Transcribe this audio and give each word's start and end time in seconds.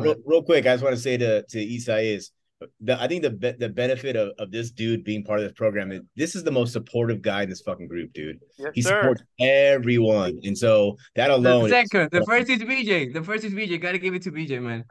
real, 0.00 0.16
real 0.24 0.42
quick, 0.42 0.66
I 0.66 0.74
just 0.74 0.84
want 0.84 0.96
to 0.96 1.00
say 1.00 1.16
to 1.16 1.42
to 1.42 1.74
Isaias 1.74 2.32
the, 2.80 3.00
I 3.00 3.06
think 3.06 3.22
the 3.22 3.30
be- 3.30 3.52
the 3.52 3.68
benefit 3.68 4.16
of, 4.16 4.32
of 4.38 4.50
this 4.50 4.70
dude 4.70 5.04
being 5.04 5.22
part 5.22 5.38
of 5.38 5.44
this 5.44 5.52
program 5.52 5.92
is 5.92 6.00
this 6.16 6.34
is 6.34 6.42
the 6.42 6.50
most 6.50 6.72
supportive 6.72 7.22
guy 7.22 7.42
in 7.42 7.48
this 7.48 7.60
fucking 7.60 7.86
group, 7.86 8.12
dude. 8.12 8.40
Yes, 8.58 8.70
he 8.74 8.82
sir. 8.82 9.00
supports 9.00 9.22
everyone, 9.40 10.40
and 10.42 10.58
so 10.58 10.96
that 11.14 11.30
alone. 11.30 11.68
The 11.70 11.78
is- 11.78 11.90
the 11.90 12.24
first 12.26 12.50
is 12.50 12.60
BJ. 12.62 13.12
The 13.12 13.22
first 13.22 13.44
is 13.44 13.52
BJ. 13.52 13.80
Gotta 13.80 13.98
give 13.98 14.14
it 14.14 14.22
to 14.22 14.32
BJ, 14.32 14.60
man. 14.60 14.84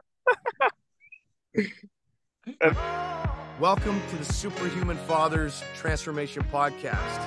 Welcome 3.60 4.00
to 4.10 4.16
the 4.16 4.24
Superhuman 4.24 4.96
Fathers 4.96 5.62
Transformation 5.76 6.44
Podcast. 6.52 7.26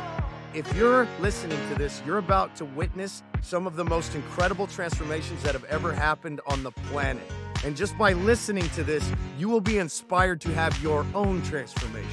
If 0.53 0.73
you're 0.75 1.07
listening 1.19 1.59
to 1.69 1.75
this, 1.75 2.01
you're 2.05 2.17
about 2.17 2.55
to 2.57 2.65
witness 2.65 3.21
some 3.41 3.67
of 3.67 3.75
the 3.75 3.85
most 3.85 4.15
incredible 4.15 4.67
transformations 4.67 5.43
that 5.43 5.53
have 5.53 5.65
ever 5.65 5.93
happened 5.93 6.41
on 6.47 6.63
the 6.63 6.71
planet. 6.71 7.23
And 7.63 7.75
just 7.75 7.97
by 7.97 8.13
listening 8.13 8.67
to 8.69 8.83
this, 8.83 9.09
you 9.37 9.47
will 9.47 9.61
be 9.61 9.77
inspired 9.77 10.41
to 10.41 10.53
have 10.53 10.81
your 10.81 11.05
own 11.13 11.41
transformation. 11.43 12.09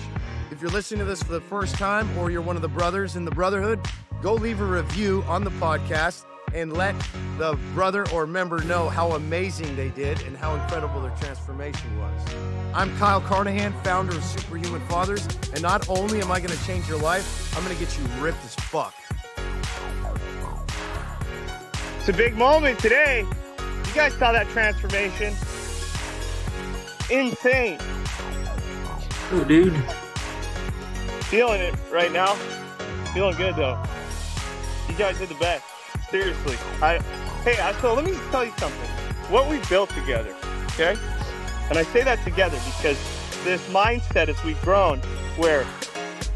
If 0.51 0.61
you're 0.61 0.71
listening 0.71 1.01
to 1.01 1.05
this 1.05 1.23
for 1.23 1.33
the 1.33 1.41
first 1.41 1.77
time 1.77 2.17
or 2.19 2.31
you're 2.31 2.43
one 2.43 2.57
of 2.57 2.63
the 2.63 2.69
brothers 2.69 3.17
in 3.17 3.25
the 3.25 3.31
Brotherhood, 3.31 3.81
go 4.21 4.35
leave 4.35 4.61
a 4.61 4.65
review 4.65 5.25
on 5.27 5.45
the 5.45 5.51
podcast 5.53 6.25
and 6.55 6.73
let 6.73 6.95
the 7.37 7.59
brother 7.75 8.09
or 8.11 8.27
member 8.27 8.63
know 8.65 8.89
how 8.89 9.13
amazing 9.13 9.75
they 9.77 9.89
did 9.91 10.21
and 10.23 10.37
how 10.37 10.55
incredible 10.55 11.01
their 11.01 11.15
transformation 11.17 11.99
was. 11.99 12.35
I'm 12.75 12.97
Kyle 12.97 13.21
Carnahan, 13.21 13.73
founder 13.85 14.17
of 14.17 14.25
Superhuman 14.25 14.81
Fathers, 14.89 15.27
and 15.53 15.63
not 15.63 15.89
only 15.89 16.21
am 16.21 16.31
I 16.31 16.41
going 16.41 16.57
to 16.57 16.65
change 16.65 16.89
your 16.89 16.99
life, 16.99 17.57
I'm 17.57 17.65
going 17.65 17.77
to 17.77 17.85
get 17.85 17.97
you 17.99 18.05
ripped 18.23 18.45
as 18.45 18.55
fuck. 18.55 18.95
It's 21.99 22.09
a 22.09 22.13
big 22.13 22.35
moment 22.37 22.79
today. 22.79 23.27
You 23.87 23.95
guys 23.95 24.15
saw 24.15 24.33
that 24.33 24.49
transformation. 24.49 25.35
Insane. 27.11 27.79
Oh, 29.33 29.45
dude. 29.47 29.75
Feeling 31.25 31.61
it 31.61 31.75
right 31.91 32.13
now. 32.13 32.35
Feeling 33.15 33.37
good 33.37 33.57
though. 33.57 33.83
You 34.89 34.95
guys 34.95 35.19
did 35.19 35.31
the 35.31 35.35
best. 35.37 35.65
Seriously. 36.11 36.57
I 36.83 36.99
hey, 37.45 37.59
I, 37.61 37.73
so 37.81 37.95
let 37.95 38.05
me 38.05 38.15
tell 38.31 38.45
you 38.45 38.53
something. 38.59 38.91
What 39.31 39.49
we 39.49 39.59
built 39.69 39.91
together, 39.91 40.35
okay? 40.73 40.97
And 41.71 41.79
I 41.79 41.83
say 41.85 42.03
that 42.03 42.23
together 42.25 42.59
because 42.77 42.99
this 43.45 43.67
mindset 43.69 44.29
as 44.29 44.43
we've 44.45 44.61
grown 44.63 44.99
where 45.37 45.67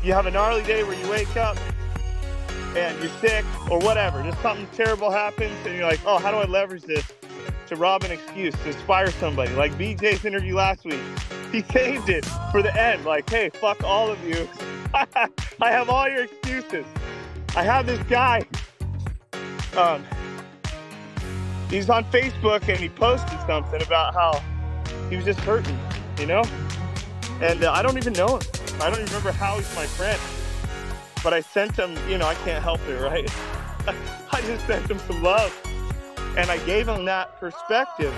you 0.02 0.12
have 0.12 0.27
a 0.27 0.30
gnarly 0.30 0.62
day 0.62 0.82
where 0.82 0.98
you 0.98 1.10
wake 1.10 1.36
up 1.36 1.56
and 2.77 2.98
you're 2.98 3.12
sick 3.20 3.44
or 3.70 3.78
whatever, 3.78 4.22
just 4.22 4.41
something 4.41 4.66
terrible 4.75 5.10
happens 5.10 5.54
and 5.66 5.75
you're 5.75 5.86
like, 5.86 6.00
oh, 6.06 6.19
how 6.19 6.30
do 6.30 6.38
I 6.38 6.44
leverage 6.44 6.82
this 6.82 7.10
to 7.75 7.81
rob 7.81 8.05
an 8.05 8.11
excuse, 8.11 8.55
to 8.55 8.69
inspire 8.69 9.11
somebody? 9.12 9.53
Like 9.55 9.73
BJ's 9.73 10.25
interview 10.25 10.55
last 10.55 10.84
week. 10.84 11.01
He 11.51 11.62
saved 11.73 12.09
it 12.09 12.25
for 12.51 12.62
the 12.62 12.75
end. 12.78 13.05
Like, 13.05 13.28
hey, 13.28 13.51
fuck 13.51 13.83
all 13.84 14.11
of 14.11 14.23
you. 14.25 14.48
I 14.95 15.70
have 15.70 15.89
all 15.89 16.09
your 16.09 16.25
excuses. 16.25 16.87
I 17.56 17.62
have 17.62 17.87
this 17.87 18.03
guy. 18.09 18.47
Um, 19.77 20.05
he's 21.70 21.89
on 21.89 22.05
Facebook 22.05 22.69
and 22.69 22.78
he 22.78 22.89
posted 22.89 23.39
something 23.47 23.83
about 23.83 24.15
how 24.15 24.43
he 25.09 25.17
was 25.17 25.25
just 25.25 25.41
hurting, 25.41 25.78
you 26.19 26.27
know? 26.27 26.43
And 27.41 27.65
uh, 27.65 27.73
I 27.73 27.83
don't 27.83 27.97
even 27.97 28.12
know 28.12 28.37
him. 28.37 28.43
I 28.81 28.91
don't 28.91 29.00
even 29.00 29.06
remember 29.06 29.33
how 29.33 29.56
he's 29.56 29.75
my 29.75 29.87
friend. 29.87 30.20
But 31.23 31.33
I 31.33 31.41
sent 31.41 31.77
him, 31.77 31.97
you 32.09 32.19
know, 32.19 32.27
I 32.27 32.34
can't 32.37 32.62
help 32.62 32.81
it, 32.89 33.00
right? 33.00 33.31
I 34.33 34.41
just 34.43 34.67
sent 34.67 34.91
him 34.91 34.98
some 34.98 35.23
love. 35.23 35.53
And 36.36 36.50
I 36.50 36.58
gave 36.64 36.88
him 36.88 37.05
that 37.05 37.38
perspective. 37.38 38.14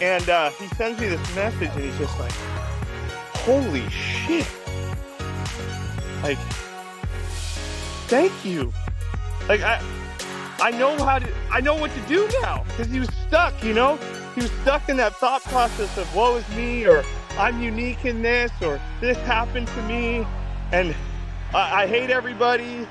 And 0.00 0.28
uh, 0.28 0.50
he 0.50 0.66
sends 0.68 1.00
me 1.00 1.08
this 1.08 1.34
message 1.34 1.70
and 1.70 1.84
he's 1.84 1.98
just 1.98 2.18
like, 2.18 2.32
holy 3.34 3.88
shit. 3.88 4.46
Like, 6.22 6.38
thank 8.08 8.44
you. 8.44 8.72
Like, 9.48 9.62
I, 9.62 9.80
I 10.60 10.70
know 10.70 10.96
how 11.04 11.18
to, 11.18 11.28
I 11.50 11.60
know 11.60 11.74
what 11.74 11.92
to 11.92 12.00
do 12.02 12.28
now 12.40 12.64
because 12.68 12.88
he 12.88 13.00
was 13.00 13.08
stuck, 13.26 13.64
you 13.64 13.74
know? 13.74 13.96
He 14.34 14.42
was 14.42 14.50
stuck 14.62 14.88
in 14.88 14.96
that 14.98 15.16
thought 15.16 15.42
process 15.44 15.96
of 15.98 16.14
woe 16.14 16.36
is 16.36 16.48
me 16.56 16.86
or 16.86 17.04
I'm 17.38 17.60
unique 17.62 18.04
in 18.04 18.22
this 18.22 18.50
or 18.60 18.80
this 19.00 19.16
happened 19.18 19.68
to 19.68 19.82
me 19.82 20.26
and 20.72 20.94
I, 21.54 21.82
I 21.82 21.86
hate 21.86 22.10
everybody. 22.10 22.86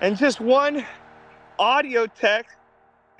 And 0.00 0.16
just 0.16 0.40
one 0.40 0.86
audio 1.58 2.06
text, 2.06 2.56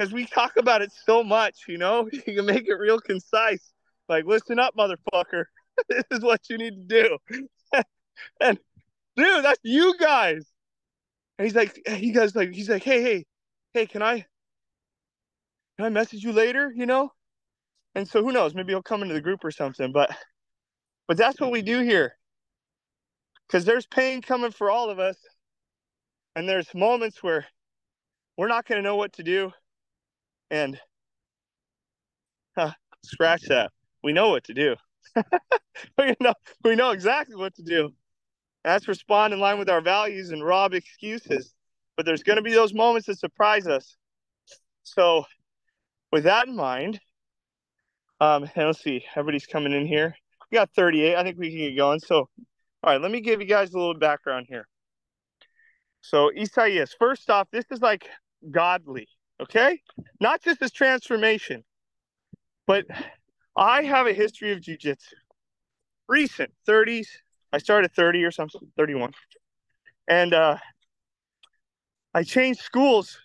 because 0.00 0.14
we 0.14 0.24
talk 0.24 0.52
about 0.56 0.80
it 0.80 0.90
so 1.04 1.22
much, 1.22 1.64
you 1.68 1.76
know, 1.76 2.08
you 2.12 2.22
can 2.22 2.46
make 2.46 2.66
it 2.66 2.74
real 2.74 2.98
concise. 2.98 3.72
Like, 4.08 4.24
listen 4.24 4.58
up, 4.58 4.74
motherfucker. 4.74 5.44
this 5.88 6.04
is 6.10 6.22
what 6.22 6.40
you 6.48 6.56
need 6.56 6.88
to 6.88 7.18
do. 7.28 7.38
and 8.40 8.58
dude, 9.14 9.44
that's 9.44 9.60
you 9.62 9.94
guys. 9.98 10.46
And 11.38 11.46
he's 11.46 11.54
like, 11.54 11.78
he 11.86 12.12
goes 12.12 12.34
like, 12.34 12.52
he's 12.52 12.70
like, 12.70 12.82
hey, 12.82 13.02
hey, 13.02 13.26
hey, 13.74 13.86
can 13.86 14.02
I, 14.02 14.24
can 15.76 15.86
I 15.86 15.90
message 15.90 16.22
you 16.22 16.32
later? 16.32 16.72
You 16.74 16.86
know? 16.86 17.12
And 17.94 18.08
so 18.08 18.22
who 18.22 18.32
knows? 18.32 18.54
Maybe 18.54 18.72
he'll 18.72 18.82
come 18.82 19.02
into 19.02 19.14
the 19.14 19.20
group 19.20 19.44
or 19.44 19.50
something. 19.50 19.92
But, 19.92 20.16
but 21.08 21.18
that's 21.18 21.38
what 21.40 21.50
we 21.50 21.60
do 21.60 21.80
here. 21.80 22.14
Because 23.46 23.66
there's 23.66 23.86
pain 23.86 24.22
coming 24.22 24.52
for 24.52 24.70
all 24.70 24.88
of 24.88 24.98
us, 24.98 25.16
and 26.36 26.48
there's 26.48 26.72
moments 26.72 27.22
where 27.22 27.46
we're 28.38 28.48
not 28.48 28.64
going 28.64 28.78
to 28.78 28.88
know 28.88 28.96
what 28.96 29.12
to 29.14 29.22
do, 29.22 29.52
and 30.50 30.78
huh, 32.56 32.72
scratch 33.04 33.42
that. 33.48 33.70
We 34.02 34.12
know 34.12 34.30
what 34.30 34.44
to 34.44 34.54
do. 34.54 34.76
we 35.98 36.14
know 36.20 36.34
we 36.64 36.76
know 36.76 36.90
exactly 36.90 37.36
what 37.36 37.54
to 37.56 37.62
do. 37.62 37.90
That's 38.64 38.88
respond 38.88 39.32
in 39.32 39.40
line 39.40 39.58
with 39.58 39.70
our 39.70 39.80
values 39.80 40.30
and 40.30 40.44
rob 40.44 40.74
excuses. 40.74 41.54
But 41.96 42.06
there's 42.06 42.22
going 42.22 42.36
to 42.36 42.42
be 42.42 42.52
those 42.52 42.74
moments 42.74 43.06
that 43.06 43.18
surprise 43.18 43.66
us. 43.66 43.96
So, 44.82 45.24
with 46.12 46.24
that 46.24 46.46
in 46.46 46.56
mind, 46.56 47.00
um, 48.20 48.48
and 48.54 48.66
let's 48.66 48.82
see, 48.82 49.04
everybody's 49.14 49.46
coming 49.46 49.72
in 49.72 49.86
here. 49.86 50.14
We 50.50 50.56
got 50.56 50.70
38. 50.74 51.16
I 51.16 51.22
think 51.22 51.38
we 51.38 51.50
can 51.50 51.58
get 51.58 51.76
going. 51.76 52.00
So, 52.00 52.16
all 52.18 52.28
right, 52.84 53.00
let 53.00 53.10
me 53.10 53.20
give 53.20 53.40
you 53.40 53.46
guys 53.46 53.72
a 53.72 53.78
little 53.78 53.94
background 53.94 54.46
here. 54.48 54.66
So, 56.02 56.30
Isaias, 56.36 56.94
first 56.98 57.30
off, 57.30 57.48
this 57.50 57.64
is 57.70 57.80
like 57.80 58.08
godly, 58.50 59.08
okay? 59.40 59.80
Not 60.20 60.42
just 60.42 60.60
his 60.60 60.70
transformation, 60.70 61.64
but 62.66 62.86
I 63.56 63.82
have 63.82 64.06
a 64.06 64.12
history 64.12 64.52
of 64.52 64.60
jujitsu. 64.60 65.14
Recent 66.08 66.52
30s. 66.68 67.06
I 67.52 67.58
started 67.58 67.92
30 67.92 68.24
or 68.24 68.30
something, 68.30 68.60
31. 68.76 69.12
And 70.08 70.34
uh, 70.34 70.56
I 72.14 72.22
changed 72.22 72.60
schools 72.60 73.18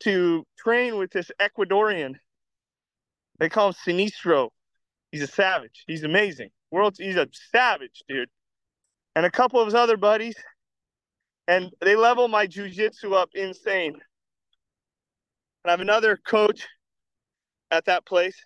to 0.00 0.44
train 0.58 0.98
with 0.98 1.10
this 1.10 1.30
Ecuadorian. 1.40 2.14
They 3.38 3.48
call 3.48 3.68
him 3.68 3.74
Sinistro. 3.86 4.50
He's 5.10 5.22
a 5.22 5.26
savage. 5.26 5.84
He's 5.86 6.04
amazing. 6.04 6.50
World's 6.70 6.98
he's 6.98 7.16
a 7.16 7.28
savage, 7.52 8.02
dude. 8.08 8.28
And 9.14 9.24
a 9.24 9.30
couple 9.30 9.60
of 9.60 9.66
his 9.66 9.74
other 9.74 9.96
buddies. 9.96 10.36
And 11.46 11.70
they 11.80 11.94
level 11.94 12.26
my 12.26 12.46
jujitsu 12.46 13.12
up 13.12 13.30
insane. 13.34 14.00
And 15.64 15.70
I 15.70 15.72
have 15.72 15.80
another 15.80 16.16
coach 16.16 16.66
at 17.70 17.86
that 17.86 18.04
place. 18.04 18.36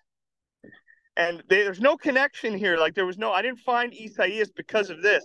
And 1.16 1.42
they, 1.48 1.64
there's 1.64 1.80
no 1.80 1.96
connection 1.96 2.56
here. 2.56 2.76
Like 2.76 2.94
there 2.94 3.06
was 3.06 3.18
no, 3.18 3.32
I 3.32 3.42
didn't 3.42 3.60
find 3.60 3.92
Isaias 3.92 4.50
because 4.50 4.88
of 4.88 5.02
this. 5.02 5.24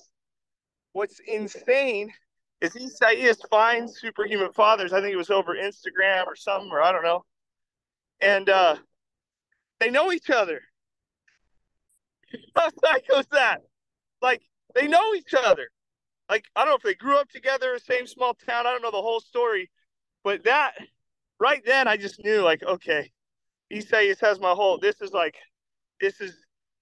What's 0.94 1.20
insane 1.28 2.12
is 2.62 2.76
Isaias 2.76 3.42
finds 3.50 4.00
Superhuman 4.00 4.54
Fathers. 4.54 4.92
I 4.92 5.02
think 5.02 5.14
it 5.14 5.18
was 5.18 5.30
over 5.30 5.56
Instagram 5.56 6.26
or 6.26 6.36
something, 6.36 6.72
or 6.72 6.82
I 6.82 6.92
don't 6.92 7.04
know. 7.04 7.26
And 8.22 8.50
uh, 8.50 8.78
they 9.80 9.92
know 9.92 10.12
each 10.12 10.30
other. 10.30 10.62
How 12.56 12.70
psycho 12.84 13.20
is 13.20 13.28
that? 13.32 13.62
Like 14.22 14.42
they 14.74 14.88
know 14.88 15.14
each 15.14 15.34
other. 15.34 15.68
Like 16.30 16.46
I 16.56 16.62
don't 16.62 16.72
know 16.72 16.78
if 16.78 16.84
they 16.84 16.96
grew 16.96 17.18
up 17.18 17.30
together, 17.30 17.78
same 17.78 18.08
small 18.08 18.34
town. 18.34 18.66
I 18.66 18.72
don't 18.72 18.82
know 18.82 18.92
the 18.92 19.02
whole 19.02 19.20
story, 19.20 19.70
but 20.24 20.46
that 20.46 20.74
right 21.44 21.62
then 21.66 21.88
I 21.90 21.98
just 21.98 22.24
knew 22.24 22.42
like 22.42 22.64
okay, 22.64 23.12
Isaias 23.72 24.20
has 24.22 24.40
my 24.40 24.52
whole. 24.52 24.80
This 24.80 25.02
is 25.02 25.12
like 25.12 25.36
this 26.00 26.22
is 26.22 26.34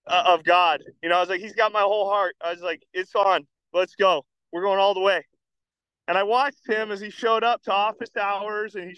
uh, 0.08 0.24
of 0.28 0.44
God. 0.44 0.84
You 1.02 1.10
know, 1.10 1.18
I 1.18 1.20
was 1.20 1.30
like 1.30 1.42
he's 1.42 1.56
got 1.56 1.74
my 1.74 1.82
whole 1.82 2.08
heart. 2.08 2.36
I 2.46 2.52
was 2.52 2.62
like 2.62 2.84
it's 2.94 3.16
on. 3.16 3.48
Let's 3.74 3.96
go. 3.96 4.26
We're 4.54 4.64
going 4.64 4.80
all 4.80 4.94
the 4.94 5.02
way. 5.02 5.26
And 6.08 6.18
I 6.18 6.24
watched 6.24 6.68
him 6.68 6.92
as 6.92 7.00
he 7.00 7.10
showed 7.10 7.44
up 7.44 7.64
to 7.64 7.72
office 7.72 8.10
hours 8.20 8.76
and 8.76 8.92
he 8.92 8.98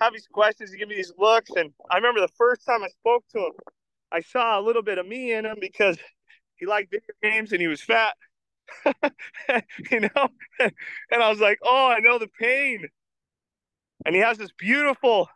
have 0.00 0.12
these 0.12 0.26
questions, 0.26 0.72
he 0.72 0.78
give 0.78 0.88
me 0.88 0.96
these 0.96 1.12
looks. 1.18 1.50
And 1.50 1.70
I 1.90 1.96
remember 1.96 2.20
the 2.20 2.32
first 2.38 2.64
time 2.66 2.82
I 2.82 2.88
spoke 2.88 3.24
to 3.32 3.38
him, 3.38 3.52
I 4.10 4.20
saw 4.20 4.58
a 4.58 4.62
little 4.62 4.82
bit 4.82 4.98
of 4.98 5.06
me 5.06 5.32
in 5.32 5.44
him 5.44 5.56
because 5.60 5.98
he 6.56 6.66
liked 6.66 6.90
video 6.90 7.14
games 7.22 7.52
and 7.52 7.60
he 7.60 7.68
was 7.68 7.82
fat. 7.82 8.14
you 9.90 10.00
know? 10.00 10.28
and 10.60 11.22
I 11.22 11.28
was 11.28 11.40
like, 11.40 11.58
oh, 11.62 11.88
I 11.88 12.00
know 12.00 12.18
the 12.18 12.28
pain. 12.40 12.88
And 14.04 14.14
he 14.14 14.20
has 14.20 14.38
this 14.38 14.52
beautiful 14.58 15.28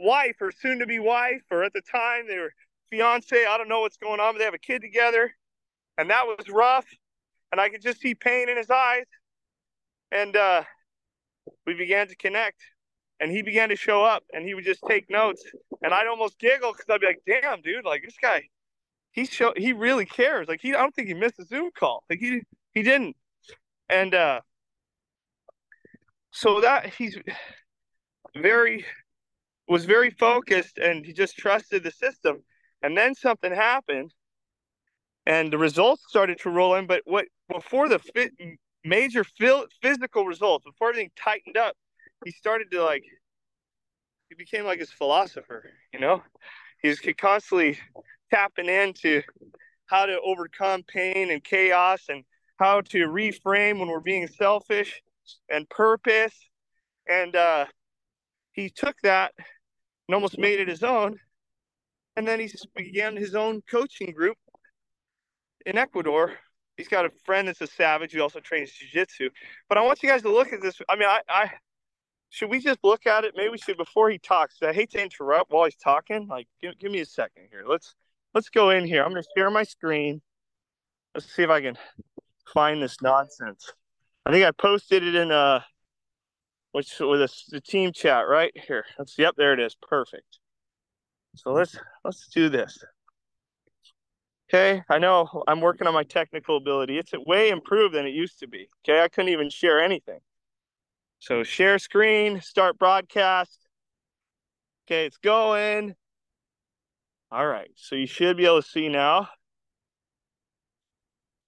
wife 0.00 0.36
or 0.40 0.52
soon 0.52 0.78
to 0.78 0.86
be 0.86 0.98
wife, 0.98 1.42
or 1.50 1.64
at 1.64 1.72
the 1.72 1.82
time 1.82 2.26
they 2.26 2.38
were 2.38 2.52
fiance. 2.90 3.44
I 3.44 3.58
don't 3.58 3.68
know 3.68 3.80
what's 3.80 3.96
going 3.96 4.20
on, 4.20 4.34
but 4.34 4.38
they 4.38 4.44
have 4.44 4.54
a 4.54 4.58
kid 4.58 4.80
together. 4.80 5.34
And 5.96 6.10
that 6.10 6.26
was 6.26 6.48
rough. 6.48 6.86
And 7.50 7.60
I 7.60 7.68
could 7.68 7.82
just 7.82 8.00
see 8.00 8.14
pain 8.14 8.48
in 8.48 8.56
his 8.56 8.70
eyes. 8.70 9.06
And 10.12 10.36
uh, 10.36 10.62
we 11.66 11.74
began 11.74 12.08
to 12.08 12.16
connect. 12.16 12.62
And 13.20 13.32
he 13.32 13.42
began 13.42 13.68
to 13.70 13.76
show 13.76 14.04
up 14.04 14.22
and 14.32 14.44
he 14.44 14.54
would 14.54 14.64
just 14.64 14.80
take 14.86 15.10
notes. 15.10 15.42
And 15.82 15.92
I'd 15.92 16.06
almost 16.06 16.38
giggle 16.38 16.72
because 16.72 16.86
I'd 16.88 17.00
be 17.00 17.08
like, 17.08 17.22
damn, 17.26 17.60
dude, 17.62 17.84
like 17.84 18.02
this 18.04 18.14
guy, 18.22 18.44
he 19.10 19.26
show 19.26 19.52
he 19.56 19.72
really 19.72 20.06
cares. 20.06 20.46
Like 20.46 20.60
he 20.62 20.72
I 20.72 20.78
don't 20.78 20.94
think 20.94 21.08
he 21.08 21.14
missed 21.14 21.40
a 21.40 21.44
Zoom 21.44 21.70
call. 21.76 22.04
Like 22.08 22.20
he 22.20 22.42
he 22.74 22.84
didn't. 22.84 23.16
And 23.88 24.14
uh 24.14 24.40
so 26.30 26.60
that 26.60 26.94
he's 26.94 27.18
very 28.42 28.84
was 29.68 29.84
very 29.84 30.10
focused 30.10 30.78
and 30.78 31.04
he 31.04 31.12
just 31.12 31.36
trusted 31.36 31.82
the 31.82 31.90
system. 31.90 32.42
And 32.82 32.96
then 32.96 33.14
something 33.14 33.52
happened 33.52 34.14
and 35.26 35.52
the 35.52 35.58
results 35.58 36.04
started 36.08 36.38
to 36.40 36.50
roll 36.50 36.74
in. 36.76 36.86
But 36.86 37.02
what 37.04 37.26
before 37.52 37.88
the 37.88 37.98
fit, 37.98 38.32
major 38.84 39.24
physical 39.82 40.24
results, 40.24 40.64
before 40.64 40.88
everything 40.90 41.10
tightened 41.16 41.56
up, 41.56 41.76
he 42.24 42.30
started 42.30 42.70
to 42.70 42.82
like, 42.82 43.04
he 44.28 44.34
became 44.34 44.64
like 44.64 44.78
his 44.78 44.90
philosopher, 44.90 45.70
you 45.92 46.00
know? 46.00 46.22
He 46.82 46.88
was 46.88 47.00
constantly 47.18 47.78
tapping 48.30 48.68
into 48.68 49.22
how 49.86 50.06
to 50.06 50.18
overcome 50.20 50.82
pain 50.82 51.30
and 51.30 51.42
chaos 51.42 52.04
and 52.08 52.24
how 52.58 52.80
to 52.82 53.06
reframe 53.06 53.78
when 53.78 53.88
we're 53.88 54.00
being 54.00 54.28
selfish 54.28 55.02
and 55.50 55.68
purpose. 55.68 56.34
And 57.08 57.34
uh, 57.34 57.66
he 58.58 58.70
took 58.70 58.96
that 59.02 59.32
and 59.36 60.14
almost 60.14 60.38
made 60.38 60.58
it 60.58 60.68
his 60.68 60.82
own. 60.82 61.18
And 62.16 62.26
then 62.26 62.40
he 62.40 62.50
began 62.74 63.16
his 63.16 63.34
own 63.34 63.62
coaching 63.70 64.12
group 64.12 64.36
in 65.64 65.78
Ecuador. 65.78 66.32
He's 66.76 66.88
got 66.88 67.04
a 67.04 67.10
friend 67.24 67.46
that's 67.46 67.60
a 67.60 67.66
savage 67.66 68.12
who 68.12 68.20
also 68.20 68.40
trains 68.40 68.72
jiu-jitsu. 68.72 69.30
But 69.68 69.78
I 69.78 69.82
want 69.82 70.02
you 70.02 70.08
guys 70.08 70.22
to 70.22 70.32
look 70.32 70.52
at 70.52 70.60
this. 70.60 70.80
I 70.88 70.96
mean, 70.96 71.08
I, 71.08 71.20
I 71.28 71.52
should 72.30 72.50
we 72.50 72.58
just 72.58 72.80
look 72.82 73.06
at 73.06 73.24
it? 73.24 73.34
Maybe 73.36 73.50
we 73.50 73.58
should 73.58 73.76
before 73.76 74.10
he 74.10 74.18
talks. 74.18 74.56
I 74.62 74.72
hate 74.72 74.90
to 74.90 75.02
interrupt 75.02 75.52
while 75.52 75.64
he's 75.64 75.76
talking. 75.76 76.26
Like, 76.26 76.48
give, 76.60 76.78
give 76.78 76.90
me 76.90 77.00
a 77.00 77.06
second 77.06 77.44
here. 77.50 77.64
Let's 77.66 77.94
let's 78.34 78.48
go 78.48 78.70
in 78.70 78.84
here. 78.84 79.04
I'm 79.04 79.10
going 79.10 79.22
to 79.22 79.28
share 79.36 79.50
my 79.50 79.62
screen. 79.62 80.20
Let's 81.14 81.32
see 81.32 81.42
if 81.42 81.50
I 81.50 81.60
can 81.60 81.78
find 82.52 82.82
this 82.82 83.00
nonsense. 83.02 83.72
I 84.26 84.32
think 84.32 84.44
I 84.44 84.50
posted 84.50 85.04
it 85.04 85.14
in 85.14 85.30
uh 85.30 85.60
which 86.78 87.00
with 87.00 87.28
the 87.50 87.60
team 87.60 87.90
chat 87.92 88.28
right 88.28 88.52
here. 88.54 88.84
Let's 89.00 89.18
yep, 89.18 89.34
there 89.36 89.52
it 89.52 89.58
is. 89.58 89.74
Perfect. 89.74 90.38
So 91.34 91.52
let's 91.52 91.76
let's 92.04 92.28
do 92.28 92.48
this. 92.48 92.84
Okay, 94.48 94.84
I 94.88 94.98
know 95.00 95.42
I'm 95.48 95.60
working 95.60 95.88
on 95.88 95.94
my 95.94 96.04
technical 96.04 96.56
ability. 96.56 96.96
It's 96.96 97.10
way 97.26 97.48
improved 97.50 97.96
than 97.96 98.06
it 98.06 98.14
used 98.14 98.38
to 98.38 98.46
be. 98.46 98.68
Okay, 98.84 99.02
I 99.02 99.08
couldn't 99.08 99.30
even 99.30 99.50
share 99.50 99.82
anything. 99.82 100.20
So 101.18 101.42
share 101.42 101.80
screen, 101.80 102.40
start 102.42 102.78
broadcast. 102.78 103.66
Okay, 104.86 105.04
it's 105.04 105.18
going. 105.18 105.96
All 107.32 107.46
right, 107.46 107.72
so 107.74 107.96
you 107.96 108.06
should 108.06 108.36
be 108.36 108.44
able 108.44 108.62
to 108.62 108.68
see 108.68 108.88
now. 108.88 109.28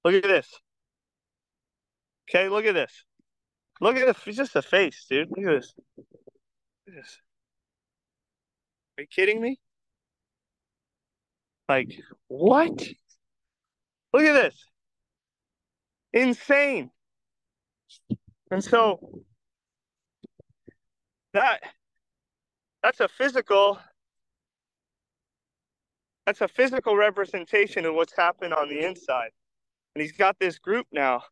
Look 0.04 0.14
at 0.14 0.24
this. 0.24 0.48
Okay, 2.28 2.48
look 2.48 2.64
at 2.64 2.74
this. 2.74 3.04
Look 3.80 3.96
at 3.96 4.06
the 4.06 4.32
just 4.32 4.52
the 4.52 4.62
face, 4.62 5.06
dude. 5.08 5.28
Look 5.30 5.46
at 5.46 5.60
this. 5.60 5.74
Look 5.96 6.06
at 6.88 6.94
this. 6.94 7.20
Are 8.98 9.02
you 9.02 9.06
kidding 9.06 9.40
me? 9.40 9.58
Like, 11.68 12.00
what? 12.28 12.88
Look 14.12 14.22
at 14.22 14.32
this. 14.32 14.64
Insane. 16.12 16.90
And 18.50 18.62
so 18.62 19.22
that 21.32 21.60
that's 22.82 23.00
a 23.00 23.08
physical 23.08 23.78
that's 26.26 26.40
a 26.40 26.48
physical 26.48 26.96
representation 26.96 27.86
of 27.86 27.94
what's 27.94 28.16
happened 28.16 28.52
on 28.52 28.68
the 28.68 28.84
inside. 28.84 29.30
And 29.94 30.02
he's 30.02 30.12
got 30.12 30.38
this 30.38 30.58
group 30.58 30.86
now 30.92 31.22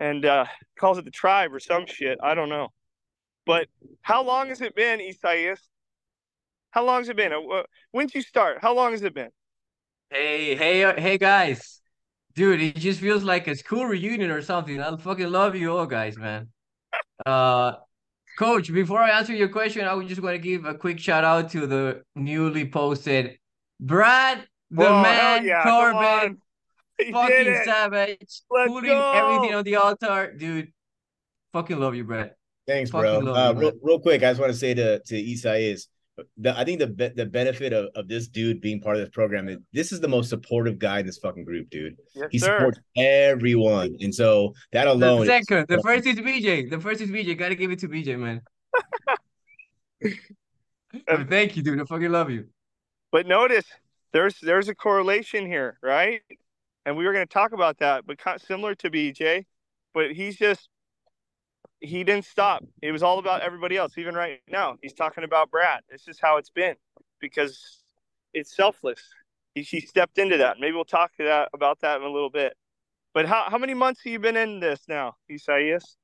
and 0.00 0.24
uh, 0.24 0.46
calls 0.78 0.98
it 0.98 1.04
the 1.04 1.10
tribe 1.10 1.52
or 1.52 1.60
some 1.60 1.86
shit. 1.86 2.18
I 2.22 2.34
don't 2.34 2.48
know. 2.48 2.68
But 3.46 3.68
how 4.02 4.22
long 4.22 4.48
has 4.48 4.60
it 4.60 4.74
been, 4.74 5.00
Isaias? 5.00 5.60
How 6.70 6.84
long 6.84 7.00
has 7.00 7.08
it 7.08 7.16
been? 7.16 7.32
Uh, 7.32 7.62
when 7.92 8.06
did 8.06 8.14
you 8.14 8.22
start? 8.22 8.58
How 8.60 8.74
long 8.74 8.92
has 8.92 9.02
it 9.02 9.14
been? 9.14 9.30
Hey, 10.10 10.54
hey, 10.54 10.84
uh, 10.84 11.00
hey, 11.00 11.18
guys. 11.18 11.80
Dude, 12.34 12.60
it 12.60 12.76
just 12.76 13.00
feels 13.00 13.24
like 13.24 13.48
a 13.48 13.56
school 13.56 13.84
reunion 13.86 14.30
or 14.30 14.42
something. 14.42 14.80
I 14.80 14.96
fucking 14.96 15.30
love 15.30 15.56
you 15.56 15.76
all, 15.76 15.86
guys, 15.86 16.16
man. 16.16 16.48
Uh, 17.26 17.72
Coach, 18.38 18.72
before 18.72 19.00
I 19.00 19.10
answer 19.10 19.34
your 19.34 19.48
question, 19.48 19.84
I 19.84 19.94
would 19.94 20.06
just 20.06 20.22
want 20.22 20.34
to 20.34 20.38
give 20.38 20.64
a 20.64 20.74
quick 20.74 21.00
shout 21.00 21.24
out 21.24 21.50
to 21.50 21.66
the 21.66 22.02
newly 22.14 22.70
posted 22.70 23.38
Brad, 23.80 24.46
the 24.70 24.84
Whoa, 24.84 25.02
man, 25.02 25.44
yeah, 25.44 25.62
Corbin, 25.64 26.38
fucking 27.12 27.60
savage, 27.64 28.42
Let's 28.50 28.70
putting 28.70 28.90
go. 28.90 29.12
everything 29.12 29.54
on 29.54 29.64
the 29.64 29.76
altar, 29.76 30.34
dude. 30.36 30.72
Fucking 31.52 31.78
love 31.78 31.94
you, 31.94 32.04
Brad. 32.04 32.34
Thanks, 32.66 32.90
fucking 32.90 33.24
bro. 33.24 33.34
Uh, 33.34 33.52
you, 33.52 33.58
real, 33.58 33.72
real, 33.82 34.00
quick, 34.00 34.22
I 34.22 34.30
just 34.30 34.40
want 34.40 34.52
to 34.52 34.58
say 34.58 34.74
to 34.74 35.00
to 35.00 35.16
Isaias 35.16 35.88
the, 36.36 36.58
I 36.58 36.64
think 36.64 36.78
the 36.80 36.86
be- 36.86 37.08
the 37.08 37.26
benefit 37.26 37.72
of, 37.72 37.88
of 37.94 38.08
this 38.08 38.28
dude 38.28 38.60
being 38.60 38.80
part 38.80 38.96
of 38.96 39.02
this 39.02 39.10
program 39.10 39.48
is 39.48 39.58
this 39.72 39.92
is 39.92 40.00
the 40.00 40.08
most 40.08 40.28
supportive 40.28 40.78
guy 40.78 41.00
in 41.00 41.06
this 41.06 41.18
fucking 41.18 41.44
group, 41.44 41.70
dude. 41.70 41.96
Yes, 42.14 42.28
he 42.30 42.38
sir. 42.38 42.58
supports 42.58 42.78
everyone, 42.96 43.96
and 44.00 44.14
so 44.14 44.54
that 44.72 44.86
alone. 44.86 45.20
The 45.20 45.26
second, 45.26 45.66
the 45.68 45.80
first 45.82 46.06
is 46.06 46.16
BJ. 46.16 46.70
The 46.70 46.80
first 46.80 47.00
is 47.00 47.10
BJ. 47.10 47.38
Gotta 47.38 47.54
give 47.54 47.70
it 47.70 47.78
to 47.80 47.88
BJ, 47.88 48.18
man. 48.18 48.42
thank 51.28 51.56
you, 51.56 51.62
dude. 51.62 51.80
I 51.80 51.84
fucking 51.84 52.10
love 52.10 52.30
you. 52.30 52.46
But 53.12 53.26
notice 53.26 53.66
there's 54.12 54.38
there's 54.40 54.68
a 54.68 54.74
correlation 54.74 55.46
here, 55.46 55.78
right? 55.82 56.20
And 56.88 56.96
we 56.96 57.04
were 57.04 57.12
going 57.12 57.26
to 57.26 57.30
talk 57.30 57.52
about 57.52 57.76
that, 57.80 58.06
but 58.06 58.18
similar 58.40 58.74
to 58.76 58.88
BJ, 58.88 59.44
but 59.92 60.12
he's 60.12 60.38
just 60.38 60.70
he 61.80 62.02
didn't 62.02 62.24
stop. 62.24 62.64
It 62.80 62.92
was 62.92 63.02
all 63.02 63.18
about 63.18 63.42
everybody 63.42 63.76
else. 63.76 63.98
Even 63.98 64.14
right 64.14 64.40
now, 64.48 64.78
he's 64.80 64.94
talking 64.94 65.22
about 65.22 65.50
Brad. 65.50 65.82
This 65.90 66.08
is 66.08 66.18
how 66.18 66.38
it's 66.38 66.48
been 66.48 66.76
because 67.20 67.82
it's 68.32 68.56
selfless. 68.56 69.02
He, 69.54 69.60
he 69.60 69.80
stepped 69.80 70.16
into 70.16 70.38
that. 70.38 70.60
Maybe 70.60 70.72
we'll 70.72 70.86
talk 70.86 71.10
that 71.18 71.50
about 71.52 71.78
that 71.80 71.98
in 71.98 72.04
a 72.04 72.10
little 72.10 72.30
bit. 72.30 72.54
But 73.12 73.26
how, 73.26 73.44
how 73.48 73.58
many 73.58 73.74
months 73.74 74.00
have 74.04 74.10
you 74.10 74.18
been 74.18 74.38
in 74.38 74.58
this 74.58 74.80
now, 74.88 75.16
Isaias? 75.30 75.98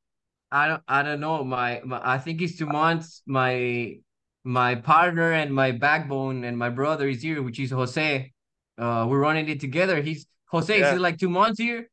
I 0.53 0.69
don't 0.69 0.83
I 0.87 1.03
don't 1.03 1.21
know. 1.21 1.43
My, 1.45 1.81
my 1.83 1.99
I 2.05 2.19
think 2.19 2.43
it's 2.43 2.59
two 2.59 2.67
months. 2.67 3.23
My 3.25 4.01
my 4.45 4.75
partner 4.75 5.33
and 5.33 5.55
my 5.55 5.71
backbone 5.71 6.45
and 6.45 6.59
my 6.59 6.69
brother 6.69 7.09
is 7.09 7.23
here, 7.23 7.43
which 7.43 7.59
is 7.59 7.71
Jose. 7.71 8.33
Uh, 8.77 9.07
we're 9.09 9.21
running 9.21 9.49
it 9.49 9.61
together. 9.61 10.03
He's 10.03 10.27
Jose. 10.47 10.79
Yeah. 10.79 10.91
Is 10.91 10.97
it 10.97 11.01
like 11.01 11.19
two 11.19 11.31
months 11.31 11.59
here? 11.59 11.89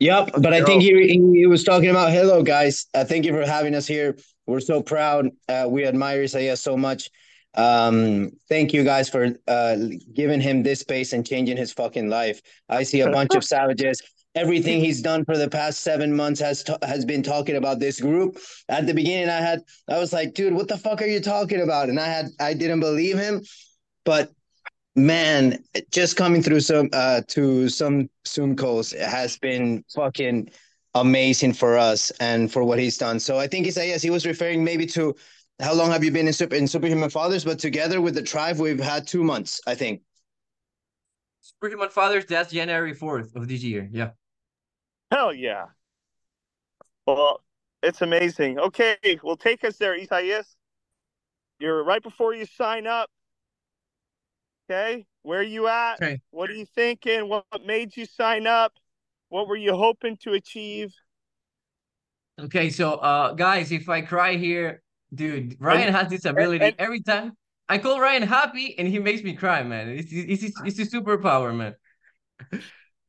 Yep, 0.00 0.30
but 0.38 0.52
I 0.52 0.62
think 0.64 0.82
he, 0.82 1.08
he 1.32 1.46
was 1.46 1.62
talking 1.62 1.88
about 1.88 2.10
hello 2.10 2.42
guys. 2.42 2.86
Uh, 2.94 3.04
thank 3.04 3.24
you 3.24 3.32
for 3.32 3.46
having 3.46 3.74
us 3.74 3.86
here. 3.86 4.16
We're 4.46 4.60
so 4.60 4.82
proud. 4.82 5.30
Uh, 5.48 5.66
we 5.68 5.86
admire 5.86 6.22
Isaiah 6.22 6.56
so 6.56 6.76
much. 6.76 7.10
Um, 7.54 8.32
thank 8.48 8.72
you 8.72 8.82
guys 8.82 9.08
for 9.08 9.28
uh, 9.46 9.76
giving 10.12 10.40
him 10.40 10.62
this 10.62 10.80
space 10.80 11.12
and 11.12 11.24
changing 11.24 11.56
his 11.56 11.72
fucking 11.72 12.08
life. 12.08 12.42
I 12.68 12.82
see 12.82 13.00
a 13.00 13.10
bunch 13.10 13.34
of 13.34 13.44
savages. 13.54 14.02
Everything 14.34 14.80
he's 14.80 15.00
done 15.00 15.24
for 15.24 15.38
the 15.38 15.48
past 15.48 15.82
seven 15.82 16.14
months 16.14 16.40
has 16.40 16.64
has 16.82 17.04
been 17.04 17.22
talking 17.22 17.54
about 17.54 17.78
this 17.78 18.00
group. 18.00 18.36
At 18.68 18.88
the 18.88 18.92
beginning, 18.92 19.28
I 19.28 19.40
had 19.40 19.60
I 19.88 19.98
was 19.98 20.12
like, 20.12 20.34
dude, 20.34 20.54
what 20.54 20.66
the 20.66 20.76
fuck 20.76 21.00
are 21.02 21.06
you 21.06 21.20
talking 21.20 21.62
about? 21.62 21.88
And 21.88 22.00
I 22.00 22.08
had 22.08 22.26
I 22.40 22.54
didn't 22.54 22.80
believe 22.80 23.16
him, 23.16 23.42
but 24.04 24.32
man, 24.96 25.62
just 25.90 26.16
coming 26.16 26.42
through 26.42 26.60
some 26.60 26.88
uh 26.92 27.22
to 27.28 27.68
some 27.68 28.08
Zoom 28.26 28.56
calls 28.56 28.92
has 28.92 29.36
been 29.38 29.84
fucking 29.94 30.50
amazing 30.94 31.52
for 31.52 31.76
us 31.76 32.10
and 32.20 32.52
for 32.52 32.64
what 32.64 32.78
he's 32.78 32.96
done. 32.96 33.18
So 33.18 33.38
I 33.38 33.46
think 33.46 33.66
he's 33.66 33.76
yes, 33.76 34.02
he 34.02 34.10
was 34.10 34.26
referring 34.26 34.64
maybe 34.64 34.86
to 34.86 35.14
how 35.60 35.74
long 35.74 35.90
have 35.90 36.02
you 36.02 36.10
been 36.10 36.26
in 36.26 36.32
super 36.32 36.54
in 36.56 36.66
Superhuman 36.66 37.10
Fathers, 37.10 37.44
but 37.44 37.58
together 37.58 38.00
with 38.00 38.14
the 38.14 38.22
tribe, 38.22 38.58
we've 38.58 38.80
had 38.80 39.06
two 39.06 39.22
months, 39.22 39.60
I 39.66 39.74
think. 39.74 40.02
Superhuman 41.40 41.90
Fathers, 41.90 42.24
that's 42.26 42.52
January 42.52 42.94
4th 42.94 43.36
of 43.36 43.48
this 43.48 43.62
year. 43.62 43.88
Yeah. 43.92 44.10
Hell 45.10 45.32
yeah. 45.32 45.66
Well, 47.06 47.40
it's 47.82 48.00
amazing. 48.02 48.58
Okay, 48.58 48.96
well 49.22 49.36
take 49.36 49.62
us 49.62 49.76
there, 49.76 49.94
Isaias. 49.94 50.56
You're 51.58 51.84
right 51.84 52.02
before 52.02 52.34
you 52.34 52.46
sign 52.46 52.86
up. 52.86 53.10
Okay, 54.70 55.06
where 55.22 55.40
are 55.40 55.42
you 55.42 55.68
at? 55.68 55.94
Okay. 55.94 56.20
What 56.30 56.50
are 56.50 56.54
you 56.54 56.66
thinking? 56.66 57.28
What 57.28 57.44
made 57.66 57.96
you 57.96 58.06
sign 58.06 58.46
up? 58.46 58.72
What 59.28 59.48
were 59.48 59.56
you 59.56 59.76
hoping 59.76 60.16
to 60.22 60.32
achieve? 60.32 60.92
Okay, 62.40 62.70
so 62.70 62.94
uh 62.94 63.32
guys, 63.34 63.72
if 63.72 63.88
I 63.88 64.00
cry 64.00 64.36
here, 64.36 64.82
dude, 65.14 65.56
Ryan 65.60 65.92
has 65.92 66.08
this 66.08 66.24
ability 66.24 66.64
and, 66.64 66.74
and, 66.78 66.80
every 66.80 67.02
time. 67.02 67.32
I 67.68 67.78
call 67.78 68.00
Ryan 68.00 68.22
happy 68.22 68.78
and 68.78 68.86
he 68.88 68.98
makes 68.98 69.22
me 69.22 69.34
cry, 69.34 69.62
man. 69.62 69.88
It's 69.88 70.12
it's 70.12 70.42
it's, 70.42 70.60
it's 70.64 70.94
a 70.94 70.96
superpower, 70.96 71.54
man. 71.54 71.74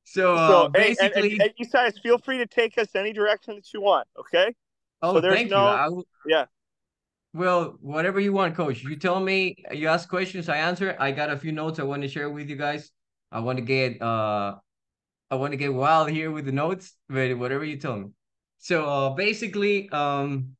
so, 0.03 0.35
uh, 0.35 0.47
so 0.47 0.69
basically, 0.69 1.33
and, 1.33 1.41
and, 1.41 1.51
you 1.57 1.65
guys 1.67 1.97
feel 2.01 2.17
free 2.17 2.37
to 2.37 2.45
take 2.45 2.77
us 2.77 2.95
any 2.95 3.13
direction 3.13 3.55
that 3.55 3.73
you 3.73 3.81
want. 3.81 4.07
Okay. 4.17 4.53
Oh, 5.01 5.13
so 5.13 5.29
thank 5.29 5.49
no, 5.49 5.87
you. 5.89 6.03
yeah. 6.27 6.45
Well, 7.35 7.75
whatever 7.81 8.21
you 8.21 8.31
want, 8.31 8.55
coach. 8.55 8.81
You 8.81 8.95
tell 8.95 9.19
me, 9.19 9.57
you 9.69 9.89
ask 9.89 10.07
questions, 10.07 10.47
I 10.47 10.55
answer. 10.55 10.95
I 10.97 11.11
got 11.11 11.29
a 11.29 11.35
few 11.35 11.51
notes 11.51 11.79
I 11.79 11.83
want 11.83 12.01
to 12.03 12.07
share 12.07 12.29
with 12.29 12.49
you 12.49 12.55
guys. 12.55 12.91
I 13.29 13.41
want 13.41 13.57
to 13.57 13.61
get 13.61 14.01
uh 14.01 14.55
I 15.29 15.35
want 15.35 15.51
to 15.51 15.57
get 15.57 15.73
wild 15.73 16.09
here 16.09 16.31
with 16.31 16.45
the 16.45 16.53
notes, 16.53 16.93
but 17.09 17.37
whatever 17.37 17.65
you 17.65 17.75
tell 17.75 17.97
me. 17.97 18.11
So 18.59 18.85
uh 18.85 19.09
basically, 19.09 19.89
um 19.89 20.55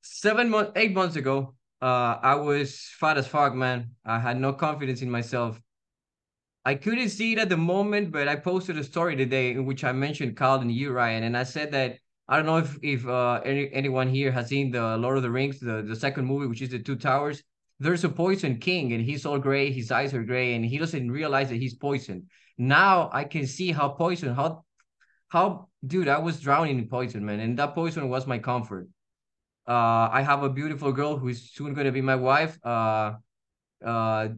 seven 0.00 0.48
months 0.48 0.72
eight 0.74 0.94
months 0.94 1.16
ago, 1.16 1.54
uh 1.82 2.16
I 2.22 2.36
was 2.36 2.80
fat 2.98 3.18
as 3.18 3.26
fuck, 3.28 3.54
man. 3.54 3.90
I 4.02 4.18
had 4.20 4.40
no 4.40 4.54
confidence 4.54 5.02
in 5.02 5.10
myself. 5.10 5.60
I 6.64 6.76
couldn't 6.76 7.10
see 7.10 7.34
it 7.34 7.38
at 7.38 7.50
the 7.50 7.58
moment, 7.58 8.10
but 8.10 8.26
I 8.26 8.36
posted 8.36 8.78
a 8.78 8.84
story 8.84 9.16
today 9.16 9.50
in 9.50 9.66
which 9.66 9.84
I 9.84 9.92
mentioned 9.92 10.34
Carl 10.38 10.60
and 10.62 10.72
you, 10.72 10.92
Ryan, 10.92 11.24
and 11.24 11.36
I 11.36 11.44
said 11.44 11.72
that 11.72 11.98
I 12.30 12.36
don't 12.36 12.46
know 12.46 12.58
if 12.58 12.78
if 12.80 13.06
uh, 13.08 13.40
any 13.44 13.68
anyone 13.72 14.08
here 14.08 14.30
has 14.30 14.46
seen 14.46 14.70
the 14.70 14.96
Lord 14.96 15.16
of 15.16 15.24
the 15.24 15.30
Rings, 15.30 15.58
the 15.58 15.82
the 15.82 15.96
second 15.96 16.26
movie, 16.26 16.46
which 16.46 16.62
is 16.62 16.70
the 16.70 16.78
Two 16.78 16.94
Towers. 16.94 17.42
There's 17.80 18.04
a 18.04 18.08
poison 18.08 18.58
king, 18.58 18.92
and 18.92 19.02
he's 19.02 19.26
all 19.26 19.38
gray. 19.38 19.72
His 19.72 19.90
eyes 19.90 20.14
are 20.14 20.22
gray, 20.22 20.54
and 20.54 20.64
he 20.64 20.78
doesn't 20.78 21.10
realize 21.10 21.48
that 21.48 21.56
he's 21.56 21.74
poisoned. 21.74 22.30
Now 22.56 23.10
I 23.12 23.24
can 23.24 23.48
see 23.48 23.72
how 23.72 23.88
poison, 23.88 24.32
how 24.32 24.64
how 25.28 25.68
dude, 25.84 26.06
I 26.06 26.18
was 26.18 26.40
drowning 26.40 26.78
in 26.78 26.86
poison, 26.86 27.24
man, 27.24 27.40
and 27.40 27.58
that 27.58 27.74
poison 27.74 28.08
was 28.08 28.28
my 28.28 28.38
comfort. 28.38 28.86
Uh, 29.66 30.08
I 30.12 30.22
have 30.22 30.44
a 30.44 30.50
beautiful 30.50 30.92
girl 30.92 31.16
who 31.16 31.28
is 31.28 31.50
soon 31.50 31.74
gonna 31.74 31.90
be 31.90 32.00
my 32.00 32.16
wife. 32.16 32.58
Uh, 32.64 33.14
uh, 33.84 34.28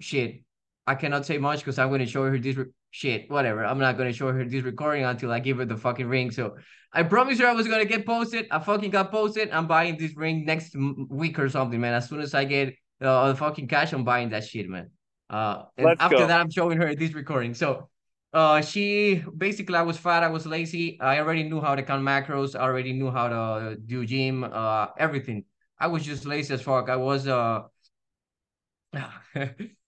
shit, 0.00 0.44
I 0.86 0.96
cannot 0.96 1.24
say 1.24 1.38
much 1.38 1.60
because 1.60 1.78
I'm 1.78 1.88
gonna 1.88 2.06
show 2.06 2.24
her 2.28 2.38
this 2.38 2.58
shit. 2.92 3.28
Whatever, 3.28 3.64
I'm 3.64 3.78
not 3.80 3.98
gonna 3.98 4.12
show 4.12 4.30
her 4.30 4.44
this 4.44 4.62
recording 4.62 5.04
until 5.04 5.32
I 5.32 5.40
give 5.40 5.56
her 5.58 5.64
the 5.64 5.76
fucking 5.76 6.06
ring. 6.06 6.30
So 6.30 6.56
I 6.92 7.02
promised 7.02 7.40
her 7.40 7.48
I 7.48 7.52
was 7.52 7.66
gonna 7.66 7.84
get 7.84 8.06
posted. 8.06 8.46
I 8.52 8.60
fucking 8.60 8.90
got 8.90 9.10
posted. 9.10 9.50
I'm 9.50 9.66
buying 9.66 9.96
this 9.96 10.14
ring 10.16 10.44
next 10.44 10.76
week 11.08 11.38
or 11.40 11.48
something, 11.48 11.80
man. 11.80 11.94
As 11.94 12.08
soon 12.08 12.20
as 12.20 12.34
I 12.34 12.44
get 12.44 12.74
uh, 13.00 13.28
the 13.28 13.34
fucking 13.34 13.66
cash, 13.66 13.92
I'm 13.92 14.04
buying 14.04 14.28
that 14.28 14.44
shit, 14.44 14.68
man. 14.68 14.90
Uh, 15.28 15.64
and 15.76 15.86
Let's 15.86 16.00
after 16.00 16.18
go. 16.18 16.26
that, 16.26 16.40
I'm 16.40 16.50
showing 16.50 16.78
her 16.78 16.94
this 16.94 17.14
recording. 17.14 17.54
So, 17.54 17.88
uh, 18.34 18.60
she 18.60 19.24
basically, 19.36 19.76
I 19.76 19.82
was 19.82 19.96
fat, 19.96 20.22
I 20.22 20.28
was 20.28 20.46
lazy. 20.46 21.00
I 21.00 21.18
already 21.18 21.42
knew 21.42 21.60
how 21.60 21.74
to 21.74 21.82
count 21.82 22.02
macros. 22.04 22.54
I 22.54 22.60
already 22.60 22.92
knew 22.92 23.10
how 23.10 23.28
to 23.28 23.76
do 23.76 24.04
gym, 24.04 24.44
uh, 24.44 24.88
everything. 24.98 25.44
I 25.80 25.86
was 25.86 26.04
just 26.04 26.26
lazy 26.26 26.52
as 26.52 26.60
fuck. 26.60 26.90
I 26.90 26.96
was 26.96 27.26
uh, 27.26 27.62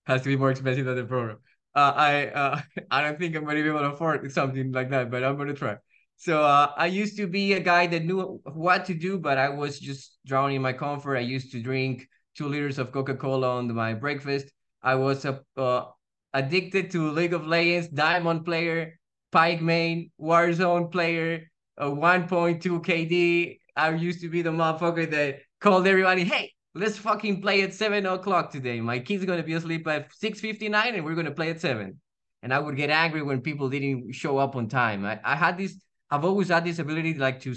has 0.06 0.22
to 0.22 0.28
be 0.28 0.36
more 0.36 0.50
expensive 0.50 0.86
than 0.86 0.96
the 0.96 1.04
program. 1.04 1.38
Uh, 1.74 1.92
I 1.96 2.26
uh, 2.26 2.60
I 2.90 3.02
don't 3.02 3.18
think 3.18 3.36
I'm 3.36 3.44
gonna 3.44 3.62
be 3.62 3.68
able 3.68 3.80
to 3.80 3.92
afford 3.92 4.30
something 4.32 4.72
like 4.72 4.90
that, 4.90 5.10
but 5.10 5.24
I'm 5.24 5.36
gonna 5.36 5.54
try. 5.54 5.76
So 6.16 6.42
uh, 6.42 6.72
I 6.76 6.86
used 6.86 7.16
to 7.16 7.26
be 7.26 7.54
a 7.54 7.60
guy 7.60 7.86
that 7.88 8.04
knew 8.04 8.40
what 8.54 8.84
to 8.86 8.94
do, 8.94 9.18
but 9.18 9.36
I 9.36 9.48
was 9.48 9.78
just 9.80 10.18
drowning 10.24 10.56
in 10.56 10.62
my 10.62 10.72
comfort. 10.72 11.16
I 11.16 11.20
used 11.20 11.52
to 11.52 11.60
drink 11.60 12.08
two 12.36 12.48
liters 12.48 12.78
of 12.78 12.92
Coca 12.92 13.16
Cola 13.16 13.56
on 13.56 13.72
my 13.74 13.94
breakfast. 13.94 14.46
I 14.82 14.94
was 14.94 15.24
a, 15.24 15.42
uh, 15.56 15.86
addicted 16.32 16.90
to 16.92 17.10
League 17.10 17.34
of 17.34 17.46
Legends, 17.46 17.88
Diamond 17.88 18.44
player, 18.44 18.98
Pyke 19.32 19.60
main, 19.60 20.10
Warzone 20.20 20.90
player, 20.92 21.50
a 21.76 21.90
1.2 21.90 22.80
KD. 22.80 23.58
I 23.76 23.90
used 23.90 24.20
to 24.20 24.28
be 24.28 24.42
the 24.42 24.50
motherfucker 24.50 25.10
that 25.10 25.40
called 25.60 25.86
everybody, 25.86 26.24
hey, 26.24 26.53
let's 26.74 26.98
fucking 26.98 27.40
play 27.40 27.62
at 27.62 27.72
7 27.72 28.04
o'clock 28.06 28.50
today. 28.50 28.80
My 28.80 28.98
kid's 28.98 29.24
to 29.24 29.42
be 29.42 29.54
asleep 29.54 29.86
at 29.86 30.10
6.59 30.12 30.94
and 30.94 31.04
we're 31.04 31.14
to 31.26 31.32
play 31.32 31.50
at 31.50 31.60
7. 31.60 32.00
And 32.42 32.52
I 32.52 32.58
would 32.58 32.76
get 32.76 32.90
angry 32.90 33.22
when 33.22 33.40
people 33.40 33.70
didn't 33.70 34.12
show 34.12 34.38
up 34.38 34.54
on 34.56 34.68
time. 34.68 35.04
I, 35.04 35.18
I 35.24 35.34
had 35.34 35.56
this 35.56 35.78
I've 36.10 36.24
always 36.24 36.48
had 36.48 36.64
this 36.64 36.78
ability 36.78 37.14
like 37.14 37.40
to 37.40 37.56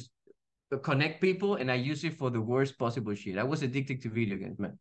connect 0.81 1.21
people, 1.21 1.55
and 1.55 1.71
I 1.71 1.75
use 1.75 2.03
it 2.03 2.13
for 2.17 2.29
the 2.29 2.41
worst 2.41 2.79
possible 2.79 3.13
shit. 3.13 3.37
I 3.37 3.43
was 3.43 3.61
addicted 3.61 4.01
to 4.01 4.09
video 4.09 4.37
games, 4.37 4.57
man. 4.57 4.79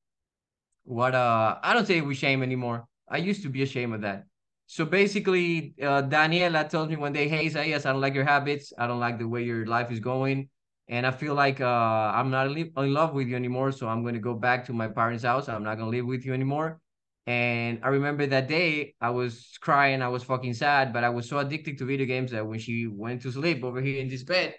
What 0.85 1.15
uh, 1.15 1.59
I 1.63 1.75
don't 1.75 1.87
say 1.87 2.01
we 2.01 2.15
shame 2.15 2.43
anymore. 2.43 2.87
I 3.09 3.19
used 3.19 3.43
to 3.43 3.49
be 3.49 3.63
ashamed 3.63 3.95
of 3.95 4.01
that. 4.01 4.25
So 4.67 4.85
basically, 4.85 5.75
uh, 5.81 6.03
Daniela 6.03 6.69
told 6.69 6.89
me 6.91 6.97
one 6.97 7.13
day, 7.13 7.29
"Hey, 7.29 7.47
Isaias, 7.47 7.87
I 7.87 7.93
don't 7.93 8.01
like 8.01 8.15
your 8.15 8.25
habits. 8.25 8.73
I 8.79 8.87
don't 8.87 9.01
like 9.01 9.19
the 9.19 9.29
way 9.29 9.43
your 9.43 9.67
life 9.67 9.91
is 9.91 10.01
going, 10.01 10.49
and 10.89 11.07
I 11.07 11.11
feel 11.11 11.35
like 11.35 11.61
uh, 11.61 12.13
I'm 12.15 12.31
not 12.31 12.51
in 12.51 12.73
love 12.77 13.13
with 13.15 13.29
you 13.29 13.37
anymore. 13.37 13.73
So 13.73 13.89
I'm 13.89 14.03
going 14.03 14.15
to 14.15 14.21
go 14.21 14.35
back 14.35 14.67
to 14.67 14.73
my 14.73 14.89
parents' 14.89 15.25
house. 15.25 15.49
I'm 15.49 15.65
not 15.65 15.77
going 15.77 15.91
to 15.91 15.97
live 15.97 16.07
with 16.07 16.25
you 16.25 16.35
anymore." 16.35 16.81
And 17.27 17.81
I 17.83 17.89
remember 17.89 18.25
that 18.27 18.47
day 18.47 18.95
I 19.01 19.11
was 19.11 19.59
crying, 19.61 20.01
I 20.01 20.09
was 20.09 20.23
fucking 20.23 20.55
sad, 20.55 20.93
but 20.93 21.03
I 21.03 21.09
was 21.09 21.29
so 21.29 21.39
addicted 21.39 21.77
to 21.79 21.85
video 21.85 22.07
games 22.07 22.31
that 22.31 22.47
when 22.47 22.61
she 22.61 22.87
went 22.87 23.23
to 23.23 23.33
sleep 23.33 23.65
over 23.65 23.81
here 23.81 24.01
in 24.01 24.09
this 24.09 24.23
bed 24.23 24.55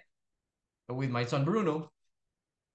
with 0.88 1.08
my 1.10 1.24
son 1.24 1.44
Bruno, 1.44 1.90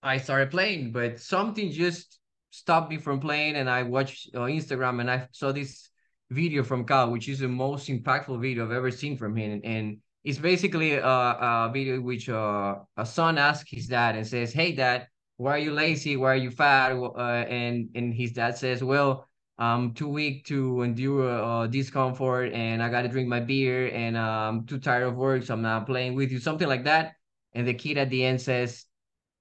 I 0.01 0.17
started 0.17 0.49
playing. 0.49 0.91
But 0.91 1.19
something 1.19 1.71
just 1.71 2.19
stopped 2.49 2.89
me 2.89 2.97
from 2.97 3.19
playing, 3.19 3.55
and 3.55 3.69
I 3.69 3.83
watched 3.83 4.29
uh, 4.35 4.41
Instagram 4.41 4.99
and 4.99 5.11
I 5.11 5.27
saw 5.31 5.51
this 5.51 5.89
video 6.31 6.63
from 6.63 6.85
Cal, 6.85 7.11
which 7.11 7.29
is 7.29 7.39
the 7.39 7.47
most 7.47 7.87
impactful 7.87 8.41
video 8.41 8.65
I've 8.65 8.71
ever 8.71 8.89
seen 8.89 9.17
from 9.17 9.35
him. 9.35 9.61
And 9.63 9.97
it's 10.23 10.37
basically 10.39 10.93
a, 10.93 11.05
a 11.05 11.71
video 11.73 11.99
which 12.01 12.29
uh, 12.29 12.75
a 12.97 13.05
son 13.05 13.37
asks 13.37 13.69
his 13.69 13.87
dad 13.87 14.15
and 14.15 14.25
says, 14.25 14.53
"Hey, 14.53 14.71
dad, 14.73 15.07
why 15.37 15.51
are 15.51 15.59
you 15.59 15.73
lazy? 15.73 16.17
Why 16.17 16.33
are 16.33 16.35
you 16.35 16.51
fat?" 16.51 16.93
Uh, 16.93 17.45
and 17.49 17.89
and 17.95 18.13
his 18.13 18.33
dad 18.33 18.57
says, 18.57 18.83
"Well." 18.83 19.27
I'm 19.59 19.93
too 19.93 20.09
weak 20.09 20.45
to 20.47 20.81
endure 20.81 21.29
uh, 21.29 21.67
discomfort 21.67 22.53
and 22.53 22.81
I 22.81 22.89
got 22.89 23.03
to 23.03 23.07
drink 23.07 23.29
my 23.29 23.39
beer 23.39 23.87
and 23.93 24.17
uh, 24.17 24.49
I'm 24.49 24.65
too 24.65 24.79
tired 24.79 25.03
of 25.03 25.15
work, 25.15 25.43
so 25.43 25.53
I'm 25.53 25.61
not 25.61 25.85
playing 25.85 26.15
with 26.15 26.31
you, 26.31 26.39
something 26.39 26.67
like 26.67 26.85
that. 26.85 27.13
And 27.53 27.67
the 27.67 27.73
kid 27.75 27.99
at 27.99 28.09
the 28.09 28.25
end 28.25 28.41
says, 28.41 28.85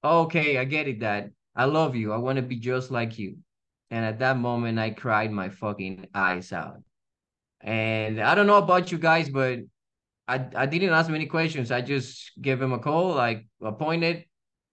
Okay, 0.05 0.59
I 0.59 0.65
get 0.65 0.89
it, 0.89 0.99
dad. 1.01 1.33
I 1.55 1.65
love 1.65 1.97
you. 1.97 2.13
I 2.13 2.17
want 2.19 2.37
to 2.37 2.43
be 2.43 2.57
just 2.57 2.91
like 2.91 3.19
you. 3.19 3.39
And 3.91 4.05
at 4.05 4.19
that 4.19 4.37
moment, 4.37 4.79
I 4.79 4.91
cried 4.91 5.31
my 5.31 5.49
fucking 5.49 6.09
eyes 6.15 6.53
out. 6.53 6.83
And 7.61 8.21
I 8.21 8.35
don't 8.35 8.47
know 8.47 8.57
about 8.57 8.91
you 8.91 8.99
guys, 8.99 9.31
but 9.31 9.61
I, 10.33 10.63
I 10.63 10.67
didn't 10.67 10.91
ask 10.91 11.11
many 11.11 11.27
questions. 11.27 11.71
I 11.71 11.83
just 11.83 12.33
gave 12.41 12.61
him 12.61 12.73
a 12.73 12.79
call, 12.79 13.15
like 13.15 13.47
appointed. 13.63 14.25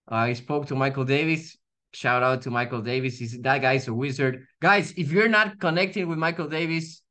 I 0.08 0.34
spoke 0.34 0.68
to 0.68 0.76
Michael 0.76 1.06
Davis. 1.06 1.58
Shout 1.94 2.24
out 2.24 2.42
to 2.44 2.50
Michael 2.50 2.82
Davis. 2.82 3.18
He's 3.18 3.40
that 3.42 3.60
guy's 3.62 3.88
a 3.88 3.94
wizard. 3.94 4.46
Guys, 4.62 4.94
if 4.96 5.12
you're 5.12 5.28
not 5.28 5.60
connecting 5.60 6.08
with 6.08 6.18
Michael 6.18 6.48
Davis, 6.48 7.02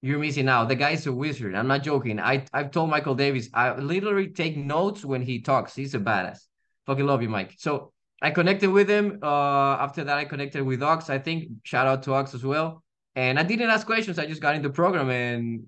you're 0.00 0.18
missing 0.18 0.48
out. 0.48 0.68
The 0.68 0.74
guy's 0.74 1.06
a 1.06 1.12
wizard. 1.12 1.54
I'm 1.54 1.68
not 1.68 1.82
joking. 1.84 2.18
I 2.18 2.44
I've 2.52 2.70
told 2.72 2.90
Michael 2.90 3.14
Davis 3.14 3.48
I 3.54 3.74
literally 3.76 4.28
take 4.28 4.56
notes 4.56 5.04
when 5.04 5.22
he 5.22 5.40
talks. 5.40 5.74
He's 5.74 5.94
a 5.94 6.00
badass. 6.00 6.40
Fucking 6.86 7.06
love 7.06 7.22
you, 7.22 7.28
Mike. 7.28 7.54
So 7.58 7.92
I 8.20 8.30
connected 8.30 8.70
with 8.70 8.88
him. 8.88 9.20
Uh, 9.22 9.76
after 9.86 10.02
that, 10.04 10.18
I 10.18 10.24
connected 10.24 10.64
with 10.64 10.82
Ox. 10.82 11.08
I 11.08 11.18
think 11.18 11.48
shout 11.62 11.86
out 11.86 12.02
to 12.04 12.14
Ox 12.14 12.34
as 12.34 12.44
well. 12.44 12.82
And 13.14 13.38
I 13.38 13.44
didn't 13.44 13.70
ask 13.70 13.86
questions. 13.86 14.18
I 14.18 14.26
just 14.26 14.40
got 14.40 14.56
in 14.56 14.62
the 14.62 14.70
program 14.70 15.10
and 15.10 15.64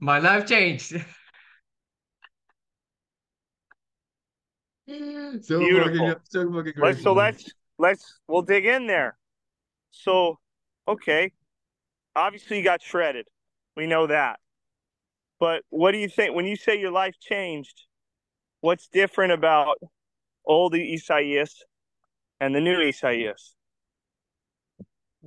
my 0.00 0.18
life 0.18 0.46
changed. 0.46 0.90
so 4.88 5.58
Beautiful. 5.58 6.08
Fucking, 6.08 6.22
so 6.24 6.52
fucking 6.52 6.72
great. 6.72 6.76
Let's, 6.76 7.02
so 7.02 7.12
let's 7.12 7.52
let's 7.78 8.18
we'll 8.26 8.42
dig 8.42 8.66
in 8.66 8.86
there. 8.86 9.16
So, 9.90 10.38
okay, 10.88 11.32
obviously 12.16 12.58
you 12.58 12.64
got 12.64 12.82
shredded. 12.82 13.28
We 13.76 13.86
know 13.86 14.06
that. 14.06 14.40
But 15.38 15.62
what 15.70 15.92
do 15.92 15.98
you 15.98 16.08
think 16.08 16.34
when 16.34 16.46
you 16.46 16.56
say 16.56 16.78
your 16.78 16.90
life 16.90 17.14
changed? 17.20 17.82
What's 18.60 18.88
different 18.88 19.32
about 19.32 19.78
old 20.44 20.74
Isaias 20.74 21.62
and 22.40 22.54
the 22.54 22.60
new 22.60 22.80
Isaias? 22.80 23.54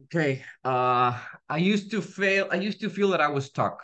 Okay. 0.03 0.43
Uh 0.63 1.19
I 1.49 1.57
used 1.57 1.91
to 1.91 2.01
feel 2.01 2.47
I 2.51 2.55
used 2.55 2.81
to 2.81 2.89
feel 2.89 3.09
that 3.09 3.21
I 3.21 3.29
was 3.29 3.45
stuck. 3.45 3.81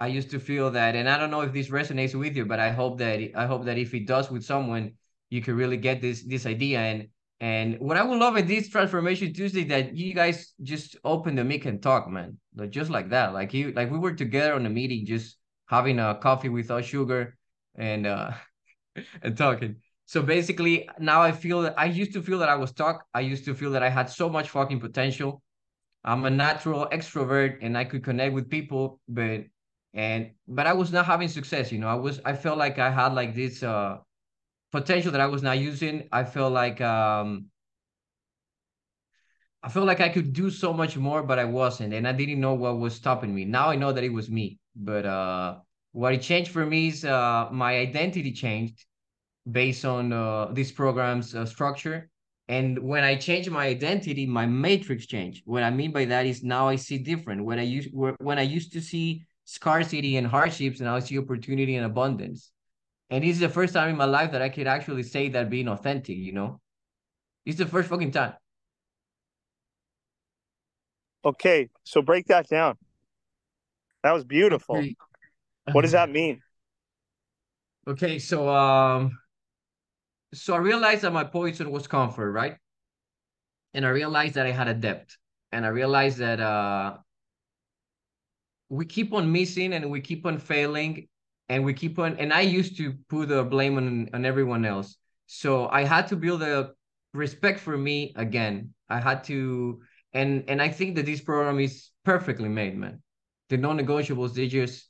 I 0.00 0.06
used 0.08 0.30
to 0.30 0.40
feel 0.40 0.70
that 0.72 0.94
and 0.94 1.08
I 1.08 1.18
don't 1.18 1.30
know 1.30 1.40
if 1.40 1.52
this 1.52 1.68
resonates 1.68 2.14
with 2.14 2.36
you, 2.36 2.46
but 2.46 2.60
I 2.60 2.70
hope 2.70 2.98
that 2.98 3.20
I 3.34 3.46
hope 3.46 3.64
that 3.64 3.78
if 3.78 3.94
it 3.94 4.06
does 4.06 4.30
with 4.30 4.44
someone, 4.44 4.92
you 5.30 5.42
can 5.42 5.56
really 5.56 5.76
get 5.76 6.00
this 6.00 6.22
this 6.22 6.46
idea 6.46 6.80
and 6.80 7.08
and 7.40 7.78
what 7.78 7.96
I 7.96 8.02
would 8.02 8.18
love 8.18 8.36
in 8.36 8.46
this 8.46 8.68
transformation 8.68 9.32
Tuesday 9.32 9.64
that 9.64 9.96
you 9.96 10.12
guys 10.14 10.54
just 10.62 10.96
open 11.04 11.36
the 11.36 11.44
mic 11.44 11.66
and 11.66 11.80
talk, 11.82 12.08
man. 12.08 12.38
Like 12.56 12.70
just 12.70 12.90
like 12.90 13.10
that. 13.10 13.32
Like 13.32 13.54
you 13.54 13.72
like 13.72 13.90
we 13.90 13.98
were 13.98 14.14
together 14.14 14.54
on 14.54 14.66
a 14.66 14.70
meeting, 14.70 15.06
just 15.06 15.36
having 15.66 15.98
a 15.98 16.14
coffee 16.16 16.48
without 16.48 16.84
sugar 16.84 17.36
and 17.76 18.06
uh 18.06 18.32
and 19.22 19.36
talking. 19.36 19.76
So 20.06 20.22
basically 20.22 20.88
now 20.98 21.20
I 21.20 21.32
feel 21.32 21.62
that 21.62 21.78
I 21.78 21.86
used 21.86 22.12
to 22.14 22.22
feel 22.22 22.38
that 22.38 22.48
I 22.48 22.54
was 22.56 22.70
stuck. 22.70 23.04
I 23.14 23.20
used 23.20 23.44
to 23.46 23.54
feel 23.54 23.72
that 23.72 23.82
I 23.82 23.90
had 23.90 24.08
so 24.08 24.28
much 24.28 24.50
fucking 24.50 24.80
potential. 24.80 25.42
I'm 26.04 26.24
a 26.24 26.30
natural 26.30 26.88
extrovert 26.90 27.58
and 27.60 27.76
I 27.76 27.84
could 27.84 28.02
connect 28.04 28.32
with 28.32 28.48
people, 28.48 29.00
but 29.08 29.44
and 29.98 30.30
but 30.46 30.66
I 30.68 30.74
was 30.74 30.92
not 30.92 31.06
having 31.06 31.26
success, 31.28 31.72
you 31.72 31.78
know. 31.80 31.88
I 31.88 31.96
was 31.96 32.20
I 32.24 32.34
felt 32.34 32.56
like 32.56 32.78
I 32.78 32.88
had 32.88 33.14
like 33.14 33.34
this 33.34 33.64
uh 33.64 33.98
potential 34.70 35.10
that 35.12 35.20
I 35.20 35.26
was 35.26 35.42
not 35.42 35.58
using. 35.58 36.08
I 36.12 36.22
felt 36.24 36.52
like 36.52 36.80
um 36.80 37.46
I 39.60 39.68
felt 39.68 39.86
like 39.86 40.00
I 40.00 40.08
could 40.08 40.32
do 40.32 40.50
so 40.50 40.72
much 40.72 40.96
more, 40.96 41.24
but 41.24 41.40
I 41.40 41.44
wasn't, 41.44 41.92
and 41.92 42.06
I 42.06 42.12
didn't 42.12 42.40
know 42.40 42.54
what 42.54 42.78
was 42.78 42.94
stopping 42.94 43.34
me. 43.34 43.44
Now 43.44 43.70
I 43.70 43.76
know 43.76 43.92
that 43.92 44.04
it 44.04 44.12
was 44.12 44.30
me, 44.30 44.60
but 44.76 45.04
uh, 45.04 45.56
what 45.90 46.14
it 46.14 46.22
changed 46.22 46.52
for 46.52 46.64
me 46.64 46.88
is 46.88 47.04
uh, 47.04 47.48
my 47.50 47.78
identity 47.78 48.30
changed 48.30 48.86
based 49.50 49.84
on 49.84 50.12
uh, 50.12 50.46
this 50.52 50.70
program's 50.70 51.34
uh, 51.34 51.44
structure. 51.44 52.08
And 52.46 52.78
when 52.78 53.02
I 53.02 53.16
change 53.16 53.50
my 53.50 53.66
identity, 53.66 54.26
my 54.26 54.46
matrix 54.46 55.06
changed. 55.06 55.42
What 55.44 55.64
I 55.64 55.70
mean 55.70 55.90
by 55.90 56.04
that 56.04 56.24
is 56.24 56.44
now 56.44 56.68
I 56.68 56.76
see 56.76 56.98
different. 56.98 57.44
When 57.44 57.58
I 57.58 57.64
used 57.64 57.90
when 57.92 58.38
I 58.38 58.42
used 58.42 58.72
to 58.74 58.80
see 58.80 59.26
scarcity 59.48 60.18
and 60.18 60.26
hardships, 60.26 60.80
and 60.80 60.88
I 60.90 60.98
see 61.00 61.18
opportunity 61.18 61.74
and 61.76 61.86
abundance. 61.86 62.52
And 63.10 63.24
this 63.24 63.36
is 63.36 63.40
the 63.40 63.48
first 63.48 63.72
time 63.72 63.88
in 63.90 63.96
my 63.96 64.04
life 64.04 64.32
that 64.32 64.42
I 64.42 64.50
could 64.50 64.66
actually 64.66 65.04
say 65.04 65.30
that 65.30 65.48
being 65.50 65.68
authentic. 65.68 66.18
You 66.18 66.32
know, 66.32 66.60
it's 67.46 67.58
the 67.58 67.66
first 67.66 67.88
fucking 67.88 68.12
time. 68.12 68.34
Okay, 71.24 71.68
so 71.84 72.02
break 72.02 72.26
that 72.26 72.48
down. 72.48 72.76
That 74.02 74.12
was 74.12 74.24
beautiful. 74.24 74.76
Okay. 74.76 74.96
What 75.72 75.82
does 75.82 75.92
that 75.92 76.10
mean? 76.10 76.42
Okay, 77.86 78.18
so 78.18 78.48
um 78.50 79.18
so 80.34 80.54
I 80.54 80.58
realized 80.58 81.02
that 81.02 81.12
my 81.12 81.24
poison 81.24 81.70
was 81.70 81.86
comfort, 81.86 82.30
right? 82.32 82.56
And 83.74 83.84
I 83.86 83.90
realized 83.90 84.34
that 84.34 84.46
I 84.46 84.50
had 84.50 84.68
a 84.68 84.74
depth. 84.74 85.16
And 85.52 85.64
I 85.64 85.68
realized 85.68 86.18
that 86.18 86.40
uh 86.40 86.98
we 88.68 88.84
keep 88.84 89.12
on 89.12 89.30
missing 89.30 89.72
and 89.72 89.90
we 89.90 90.00
keep 90.00 90.26
on 90.26 90.38
failing 90.38 91.08
and 91.48 91.64
we 91.64 91.72
keep 91.72 91.98
on 91.98 92.16
and 92.18 92.32
I 92.32 92.42
used 92.42 92.76
to 92.78 92.94
put 93.08 93.28
the 93.28 93.42
blame 93.44 93.76
on, 93.76 94.10
on 94.12 94.24
everyone 94.24 94.64
else. 94.64 94.96
So 95.26 95.68
I 95.68 95.84
had 95.84 96.08
to 96.08 96.16
build 96.16 96.42
a 96.42 96.72
respect 97.14 97.60
for 97.60 97.76
me 97.76 98.12
again. 98.16 98.74
I 98.88 99.00
had 99.00 99.24
to 99.24 99.80
and 100.12 100.44
and 100.48 100.60
I 100.60 100.68
think 100.68 100.96
that 100.96 101.06
this 101.06 101.20
program 101.20 101.58
is 101.58 101.90
perfectly 102.04 102.48
made, 102.48 102.76
man. 102.76 103.02
The 103.48 103.56
non-negotiables, 103.56 104.34
they 104.34 104.48
just 104.48 104.88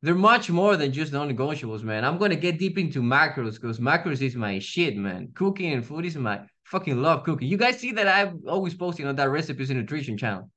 they're 0.00 0.14
much 0.14 0.48
more 0.48 0.76
than 0.76 0.92
just 0.92 1.12
non-negotiables, 1.12 1.82
man. 1.82 2.04
I'm 2.04 2.18
gonna 2.18 2.36
get 2.36 2.58
deep 2.58 2.78
into 2.78 3.02
macros 3.02 3.54
because 3.54 3.78
macros 3.78 4.22
is 4.22 4.36
my 4.36 4.58
shit, 4.58 4.96
man. 4.96 5.30
Cooking 5.34 5.72
and 5.72 5.84
food 5.84 6.06
is 6.06 6.16
my 6.16 6.40
fucking 6.64 7.00
love 7.00 7.24
cooking. 7.24 7.48
You 7.48 7.56
guys 7.56 7.78
see 7.78 7.92
that 7.92 8.08
I'm 8.08 8.42
always 8.46 8.74
posting 8.74 9.06
on 9.06 9.16
that 9.16 9.30
recipes 9.30 9.70
and 9.70 9.78
nutrition 9.78 10.16
channel. 10.16 10.50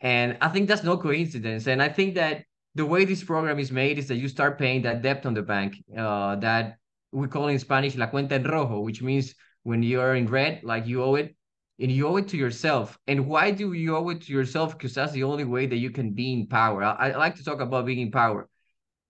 And 0.00 0.38
I 0.40 0.48
think 0.48 0.68
that's 0.68 0.84
no 0.84 0.96
coincidence. 0.96 1.66
And 1.66 1.82
I 1.82 1.88
think 1.88 2.14
that 2.14 2.44
the 2.74 2.86
way 2.86 3.04
this 3.04 3.24
program 3.24 3.58
is 3.58 3.72
made 3.72 3.98
is 3.98 4.08
that 4.08 4.16
you 4.16 4.28
start 4.28 4.58
paying 4.58 4.82
that 4.82 5.02
debt 5.02 5.26
on 5.26 5.34
the 5.34 5.42
bank, 5.42 5.82
uh, 5.96 6.36
that 6.36 6.76
we 7.12 7.26
call 7.26 7.48
in 7.48 7.58
Spanish 7.58 7.96
la 7.96 8.06
cuenta 8.06 8.32
en 8.32 8.44
rojo, 8.44 8.80
which 8.80 9.02
means 9.02 9.34
when 9.64 9.82
you're 9.82 10.14
in 10.14 10.26
red, 10.26 10.62
like 10.62 10.86
you 10.86 11.02
owe 11.02 11.16
it, 11.16 11.34
and 11.80 11.90
you 11.90 12.06
owe 12.06 12.16
it 12.16 12.28
to 12.28 12.36
yourself. 12.36 12.98
And 13.06 13.26
why 13.26 13.50
do 13.50 13.72
you 13.72 13.96
owe 13.96 14.08
it 14.10 14.22
to 14.22 14.32
yourself? 14.32 14.76
Because 14.76 14.94
that's 14.94 15.12
the 15.12 15.24
only 15.24 15.44
way 15.44 15.66
that 15.66 15.76
you 15.76 15.90
can 15.90 16.12
be 16.12 16.32
in 16.32 16.46
power. 16.46 16.84
I, 16.84 17.10
I 17.10 17.16
like 17.16 17.36
to 17.36 17.44
talk 17.44 17.60
about 17.60 17.86
being 17.86 18.00
in 18.00 18.10
power 18.10 18.48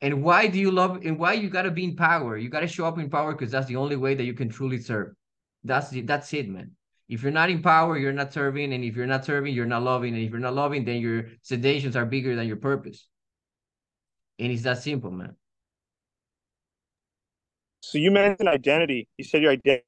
and 0.00 0.23
why 0.23 0.47
do 0.47 0.59
you 0.59 0.71
love 0.71 1.04
and 1.04 1.18
why 1.18 1.33
you 1.33 1.49
gotta 1.49 1.71
be 1.71 1.85
in 1.85 1.97
power? 1.97 2.37
You 2.37 2.49
gotta 2.49 2.68
show 2.68 2.87
up 2.87 2.99
in 2.99 3.11
power 3.11 3.33
because 3.33 3.50
that's 3.50 3.66
the 3.66 3.76
only 3.76 3.97
way 3.97 4.14
that 4.14 4.25
you 4.25 4.35
can 4.35 4.49
truly 4.49 4.80
serve. 4.80 5.12
That's 5.64 5.90
the, 5.90 6.02
that's 6.02 6.33
it, 6.35 6.49
man. 6.49 6.73
If 7.09 7.23
you're 7.23 7.33
not 7.33 7.49
in 7.50 7.62
power, 7.62 7.97
you're 7.97 8.12
not 8.12 8.33
serving, 8.33 8.73
and 8.73 8.85
if 8.85 8.95
you're 8.95 9.07
not 9.07 9.25
serving, 9.25 9.55
you're 9.55 9.67
not 9.67 9.83
loving, 9.83 10.15
and 10.15 10.23
if 10.23 10.31
you're 10.31 10.41
not 10.41 10.55
loving, 10.55 10.85
then 10.85 11.00
your 11.00 11.25
sedations 11.43 11.97
are 11.97 12.05
bigger 12.05 12.37
than 12.37 12.47
your 12.47 12.57
purpose. 12.57 13.07
And 14.38 14.53
it's 14.53 14.62
that 14.62 14.83
simple, 14.83 15.11
man. 15.11 15.35
So 17.81 17.99
you 17.99 18.11
mentioned 18.11 18.49
identity. 18.49 19.09
You 19.17 19.25
said 19.25 19.43
your 19.43 19.53
identity. 19.53 19.85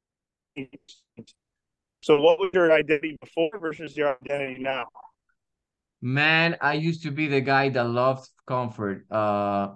So 2.03 2.21
what 2.21 2.39
was 2.39 2.51
your 2.55 2.73
identity 2.73 3.19
before 3.21 3.51
versus 3.61 3.95
your 3.97 4.17
identity 4.23 4.63
now? 4.63 4.87
Man, 6.01 6.57
I 6.63 6.75
used 6.75 7.03
to 7.03 7.11
be 7.11 7.27
the 7.29 7.43
guy 7.43 7.69
that 7.69 7.85
loved 7.85 8.27
comfort. 8.47 9.05
Uh, 9.11 9.75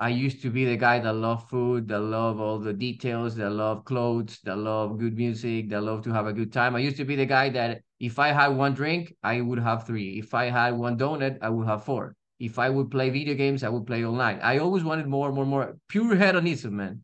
I 0.00 0.10
used 0.10 0.42
to 0.42 0.50
be 0.50 0.64
the 0.64 0.76
guy 0.76 1.00
that 1.00 1.12
loved 1.12 1.48
food, 1.48 1.88
that 1.88 2.00
loved 2.00 2.40
all 2.40 2.60
the 2.60 2.72
details, 2.72 3.34
that 3.36 3.50
loved 3.50 3.84
clothes, 3.84 4.38
that 4.44 4.56
loved 4.56 5.00
good 5.00 5.16
music, 5.16 5.70
that 5.70 5.82
loved 5.82 6.04
to 6.04 6.12
have 6.12 6.26
a 6.26 6.32
good 6.32 6.52
time. 6.52 6.76
I 6.76 6.78
used 6.78 6.98
to 6.98 7.04
be 7.04 7.16
the 7.16 7.26
guy 7.26 7.48
that 7.50 7.82
if 7.98 8.20
I 8.20 8.28
had 8.28 8.48
one 8.48 8.74
drink, 8.74 9.14
I 9.24 9.40
would 9.40 9.58
have 9.58 9.86
three. 9.86 10.18
If 10.18 10.34
I 10.34 10.50
had 10.50 10.74
one 10.74 10.96
donut, 10.96 11.38
I 11.42 11.48
would 11.48 11.66
have 11.66 11.84
four. 11.84 12.14
If 12.38 12.60
I 12.60 12.70
would 12.70 12.92
play 12.92 13.10
video 13.10 13.34
games, 13.34 13.64
I 13.64 13.68
would 13.70 13.86
play 13.86 14.02
night. 14.02 14.38
I 14.40 14.58
always 14.58 14.84
wanted 14.84 15.08
more, 15.08 15.32
more, 15.32 15.46
more. 15.46 15.76
Pure 15.88 16.14
hedonism, 16.14 16.76
man. 16.76 17.02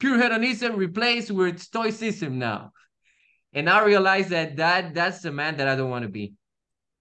Pure 0.00 0.18
hedonism 0.20 0.74
replaced 0.74 1.30
with 1.30 1.60
stoicism 1.60 2.40
now. 2.40 2.72
And 3.52 3.70
I 3.70 3.84
realized 3.84 4.30
that, 4.30 4.56
that 4.56 4.94
that's 4.94 5.20
the 5.20 5.30
man 5.30 5.58
that 5.58 5.68
I 5.68 5.76
don't 5.76 5.90
want 5.90 6.02
to 6.02 6.08
be. 6.08 6.34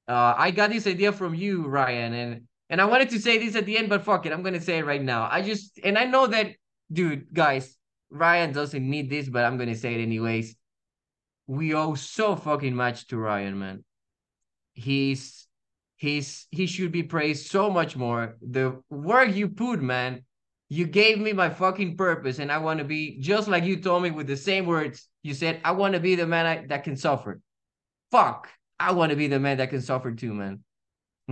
Uh, 0.08 0.36
I 0.38 0.52
got 0.52 0.70
this 0.70 0.86
idea 0.86 1.12
from 1.12 1.34
you, 1.34 1.66
Ryan, 1.66 2.14
and 2.14 2.42
and 2.72 2.80
I 2.80 2.86
wanted 2.86 3.10
to 3.10 3.20
say 3.20 3.38
this 3.38 3.56
at 3.58 3.66
the 3.66 3.78
end, 3.78 3.90
but 3.90 4.04
fuck 4.04 4.26
it, 4.26 4.32
I'm 4.32 4.42
gonna 4.42 4.62
say 4.62 4.80
it 4.80 4.86
right 4.86 5.04
now. 5.04 5.28
I 5.30 5.42
just 5.42 5.78
and 5.84 5.98
I 5.98 6.06
know 6.06 6.26
that, 6.28 6.54
dude, 6.92 7.32
guys, 7.34 7.76
Ryan 8.10 8.54
doesn't 8.54 8.90
need 8.90 9.10
this, 9.10 9.28
but 9.28 9.44
I'm 9.44 9.58
gonna 9.58 9.76
say 9.76 9.94
it 9.94 10.02
anyways. 10.02 10.56
We 11.48 11.74
owe 11.74 11.96
so 11.96 12.38
fucking 12.38 12.74
much 12.74 13.08
to 13.08 13.18
Ryan, 13.18 13.60
man. 13.60 13.84
He's 14.74 15.48
he's 15.98 16.48
he 16.50 16.66
should 16.66 16.94
be 16.94 17.04
praised 17.04 17.52
so 17.52 17.70
much 17.70 17.98
more. 17.98 18.38
The 18.42 18.82
work 18.90 19.36
you 19.36 19.50
put, 19.50 19.82
man, 19.82 20.24
you 20.70 20.88
gave 20.88 21.20
me 21.20 21.34
my 21.34 21.50
fucking 21.50 21.98
purpose, 21.98 22.40
and 22.40 22.50
I 22.50 22.60
want 22.60 22.80
to 22.80 22.86
be 22.86 23.20
just 23.20 23.50
like 23.50 23.66
you 23.66 23.82
told 23.82 24.02
me 24.02 24.12
with 24.12 24.28
the 24.28 24.38
same 24.38 24.66
words. 24.66 25.10
You 25.24 25.34
said, 25.34 25.60
I 25.66 25.74
want 25.74 25.96
to 25.96 26.00
be 26.00 26.16
the 26.16 26.26
man 26.26 26.46
I, 26.46 26.66
that 26.68 26.86
can 26.86 26.96
suffer. 26.96 27.42
Fuck, 28.12 28.48
I 28.80 28.94
want 28.94 29.10
to 29.10 29.18
be 29.18 29.28
the 29.28 29.40
man 29.40 29.58
that 29.58 29.70
can 29.70 29.82
suffer 29.82 30.14
too, 30.14 30.34
man. 30.34 30.64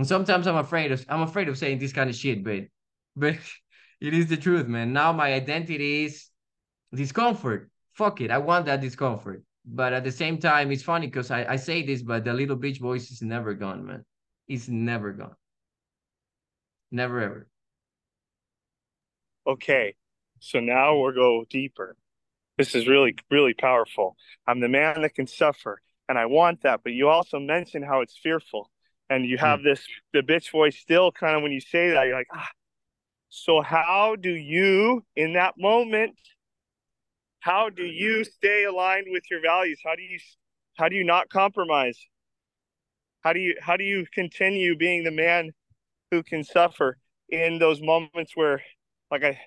And 0.00 0.08
sometimes 0.08 0.46
I'm 0.46 0.56
afraid 0.56 0.92
of 0.92 1.04
I'm 1.10 1.20
afraid 1.20 1.48
of 1.50 1.58
saying 1.58 1.78
this 1.78 1.92
kind 1.92 2.08
of 2.08 2.16
shit, 2.16 2.42
but 2.42 2.62
but 3.14 3.34
it 4.00 4.14
is 4.14 4.28
the 4.28 4.38
truth, 4.38 4.66
man. 4.66 4.94
Now 4.94 5.12
my 5.12 5.34
identity 5.34 6.06
is 6.06 6.30
discomfort. 6.94 7.70
Fuck 7.92 8.22
it. 8.22 8.30
I 8.30 8.38
want 8.38 8.64
that 8.64 8.80
discomfort. 8.80 9.42
But 9.62 9.92
at 9.92 10.02
the 10.02 10.10
same 10.10 10.38
time, 10.38 10.72
it's 10.72 10.82
funny 10.82 11.06
because 11.06 11.30
I, 11.30 11.44
I 11.44 11.56
say 11.56 11.82
this, 11.82 12.00
but 12.00 12.24
the 12.24 12.32
little 12.32 12.56
bitch 12.56 12.80
voice 12.80 13.10
is 13.10 13.20
never 13.20 13.52
gone, 13.52 13.84
man. 13.84 14.06
It's 14.48 14.68
never 14.68 15.12
gone. 15.12 15.36
Never 16.90 17.20
ever. 17.20 17.46
Okay. 19.46 19.96
So 20.38 20.60
now 20.60 20.96
we'll 20.96 21.12
go 21.12 21.44
deeper. 21.50 21.94
This 22.56 22.74
is 22.74 22.88
really, 22.88 23.16
really 23.30 23.52
powerful. 23.52 24.16
I'm 24.46 24.60
the 24.60 24.68
man 24.70 25.02
that 25.02 25.14
can 25.14 25.26
suffer, 25.26 25.82
and 26.08 26.16
I 26.18 26.24
want 26.24 26.62
that. 26.62 26.80
But 26.82 26.94
you 26.94 27.10
also 27.10 27.38
mentioned 27.38 27.84
how 27.84 28.00
it's 28.00 28.16
fearful 28.16 28.70
and 29.10 29.26
you 29.26 29.36
have 29.36 29.60
mm. 29.60 29.64
this 29.64 29.86
the 30.14 30.20
bitch 30.20 30.50
voice 30.50 30.78
still 30.78 31.12
kind 31.12 31.36
of 31.36 31.42
when 31.42 31.52
you 31.52 31.60
say 31.60 31.90
that 31.90 32.06
you're 32.06 32.16
like 32.16 32.28
ah. 32.32 32.48
So 33.28 33.60
how 33.60 34.16
do 34.16 34.30
you 34.30 35.04
in 35.14 35.34
that 35.34 35.54
moment 35.58 36.16
how 37.40 37.70
do 37.70 37.84
you 37.84 38.22
stay 38.24 38.64
aligned 38.64 39.06
with 39.10 39.24
your 39.30 39.40
values? 39.40 39.80
How 39.84 39.96
do 39.96 40.02
you 40.02 40.18
how 40.76 40.88
do 40.88 40.96
you 40.96 41.04
not 41.04 41.30
compromise? 41.30 41.98
How 43.22 43.32
do 43.32 43.40
you 43.40 43.56
how 43.60 43.76
do 43.76 43.84
you 43.84 44.06
continue 44.12 44.76
being 44.76 45.04
the 45.04 45.10
man 45.10 45.52
who 46.10 46.22
can 46.22 46.44
suffer 46.44 46.98
in 47.30 47.58
those 47.58 47.80
moments 47.80 48.32
where 48.34 48.60
like 49.10 49.22
i 49.22 49.38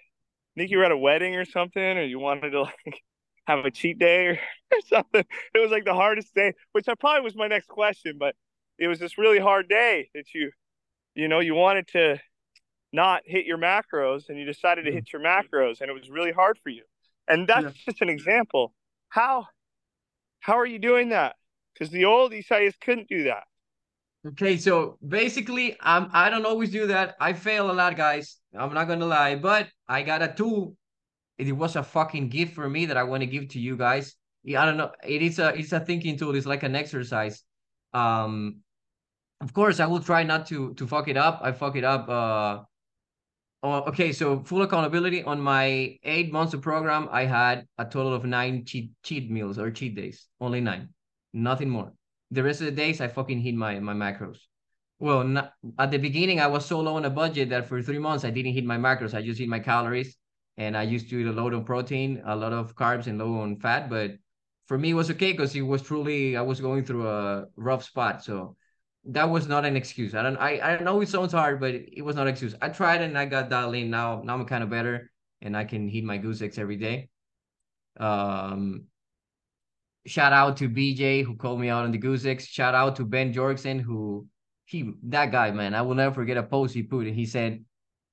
think 0.56 0.72
you 0.72 0.78
were 0.78 0.86
at 0.86 0.92
a 0.92 0.98
wedding 0.98 1.36
or 1.36 1.44
something 1.44 1.98
or 1.98 2.04
you 2.04 2.18
wanted 2.18 2.52
to 2.52 2.62
like 2.62 3.02
have 3.46 3.66
a 3.66 3.72
cheat 3.72 4.00
day 4.00 4.28
or, 4.28 4.40
or 4.72 4.80
something? 4.88 5.26
It 5.54 5.60
was 5.60 5.70
like 5.70 5.84
the 5.84 5.94
hardest 5.94 6.34
day 6.34 6.54
which 6.72 6.88
i 6.88 6.96
probably 6.96 7.22
was 7.22 7.36
my 7.36 7.48
next 7.48 7.68
question 7.68 8.16
but 8.18 8.36
it 8.78 8.88
was 8.88 9.00
this 9.00 9.18
really 9.18 9.40
hard 9.40 9.70
day 9.70 10.10
that 10.14 10.34
you 10.34 10.52
you 11.16 11.28
know 11.28 11.40
you 11.40 11.56
wanted 11.56 11.88
to 11.90 12.20
not 12.94 13.24
hit 13.26 13.46
your 13.46 13.58
macros 13.58 14.30
and 14.30 14.38
you 14.38 14.46
decided 14.46 14.86
to 14.86 14.92
hit 14.92 15.12
your 15.12 15.22
macros 15.22 15.82
and 15.82 15.90
it 15.90 15.94
was 15.94 16.10
really 16.10 16.32
hard 16.32 16.60
for 16.64 16.70
you. 16.70 16.84
And 17.28 17.48
that's 17.48 17.64
yeah. 17.64 17.72
just 17.86 18.02
an 18.02 18.10
example. 18.10 18.74
How 19.10 19.48
how 20.40 20.60
are 20.60 20.66
you 20.66 20.80
doing 20.80 21.10
that? 21.10 21.36
Because 21.74 21.90
the 21.90 22.06
old 22.06 22.34
Isaias 22.34 22.76
couldn't 22.80 23.10
do 23.10 23.24
that. 23.24 23.44
Okay 24.26 24.56
so 24.56 24.98
basically 25.06 25.76
i'm 25.82 26.10
i 26.14 26.30
don't 26.30 26.46
always 26.46 26.70
do 26.70 26.88
that. 26.88 27.16
I 27.20 27.34
fail 27.34 27.72
a 27.72 27.74
lot 27.74 27.98
guys. 27.98 28.38
I'm 28.56 28.74
not 28.74 28.88
gonna 28.88 29.06
lie 29.06 29.36
but 29.36 29.68
i 29.88 30.04
got 30.04 30.22
a 30.22 30.32
tool. 30.32 30.78
It 31.38 31.52
was 31.52 31.76
a 31.76 31.84
fucking 31.84 32.30
gift 32.30 32.54
for 32.54 32.70
me 32.70 32.86
that 32.86 32.96
i 32.98 33.04
want 33.04 33.22
to 33.22 33.28
give 33.28 33.50
to 33.50 33.60
you 33.60 33.76
guys. 33.76 34.16
I 34.48 34.66
don't 34.66 34.78
know. 34.78 34.92
It 35.04 35.22
is 35.22 35.40
a 35.40 35.58
it's 35.58 35.72
a 35.72 35.80
thinking 35.80 36.18
tool. 36.18 36.36
It's 36.36 36.46
like 36.46 36.64
an 36.64 36.76
exercise. 36.76 37.44
Um 37.94 38.63
of 39.44 39.54
course 39.54 39.80
i 39.80 39.86
will 39.86 40.00
try 40.00 40.24
not 40.24 40.46
to 40.48 40.74
to 40.76 40.88
fuck 40.88 41.08
it 41.08 41.18
up 41.18 41.40
i 41.44 41.52
fuck 41.52 41.76
it 41.76 41.84
up 41.84 42.08
uh 42.10 42.64
oh, 43.64 43.82
okay 43.92 44.12
so 44.12 44.44
full 44.44 44.62
accountability 44.62 45.24
on 45.24 45.40
my 45.40 45.98
eight 46.04 46.32
months 46.32 46.54
of 46.54 46.62
program 46.62 47.08
i 47.12 47.26
had 47.26 47.68
a 47.78 47.86
total 47.86 48.14
of 48.14 48.26
nine 48.26 48.66
cheat 48.66 48.92
cheat 49.04 49.30
meals 49.30 49.60
or 49.60 49.70
cheat 49.70 49.96
days 49.96 50.28
only 50.40 50.62
nine 50.62 50.90
nothing 51.34 51.70
more 51.70 51.92
the 52.32 52.44
rest 52.44 52.62
of 52.62 52.66
the 52.66 52.72
days 52.72 53.02
i 53.02 53.08
fucking 53.08 53.40
hit 53.40 53.56
my 53.56 53.80
my 53.80 53.94
macros 53.94 54.40
well 55.00 55.24
not, 55.24 55.54
at 55.78 55.92
the 55.92 55.98
beginning 55.98 56.40
i 56.40 56.48
was 56.48 56.66
so 56.66 56.80
low 56.80 56.96
on 56.96 57.06
a 57.06 57.10
budget 57.10 57.50
that 57.50 57.68
for 57.68 57.82
three 57.82 58.00
months 58.00 58.24
i 58.26 58.30
didn't 58.30 58.54
hit 58.54 58.66
my 58.66 58.78
macros 58.78 59.14
i 59.14 59.22
just 59.22 59.40
hit 59.40 59.50
my 59.50 59.60
calories 59.60 60.18
and 60.58 60.78
I 60.78 60.84
used 60.84 61.10
to 61.10 61.20
eat 61.20 61.28
a 61.28 61.32
lot 61.32 61.54
of 61.54 61.66
protein, 61.66 62.22
a 62.26 62.36
lot 62.36 62.54
of 62.54 62.76
carbs, 62.76 63.08
and 63.08 63.18
low 63.18 63.40
on 63.40 63.58
fat. 63.58 63.90
But 63.90 64.12
for 64.68 64.78
me, 64.78 64.92
it 64.92 64.94
was 64.94 65.10
okay 65.12 65.32
because 65.32 65.56
it 65.56 65.62
was 65.62 65.82
truly 65.82 66.38
I 66.38 66.42
was 66.42 66.62
going 66.62 66.86
through 66.86 67.08
a 67.08 67.46
rough 67.56 67.84
spot. 67.84 68.24
So 68.24 68.56
that 69.06 69.30
was 69.30 69.48
not 69.48 69.66
an 69.66 69.76
excuse. 69.76 70.16
I 70.16 70.24
don't 70.24 70.38
I, 70.38 70.60
I 70.60 70.80
know 70.80 71.02
it 71.02 71.10
sounds 71.10 71.34
hard, 71.34 71.60
but 71.60 71.76
it 71.76 72.04
was 72.04 72.16
not 72.16 72.28
an 72.28 72.30
excuse. 72.30 72.56
I 72.62 72.70
tried 72.70 73.02
and 73.02 73.18
I 73.18 73.26
got 73.26 73.50
dialed 73.50 73.76
in. 73.76 73.90
Now 73.90 74.22
now 74.24 74.36
I'm 74.36 74.46
kind 74.46 74.64
of 74.64 74.70
better 74.70 75.12
and 75.42 75.58
I 75.58 75.66
can 75.66 75.90
eat 75.90 76.04
my 76.04 76.18
goose 76.18 76.42
eggs 76.42 76.58
every 76.58 76.78
day. 76.78 77.10
Um 78.00 78.86
shout 80.06 80.34
out 80.34 80.58
to 80.58 80.70
BJ 80.70 81.24
who 81.24 81.36
called 81.36 81.60
me 81.60 81.70
out 81.70 81.84
on 81.84 81.92
the 81.92 81.98
goose 81.98 82.26
eggs. 82.26 82.48
Shout 82.48 82.76
out 82.76 82.96
to 82.98 83.06
Ben 83.06 83.34
Jorgensen 83.34 83.80
who 83.80 84.28
he 84.66 84.94
that 85.04 85.32
guy, 85.32 85.52
man. 85.52 85.76
I 85.76 85.82
will 85.82 85.96
never 85.96 86.16
forget 86.16 86.38
a 86.38 86.44
post 86.44 86.74
he 86.74 86.84
put. 86.84 87.06
And 87.06 87.16
he 87.16 87.26
said, 87.26 87.64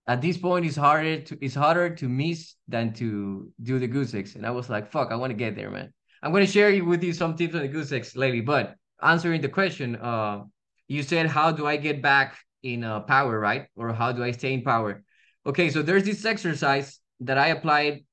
at 0.09 0.21
this 0.21 0.37
point 0.37 0.67
it's 0.67 0.77
harder 0.77 1.21
to 1.21 1.39
it's 1.41 1.55
harder 1.55 1.95
to 1.95 2.09
miss 2.09 2.57
than 2.67 2.93
to 2.95 3.49
do 3.63 3.79
the 3.79 3.87
goose 3.87 4.13
eggs. 4.13 4.35
And 4.35 4.45
I 4.45 4.51
was 4.51 4.69
like, 4.69 4.91
fuck, 4.91 5.13
I 5.13 5.17
want 5.17 5.31
to 5.31 5.37
get 5.37 5.55
there, 5.55 5.71
man. 5.71 5.93
I'm 6.21 6.33
gonna 6.33 6.49
share 6.49 6.85
with 6.85 7.05
you 7.05 7.13
some 7.13 7.37
tips 7.37 7.55
on 7.55 7.61
the 7.63 7.69
goose 7.69 7.93
eggs 7.93 8.17
lately, 8.17 8.41
but 8.41 8.75
answering 9.01 9.41
the 9.41 9.49
question, 9.49 9.95
uh 9.95 10.43
you 10.91 11.05
said 11.05 11.27
how 11.27 11.53
do 11.53 11.67
i 11.67 11.77
get 11.77 12.03
back 12.03 12.37
in 12.63 12.85
uh, 12.85 13.01
power 13.01 13.39
right? 13.39 13.69
Or 13.77 13.93
how 13.93 14.13
do 14.13 14.23
i 14.25 14.33
stay 14.33 14.53
in 14.53 14.63
power? 14.63 15.03
Okay 15.47 15.71
so 15.71 15.83
there's 15.83 16.05
this 16.05 16.25
exercise 16.25 16.99
that 17.21 17.39
i 17.39 17.49
applied 17.49 18.05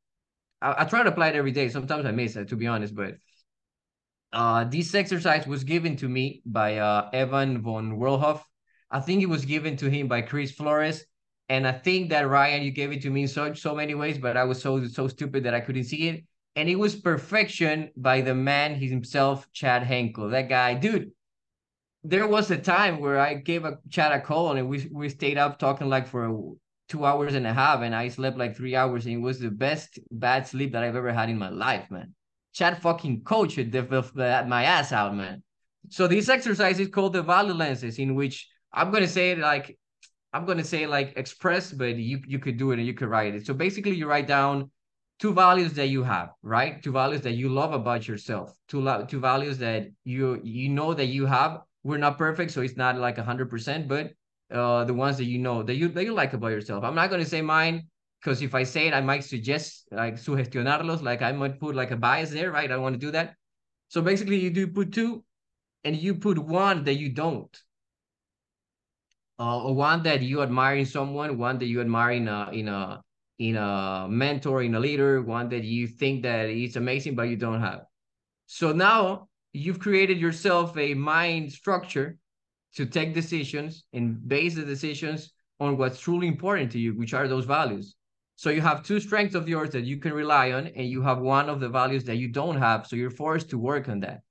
i, 0.61 0.83
I 0.83 0.85
try 0.85 1.03
to 1.03 1.09
apply 1.09 1.29
it 1.29 1.35
every 1.35 1.51
day. 1.51 1.69
Sometimes 1.69 2.05
i 2.05 2.11
miss 2.11 2.35
it 2.35 2.49
to 2.49 2.55
be 2.55 2.67
honest 2.67 2.95
but 2.95 3.15
uh 4.31 4.63
this 4.65 4.93
exercise 4.93 5.47
was 5.47 5.63
given 5.63 5.95
to 5.97 6.07
me 6.07 6.41
by 6.45 6.77
uh 6.77 7.09
evan 7.13 7.61
von 7.61 7.97
Werlhof. 7.97 8.41
i 8.91 8.99
think 8.99 9.23
it 9.23 9.29
was 9.29 9.45
given 9.45 9.75
to 9.77 9.89
him 9.89 10.07
by 10.07 10.21
chris 10.21 10.51
flores. 10.51 11.03
And 11.49 11.67
i 11.67 11.71
think 11.71 12.11
that 12.11 12.29
ryan 12.29 12.61
you 12.61 12.71
gave 12.71 12.91
it 12.91 13.01
to 13.01 13.09
me 13.09 13.23
in 13.23 13.27
so 13.27 13.53
so 13.53 13.73
many 13.73 13.95
ways 13.95 14.17
but 14.19 14.37
i 14.37 14.43
was 14.43 14.61
so 14.61 14.85
so 14.85 15.07
stupid 15.07 15.43
that 15.45 15.55
i 15.55 15.61
couldn't 15.61 15.85
see 15.85 16.09
it. 16.09 16.25
And 16.55 16.69
it 16.69 16.77
was 16.77 16.95
perfection 16.95 17.89
by 17.97 18.21
the 18.21 18.33
man 18.33 18.75
himself 18.75 19.47
chad 19.51 19.83
henkel. 19.83 20.29
That 20.29 20.49
guy 20.49 20.73
dude 20.75 21.11
there 22.03 22.27
was 22.27 22.51
a 22.51 22.57
time 22.57 22.99
where 22.99 23.19
I 23.19 23.35
gave 23.35 23.65
a 23.65 23.77
Chad 23.89 24.11
a 24.11 24.21
call 24.21 24.55
and 24.55 24.69
we 24.69 24.89
we 24.91 25.09
stayed 25.09 25.37
up 25.37 25.59
talking 25.59 25.89
like 25.89 26.07
for 26.07 26.55
two 26.87 27.05
hours 27.05 27.35
and 27.35 27.45
a 27.45 27.53
half, 27.53 27.81
and 27.81 27.93
I 27.93 28.07
slept 28.07 28.37
like 28.37 28.55
three 28.55 28.75
hours, 28.75 29.05
and 29.05 29.15
it 29.15 29.21
was 29.21 29.39
the 29.39 29.51
best 29.51 29.99
bad 30.11 30.47
sleep 30.47 30.71
that 30.71 30.83
I've 30.83 30.95
ever 30.95 31.11
had 31.11 31.29
in 31.29 31.37
my 31.37 31.49
life, 31.49 31.91
man. 31.91 32.13
Chad 32.53 32.81
fucking 32.81 33.23
coach 33.23 33.55
the, 33.55 34.45
my 34.47 34.63
ass 34.63 34.91
out, 34.91 35.15
man. 35.15 35.43
So 35.89 36.07
this 36.07 36.29
exercise 36.29 36.79
is 36.79 36.87
called 36.87 37.13
the 37.13 37.21
value 37.21 37.53
lenses, 37.53 37.99
in 37.99 38.15
which 38.15 38.47
I'm 38.73 38.91
gonna 38.91 39.07
say 39.07 39.31
it 39.31 39.39
like 39.39 39.77
I'm 40.33 40.45
gonna 40.45 40.63
say 40.63 40.87
like 40.87 41.13
express, 41.17 41.71
but 41.71 41.95
you 41.95 42.21
you 42.27 42.39
could 42.39 42.57
do 42.57 42.71
it 42.71 42.79
and 42.79 42.87
you 42.87 42.93
could 42.93 43.09
write 43.09 43.35
it. 43.35 43.45
So 43.45 43.53
basically, 43.53 43.95
you 43.95 44.07
write 44.07 44.27
down 44.27 44.71
two 45.19 45.33
values 45.33 45.73
that 45.73 45.87
you 45.87 46.03
have, 46.03 46.29
right? 46.41 46.81
Two 46.81 46.91
values 46.91 47.21
that 47.21 47.33
you 47.33 47.49
love 47.49 47.73
about 47.73 48.07
yourself. 48.07 48.55
Two 48.67 48.85
two 49.07 49.19
values 49.19 49.57
that 49.59 49.87
you 50.03 50.39
you 50.43 50.69
know 50.69 50.93
that 50.93 51.07
you 51.07 51.25
have 51.25 51.61
we're 51.87 51.97
not 51.97 52.17
perfect, 52.17 52.51
so 52.51 52.61
it's 52.61 52.75
not 52.75 52.97
like 52.97 53.17
hundred 53.17 53.49
percent, 53.49 53.87
but 53.87 54.11
uh, 54.51 54.83
the 54.83 54.93
ones 54.93 55.17
that 55.17 55.23
you 55.23 55.39
know 55.39 55.63
that 55.63 55.75
you 55.75 55.87
that 55.87 56.03
you 56.03 56.13
like 56.13 56.33
about 56.33 56.51
yourself. 56.51 56.83
I'm 56.83 56.95
not 56.95 57.09
gonna 57.09 57.25
say 57.25 57.41
mine 57.41 57.87
because 58.19 58.41
if 58.41 58.53
I 58.53 58.63
say 58.63 58.87
it, 58.87 58.93
I 58.93 58.99
might 58.99 59.23
suggest 59.23 59.87
like 59.91 60.15
sugestionarlos, 60.15 61.01
like 61.01 61.21
I 61.21 61.31
might 61.31 61.59
put 61.59 61.75
like 61.75 61.91
a 61.91 61.95
bias 61.95 62.31
there, 62.31 62.51
right? 62.51 62.69
I 62.69 62.75
want 62.77 62.93
to 62.95 62.99
do 62.99 63.11
that. 63.11 63.35
So 63.87 64.01
basically, 64.01 64.37
you 64.37 64.49
do 64.49 64.67
put 64.67 64.91
two, 64.91 65.23
and 65.85 65.95
you 65.95 66.15
put 66.15 66.37
one 66.37 66.83
that 66.83 66.95
you 66.95 67.07
don't, 67.09 67.55
uh, 69.39 69.63
or 69.63 69.73
one 69.73 70.03
that 70.03 70.21
you 70.21 70.41
admire 70.41 70.75
in 70.75 70.85
someone, 70.85 71.37
one 71.37 71.57
that 71.59 71.67
you 71.67 71.79
admire 71.79 72.11
in 72.11 72.27
a 72.27 72.49
in 72.51 72.67
a 72.67 73.01
in 73.39 73.55
a 73.55 74.07
mentor, 74.09 74.61
in 74.61 74.75
a 74.75 74.79
leader, 74.79 75.21
one 75.21 75.47
that 75.49 75.63
you 75.63 75.87
think 75.87 76.23
that 76.23 76.49
is 76.49 76.75
amazing, 76.75 77.15
but 77.15 77.29
you 77.29 77.37
don't 77.37 77.61
have. 77.61 77.85
So 78.47 78.73
now 78.73 79.29
you've 79.57 79.79
created 79.79 80.19
yourself 80.19 80.77
a 80.77 80.93
mind 80.93 81.51
structure 81.51 82.17
to 82.75 82.85
take 82.85 83.13
decisions 83.13 83.85
and 83.93 84.27
base 84.27 84.55
the 84.55 84.63
decisions 84.63 85.33
on 85.59 85.77
what's 85.77 85.99
truly 85.99 86.27
important 86.27 86.71
to 86.71 86.79
you, 86.79 86.93
which 86.93 87.13
are 87.13 87.27
those 87.27 87.45
values. 87.45 87.95
So 88.35 88.51
you 88.51 88.61
have 88.61 88.83
two 88.83 88.99
strengths 88.99 89.33
of 89.33 89.49
yours 89.49 89.71
that 89.71 89.85
you 89.85 89.97
can 89.97 90.13
rely 90.13 90.51
on, 90.51 90.67
and 90.67 90.87
you 90.87 91.01
have 91.01 91.19
one 91.19 91.49
of 91.49 91.59
the 91.59 91.69
values 91.69 92.03
that 92.03 92.17
you 92.17 92.27
don't 92.27 92.57
have. 92.57 92.85
So 92.85 92.95
you're 92.95 93.09
forced 93.09 93.49
to 93.49 93.57
work 93.57 93.89
on 93.89 93.99
that. 94.01 94.21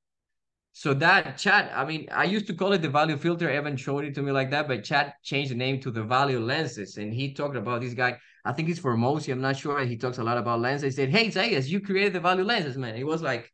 So 0.72 0.94
that 0.94 1.38
Chad, 1.38 1.72
I 1.74 1.84
mean, 1.84 2.06
I 2.12 2.24
used 2.24 2.46
to 2.48 2.54
call 2.54 2.72
it 2.74 2.82
the 2.82 2.88
value 2.88 3.16
filter. 3.16 3.50
Evan 3.50 3.76
showed 3.76 4.04
it 4.04 4.14
to 4.14 4.22
me 4.22 4.30
like 4.30 4.50
that, 4.50 4.68
but 4.68 4.84
Chad 4.84 5.14
changed 5.24 5.50
the 5.50 5.56
name 5.56 5.80
to 5.80 5.90
the 5.90 6.04
value 6.04 6.38
lenses. 6.38 6.98
And 6.98 7.12
he 7.12 7.32
talked 7.32 7.56
about 7.56 7.80
this 7.80 7.94
guy, 7.94 8.18
I 8.44 8.52
think 8.52 8.68
it's 8.68 8.78
Hormozi, 8.78 9.32
I'm 9.32 9.40
not 9.40 9.56
sure. 9.56 9.80
He 9.84 9.96
talks 9.96 10.18
a 10.18 10.22
lot 10.22 10.38
about 10.38 10.60
lenses. 10.60 10.94
He 10.94 11.02
said, 11.02 11.08
Hey, 11.08 11.28
Zayas, 11.28 11.66
you 11.66 11.80
created 11.80 12.12
the 12.12 12.20
value 12.20 12.44
lenses, 12.44 12.76
man. 12.76 12.94
It 12.94 13.06
was 13.06 13.22
like, 13.22 13.50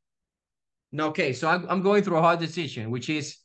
Okay, 0.99 1.33
so 1.33 1.49
I'm, 1.49 1.67
I'm 1.71 1.81
going 1.83 2.03
through 2.03 2.19
a 2.19 2.21
hard 2.21 2.39
decision, 2.39 2.91
which 2.91 3.09
is 3.09 3.39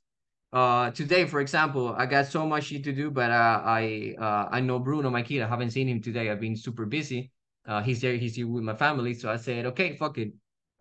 uh 0.53 0.91
today, 0.91 1.25
for 1.25 1.39
example, 1.41 1.93
I 1.97 2.05
got 2.05 2.27
so 2.27 2.45
much 2.45 2.65
shit 2.65 2.83
to 2.85 2.93
do, 2.93 3.11
but 3.11 3.31
uh, 3.31 3.61
I 3.65 4.15
uh, 4.19 4.47
I 4.51 4.59
know 4.61 4.79
Bruno, 4.79 5.09
my 5.09 5.21
kid. 5.21 5.41
I 5.41 5.47
haven't 5.47 5.71
seen 5.71 5.87
him 5.87 6.01
today. 6.01 6.29
I've 6.29 6.39
been 6.41 6.55
super 6.55 6.85
busy. 6.85 7.31
Uh, 7.65 7.81
he's 7.81 8.01
there. 8.01 8.15
He's 8.15 8.35
here 8.35 8.47
with 8.47 8.63
my 8.63 8.75
family. 8.75 9.13
So 9.13 9.29
I 9.29 9.37
said, 9.37 9.65
okay, 9.67 9.95
fuck 9.95 10.17
it. 10.17 10.33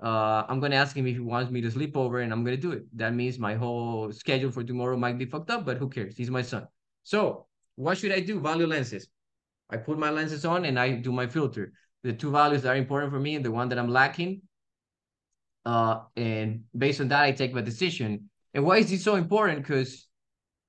Uh, 0.03 0.45
I'm 0.49 0.61
gonna 0.61 0.77
ask 0.77 0.97
him 0.97 1.07
if 1.07 1.15
he 1.15 1.21
wants 1.21 1.51
me 1.51 1.61
to 1.63 1.71
sleep 1.71 1.97
over, 1.97 2.21
and 2.21 2.33
I'm 2.33 2.45
gonna 2.45 2.57
do 2.57 2.73
it. 2.73 2.85
That 2.97 3.15
means 3.15 3.39
my 3.39 3.55
whole 3.55 4.13
schedule 4.13 4.51
for 4.51 4.63
tomorrow 4.65 4.97
might 4.97 5.19
be 5.19 5.25
fucked 5.27 5.51
up, 5.51 5.65
but 5.65 5.79
who 5.79 5.89
cares? 5.89 6.17
He's 6.17 6.31
my 6.31 6.43
son. 6.43 6.67
So 7.03 7.47
what 7.77 7.99
should 7.99 8.13
I 8.13 8.21
do? 8.21 8.41
Value 8.41 8.67
lenses. 8.67 9.09
I 9.71 9.77
put 9.79 9.99
my 9.99 10.11
lenses 10.11 10.45
on 10.45 10.65
and 10.65 10.79
I 10.79 10.93
do 10.93 11.13
my 11.13 11.27
filter. 11.27 11.73
The 12.03 12.13
two 12.13 12.31
values 12.31 12.63
that 12.63 12.71
are 12.71 12.77
important 12.77 13.13
for 13.13 13.19
me 13.21 13.35
and 13.35 13.45
the 13.45 13.51
one 13.51 13.69
that 13.71 13.79
I'm 13.79 13.89
lacking, 13.89 14.43
uh, 15.67 16.03
and 16.17 16.63
based 16.79 17.01
on 17.01 17.09
that, 17.09 17.25
I 17.25 17.33
take 17.33 17.53
my 17.53 17.61
decision. 17.61 18.31
And 18.55 18.65
why 18.65 18.79
is 18.79 18.89
this 18.89 19.03
so 19.03 19.17
important? 19.17 19.59
Because 19.59 20.07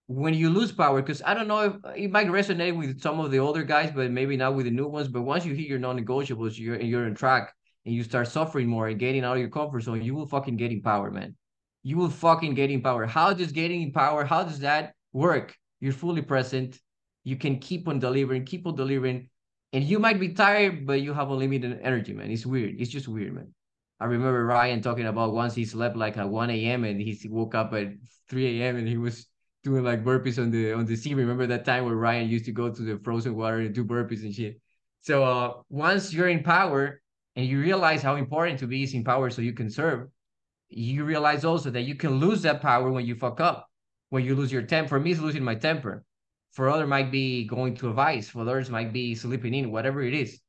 when 0.07 0.33
you 0.33 0.49
lose 0.49 0.71
power, 0.71 1.01
because 1.01 1.21
I 1.23 1.35
don't 1.35 1.47
know 1.47 1.59
if 1.59 1.75
it 1.95 2.11
might 2.11 2.27
resonate 2.27 2.75
with 2.75 2.99
some 2.99 3.19
of 3.19 3.29
the 3.29 3.37
older 3.37 3.63
guys, 3.63 3.91
but 3.93 4.09
maybe 4.09 4.35
not 4.35 4.55
with 4.55 4.65
the 4.65 4.71
new 4.71 4.87
ones. 4.87 5.07
But 5.07 5.21
once 5.21 5.45
you 5.45 5.53
hit 5.53 5.67
your 5.67 5.77
non-negotiables, 5.77 6.57
you're 6.57 6.81
you're 6.81 7.05
in 7.05 7.13
track 7.13 7.53
and 7.85 7.93
you 7.93 8.03
start 8.03 8.27
suffering 8.27 8.67
more 8.67 8.87
and 8.87 8.99
getting 8.99 9.23
out 9.23 9.37
of 9.37 9.39
your 9.39 9.49
comfort 9.49 9.81
zone, 9.81 10.01
you 10.01 10.15
will 10.15 10.27
fucking 10.27 10.57
get 10.57 10.71
in 10.71 10.81
power, 10.81 11.11
man. 11.11 11.35
You 11.83 11.97
will 11.97 12.09
fucking 12.09 12.55
get 12.55 12.71
in 12.71 12.81
power. 12.81 13.05
How 13.05 13.33
does 13.33 13.51
getting 13.51 13.83
in 13.83 13.91
power? 13.91 14.25
How 14.25 14.43
does 14.43 14.59
that 14.59 14.93
work? 15.13 15.55
You're 15.79 15.93
fully 15.93 16.23
present. 16.23 16.79
You 17.23 17.35
can 17.35 17.59
keep 17.59 17.87
on 17.87 17.99
delivering, 17.99 18.45
keep 18.45 18.65
on 18.65 18.75
delivering, 18.75 19.29
and 19.73 19.83
you 19.83 19.99
might 19.99 20.19
be 20.19 20.29
tired, 20.29 20.87
but 20.87 21.01
you 21.01 21.13
have 21.13 21.29
unlimited 21.29 21.79
energy, 21.83 22.13
man. 22.13 22.31
It's 22.31 22.45
weird. 22.45 22.75
It's 22.79 22.89
just 22.89 23.07
weird, 23.07 23.35
man. 23.35 23.53
I 23.99 24.05
remember 24.05 24.45
Ryan 24.45 24.81
talking 24.81 25.07
about 25.07 25.33
once 25.33 25.55
he 25.55 25.65
slept 25.65 25.95
like 25.95 26.17
at 26.17 26.29
1 26.29 26.49
a.m. 26.51 26.83
and 26.83 27.01
he 27.01 27.19
woke 27.29 27.55
up 27.55 27.73
at 27.73 27.87
3 28.29 28.61
a.m. 28.61 28.77
and 28.77 28.87
he 28.87 28.97
was 28.97 29.25
doing 29.63 29.83
like 29.83 30.03
burpees 30.03 30.41
on 30.41 30.51
the 30.51 30.73
on 30.73 30.85
the 30.85 30.95
sea. 30.95 31.15
Remember 31.15 31.47
that 31.47 31.65
time 31.65 31.85
where 31.85 31.95
Ryan 31.95 32.29
used 32.29 32.45
to 32.45 32.51
go 32.51 32.69
to 32.69 32.81
the 32.81 32.99
frozen 32.99 33.35
water 33.35 33.57
and 33.57 33.73
do 33.73 33.83
burpees 33.83 34.21
and 34.21 34.33
shit. 34.33 34.61
So 35.01 35.23
uh, 35.23 35.53
once 35.69 36.13
you're 36.13 36.27
in 36.27 36.43
power 36.43 37.01
and 37.35 37.45
you 37.45 37.59
realize 37.59 38.03
how 38.03 38.15
important 38.15 38.59
to 38.59 38.67
be 38.67 38.83
is 38.83 38.93
in 38.93 39.03
power 39.03 39.29
so 39.31 39.41
you 39.41 39.53
can 39.53 39.69
serve, 39.69 40.09
you 40.69 41.03
realize 41.03 41.43
also 41.43 41.71
that 41.71 41.83
you 41.83 41.95
can 41.95 42.19
lose 42.19 42.43
that 42.43 42.61
power 42.61 42.91
when 42.91 43.05
you 43.05 43.15
fuck 43.15 43.39
up, 43.39 43.67
when 44.09 44.23
you 44.23 44.35
lose 44.35 44.51
your 44.51 44.63
temper. 44.63 44.89
For 44.89 44.99
me, 44.99 45.11
it's 45.11 45.19
losing 45.19 45.43
my 45.43 45.55
temper. 45.55 46.03
For 46.51 46.69
other 46.69 46.87
might 46.87 47.11
be 47.11 47.45
going 47.45 47.75
to 47.77 47.89
a 47.89 47.93
vice. 47.93 48.29
For 48.29 48.41
others 48.41 48.69
might 48.69 48.93
be 48.93 49.15
sleeping 49.15 49.53
in, 49.53 49.71
whatever 49.71 50.01
it 50.03 50.13
is 50.13 50.39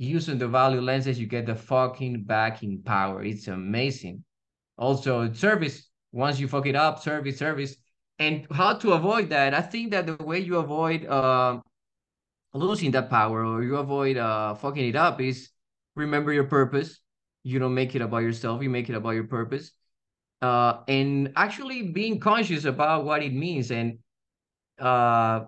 using 0.00 0.38
the 0.38 0.48
value 0.48 0.80
lenses, 0.80 1.20
you 1.20 1.26
get 1.26 1.44
the 1.44 1.54
fucking 1.54 2.24
backing 2.24 2.82
power. 2.82 3.22
It's 3.22 3.48
amazing. 3.48 4.24
Also, 4.78 5.30
service. 5.34 5.88
Once 6.10 6.40
you 6.40 6.48
fuck 6.48 6.66
it 6.66 6.74
up, 6.74 7.02
service, 7.02 7.38
service. 7.38 7.76
And 8.18 8.46
how 8.50 8.74
to 8.78 8.92
avoid 8.94 9.28
that? 9.28 9.52
I 9.52 9.60
think 9.60 9.90
that 9.90 10.06
the 10.06 10.16
way 10.24 10.38
you 10.38 10.56
avoid 10.56 11.04
uh, 11.04 11.60
losing 12.54 12.90
that 12.92 13.10
power 13.10 13.44
or 13.44 13.62
you 13.62 13.76
avoid 13.76 14.16
uh, 14.16 14.54
fucking 14.54 14.88
it 14.88 14.96
up 14.96 15.20
is 15.20 15.50
remember 15.94 16.32
your 16.32 16.44
purpose. 16.44 16.98
You 17.44 17.58
don't 17.58 17.74
make 17.74 17.94
it 17.94 18.00
about 18.00 18.22
yourself. 18.22 18.62
You 18.62 18.70
make 18.70 18.88
it 18.88 18.94
about 18.94 19.10
your 19.10 19.28
purpose. 19.28 19.70
Uh, 20.40 20.80
and 20.88 21.32
actually 21.36 21.82
being 21.82 22.18
conscious 22.18 22.64
about 22.64 23.04
what 23.04 23.22
it 23.22 23.34
means 23.34 23.70
and 23.70 23.98
uh, 24.78 25.44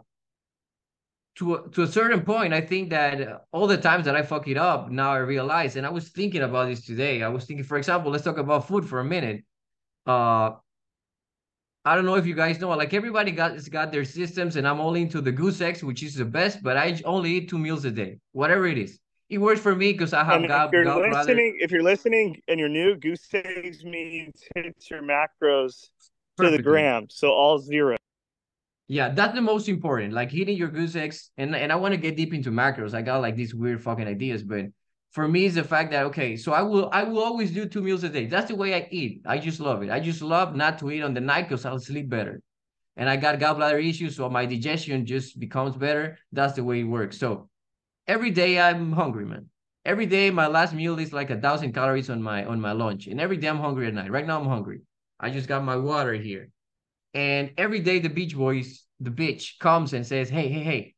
to 1.37 1.55
a, 1.55 1.69
to 1.71 1.83
a 1.83 1.87
certain 1.87 2.23
point, 2.23 2.53
I 2.53 2.61
think 2.61 2.91
that 2.91 3.45
all 3.53 3.67
the 3.67 3.79
times 3.79 4.05
that 4.05 4.17
I 4.17 4.23
fuck 4.23 4.49
it 4.49 4.59
up, 4.59 4.91
now 4.91 5.13
I 5.13 5.19
realize, 5.19 5.77
and 5.77 5.87
I 5.87 5.91
was 5.91 6.09
thinking 6.09 6.43
about 6.43 6.69
this 6.69 6.85
today. 6.85 7.23
I 7.23 7.29
was 7.29 7.45
thinking, 7.45 7.65
for 7.65 7.79
example, 7.79 8.13
let's 8.13 8.25
talk 8.25 8.39
about 8.39 8.69
food 8.69 8.87
for 8.87 9.01
a 9.01 9.05
minute. 9.05 9.45
Uh, 10.07 10.53
I 11.85 11.97
don't 11.97 12.05
know 12.05 12.15
if 12.15 12.27
you 12.27 12.35
guys 12.35 12.61
know, 12.61 12.69
like 12.71 12.95
everybody 12.95 13.33
got 13.33 13.59
got 13.71 13.91
their 13.91 14.05
systems, 14.05 14.57
and 14.57 14.69
I'm 14.69 14.81
only 14.81 15.03
into 15.03 15.21
the 15.21 15.33
goose 15.33 15.61
eggs, 15.61 15.83
which 15.83 16.03
is 16.03 16.15
the 16.15 16.25
best, 16.25 16.63
but 16.63 16.77
I 16.77 17.01
only 17.05 17.33
eat 17.33 17.49
two 17.49 17.59
meals 17.59 17.85
a 17.85 17.91
day, 17.91 18.19
whatever 18.33 18.67
it 18.67 18.79
is. 18.79 19.01
It 19.29 19.39
works 19.39 19.61
for 19.61 19.75
me 19.75 19.93
because 19.93 20.13
I 20.13 20.23
have 20.23 20.47
got. 20.47 20.67
If 20.67 20.85
you're 20.85 21.11
listening, 21.11 21.59
if 21.61 21.71
you're 21.73 21.83
listening 21.83 22.41
and 22.47 22.61
you're 22.61 22.69
new, 22.69 22.97
goose 22.97 23.27
eggs 23.33 23.83
means 23.85 24.45
hits 24.55 24.91
your 24.91 25.03
macros 25.03 25.89
to 26.39 26.51
the 26.51 26.63
gram, 26.63 27.07
so 27.09 27.31
all 27.33 27.59
zero. 27.59 27.97
Yeah, 28.93 29.09
that's 29.09 29.35
the 29.35 29.41
most 29.41 29.71
important. 29.71 30.13
Like 30.13 30.31
hitting 30.31 30.55
your 30.55 30.69
goose 30.69 30.97
eggs, 30.97 31.31
and 31.39 31.57
and 31.57 31.73
I 31.73 31.77
want 31.77 31.95
to 31.95 31.97
get 31.97 32.15
deep 32.15 32.35
into 32.35 32.51
macros. 32.51 32.93
I 32.93 33.01
got 33.01 33.23
like 33.23 33.37
these 33.37 33.55
weird 33.55 33.83
fucking 33.83 34.07
ideas, 34.07 34.43
but 34.43 34.67
for 35.13 35.27
me, 35.27 35.47
it's 35.47 35.55
the 35.55 35.65
fact 35.65 35.93
that 35.93 36.05
okay, 36.09 36.37
so 36.37 36.53
I 36.53 36.61
will 36.61 36.91
I 36.93 37.05
will 37.05 37.25
always 37.25 37.53
do 37.53 37.65
two 37.65 37.81
meals 37.81 38.05
a 38.05 38.11
day. 38.11 38.27
That's 38.27 38.49
the 38.49 38.55
way 38.55 38.75
I 38.75 38.87
eat. 38.91 39.23
I 39.25 39.39
just 39.39 39.61
love 39.61 39.83
it. 39.83 39.89
I 39.89 39.99
just 39.99 40.21
love 40.21 40.55
not 40.55 40.79
to 40.81 40.91
eat 40.91 41.01
on 41.03 41.15
the 41.15 41.23
night 41.23 41.49
because 41.49 41.65
I'll 41.65 41.79
sleep 41.79 42.11
better. 42.11 42.43
And 42.99 43.09
I 43.09 43.17
got 43.17 43.39
gallbladder 43.39 43.83
issues, 43.83 44.17
so 44.17 44.29
my 44.29 44.45
digestion 44.45 45.07
just 45.07 45.41
becomes 45.41 45.75
better. 45.75 46.19
That's 46.31 46.53
the 46.53 46.63
way 46.63 46.81
it 46.81 46.85
works. 46.85 47.17
So 47.17 47.49
every 48.07 48.31
day 48.31 48.61
I'm 48.61 48.93
hungry, 48.93 49.25
man. 49.25 49.49
Every 49.87 50.05
day 50.05 50.29
my 50.31 50.49
last 50.49 50.75
meal 50.75 50.99
is 50.99 51.15
like 51.15 51.31
a 51.31 51.41
thousand 51.41 51.73
calories 51.73 52.11
on 52.11 52.23
my 52.23 52.45
on 52.45 52.61
my 52.61 52.73
lunch, 52.73 53.07
and 53.07 53.19
every 53.23 53.39
day 53.39 53.49
I'm 53.49 53.65
hungry 53.67 53.87
at 53.87 53.95
night. 53.95 54.13
Right 54.13 54.27
now 54.27 54.39
I'm 54.39 54.53
hungry. 54.57 54.83
I 55.19 55.31
just 55.31 55.49
got 55.49 55.65
my 55.65 55.77
water 55.77 56.13
here, 56.13 56.51
and 57.15 57.53
every 57.57 57.81
day 57.81 57.99
the 57.99 58.09
bitch 58.09 58.33
voice, 58.33 58.85
the 59.01 59.11
bitch 59.11 59.59
comes 59.59 59.93
and 59.93 60.07
says, 60.07 60.31
"Hey, 60.31 60.49
hey, 60.49 60.63
hey, 60.63 60.95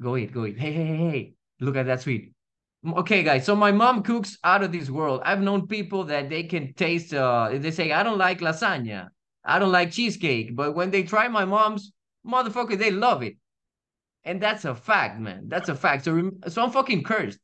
go 0.00 0.16
eat, 0.16 0.32
go 0.32 0.46
eat. 0.46 0.58
Hey, 0.58 0.72
hey, 0.72 0.84
hey, 0.84 1.10
hey, 1.10 1.34
look 1.60 1.76
at 1.76 1.86
that 1.86 2.02
sweet." 2.02 2.32
Okay, 2.86 3.22
guys. 3.22 3.44
So 3.44 3.56
my 3.56 3.72
mom 3.72 4.02
cooks 4.02 4.38
out 4.44 4.62
of 4.62 4.70
this 4.70 4.90
world. 4.90 5.22
I've 5.24 5.40
known 5.40 5.66
people 5.66 6.04
that 6.04 6.28
they 6.30 6.44
can 6.44 6.74
taste. 6.74 7.12
Uh, 7.12 7.50
they 7.54 7.70
say 7.70 7.92
I 7.92 8.02
don't 8.02 8.18
like 8.18 8.40
lasagna, 8.40 9.08
I 9.44 9.58
don't 9.58 9.72
like 9.72 9.90
cheesecake, 9.92 10.54
but 10.54 10.74
when 10.74 10.90
they 10.90 11.02
try 11.02 11.28
my 11.28 11.44
mom's, 11.44 11.92
motherfucker, 12.26 12.78
they 12.78 12.90
love 12.90 13.22
it 13.22 13.36
and 14.26 14.42
that's 14.42 14.64
a 14.64 14.74
fact, 14.74 15.20
man. 15.20 15.44
That's 15.48 15.68
a 15.68 15.74
fact. 15.74 16.04
So, 16.04 16.32
so 16.48 16.62
I'm 16.62 16.72
fucking 16.72 17.04
cursed 17.04 17.38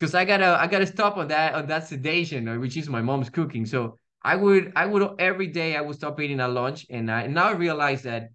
because 0.00 0.14
I 0.14 0.24
gotta, 0.24 0.58
I 0.58 0.66
gotta 0.66 0.86
stop 0.86 1.18
on 1.18 1.28
that, 1.28 1.54
on 1.54 1.66
that 1.66 1.86
sedation, 1.86 2.48
uh, 2.48 2.58
which 2.58 2.78
is 2.78 2.88
my 2.88 3.02
mom's 3.02 3.28
cooking. 3.28 3.66
So 3.66 3.98
I 4.24 4.36
would, 4.36 4.72
I 4.76 4.86
would 4.86 5.20
every 5.20 5.48
day 5.48 5.76
I 5.76 5.80
would 5.80 5.96
stop 5.96 6.20
eating 6.20 6.40
at 6.40 6.50
lunch, 6.50 6.86
and 6.90 7.10
I 7.10 7.26
now 7.26 7.48
I 7.48 7.52
realize 7.52 8.02
that 8.02 8.30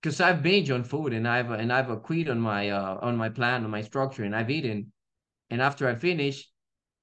because 0.00 0.20
I've 0.20 0.42
binge 0.42 0.70
on 0.70 0.84
food 0.84 1.12
and 1.12 1.28
I've 1.28 1.50
and 1.50 1.72
I've 1.72 2.02
quit 2.02 2.28
on 2.28 2.40
my 2.40 2.70
uh 2.70 2.98
on 3.02 3.16
my 3.16 3.28
plan 3.28 3.64
on 3.64 3.70
my 3.70 3.82
structure 3.82 4.24
and 4.24 4.34
I've 4.34 4.50
eaten, 4.50 4.92
and 5.50 5.62
after 5.62 5.88
I 5.88 5.94
finish, 5.94 6.48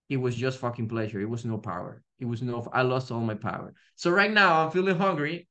it 0.09 0.17
was 0.17 0.35
just 0.35 0.59
fucking 0.59 0.89
pleasure. 0.89 1.21
It 1.21 1.29
was 1.29 1.45
no 1.45 1.57
power. 1.57 2.03
It 2.19 2.25
was 2.25 2.41
no. 2.41 2.67
I 2.73 2.81
lost 2.81 3.11
all 3.11 3.21
my 3.21 3.35
power. 3.35 3.73
So 3.95 4.11
right 4.11 4.31
now 4.31 4.65
I'm 4.65 4.71
feeling 4.71 4.97
hungry, 4.97 5.47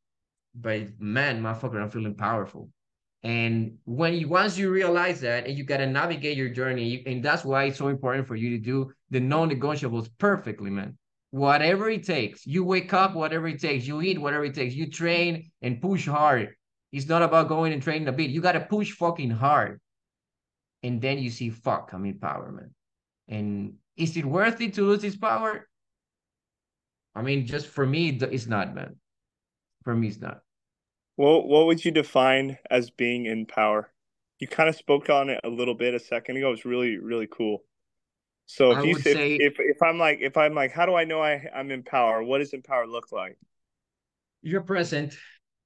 but 0.55 1.01
man, 1.01 1.42
motherfucker, 1.42 1.81
I'm 1.81 1.90
feeling 1.90 2.14
powerful. 2.16 2.71
And 3.23 3.79
when 3.85 4.14
you 4.14 4.29
once 4.29 4.59
you 4.59 4.71
realize 4.71 5.21
that 5.23 5.47
and 5.47 5.57
you 5.57 5.64
got 5.64 5.79
to 5.79 5.87
navigate 5.87 6.37
your 6.37 6.51
journey, 6.51 7.03
and 7.07 7.25
that's 7.25 7.44
why 7.44 7.64
it's 7.64 7.79
so 7.79 7.88
important 7.88 8.27
for 8.27 8.37
you 8.37 8.51
to 8.51 8.59
do 8.59 8.92
the 9.11 9.21
non-negotiables 9.21 10.11
perfectly, 10.18 10.71
man. 10.71 10.98
Whatever 11.31 11.91
it 11.91 12.05
takes, 12.05 12.47
you 12.47 12.64
wake 12.64 12.93
up, 12.95 13.14
whatever 13.14 13.49
it 13.49 13.61
takes, 13.61 13.87
you 13.87 14.01
eat, 14.01 14.21
whatever 14.21 14.45
it 14.45 14.55
takes, 14.55 14.75
you 14.75 14.91
train 14.91 15.51
and 15.61 15.81
push 15.81 16.07
hard. 16.07 16.55
It's 16.91 17.09
not 17.09 17.23
about 17.23 17.49
going 17.49 17.73
and 17.73 17.83
training 17.83 18.09
a 18.09 18.12
bit. 18.12 18.31
You 18.31 18.41
got 18.41 18.53
to 18.53 18.61
push 18.61 18.93
fucking 18.93 19.31
hard. 19.31 19.81
And 20.83 21.03
then 21.03 21.19
you 21.19 21.29
see, 21.29 21.51
fuck, 21.51 21.91
I'm 21.93 22.07
in 22.07 22.19
power, 22.19 22.51
man. 22.51 22.71
And 23.29 23.75
is 23.97 24.17
it 24.17 24.25
worth 24.25 24.61
it 24.61 24.75
to 24.75 24.83
lose 24.83 25.03
this 25.03 25.17
power? 25.17 25.69
I 27.14 27.23
mean, 27.23 27.47
just 27.47 27.67
for 27.67 27.85
me, 27.85 28.11
it's 28.11 28.47
not, 28.47 28.75
man. 28.75 28.97
For 29.83 29.95
me, 29.95 30.09
it's 30.09 30.21
not. 30.21 30.41
What 31.17 31.49
what 31.49 31.67
would 31.67 31.85
you 31.85 31.91
define 31.91 32.59
as 32.71 32.91
being 32.91 33.27
in 33.27 33.45
power? 33.45 33.93
You 34.38 34.47
kind 34.47 34.69
of 34.69 34.77
spoke 34.77 35.11
on 35.11 35.31
it 35.31 35.41
a 35.43 35.49
little 35.49 35.75
bit 35.75 35.95
a 35.95 35.99
second 35.99 36.37
ago. 36.37 36.49
It 36.49 36.53
was 36.53 36.64
really 36.64 36.97
really 36.97 37.27
cool. 37.27 37.64
So 38.51 38.73
if 38.73 38.79
I 38.79 38.83
you 38.83 38.97
if, 38.97 39.03
say, 39.03 39.35
if 39.37 39.55
if 39.59 39.83
I'm 39.83 39.99
like 39.99 40.21
if 40.23 40.37
I'm 40.39 40.55
like 40.55 40.73
how 40.73 40.87
do 40.87 40.95
I 40.95 41.05
know 41.05 41.21
I 41.21 41.45
I'm 41.55 41.71
in 41.71 41.83
power? 41.83 42.23
What 42.23 42.39
does 42.39 42.55
in 42.55 42.63
power 42.63 42.87
look 42.87 43.13
like? 43.13 43.37
You're 44.41 44.63
present. 44.63 45.15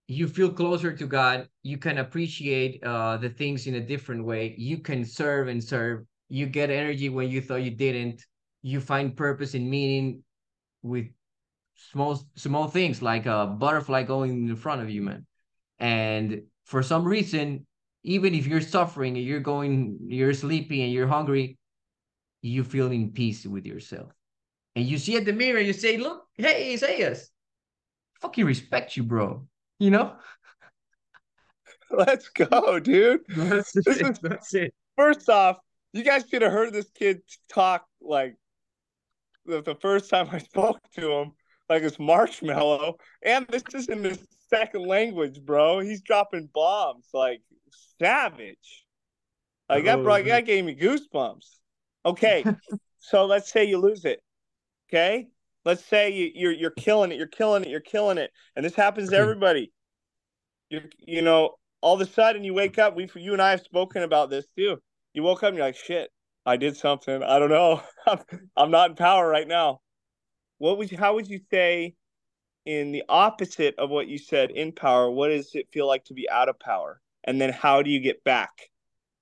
You 0.08 0.26
feel 0.26 0.50
closer 0.52 0.92
to 0.92 1.06
God. 1.06 1.48
You 1.62 1.78
can 1.78 1.98
appreciate 1.98 2.82
uh, 2.82 3.18
the 3.18 3.30
things 3.30 3.68
in 3.68 3.76
a 3.76 3.80
different 3.80 4.24
way. 4.24 4.56
You 4.58 4.78
can 4.78 5.04
serve 5.04 5.46
and 5.46 5.62
serve. 5.62 6.04
You 6.28 6.46
get 6.46 6.70
energy 6.70 7.08
when 7.08 7.30
you 7.30 7.40
thought 7.40 7.62
you 7.62 7.70
didn't. 7.70 8.26
You 8.62 8.80
find 8.80 9.16
purpose 9.16 9.54
and 9.54 9.70
meaning 9.70 10.24
with 10.82 11.06
small 11.92 12.20
small 12.34 12.66
things 12.66 13.00
like 13.00 13.26
a 13.26 13.46
butterfly 13.46 14.02
going 14.02 14.48
in 14.48 14.56
front 14.56 14.82
of 14.82 14.90
you, 14.90 15.02
man. 15.02 15.24
And 15.78 16.42
for 16.64 16.82
some 16.82 17.04
reason, 17.04 17.64
even 18.02 18.34
if 18.34 18.46
you're 18.46 18.60
suffering 18.60 19.16
and 19.16 19.24
you're 19.24 19.40
going, 19.40 19.98
you're 20.08 20.34
sleepy 20.34 20.82
and 20.82 20.92
you're 20.92 21.06
hungry, 21.06 21.58
you 22.42 22.64
feel 22.64 22.90
in 22.90 23.12
peace 23.12 23.46
with 23.46 23.64
yourself. 23.64 24.12
And 24.74 24.84
you 24.84 24.98
see 24.98 25.16
at 25.16 25.24
the 25.24 25.32
mirror, 25.32 25.60
you 25.60 25.72
say, 25.72 25.96
look, 25.96 26.26
hey, 26.34 26.72
Isaias, 26.72 27.30
fucking 28.20 28.44
respect 28.44 28.96
you, 28.96 29.04
bro. 29.04 29.46
You 29.78 29.90
know? 29.90 30.16
Let's 31.90 32.28
go, 32.28 32.78
dude. 32.80 33.20
That's 33.28 33.76
it. 33.76 33.86
Is, 33.86 34.18
That's 34.18 34.54
it. 34.54 34.74
First 34.96 35.28
off, 35.28 35.58
you 35.92 36.02
guys 36.02 36.24
should 36.28 36.42
have 36.42 36.52
heard 36.52 36.72
this 36.72 36.90
kid 36.90 37.20
talk 37.48 37.86
like 38.00 38.36
the, 39.44 39.62
the 39.62 39.74
first 39.74 40.10
time 40.10 40.28
I 40.32 40.38
spoke 40.38 40.80
to 40.96 41.12
him, 41.12 41.32
like 41.68 41.82
it's 41.82 41.98
marshmallow. 41.98 42.96
And 43.22 43.46
this 43.48 43.62
is 43.74 43.88
in 43.88 44.02
his 44.02 44.18
second 44.48 44.86
language, 44.86 45.40
bro. 45.44 45.80
He's 45.80 46.00
dropping 46.00 46.48
bombs 46.52 47.06
like 47.12 47.42
savage. 48.00 48.86
Like 49.68 49.84
that, 49.84 49.98
oh, 49.98 50.02
bro, 50.02 50.22
that 50.22 50.44
gave 50.44 50.64
me 50.64 50.74
goosebumps. 50.74 51.46
Okay, 52.04 52.44
so 52.98 53.26
let's 53.26 53.50
say 53.50 53.64
you 53.64 53.78
lose 53.78 54.04
it. 54.04 54.20
Okay, 54.88 55.28
let's 55.64 55.84
say 55.84 56.10
you, 56.10 56.30
you're 56.34 56.52
you're 56.52 56.70
killing 56.70 57.12
it, 57.12 57.18
you're 57.18 57.26
killing 57.26 57.62
it, 57.64 57.68
you're 57.68 57.80
killing 57.80 58.18
it, 58.18 58.30
and 58.56 58.64
this 58.64 58.74
happens 58.74 59.10
to 59.10 59.16
everybody. 59.16 59.72
You 60.70 60.82
you 60.98 61.22
know, 61.22 61.56
all 61.80 61.94
of 61.94 62.00
a 62.00 62.06
sudden 62.06 62.44
you 62.44 62.54
wake 62.54 62.78
up. 62.78 62.96
We 62.96 63.08
you 63.16 63.32
and 63.32 63.42
I 63.42 63.50
have 63.50 63.62
spoken 63.62 64.02
about 64.02 64.30
this 64.30 64.46
too. 64.56 64.78
You 65.14 65.22
woke 65.22 65.42
up 65.42 65.48
and 65.48 65.56
you're 65.56 65.66
like, 65.66 65.76
shit, 65.76 66.10
I 66.46 66.56
did 66.56 66.76
something. 66.76 67.22
I 67.22 67.38
don't 67.38 67.50
know. 67.50 67.82
I'm, 68.06 68.18
I'm 68.56 68.70
not 68.70 68.90
in 68.90 68.96
power 68.96 69.28
right 69.28 69.46
now. 69.46 69.80
What 70.58 70.78
would 70.78 70.90
you? 70.90 70.98
How 70.98 71.14
would 71.14 71.28
you 71.28 71.40
say? 71.50 71.94
in 72.64 72.92
the 72.92 73.02
opposite 73.08 73.74
of 73.78 73.90
what 73.90 74.08
you 74.08 74.18
said 74.18 74.50
in 74.50 74.72
power, 74.72 75.10
what 75.10 75.28
does 75.28 75.54
it 75.54 75.68
feel 75.72 75.86
like 75.86 76.04
to 76.04 76.14
be 76.14 76.28
out 76.30 76.48
of 76.48 76.58
power? 76.58 77.00
And 77.24 77.40
then 77.40 77.52
how 77.52 77.82
do 77.82 77.90
you 77.90 78.00
get 78.00 78.22
back 78.24 78.50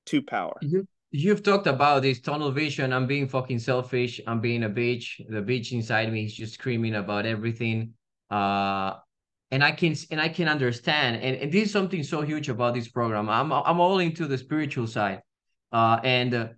to 0.07 0.23
power? 0.23 0.59
You, 0.61 0.87
you've 1.11 1.43
talked 1.43 1.67
about 1.67 2.03
this 2.03 2.21
tunnel 2.21 2.53
vision. 2.53 2.93
I'm 2.93 3.07
being 3.07 3.29
fucking 3.29 3.59
selfish. 3.59 4.21
I'm 4.27 4.41
being 4.41 4.65
a 4.65 4.71
bitch. 4.71 5.27
The 5.29 5.43
bitch 5.43 5.73
inside 5.73 6.13
me 6.13 6.25
is 6.25 6.35
just 6.35 6.55
screaming 6.55 6.95
about 6.95 7.27
everything. 7.27 7.95
Uh, 8.31 8.95
and 9.51 9.65
I 9.65 9.73
can 9.73 9.97
and 10.11 10.21
I 10.21 10.29
can 10.29 10.49
understand. 10.49 11.17
And, 11.17 11.37
and 11.37 11.53
this 11.53 11.67
is 11.67 11.73
something 11.73 12.03
so 12.03 12.23
huge 12.23 12.49
about 12.49 12.75
this 12.75 12.89
program. 12.89 13.29
I'm 13.29 13.53
I'm 13.53 13.81
all 13.81 13.99
into 13.99 14.27
the 14.27 14.39
spiritual 14.39 14.87
side. 14.87 15.23
Uh, 15.73 15.99
and 16.05 16.35
uh, 16.35 16.49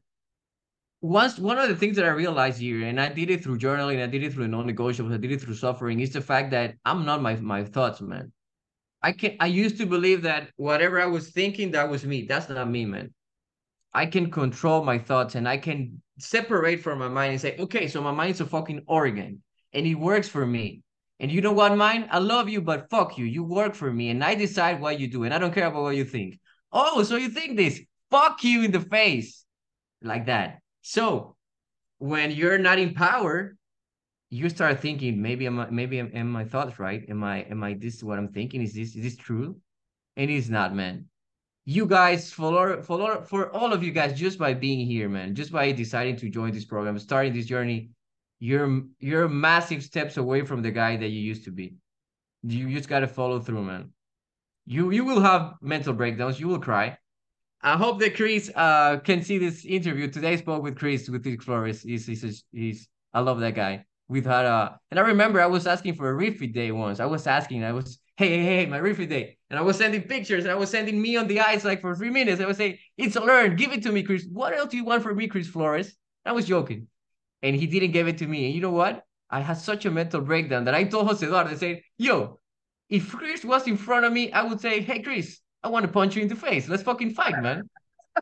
once 1.01 1.39
one 1.39 1.59
of 1.59 1.69
the 1.69 1.77
things 1.77 1.97
that 1.97 2.05
I 2.05 2.09
realized 2.11 2.61
here, 2.61 2.87
and 2.87 3.01
I 3.01 3.09
did 3.09 3.31
it 3.31 3.43
through 3.43 3.59
journaling, 3.59 4.03
I 4.03 4.07
did 4.07 4.23
it 4.23 4.33
through 4.33 4.49
non-negotiables, 4.49 5.13
I 5.13 5.17
did 5.17 5.33
it 5.33 5.41
through 5.41 5.55
suffering, 5.55 6.01
is 6.01 6.13
the 6.13 6.21
fact 6.21 6.51
that 6.51 6.75
I'm 6.85 7.05
not 7.05 7.23
my 7.23 7.37
my 7.37 7.65
thoughts, 7.65 8.03
man. 8.03 8.33
I 9.03 9.13
can 9.13 9.37
I 9.41 9.47
used 9.47 9.79
to 9.79 9.87
believe 9.87 10.23
that 10.23 10.51
whatever 10.57 11.01
I 11.01 11.07
was 11.07 11.31
thinking, 11.31 11.71
that 11.71 11.89
was 11.89 12.05
me. 12.05 12.27
That's 12.27 12.51
not 12.51 12.69
me, 12.69 12.85
man. 12.85 13.15
I 13.95 14.07
can 14.07 14.31
control 14.31 14.85
my 14.85 14.99
thoughts 14.99 15.35
and 15.35 15.49
I 15.49 15.59
can 15.59 16.03
separate 16.19 16.83
from 16.83 16.99
my 16.99 17.09
mind 17.09 17.33
and 17.33 17.41
say, 17.41 17.57
okay, 17.59 17.89
so 17.89 18.01
my 18.01 18.13
mind's 18.13 18.41
a 18.41 18.47
fucking 18.47 18.83
organ 18.87 19.43
and 19.73 19.87
it 19.87 19.95
works 19.95 20.29
for 20.29 20.47
me. 20.47 20.83
And 21.21 21.31
you 21.31 21.41
know 21.41 21.53
what, 21.53 21.77
mine? 21.77 22.09
I 22.11 22.19
love 22.19 22.49
you, 22.49 22.61
but 22.61 22.91
fuck 22.91 23.17
you. 23.17 23.25
You 23.25 23.45
work 23.45 23.75
for 23.75 23.93
me 23.93 24.11
and 24.11 24.25
I 24.25 24.35
decide 24.35 24.81
what 24.81 24.99
you 24.99 25.09
do 25.09 25.25
and 25.25 25.33
I 25.33 25.39
don't 25.39 25.55
care 25.55 25.67
about 25.67 25.83
what 25.83 25.97
you 25.97 26.05
think. 26.05 26.39
Oh, 26.73 27.03
so 27.03 27.17
you 27.17 27.29
think 27.29 27.57
this? 27.57 27.81
Fuck 28.11 28.43
you 28.45 28.63
in 28.63 28.73
the 28.73 28.81
face. 28.81 29.45
Like 30.03 30.27
that. 30.27 30.59
So 30.81 31.37
when 31.99 32.33
you're 32.33 32.59
not 32.59 32.79
in 32.79 32.95
power, 32.95 33.57
you 34.31 34.49
start 34.49 34.81
thinking, 34.81 35.23
maybe 35.23 35.47
am 35.47 35.67
maybe 35.71 36.01
am, 36.01 36.11
am 36.15 36.31
my 36.33 36.45
thoughts 36.45 36.79
right? 36.79 37.05
Am 37.09 37.23
I 37.23 37.43
am 37.43 37.63
I 37.63 37.75
this 37.75 38.03
what 38.03 38.19
I'm 38.19 38.33
thinking? 38.33 38.63
Is 38.63 38.73
this 38.73 38.97
is 38.97 39.03
this 39.03 39.17
true? 39.17 39.61
And 40.17 40.31
it's 40.31 40.49
not, 40.49 40.75
man. 40.75 41.07
You 41.65 41.87
guys, 41.87 42.33
for 42.33 42.83
for 42.83 43.23
for 43.23 43.55
all 43.55 43.73
of 43.73 43.85
you 43.85 43.93
guys, 43.93 44.19
just 44.19 44.39
by 44.39 44.53
being 44.53 44.85
here, 44.85 45.09
man, 45.09 45.35
just 45.35 45.53
by 45.53 45.71
deciding 45.71 46.17
to 46.17 46.29
join 46.29 46.51
this 46.51 46.65
program, 46.65 46.99
starting 46.99 47.33
this 47.33 47.47
journey, 47.47 47.91
you're 48.41 48.83
you're 48.99 49.29
massive 49.29 49.85
steps 49.85 50.17
away 50.17 50.43
from 50.43 50.63
the 50.63 50.73
guy 50.73 50.97
that 50.97 51.09
you 51.09 51.21
used 51.21 51.45
to 51.45 51.53
be. 51.53 51.77
You 52.43 52.69
just 52.77 52.89
gotta 52.89 53.07
follow 53.07 53.39
through, 53.39 53.63
man. 53.63 53.93
You 54.67 54.91
you 54.91 55.05
will 55.05 55.21
have 55.21 55.55
mental 55.61 55.93
breakdowns. 55.93 56.41
You 56.41 56.49
will 56.49 56.59
cry. 56.59 56.99
I 57.63 57.77
hope 57.77 58.01
that 58.01 58.17
Chris 58.17 58.51
uh 58.57 58.99
can 58.99 59.23
see 59.23 59.39
this 59.39 59.65
interview. 59.65 60.09
Today 60.09 60.33
I 60.33 60.37
spoke 60.37 60.65
with 60.65 60.77
Chris 60.77 61.09
with 61.09 61.23
the 61.23 61.37
Flores. 61.37 61.83
He's, 61.83 62.07
he's 62.07 62.45
he's 62.51 62.89
I 63.15 63.21
love 63.21 63.39
that 63.39 63.55
guy. 63.55 63.85
We've 64.09 64.27
had 64.27 64.47
uh 64.47 64.73
and 64.91 64.99
I 64.99 65.05
remember 65.05 65.41
I 65.41 65.47
was 65.47 65.69
asking 65.69 65.95
for 65.95 66.11
a 66.11 66.15
refeed 66.15 66.55
day 66.55 66.73
once. 66.73 66.99
I 66.99 67.07
was 67.07 67.29
asking, 67.29 67.63
I 67.63 67.73
was 67.73 68.02
hey 68.17 68.29
hey 68.29 68.45
hey 68.45 68.67
my 68.67 68.79
refeed 68.79 69.09
day, 69.09 69.39
and 69.51 69.59
I 69.59 69.63
was 69.63 69.79
sending 69.79 70.03
pictures 70.03 70.45
and 70.45 70.53
I 70.53 70.57
was 70.57 70.71
sending 70.71 71.01
me 71.01 71.17
on 71.17 71.27
the 71.27 71.41
ice 71.41 71.65
like 71.65 71.81
for 71.81 71.95
three 71.95 72.11
minutes. 72.11 72.41
I 72.41 72.47
was 72.47 72.57
saying 72.57 72.79
it's 72.97 73.17
learned, 73.17 73.59
give 73.59 73.73
it 73.73 73.83
to 73.85 73.93
me, 73.93 74.03
Chris. 74.03 74.27
What 74.31 74.57
else 74.57 74.71
do 74.71 74.77
you 74.77 74.85
want 74.85 75.03
from 75.03 75.17
me, 75.17 75.29
Chris 75.29 75.49
Flores? 75.49 75.95
I 76.25 76.33
was 76.33 76.47
joking, 76.47 76.89
and 77.43 77.57
he 77.57 77.67
didn't 77.67 77.93
give 77.93 78.09
it 78.09 78.19
to 78.19 78.27
me. 78.27 78.47
And 78.47 78.55
you 78.55 78.61
know 78.61 78.71
what? 78.71 79.05
I 79.31 79.41
had 79.41 79.57
such 79.57 79.87
a 79.87 79.91
mental 79.91 80.21
breakdown 80.21 80.65
that 80.67 80.75
I 80.75 80.85
told 80.85 81.07
Jose 81.07 81.25
Eduardo, 81.25 81.51
I 81.51 81.55
said, 81.55 81.81
yo, 81.97 82.39
if 82.91 83.11
Chris 83.11 83.45
was 83.45 83.67
in 83.67 83.79
front 83.79 84.05
of 84.05 84.13
me, 84.13 84.31
I 84.31 84.43
would 84.43 84.61
say, 84.61 84.83
hey 84.83 85.01
Chris, 85.01 85.41
I 85.63 85.69
want 85.69 85.87
to 85.87 85.91
punch 85.91 86.17
you 86.17 86.23
in 86.23 86.29
the 86.29 86.37
face. 86.37 86.69
Let's 86.69 86.83
fucking 86.83 87.15
fight, 87.15 87.41
man. 87.41 87.69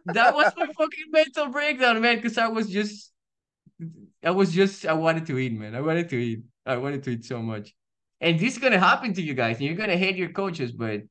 that 0.07 0.35
was 0.35 0.53
my 0.57 0.67
fucking 0.67 1.11
mental 1.11 1.49
breakdown, 1.49 2.01
man, 2.01 2.17
because 2.17 2.39
I 2.39 2.49
was 2.49 2.69
just 2.69 3.13
I 4.23 4.31
was 4.31 4.53
just 4.53 4.87
I 4.87 4.93
wanted 4.93 5.27
to 5.27 5.39
eat, 5.39 5.53
man. 5.53 5.75
I 5.75 5.81
wanted 5.81 6.09
to 6.11 6.17
eat. 6.17 6.43
I 6.67 6.77
wanted 6.77 7.03
to 7.05 7.11
eat 7.11 7.25
so 7.25 7.43
much. 7.43 7.75
And 8.21 8.39
this 8.39 8.55
is 8.55 8.59
gonna 8.59 8.79
happen 8.79 9.15
to 9.15 9.23
you 9.23 9.35
guys. 9.35 9.57
And 9.57 9.67
you're 9.67 9.77
gonna 9.77 9.97
hate 9.97 10.17
your 10.17 10.31
coaches, 10.31 10.73
but 10.73 11.03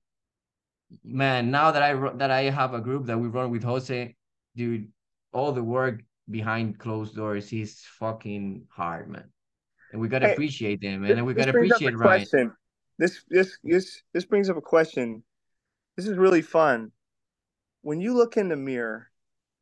man, 1.04 1.52
now 1.52 1.72
that 1.72 1.82
I 1.82 1.94
that 2.18 2.32
I 2.32 2.44
have 2.44 2.74
a 2.74 2.82
group 2.82 3.06
that 3.08 3.18
we 3.18 3.28
run 3.28 3.52
with 3.52 3.64
Jose, 3.64 4.16
dude, 4.56 4.92
all 5.34 5.52
the 5.52 5.64
work 5.64 6.02
behind 6.30 6.80
closed 6.80 7.16
doors 7.16 7.52
is 7.52 7.82
fucking 8.00 8.68
hard, 8.70 9.10
man. 9.10 9.30
And 9.92 10.02
we 10.02 10.08
gotta 10.08 10.28
hey, 10.28 10.34
appreciate 10.34 10.82
them, 10.82 11.02
man. 11.02 11.18
And 11.18 11.26
we 11.26 11.34
gotta 11.34 11.50
appreciate 11.50 11.98
Ryan. 11.98 12.20
Question. 12.20 12.54
This 13.00 13.24
this 13.30 13.58
this 13.64 14.02
this 14.14 14.26
brings 14.26 14.50
up 14.50 14.58
a 14.58 14.62
question. 14.62 15.24
This 15.98 16.08
is 16.08 16.18
really 16.18 16.42
fun. 16.42 16.92
When 17.82 18.00
you 18.00 18.14
look 18.14 18.38
in 18.38 18.50
the 18.50 18.56
mirror 18.56 19.10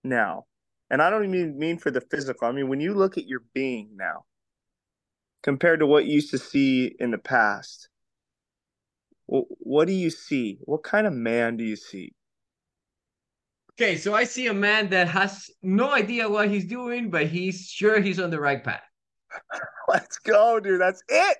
now, 0.04 0.46
and 0.90 1.02
I 1.02 1.10
don't 1.10 1.24
even 1.34 1.58
mean 1.58 1.78
for 1.78 1.92
the 1.92 2.02
physical. 2.02 2.48
I 2.48 2.52
mean 2.52 2.68
when 2.68 2.82
you 2.82 2.94
look 2.94 3.18
at 3.18 3.28
your 3.28 3.42
being 3.54 3.92
now, 3.96 4.26
compared 5.44 5.80
to 5.80 5.88
what 5.88 6.06
you 6.06 6.14
used 6.14 6.32
to 6.32 6.38
see 6.38 6.96
in 7.00 7.12
the 7.12 7.18
past, 7.18 7.90
what 9.28 9.88
do 9.88 9.94
you 9.94 10.10
see? 10.10 10.58
What 10.62 10.84
kind 10.84 11.06
of 11.06 11.14
man 11.14 11.58
do 11.58 11.64
you 11.64 11.76
see? 11.76 12.14
Okay, 13.74 13.96
so 13.96 14.16
I 14.16 14.24
see 14.24 14.48
a 14.48 14.54
man 14.54 14.90
that 14.90 15.08
has 15.08 15.52
no 15.62 15.92
idea 15.92 16.28
what 16.28 16.50
he's 16.50 16.66
doing, 16.66 17.12
but 17.12 17.28
he's 17.28 17.68
sure 17.68 18.00
he's 18.02 18.20
on 18.20 18.32
the 18.32 18.40
right 18.40 18.64
path. 18.64 18.82
Let's 19.88 20.18
go, 20.20 20.60
dude. 20.60 20.82
That's 20.82 21.04
it. 21.08 21.38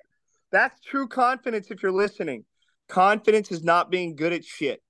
That's 0.52 0.80
true 0.80 1.08
confidence 1.08 1.70
if 1.70 1.82
you're 1.82 1.92
listening. 1.92 2.44
Confidence 2.88 3.50
is 3.50 3.64
not 3.64 3.90
being 3.90 4.14
good 4.14 4.32
at 4.32 4.44
shit. 4.44 4.80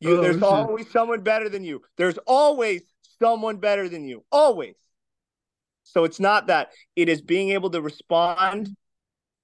You, 0.00 0.18
oh, 0.18 0.22
there's 0.22 0.36
shit. 0.36 0.42
always 0.42 0.90
someone 0.90 1.22
better 1.22 1.48
than 1.48 1.64
you. 1.64 1.80
There's 1.96 2.18
always 2.26 2.82
someone 3.18 3.56
better 3.56 3.88
than 3.88 4.04
you. 4.04 4.24
Always. 4.30 4.74
So 5.84 6.04
it's 6.04 6.20
not 6.20 6.46
that. 6.46 6.70
It 6.96 7.08
is 7.08 7.20
being 7.20 7.50
able 7.50 7.70
to 7.70 7.80
respond 7.80 8.70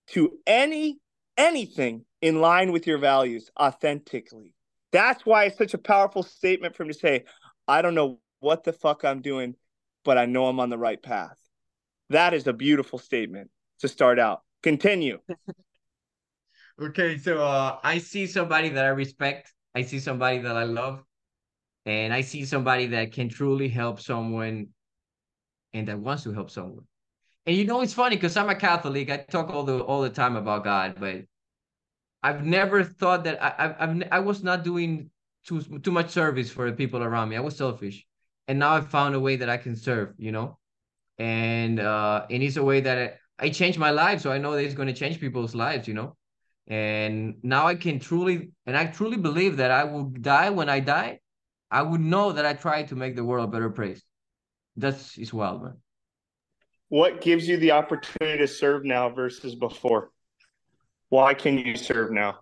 to 0.08 0.38
any 0.46 0.98
anything 1.36 2.04
in 2.20 2.40
line 2.40 2.72
with 2.72 2.86
your 2.86 2.98
values 2.98 3.50
authentically. 3.58 4.54
That's 4.90 5.24
why 5.24 5.44
it's 5.44 5.58
such 5.58 5.74
a 5.74 5.78
powerful 5.78 6.22
statement 6.22 6.74
for 6.74 6.82
him 6.82 6.88
to 6.88 6.94
say, 6.94 7.24
I 7.68 7.82
don't 7.82 7.94
know 7.94 8.18
what 8.40 8.64
the 8.64 8.72
fuck 8.72 9.04
I'm 9.04 9.20
doing, 9.20 9.54
but 10.04 10.18
I 10.18 10.26
know 10.26 10.46
I'm 10.46 10.60
on 10.60 10.70
the 10.70 10.78
right 10.78 11.00
path. 11.00 11.38
That 12.10 12.34
is 12.34 12.46
a 12.46 12.52
beautiful 12.52 12.98
statement 12.98 13.50
to 13.80 13.88
start 13.88 14.18
out. 14.18 14.42
Continue. 14.62 15.18
okay, 16.82 17.18
so 17.18 17.42
uh, 17.44 17.78
I 17.84 17.98
see 17.98 18.26
somebody 18.26 18.70
that 18.70 18.84
I 18.84 18.88
respect. 18.88 19.52
I 19.74 19.82
see 19.82 20.00
somebody 20.00 20.38
that 20.38 20.56
I 20.56 20.64
love. 20.64 21.04
And 21.86 22.12
I 22.12 22.22
see 22.22 22.44
somebody 22.44 22.86
that 22.88 23.12
can 23.12 23.28
truly 23.28 23.68
help 23.68 24.00
someone 24.00 24.68
and 25.72 25.88
that 25.88 25.98
wants 25.98 26.22
to 26.24 26.32
help 26.32 26.50
someone. 26.50 26.84
And 27.46 27.56
you 27.56 27.64
know, 27.64 27.80
it's 27.80 27.94
funny 27.94 28.16
because 28.16 28.36
I'm 28.36 28.48
a 28.48 28.54
Catholic. 28.54 29.10
I 29.10 29.18
talk 29.18 29.50
all 29.50 29.64
the 29.64 29.80
all 29.80 30.02
the 30.02 30.10
time 30.10 30.36
about 30.36 30.64
God, 30.64 30.96
but 30.98 31.24
I've 32.22 32.44
never 32.44 32.84
thought 32.84 33.24
that 33.24 33.42
I 33.42 33.74
I've, 33.78 34.02
I 34.12 34.18
was 34.20 34.42
not 34.42 34.64
doing 34.64 35.10
too 35.46 35.62
too 35.80 35.90
much 35.90 36.10
service 36.10 36.50
for 36.50 36.70
the 36.70 36.76
people 36.76 37.02
around 37.02 37.30
me. 37.30 37.36
I 37.36 37.40
was 37.40 37.56
selfish, 37.56 38.04
and 38.48 38.58
now 38.58 38.74
I've 38.74 38.90
found 38.90 39.14
a 39.14 39.20
way 39.20 39.36
that 39.36 39.48
I 39.48 39.56
can 39.56 39.76
serve. 39.76 40.14
You 40.18 40.32
know, 40.32 40.58
and 41.18 41.80
uh, 41.80 42.26
and 42.30 42.42
it's 42.42 42.56
a 42.56 42.62
way 42.62 42.80
that 42.80 43.18
I, 43.38 43.46
I 43.46 43.48
changed 43.50 43.78
my 43.78 43.90
life, 43.90 44.20
so 44.20 44.30
I 44.30 44.38
know 44.38 44.52
that 44.52 44.64
it's 44.64 44.74
going 44.74 44.88
to 44.88 44.94
change 44.94 45.20
people's 45.20 45.54
lives. 45.54 45.88
You 45.88 45.94
know, 45.94 46.16
and 46.66 47.36
now 47.42 47.66
I 47.66 47.76
can 47.76 47.98
truly 47.98 48.50
and 48.66 48.76
I 48.76 48.86
truly 48.86 49.16
believe 49.16 49.56
that 49.56 49.70
I 49.70 49.84
will 49.84 50.04
die 50.04 50.50
when 50.50 50.68
I 50.68 50.80
die. 50.80 51.20
I 51.70 51.82
would 51.82 52.00
know 52.00 52.32
that 52.32 52.44
I 52.46 52.54
tried 52.54 52.88
to 52.88 52.96
make 52.96 53.16
the 53.16 53.24
world 53.24 53.48
a 53.48 53.52
better 53.52 53.70
place. 53.70 54.02
That's 54.78 55.18
is 55.18 55.34
wild, 55.34 55.62
man 55.62 55.76
what 56.88 57.20
gives 57.20 57.46
you 57.46 57.56
the 57.58 57.72
opportunity 57.72 58.38
to 58.38 58.48
serve 58.48 58.84
now 58.84 59.08
versus 59.10 59.54
before? 59.54 60.10
Why 61.10 61.34
can 61.34 61.58
you 61.58 61.76
serve 61.76 62.10
now? 62.10 62.40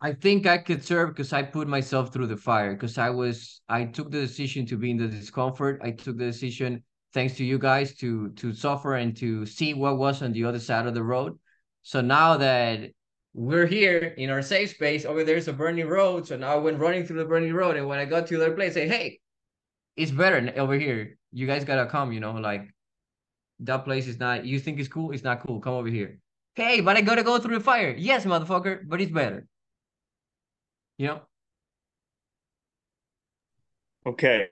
I 0.00 0.12
think 0.12 0.46
I 0.46 0.58
could 0.58 0.84
serve 0.84 1.10
because 1.10 1.32
I 1.32 1.42
put 1.42 1.66
myself 1.66 2.12
through 2.12 2.26
the 2.26 2.36
fire 2.36 2.74
because 2.74 2.98
I 2.98 3.10
was 3.10 3.62
I 3.68 3.84
took 3.84 4.10
the 4.10 4.20
decision 4.20 4.66
to 4.66 4.76
be 4.76 4.90
in 4.90 4.98
the 4.98 5.08
discomfort. 5.08 5.80
I 5.82 5.92
took 5.92 6.18
the 6.18 6.26
decision 6.26 6.82
thanks 7.14 7.36
to 7.36 7.44
you 7.44 7.58
guys 7.58 7.94
to 7.96 8.30
to 8.30 8.52
suffer 8.52 8.94
and 8.94 9.16
to 9.16 9.46
see 9.46 9.72
what 9.72 9.96
was 9.96 10.22
on 10.22 10.32
the 10.32 10.44
other 10.44 10.58
side 10.58 10.86
of 10.86 10.94
the 10.94 11.02
road. 11.02 11.38
So 11.82 12.00
now 12.00 12.36
that 12.36 12.90
we're 13.32 13.66
here 13.66 14.14
in 14.18 14.30
our 14.30 14.42
safe 14.42 14.70
space, 14.70 15.04
over 15.04 15.24
there's 15.24 15.48
a 15.48 15.52
burning 15.52 15.88
road. 15.88 16.26
So 16.26 16.36
now 16.36 16.52
I 16.52 16.56
went 16.56 16.78
running 16.78 17.06
through 17.06 17.18
the 17.18 17.24
burning 17.24 17.54
road. 17.54 17.76
And 17.76 17.88
when 17.88 17.98
I 17.98 18.04
got 18.04 18.26
to 18.26 18.36
the 18.36 18.44
other 18.44 18.54
place, 18.54 18.72
I 18.72 18.86
say, 18.86 18.88
hey, 18.88 19.20
it's 19.96 20.10
better 20.10 20.52
over 20.56 20.74
here. 20.74 21.18
You 21.32 21.46
guys 21.46 21.64
gotta 21.64 21.86
come, 21.86 22.12
you 22.12 22.20
know, 22.20 22.32
like 22.32 22.68
that 23.60 23.84
place 23.84 24.06
is 24.06 24.18
not 24.18 24.44
you 24.44 24.58
think 24.58 24.78
it's 24.80 24.88
cool 24.88 25.12
it's 25.12 25.24
not 25.24 25.40
cool. 25.40 25.60
Come 25.60 25.74
over 25.74 25.88
here. 25.88 26.18
Hey 26.54 26.80
but 26.80 26.96
i 26.96 27.00
gotta 27.00 27.22
go 27.22 27.38
through 27.38 27.58
the 27.58 27.64
fire. 27.64 27.94
Yes 27.96 28.24
motherfucker 28.24 28.80
but 28.86 29.00
it's 29.00 29.12
better. 29.12 29.46
You 30.98 31.06
know? 31.08 31.20
Okay. 34.06 34.48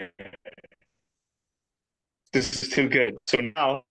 This 2.33 2.63
is 2.63 2.69
too 2.71 2.89
good. 2.89 3.17
So 3.27 3.39
now 3.55 3.83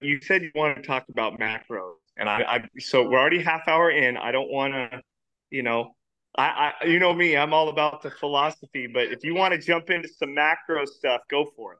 you 0.00 0.20
said 0.22 0.42
you 0.42 0.50
want 0.54 0.76
to 0.76 0.82
talk 0.82 1.04
about 1.10 1.38
macros 1.38 1.94
and 2.16 2.28
I, 2.28 2.42
I 2.42 2.78
so 2.78 3.08
we're 3.08 3.18
already 3.18 3.42
half 3.42 3.66
hour 3.68 3.90
in. 3.90 4.16
I 4.16 4.32
don't 4.32 4.50
want 4.50 4.74
to 4.74 5.02
you 5.50 5.62
know 5.62 5.94
I, 6.36 6.72
I 6.82 6.86
you 6.86 6.98
know 6.98 7.12
me 7.12 7.36
i'm 7.36 7.52
all 7.52 7.68
about 7.68 8.02
the 8.02 8.10
philosophy 8.10 8.86
but 8.86 9.08
if 9.08 9.24
you 9.24 9.34
want 9.34 9.54
to 9.54 9.60
jump 9.60 9.90
into 9.90 10.08
some 10.08 10.34
macro 10.34 10.84
stuff 10.84 11.22
go 11.30 11.46
for 11.56 11.74
it 11.74 11.78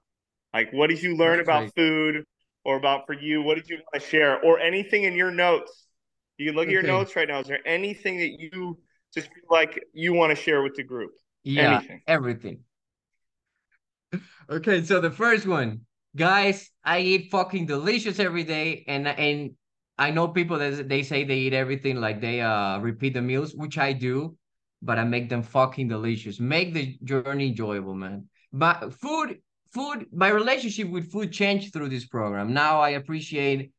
like 0.53 0.73
what 0.73 0.89
did 0.89 1.03
you 1.03 1.17
learn 1.17 1.39
That's 1.39 1.47
about 1.47 1.63
right. 1.63 1.73
food 1.77 2.25
or 2.65 2.77
about 2.77 3.07
for 3.07 3.15
you? 3.15 3.43
What 3.43 3.57
did 3.57 3.69
you 3.69 3.77
want 3.77 4.03
to 4.03 4.09
share 4.09 4.43
or 4.43 4.59
anything 4.61 5.05
in 5.05 5.15
your 5.15 5.31
notes? 5.31 5.87
You 6.37 6.47
can 6.47 6.55
look 6.55 6.69
okay. 6.69 6.77
at 6.77 6.83
your 6.85 6.93
notes 6.93 7.17
right 7.17 7.27
now. 7.27 7.41
Is 7.41 7.47
there 7.47 7.67
anything 7.67 8.19
that 8.19 8.39
you 8.39 8.79
just 9.15 9.29
feel 9.29 9.45
like 9.51 9.83
you 9.93 10.13
want 10.13 10.37
to 10.37 10.37
share 10.37 10.63
with 10.63 10.75
the 10.75 10.85
group? 10.85 11.13
Yeah, 11.43 11.79
anything. 11.79 12.03
everything. 12.07 12.61
okay, 14.51 14.85
so 14.85 15.01
the 15.01 15.11
first 15.11 15.47
one, 15.47 15.81
guys, 16.15 16.71
I 16.85 17.01
eat 17.01 17.31
fucking 17.31 17.67
delicious 17.67 18.19
every 18.19 18.45
day, 18.45 18.85
and 18.87 19.09
and 19.09 19.53
I 19.99 20.11
know 20.11 20.29
people 20.29 20.59
that 20.59 20.89
they 20.89 21.03
say 21.03 21.25
they 21.25 21.39
eat 21.39 21.55
everything 21.55 21.97
like 22.01 22.21
they 22.21 22.41
uh 22.41 22.79
repeat 22.79 23.15
the 23.15 23.23
meals, 23.23 23.55
which 23.55 23.79
I 23.79 23.93
do, 23.93 24.37
but 24.83 24.99
I 24.99 25.05
make 25.05 25.29
them 25.29 25.43
fucking 25.43 25.89
delicious. 25.89 26.39
Make 26.41 26.73
the 26.75 26.97
journey 27.05 27.49
enjoyable, 27.49 27.95
man. 27.95 28.29
But 28.53 28.93
food 28.95 29.41
food, 29.73 30.07
my 30.13 30.29
relationship 30.29 30.89
with 30.89 31.11
food 31.11 31.33
changed 31.33 31.73
through 31.73 31.89
this 31.89 32.07
program. 32.07 32.53
Now 32.53 32.81
I 32.81 32.91
appreciate 32.91 33.73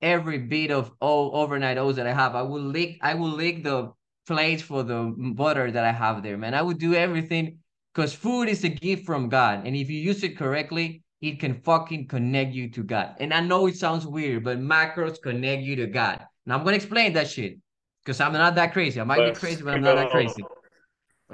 every 0.00 0.38
bit 0.38 0.70
of 0.70 0.92
all 1.00 1.36
overnight 1.36 1.78
oats 1.78 1.96
that 1.96 2.06
I 2.06 2.12
have. 2.12 2.34
I 2.34 2.42
will 2.42 2.62
lick, 2.62 2.98
I 3.02 3.14
will 3.14 3.30
lick 3.30 3.64
the 3.64 3.92
plates 4.26 4.62
for 4.62 4.82
the 4.82 5.14
butter 5.34 5.70
that 5.70 5.84
I 5.84 5.92
have 5.92 6.22
there, 6.22 6.36
man. 6.36 6.54
I 6.54 6.62
would 6.62 6.78
do 6.78 6.94
everything 6.94 7.58
because 7.94 8.14
food 8.14 8.48
is 8.48 8.64
a 8.64 8.68
gift 8.68 9.06
from 9.06 9.28
God. 9.28 9.66
And 9.66 9.74
if 9.74 9.90
you 9.90 9.98
use 9.98 10.22
it 10.22 10.36
correctly, 10.36 11.02
it 11.20 11.40
can 11.40 11.60
fucking 11.62 12.06
connect 12.06 12.54
you 12.54 12.70
to 12.70 12.82
God. 12.82 13.16
And 13.18 13.34
I 13.34 13.40
know 13.40 13.66
it 13.66 13.76
sounds 13.76 14.06
weird, 14.06 14.44
but 14.44 14.60
macros 14.60 15.20
connect 15.20 15.62
you 15.62 15.76
to 15.76 15.86
God. 15.86 16.24
Now 16.46 16.56
I'm 16.56 16.64
gonna 16.64 16.76
explain 16.76 17.12
that 17.14 17.28
shit 17.28 17.58
because 18.04 18.20
I'm 18.20 18.32
not 18.32 18.54
that 18.54 18.72
crazy. 18.72 19.00
I 19.00 19.04
might 19.04 19.18
Let's 19.18 19.40
be 19.40 19.46
crazy, 19.46 19.62
but 19.62 19.74
I'm 19.74 19.82
not 19.82 19.96
that 19.96 20.10
crazy. 20.10 20.44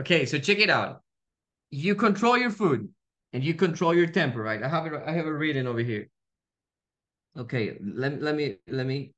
Okay, 0.01 0.27
so 0.27 0.38
check 0.38 0.59
it 0.59 0.70
out. 0.70 1.03
You 1.70 1.94
control 1.94 2.37
your 2.37 2.51
food 2.51 2.88
and 3.33 3.44
you 3.44 3.55
control 3.55 3.94
your 3.94 4.07
temper, 4.07 4.42
right? 4.42 4.62
I 4.62 4.68
have 4.68 4.87
it. 4.87 4.92
I 5.07 5.12
have 5.12 5.27
it 5.27 5.31
written 5.31 5.66
over 5.66 5.81
here. 5.81 6.09
Okay, 7.37 7.77
let 7.81 8.23
let 8.23 8.35
me 8.35 8.57
let 8.68 8.87
me. 8.87 9.12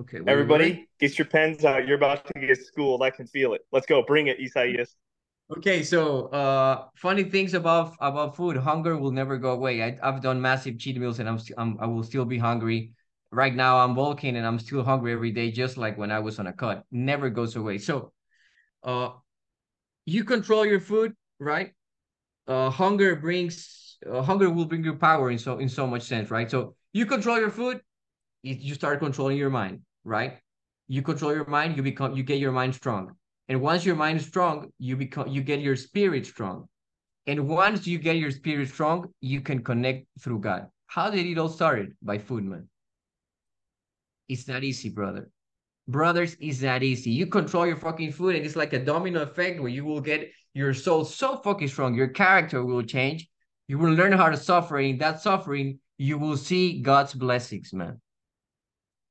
Okay, 0.00 0.18
everybody, 0.26 0.88
get 0.98 1.18
your 1.18 1.26
pens 1.26 1.64
out. 1.64 1.86
You're 1.86 1.98
about 1.98 2.26
to 2.26 2.40
get 2.40 2.58
schooled. 2.66 3.02
I 3.02 3.10
can 3.10 3.26
feel 3.26 3.54
it. 3.54 3.60
Let's 3.70 3.86
go. 3.86 4.02
Bring 4.02 4.26
it, 4.26 4.38
Isaias. 4.40 4.96
Okay, 5.58 5.82
so 5.82 6.28
uh, 6.28 6.86
funny 6.96 7.24
things 7.24 7.52
about 7.52 7.94
about 8.00 8.36
food. 8.36 8.56
Hunger 8.56 8.96
will 8.96 9.10
never 9.10 9.36
go 9.36 9.50
away. 9.52 9.82
I, 9.82 9.98
I've 10.02 10.22
done 10.22 10.40
massive 10.40 10.78
cheat 10.78 10.96
meals, 10.96 11.18
and 11.18 11.28
I'm, 11.28 11.38
I'm 11.58 11.76
I 11.80 11.86
will 11.86 12.02
still 12.02 12.24
be 12.24 12.38
hungry. 12.38 12.92
Right 13.30 13.54
now, 13.54 13.78
I'm 13.78 13.94
bulking, 13.94 14.36
and 14.36 14.46
I'm 14.46 14.58
still 14.58 14.82
hungry 14.84 15.12
every 15.12 15.30
day, 15.30 15.50
just 15.50 15.76
like 15.76 15.98
when 15.98 16.10
I 16.10 16.20
was 16.20 16.38
on 16.38 16.46
a 16.46 16.52
cut. 16.52 16.84
Never 16.90 17.28
goes 17.28 17.56
away. 17.56 17.78
So, 17.78 18.12
uh, 18.84 19.10
you 20.06 20.24
control 20.24 20.66
your 20.66 20.80
food, 20.80 21.14
right? 21.40 21.72
uh, 22.48 22.70
hunger 22.70 23.16
brings 23.16 23.98
uh, 24.10 24.22
hunger 24.22 24.50
will 24.50 24.66
bring 24.66 24.84
you 24.84 24.94
power 24.94 25.30
in 25.30 25.38
so 25.38 25.58
in 25.58 25.68
so 25.68 25.86
much 25.86 26.02
sense, 26.02 26.30
right? 26.30 26.50
So 26.50 26.74
you 26.92 27.06
control 27.06 27.38
your 27.40 27.50
food, 27.50 27.80
you 28.42 28.74
start 28.74 29.00
controlling 29.00 29.38
your 29.38 29.50
mind, 29.50 29.82
right? 30.04 30.38
You 30.88 31.02
control 31.02 31.34
your 31.34 31.46
mind, 31.46 31.76
you 31.76 31.82
become 31.82 32.16
you 32.16 32.22
get 32.24 32.38
your 32.40 32.52
mind 32.52 32.74
strong, 32.74 33.16
and 33.48 33.60
once 33.60 33.84
your 33.84 33.96
mind 33.96 34.20
is 34.20 34.26
strong, 34.26 34.70
you 34.78 34.96
become 34.96 35.28
you 35.28 35.42
get 35.42 35.60
your 35.60 35.76
spirit 35.76 36.26
strong, 36.26 36.68
and 37.26 37.48
once 37.48 37.86
you 37.86 37.98
get 37.98 38.16
your 38.16 38.30
spirit 38.30 38.68
strong, 38.68 39.08
you 39.20 39.40
can 39.40 39.62
connect 39.62 40.06
through 40.20 40.40
God. 40.40 40.66
How 40.86 41.10
did 41.10 41.26
it 41.26 41.38
all 41.38 41.48
started? 41.48 41.96
By 42.02 42.18
food, 42.18 42.44
man. 42.44 42.68
It's 44.28 44.48
not 44.48 44.64
easy, 44.64 44.88
brother, 44.88 45.30
brothers, 45.88 46.34
is 46.40 46.60
that 46.60 46.82
easy. 46.82 47.10
You 47.10 47.26
control 47.26 47.66
your 47.66 47.76
fucking 47.76 48.12
food, 48.12 48.36
and 48.36 48.44
it's 48.44 48.56
like 48.56 48.72
a 48.72 48.84
domino 48.84 49.22
effect 49.22 49.60
where 49.60 49.70
you 49.70 49.84
will 49.84 50.00
get 50.00 50.30
your 50.54 50.74
soul 50.74 51.04
so 51.04 51.38
fucking 51.38 51.68
strong, 51.68 51.94
your 51.94 52.08
character 52.08 52.62
will 52.64 52.82
change. 52.82 53.28
You 53.68 53.78
will 53.78 53.94
learn 53.94 54.12
how 54.12 54.28
to 54.28 54.36
suffer. 54.36 54.76
And 54.76 55.00
that 55.00 55.22
suffering, 55.22 55.78
you 55.96 56.18
will 56.18 56.36
see 56.36 56.82
God's 56.82 57.14
blessings, 57.14 57.72
man. 57.72 58.01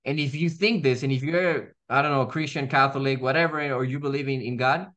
And 0.05 0.19
if 0.19 0.33
you 0.33 0.49
think 0.49 0.83
this, 0.83 1.03
and 1.03 1.11
if 1.11 1.21
you're, 1.21 1.75
I 1.89 2.01
don't 2.01 2.11
know, 2.11 2.25
Christian, 2.25 2.67
Catholic, 2.67 3.21
whatever, 3.21 3.61
or 3.71 3.83
you 3.83 3.99
believe 3.99 4.27
in, 4.27 4.41
in 4.41 4.57
God, 4.57 4.87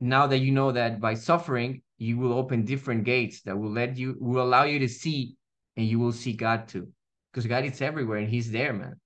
now 0.00 0.26
that 0.26 0.38
you 0.38 0.52
know 0.52 0.72
that 0.72 1.00
by 1.00 1.14
suffering, 1.14 1.82
you 1.98 2.18
will 2.18 2.32
open 2.32 2.64
different 2.64 3.04
gates 3.04 3.42
that 3.42 3.58
will 3.58 3.70
let 3.70 3.96
you, 3.96 4.16
will 4.18 4.42
allow 4.42 4.64
you 4.64 4.78
to 4.78 4.88
see, 4.88 5.36
and 5.76 5.86
you 5.86 5.98
will 5.98 6.12
see 6.12 6.32
God 6.32 6.68
too. 6.68 6.88
Because 7.32 7.46
God 7.46 7.64
is 7.64 7.80
everywhere 7.80 8.18
and 8.18 8.28
He's 8.28 8.50
there, 8.50 8.72
man. 8.72 8.98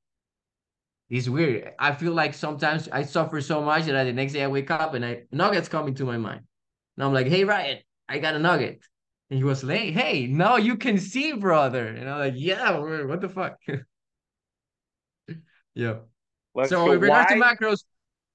It's 1.10 1.28
weird. 1.28 1.72
I 1.78 1.92
feel 1.92 2.12
like 2.12 2.34
sometimes 2.34 2.88
I 2.88 3.02
suffer 3.02 3.40
so 3.40 3.60
much 3.60 3.84
that 3.84 4.04
the 4.04 4.12
next 4.12 4.32
day 4.32 4.42
I 4.42 4.48
wake 4.48 4.70
up 4.70 4.94
and 4.94 5.04
I 5.04 5.24
nuggets 5.30 5.68
come 5.68 5.86
into 5.86 6.04
my 6.04 6.16
mind. 6.16 6.40
And 6.96 7.04
I'm 7.04 7.12
like, 7.12 7.26
hey 7.26 7.44
Ryan, 7.44 7.78
I 8.08 8.18
got 8.18 8.34
a 8.34 8.38
nugget. 8.38 8.80
And 9.30 9.38
he 9.38 9.44
was 9.44 9.62
like, 9.62 9.92
hey, 9.92 10.26
now 10.26 10.56
you 10.56 10.76
can 10.76 10.98
see, 10.98 11.32
brother. 11.32 11.86
And 11.86 12.08
I'm 12.08 12.18
like, 12.18 12.34
yeah, 12.36 12.78
what 12.78 13.20
the 13.20 13.28
fuck? 13.28 13.58
yeah. 15.74 15.94
Let's 16.54 16.70
so 16.70 16.88
regards 16.88 17.32
why, 17.32 17.54
to 17.54 17.64
macros, 17.64 17.84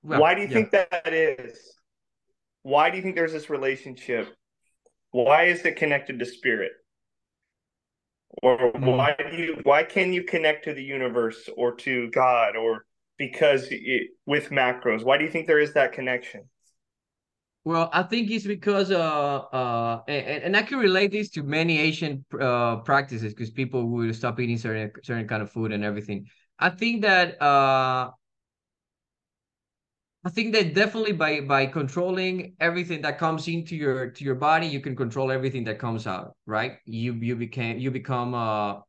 well, 0.03 0.21
why 0.21 0.35
do 0.35 0.41
you 0.41 0.47
yeah. 0.47 0.53
think 0.53 0.71
that 0.71 1.13
is? 1.13 1.57
Why 2.63 2.89
do 2.89 2.97
you 2.97 3.03
think 3.03 3.15
there's 3.15 3.31
this 3.31 3.49
relationship? 3.49 4.35
Why 5.11 5.45
is 5.45 5.65
it 5.65 5.75
connected 5.77 6.19
to 6.19 6.25
spirit? 6.25 6.71
or 8.43 8.57
mm. 8.57 8.97
why 8.97 9.15
do 9.31 9.37
you 9.37 9.59
why 9.63 9.83
can 9.83 10.13
you 10.13 10.23
connect 10.23 10.65
to 10.65 10.73
the 10.73 10.83
universe 10.83 11.49
or 11.57 11.73
to 11.75 12.09
god 12.11 12.55
or 12.55 12.85
because 13.17 13.67
it, 13.71 14.09
with 14.25 14.49
macros 14.49 15.03
why 15.03 15.17
do 15.17 15.23
you 15.23 15.31
think 15.31 15.47
there 15.47 15.59
is 15.59 15.73
that 15.73 15.93
connection 15.93 16.41
well 17.65 17.89
i 17.91 18.03
think 18.03 18.29
it's 18.29 18.45
because 18.45 18.91
uh 18.91 19.37
uh 19.51 20.01
and, 20.07 20.43
and 20.43 20.57
i 20.57 20.61
can 20.61 20.77
relate 20.77 21.11
this 21.11 21.29
to 21.29 21.43
many 21.43 21.79
asian 21.79 22.23
uh 22.39 22.77
practices 22.77 23.33
because 23.33 23.49
people 23.49 23.87
would 23.87 24.15
stop 24.15 24.39
eating 24.39 24.57
certain 24.57 24.91
certain 25.03 25.27
kind 25.27 25.41
of 25.41 25.51
food 25.51 25.71
and 25.71 25.83
everything 25.83 26.25
i 26.60 26.70
think 26.70 27.01
that 27.01 27.41
uh 27.41 28.12
I 30.26 30.30
think 30.30 30.53
that 30.53 30.74
definitely 30.74 31.14
by 31.14 31.41
by 31.41 31.66
controlling 31.66 32.55
everything 32.60 33.01
that 33.03 33.18
comes 33.18 33.47
into 33.47 33.76
your 33.76 34.10
to 34.12 34.24
your 34.24 34.36
body, 34.36 34.68
you 34.68 34.82
can 34.82 34.95
control 34.95 35.32
everything 35.32 35.64
that 35.66 35.80
comes 35.80 36.05
out. 36.07 36.36
Right? 36.45 36.78
You 36.86 37.14
you 37.14 37.36
became 37.36 37.80
you 37.80 37.89
become 37.91 38.34
uh 38.34 38.82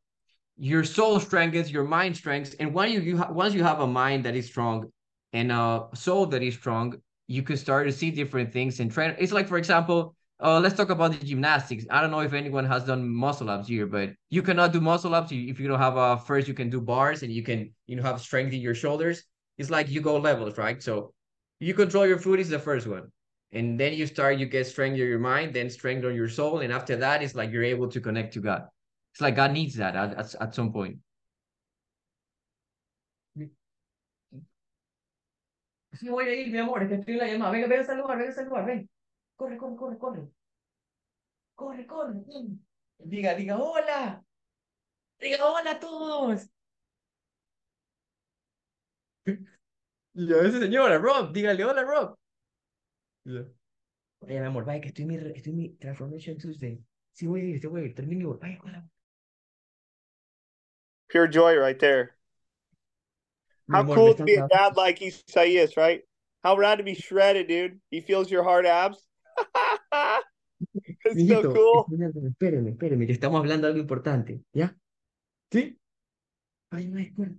your 0.57 0.83
soul 0.83 1.19
strengthens, 1.19 1.71
your 1.71 1.85
mind 1.85 2.17
strengths, 2.17 2.55
and 2.55 2.73
when 2.73 2.91
you 2.91 3.01
you 3.01 3.17
once 3.31 3.53
you 3.53 3.63
have 3.63 3.79
a 3.81 3.87
mind 3.87 4.25
that 4.25 4.35
is 4.35 4.47
strong 4.47 4.91
and 5.33 5.51
a 5.51 5.87
soul 5.95 6.25
that 6.27 6.43
is 6.43 6.55
strong, 6.55 6.95
you 7.27 7.43
can 7.43 7.57
start 7.57 7.87
to 7.87 7.93
see 7.93 8.11
different 8.11 8.51
things 8.53 8.79
and 8.81 8.91
train. 8.91 9.15
It's 9.19 9.31
like 9.33 9.47
for 9.47 9.57
example, 9.57 10.15
uh, 10.41 10.59
let's 10.59 10.75
talk 10.75 10.89
about 10.89 11.11
the 11.11 11.25
gymnastics. 11.25 11.85
I 11.89 12.01
don't 12.01 12.11
know 12.11 12.21
if 12.21 12.33
anyone 12.33 12.65
has 12.65 12.83
done 12.83 13.07
muscle 13.07 13.49
ups 13.49 13.67
here, 13.67 13.85
but 13.85 14.11
you 14.29 14.41
cannot 14.41 14.73
do 14.73 14.81
muscle 14.81 15.13
ups 15.13 15.31
if 15.31 15.59
you 15.59 15.67
don't 15.67 15.79
have 15.79 15.97
a 15.97 16.17
first. 16.17 16.47
You 16.47 16.53
can 16.53 16.69
do 16.69 16.81
bars 16.81 17.23
and 17.23 17.31
you 17.31 17.43
can 17.43 17.73
you 17.87 17.95
know 17.95 18.03
have 18.03 18.21
strength 18.21 18.53
in 18.53 18.61
your 18.61 18.75
shoulders. 18.75 19.23
It's 19.57 19.69
like 19.69 19.89
you 19.89 20.01
go 20.01 20.17
levels, 20.17 20.57
right? 20.57 20.81
So 20.81 21.13
you 21.59 21.73
control 21.73 22.07
your 22.07 22.17
food 22.17 22.39
is 22.39 22.49
the 22.49 22.59
first 22.59 22.87
one 22.87 23.11
and 23.53 23.79
then 23.79 23.93
you 23.93 24.07
start 24.07 24.37
you 24.37 24.45
get 24.45 24.65
strength 24.65 24.93
in 24.93 25.07
your 25.07 25.19
mind 25.19 25.53
then 25.53 25.69
strength 25.69 26.05
on 26.05 26.15
your 26.15 26.29
soul 26.29 26.59
and 26.59 26.73
after 26.73 26.95
that 26.95 27.21
it's 27.21 27.35
like 27.35 27.51
you're 27.51 27.63
able 27.63 27.87
to 27.87 27.99
connect 27.99 28.33
to 28.33 28.39
god 28.39 28.63
it's 29.13 29.21
like 29.21 29.35
god 29.35 29.51
needs 29.51 29.75
that 29.75 29.95
at, 29.95 30.17
at, 30.17 30.35
at 30.41 30.55
some 30.55 30.71
point 30.71 30.97
Sí, 35.99 36.07
voy 36.07 36.23
a 36.29 36.33
ir, 36.33 36.49
mi 36.49 36.57
amor, 36.57 36.87
que 36.87 36.95
estoy 36.95 37.15
en 37.15 37.19
la 37.19 37.27
llamada. 37.27 37.51
Venga, 37.51 37.83
saludar, 37.83 38.33
saludar. 38.33 38.85
Corre, 39.41 39.57
corre, 39.57 39.75
corre, 39.75 39.97
corre. 39.97 40.27
Corre, 41.55 41.85
corre. 41.87 42.13
Diga, 42.99 43.33
diga, 43.33 43.57
hola. 43.57 44.23
Diga, 45.19 45.43
hola 45.43 45.71
a 45.71 45.79
todos. 45.79 46.47
Y 50.13 50.31
a 50.31 50.37
veces, 50.37 50.59
señora, 50.59 50.99
Rob, 50.99 51.33
dígale 51.33 51.65
hola, 51.65 51.81
Rob. 51.81 52.15
Oye, 53.25 54.39
mi 54.39 54.45
amor, 54.45 54.63
vaya, 54.63 54.79
que 54.79 54.89
estoy 54.89 55.05
en 55.05 55.07
mi, 55.07 55.15
estoy 55.15 55.53
en 55.53 55.57
mi 55.57 55.69
Transformation 55.69 56.37
Tuesday. 56.37 56.79
Sí, 57.11 57.25
voy 57.25 57.41
a 57.41 57.43
ir, 57.45 57.59
sí, 57.59 57.65
voy 57.65 57.81
a 57.81 57.85
ir. 57.85 57.95
Termino, 57.95 58.37
vaya, 58.37 58.59
hola. 58.63 58.87
Pure 61.09 61.29
joy 61.29 61.57
right 61.57 61.79
there. 61.79 62.15
How 63.71 63.79
amor, 63.79 63.95
cool 63.95 64.13
to 64.13 64.23
be 64.23 64.35
a 64.35 64.47
dad 64.47 64.77
like 64.77 65.01
Isaias, 65.01 65.77
right? 65.77 66.03
How 66.43 66.55
rad 66.55 66.77
to 66.77 66.83
be 66.83 66.93
shredded, 66.93 67.47
dude. 67.47 67.81
He 67.89 68.01
feels 68.01 68.29
your 68.29 68.43
hard 68.43 68.67
abs. 68.67 69.07
Mijito, 71.15 71.41
so 71.41 71.85
cool. 71.87 72.27
Espérame, 72.27 72.69
espérame, 72.69 73.05
que 73.05 73.13
estamos 73.13 73.39
hablando 73.39 73.67
de 73.67 73.73
algo 73.73 73.81
importante, 73.81 74.41
¿ya? 74.53 74.75
¿Sí? 75.51 75.77
Ay, 76.69 76.87
no, 76.87 76.99
espera. 76.99 77.31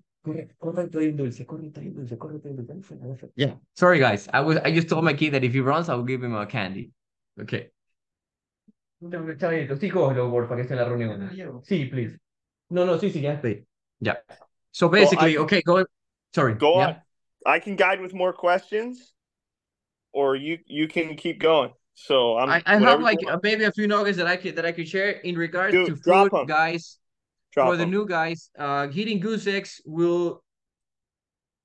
Yeah. 3.34 3.58
Sorry, 3.74 3.98
guys. 3.98 4.28
I 4.32 4.40
was 4.40 4.58
I 4.64 4.72
just 4.72 4.88
told 4.88 5.04
my 5.04 5.14
kid 5.14 5.32
that 5.32 5.42
if 5.42 5.52
he 5.52 5.60
runs, 5.60 5.88
I 5.88 5.94
will 5.94 6.04
give 6.04 6.22
him 6.22 6.34
a 6.34 6.46
candy. 6.46 6.92
Okay. 7.40 7.70
Sí, 9.00 9.90
cógelo, 9.90 10.30
porfa, 10.30 10.54
que 10.54 10.62
está 10.62 10.74
en 10.74 10.80
la 10.80 10.88
reunión. 10.88 11.64
Sí, 11.64 11.86
please. 11.86 12.18
No, 12.70 12.86
no, 12.86 12.98
sí, 12.98 13.10
sí, 13.10 13.20
ya 13.20 13.32
estoy. 13.32 13.66
Yeah. 14.00 14.18
So 14.70 14.88
basically, 14.88 15.36
okay, 15.38 15.60
go. 15.62 15.84
Sorry. 16.32 16.54
Go 16.54 16.78
yeah. 16.78 16.86
on. 16.86 16.96
I 17.44 17.58
can 17.58 17.74
guide 17.74 18.00
with 18.00 18.14
more 18.14 18.32
questions, 18.32 19.12
or 20.12 20.36
you 20.36 20.58
you 20.66 20.86
can 20.86 21.16
keep 21.16 21.40
going. 21.40 21.72
So 21.94 22.38
I'm. 22.38 22.48
I, 22.50 22.62
I 22.66 22.78
have 22.78 23.00
like 23.00 23.18
maybe 23.42 23.64
a 23.64 23.72
few 23.72 23.86
nuggets 23.86 24.16
that 24.18 24.26
I 24.26 24.36
could 24.36 24.56
that 24.56 24.66
I 24.66 24.72
could 24.72 24.88
share 24.88 25.10
in 25.10 25.36
regards 25.36 25.74
Dude, 25.74 25.86
to 25.88 25.96
food, 25.96 26.30
guys. 26.46 26.98
Drop 27.52 27.68
for 27.68 27.76
the 27.76 27.84
new 27.84 28.06
guys, 28.06 28.50
uh, 28.58 28.88
hitting 28.88 29.20
goose 29.20 29.46
eggs 29.46 29.82
will 29.84 30.42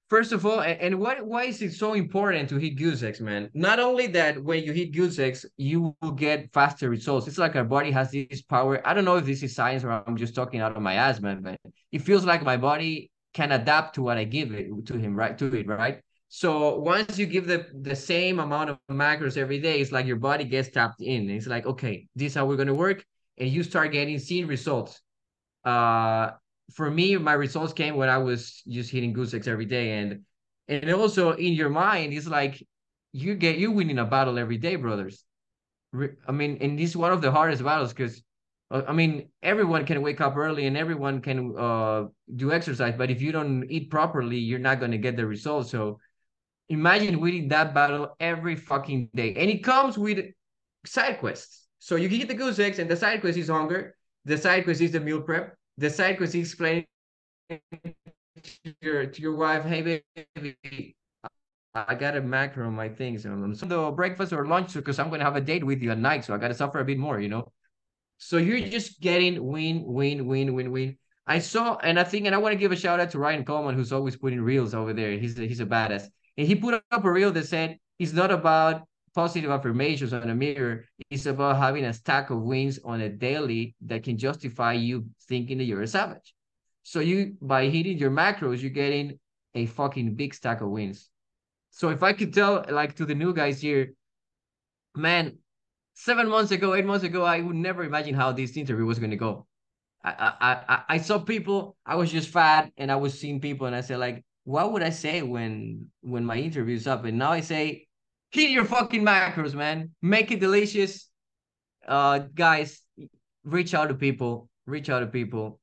First 0.10 0.32
of 0.32 0.46
all, 0.46 0.62
and, 0.62 0.80
and 0.80 1.00
what 1.00 1.26
why 1.26 1.44
is 1.44 1.62
it 1.62 1.74
so 1.74 1.94
important 1.94 2.48
to 2.50 2.58
hit 2.58 2.78
goose 2.78 3.04
eggs, 3.04 3.20
man? 3.20 3.50
Not 3.54 3.80
only 3.80 4.08
that, 4.08 4.42
when 4.42 4.64
you 4.64 4.72
hit 4.72 4.94
goose 4.94 5.20
eggs, 5.20 5.46
you 5.58 5.96
will 6.02 6.12
get 6.12 6.54
faster 6.54 6.90
results. 6.90 7.28
It's 7.28 7.38
like 7.38 7.58
our 7.58 7.66
body 7.66 7.92
has 7.92 8.12
this 8.12 8.42
power. 8.42 8.82
I 8.88 8.94
don't 8.94 9.04
know 9.04 9.18
if 9.18 9.26
this 9.26 9.44
is 9.44 9.54
science 9.54 9.84
or 9.84 9.92
I'm 9.92 10.16
just 10.16 10.34
talking 10.34 10.62
out 10.62 10.78
of 10.78 10.82
my 10.82 10.94
ass, 10.94 11.20
man, 11.20 11.42
but 11.42 11.60
it 11.92 12.00
feels 12.04 12.24
like 12.24 12.42
my 12.42 12.56
body 12.56 13.12
can 13.34 13.52
adapt 13.52 13.96
to 13.96 14.02
what 14.02 14.18
I 14.18 14.24
give 14.24 14.54
it 14.54 14.70
to 14.86 14.98
him, 14.98 15.14
right? 15.14 15.38
To 15.40 15.54
it, 15.54 15.68
right? 15.68 16.02
So 16.30 16.80
once 16.80 17.18
you 17.18 17.26
give 17.26 17.48
the 17.48 17.68
the 17.74 17.96
same 17.96 18.40
amount 18.40 18.70
of 18.70 18.80
macros 18.92 19.38
every 19.38 19.60
day, 19.60 19.80
it's 19.80 19.92
like 19.92 20.06
your 20.06 20.18
body 20.18 20.44
gets 20.44 20.70
tapped 20.70 21.02
in. 21.02 21.30
It's 21.30 21.48
like, 21.48 21.66
okay, 21.66 22.08
this 22.16 22.32
is 22.32 22.36
how 22.36 22.46
we're 22.46 22.58
gonna 22.58 22.74
work, 22.74 23.06
and 23.38 23.50
you 23.50 23.64
start 23.64 23.92
getting 23.94 24.20
seeing 24.20 24.48
results 24.48 25.02
uh, 25.66 26.32
for 26.74 26.90
me, 26.90 27.18
my 27.18 27.34
results 27.34 27.74
came 27.74 27.96
when 27.96 28.10
I 28.10 28.18
was 28.18 28.62
just 28.68 28.92
hitting 28.92 29.14
goose 29.14 29.34
eggs 29.34 29.48
every 29.48 29.66
day, 29.66 30.00
and 30.00 30.22
and 30.68 30.90
also 30.92 31.34
in 31.34 31.54
your 31.54 31.70
mind, 31.70 32.14
it's 32.14 32.28
like 32.28 32.66
you 33.14 33.36
get 33.36 33.58
you 33.58 33.72
winning 33.72 34.00
a 34.00 34.06
battle 34.06 34.38
every 34.40 34.58
day, 34.58 34.76
brothers. 34.76 35.26
I 36.28 36.32
mean, 36.32 36.58
and 36.62 36.78
this 36.78 36.92
is 36.92 36.98
one 36.98 37.12
of 37.12 37.22
the 37.22 37.32
hardest 37.32 37.64
battles 37.64 37.94
because 37.94 38.22
uh, 38.72 38.84
I 38.88 38.94
mean 38.94 39.30
everyone 39.42 39.86
can 39.86 40.02
wake 40.02 40.22
up 40.22 40.36
early 40.38 40.68
and 40.68 40.78
everyone 40.78 41.22
can 41.22 41.56
uh 41.58 42.06
do 42.36 42.52
exercise, 42.52 42.96
but 42.98 43.10
if 43.10 43.22
you 43.22 43.32
don't 43.32 43.66
eat 43.70 43.90
properly, 43.90 44.38
you're 44.38 44.60
not 44.60 44.80
gonna 44.80 44.98
get 44.98 45.16
the 45.18 45.26
results. 45.26 45.72
So 45.72 46.00
imagine 46.70 47.20
winning 47.20 47.48
that 47.50 47.74
battle 47.74 48.16
every 48.20 48.56
fucking 48.56 49.10
day, 49.16 49.34
and 49.36 49.50
it 49.50 49.64
comes 49.64 49.98
with 49.98 50.26
side 50.86 51.20
quests. 51.20 51.68
So 51.80 51.96
you 51.96 52.10
get 52.10 52.28
the 52.28 52.34
goose 52.34 52.60
eggs, 52.60 52.80
and 52.80 52.90
the 52.90 52.96
side 52.96 53.22
quest 53.22 53.38
is 53.38 53.50
hunger. 53.50 53.96
The 54.26 54.38
side 54.38 54.66
quest 54.66 54.82
is 54.82 54.92
the 54.92 55.00
meal 55.00 55.22
prep 55.22 55.58
the 55.78 55.90
side 55.90 56.18
quest 56.18 56.36
is 56.36 56.50
explaining 56.50 56.86
to 57.50 58.74
your 58.82 59.06
to 59.06 59.22
your 59.22 59.36
wife, 59.36 59.64
hey 59.64 60.02
baby, 60.36 60.96
I 61.74 61.96
got 61.96 62.18
a 62.18 62.22
macro 62.22 62.68
on 62.68 62.74
my 62.74 62.90
things. 62.90 63.26
And 63.26 63.34
I'm 63.34 63.54
the 63.54 63.92
breakfast 63.92 64.34
or 64.34 64.46
lunch 64.48 64.74
because 64.74 65.00
I'm 65.00 65.10
gonna 65.10 65.24
have 65.24 65.36
a 65.36 65.42
date 65.42 65.64
with 65.64 65.82
you 65.82 65.92
at 65.92 66.00
night, 66.00 66.26
so 66.26 66.34
I 66.34 66.38
gotta 66.38 66.54
suffer 66.54 66.80
a 66.80 66.86
bit 66.86 66.98
more, 66.98 67.20
you 67.20 67.30
know. 67.30 67.52
So 68.18 68.38
you're 68.38 68.68
just 68.68 69.00
getting 69.00 69.44
win, 69.46 69.84
win, 69.86 70.26
win, 70.26 70.54
win, 70.54 70.72
win. 70.72 70.98
I 71.28 71.40
saw, 71.40 71.78
and 71.78 72.00
I 72.00 72.04
think, 72.04 72.26
and 72.26 72.34
I 72.34 72.38
want 72.40 72.54
to 72.54 72.58
give 72.58 72.72
a 72.72 72.76
shout 72.76 73.00
out 73.00 73.12
to 73.12 73.20
Ryan 73.20 73.44
Coleman, 73.44 73.76
who's 73.76 73.92
always 73.92 74.16
putting 74.16 74.42
reels 74.42 74.74
over 74.74 74.94
there. 74.94 75.12
He's 75.12 75.38
a, 75.38 75.42
he's 75.46 75.60
a 75.60 75.66
badass, 75.66 76.08
and 76.38 76.48
he 76.48 76.56
put 76.56 76.82
up 76.92 77.06
a 77.06 77.12
reel 77.12 77.32
that 77.32 77.48
said 77.48 77.80
it's 78.00 78.14
not 78.14 78.32
about 78.32 78.88
positive 79.16 79.50
affirmations 79.50 80.14
on 80.14 80.30
a 80.30 80.36
mirror 80.36 80.86
It's 81.10 81.26
about 81.26 81.58
having 81.58 81.86
a 81.86 81.94
stack 81.94 82.30
of 82.30 82.42
wins 82.42 82.80
on 82.86 83.02
a 83.02 83.10
daily 83.10 83.76
that 83.82 84.04
can 84.04 84.18
justify 84.18 84.74
you 84.74 85.08
thinking 85.28 85.58
that 85.58 85.64
you're 85.64 85.82
a 85.82 85.88
savage. 85.88 86.36
So 86.84 87.00
you 87.00 87.36
by 87.42 87.68
hitting 87.68 87.98
your 87.98 88.12
macros, 88.12 88.62
you're 88.62 88.70
getting 88.70 89.20
a 89.56 89.66
fucking 89.66 90.16
big 90.16 90.34
stack 90.36 90.62
of 90.62 90.70
wins. 90.70 91.10
So 91.72 91.90
if 91.90 92.04
I 92.04 92.14
could 92.14 92.34
tell 92.34 92.64
like 92.70 92.96
to 92.98 93.06
the 93.06 93.16
new 93.16 93.34
guys 93.34 93.60
here, 93.62 93.94
man, 94.96 95.38
seven 95.96 96.30
months 96.30 96.52
ago, 96.52 96.76
eight 96.76 96.86
months 96.86 97.04
ago, 97.04 97.24
I 97.24 97.42
would 97.42 97.56
never 97.56 97.84
imagine 97.84 98.14
how 98.14 98.32
this 98.32 98.56
interview 98.56 98.86
was 98.86 99.00
gonna 99.00 99.16
go. 99.18 99.48
I 100.04 100.12
I 100.40 100.52
I, 100.74 100.84
I 100.96 100.98
saw 101.00 101.20
people, 101.20 101.76
I 101.86 101.96
was 101.96 102.12
just 102.12 102.30
fat 102.30 102.72
and 102.78 102.92
I 102.92 102.98
was 102.98 103.20
seeing 103.20 103.42
people 103.42 103.66
and 103.68 103.76
I 103.76 103.82
said 103.82 103.98
like 103.98 104.24
what 104.48 104.72
would 104.72 104.82
I 104.82 104.92
say 104.92 105.22
when 105.24 105.88
when 106.00 106.24
my 106.24 106.38
interview's 106.38 106.88
up? 106.88 107.04
And 107.04 107.18
now 107.18 107.34
I 107.34 107.42
say, 107.42 107.86
hit 108.32 108.50
your 108.50 108.64
fucking 108.64 109.04
macros, 109.04 109.54
man. 109.54 109.92
Make 110.02 110.32
it 110.32 110.40
delicious. 110.40 111.10
Uh, 111.86 112.20
guys, 112.34 112.82
reach 113.44 113.74
out 113.74 113.90
to 113.90 113.94
people. 113.94 114.48
Reach 114.66 114.90
out 114.90 115.02
to 115.02 115.08
people. 115.08 115.60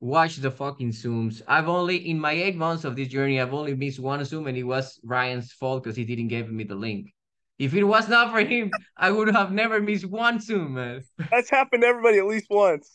Watch 0.00 0.36
the 0.38 0.50
fucking 0.50 0.90
zooms. 0.90 1.40
I've 1.46 1.68
only 1.68 1.98
in 2.10 2.18
my 2.18 2.32
eight 2.32 2.56
months 2.56 2.82
of 2.82 2.96
this 2.96 3.06
journey, 3.06 3.40
I've 3.40 3.54
only 3.54 3.76
missed 3.76 4.00
one 4.00 4.24
zoom, 4.24 4.48
and 4.48 4.58
it 4.58 4.64
was 4.64 4.98
Ryan's 5.04 5.52
fault 5.52 5.84
because 5.84 5.96
he 5.96 6.04
didn't 6.04 6.26
give 6.26 6.50
me 6.50 6.64
the 6.64 6.74
link. 6.74 7.14
If 7.60 7.74
it 7.74 7.84
was 7.84 8.08
not 8.08 8.32
for 8.32 8.40
him, 8.40 8.72
I 8.96 9.12
would 9.12 9.32
have 9.32 9.52
never 9.52 9.80
missed 9.80 10.04
one 10.04 10.40
zoom, 10.40 10.74
man. 10.74 11.04
That's 11.30 11.48
happened 11.48 11.82
to 11.82 11.86
everybody 11.86 12.18
at 12.18 12.26
least 12.26 12.46
once. 12.50 12.90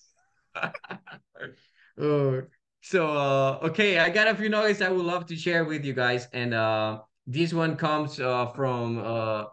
oh, 1.98 2.42
so 2.82 3.08
uh, 3.08 3.60
okay, 3.64 4.00
I 4.00 4.10
got 4.10 4.28
a 4.28 4.36
few 4.36 4.50
nuggets 4.50 4.82
I 4.82 4.90
would 4.90 5.06
love 5.06 5.26
to 5.28 5.36
share 5.36 5.66
with 5.66 5.86
you 5.86 5.94
guys, 5.94 6.28
and 6.34 6.54
uh, 6.54 7.02
this 7.28 7.54
one 7.54 7.76
comes 7.76 8.20
uh, 8.20 8.48
from 8.48 8.98
uh, 9.00 9.46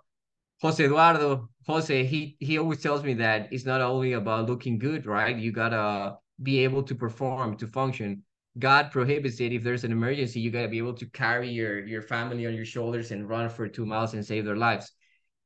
Jose 0.60 0.84
Eduardo. 0.84 1.48
Jose, 1.66 2.04
he 2.04 2.36
he 2.40 2.58
always 2.58 2.82
tells 2.82 3.04
me 3.04 3.14
that 3.14 3.48
it's 3.52 3.66
not 3.66 3.80
only 3.80 4.14
about 4.14 4.48
looking 4.48 4.78
good, 4.78 5.06
right? 5.06 5.36
You 5.36 5.52
gotta 5.52 6.16
be 6.42 6.64
able 6.64 6.82
to 6.84 6.94
perform, 6.94 7.56
to 7.58 7.66
function. 7.66 8.22
God 8.58 8.90
prohibits 8.90 9.40
it. 9.40 9.52
If 9.52 9.62
there's 9.62 9.84
an 9.84 9.92
emergency, 9.92 10.40
you 10.40 10.50
gotta 10.50 10.68
be 10.68 10.78
able 10.78 10.94
to 10.94 11.06
carry 11.06 11.50
your 11.50 11.86
your 11.86 12.02
family 12.02 12.46
on 12.46 12.54
your 12.54 12.64
shoulders 12.64 13.10
and 13.10 13.28
run 13.28 13.48
for 13.50 13.68
two 13.68 13.86
miles 13.86 14.14
and 14.14 14.24
save 14.24 14.44
their 14.44 14.56
lives. 14.56 14.90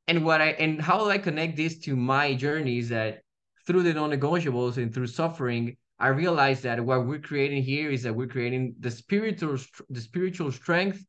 And 0.07 0.25
what 0.25 0.41
I 0.41 0.49
and 0.51 0.81
how 0.81 1.09
I 1.09 1.17
connect 1.17 1.57
this 1.57 1.79
to 1.81 1.95
my 1.95 2.33
journey 2.33 2.79
is 2.79 2.89
that 2.89 3.21
through 3.67 3.83
the 3.83 3.93
non-negotiables 3.93 4.77
and 4.77 4.93
through 4.93 5.07
suffering, 5.07 5.77
I 5.99 6.07
realized 6.07 6.63
that 6.63 6.83
what 6.83 7.05
we're 7.05 7.19
creating 7.19 7.63
here 7.63 7.91
is 7.91 8.03
that 8.03 8.15
we're 8.15 8.27
creating 8.27 8.75
the 8.79 8.91
spiritual 8.91 9.57
the 9.89 10.01
spiritual 10.01 10.51
strength 10.51 11.03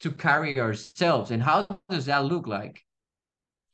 to 0.00 0.10
carry 0.10 0.60
ourselves. 0.60 1.30
And 1.30 1.42
how 1.42 1.66
does 1.88 2.06
that 2.06 2.24
look 2.24 2.46
like? 2.46 2.82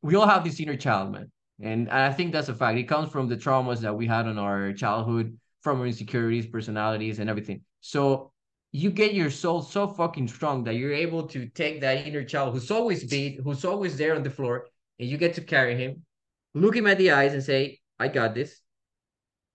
We 0.03 0.15
all 0.15 0.27
have 0.27 0.45
this 0.45 0.61
inner 0.61 0.77
child, 0.77 1.13
man. 1.13 1.31
And 1.61 1.91
I 1.91 2.13
think 2.13 2.33
that's 2.33 2.49
a 2.49 2.55
fact. 2.55 2.79
It 2.79 2.85
comes 2.85 3.11
from 3.11 3.29
the 3.29 3.37
traumas 3.37 3.81
that 3.81 3.95
we 3.95 4.07
had 4.07 4.27
in 4.27 4.39
our 4.39 4.73
childhood, 4.73 5.37
from 5.63 5.81
our 5.81 5.87
insecurities, 5.87 6.47
personalities, 6.47 7.19
and 7.19 7.29
everything. 7.29 7.63
So 7.81 8.33
you 8.73 8.91
get 8.91 9.15
your 9.15 9.31
soul 9.31 9.63
so 9.63 9.89
fucking 9.89 10.29
strong 10.29 10.65
that 10.65 10.77
you're 10.77 10.93
able 10.93 11.27
to 11.29 11.47
take 11.47 11.81
that 11.81 12.07
inner 12.07 12.25
child 12.25 12.55
who's 12.55 12.71
always 12.71 13.05
beat, 13.05 13.41
who's 13.43 13.65
always 13.65 13.99
there 13.99 14.15
on 14.15 14.23
the 14.23 14.31
floor, 14.31 14.67
and 14.99 15.09
you 15.09 15.19
get 15.19 15.35
to 15.35 15.41
carry 15.41 15.77
him, 15.77 16.05
look 16.55 16.77
him 16.77 16.87
at 16.87 16.99
the 16.99 17.11
eyes 17.11 17.35
and 17.35 17.43
say, 17.43 17.81
I 17.99 18.09
got 18.09 18.35
this 18.35 18.61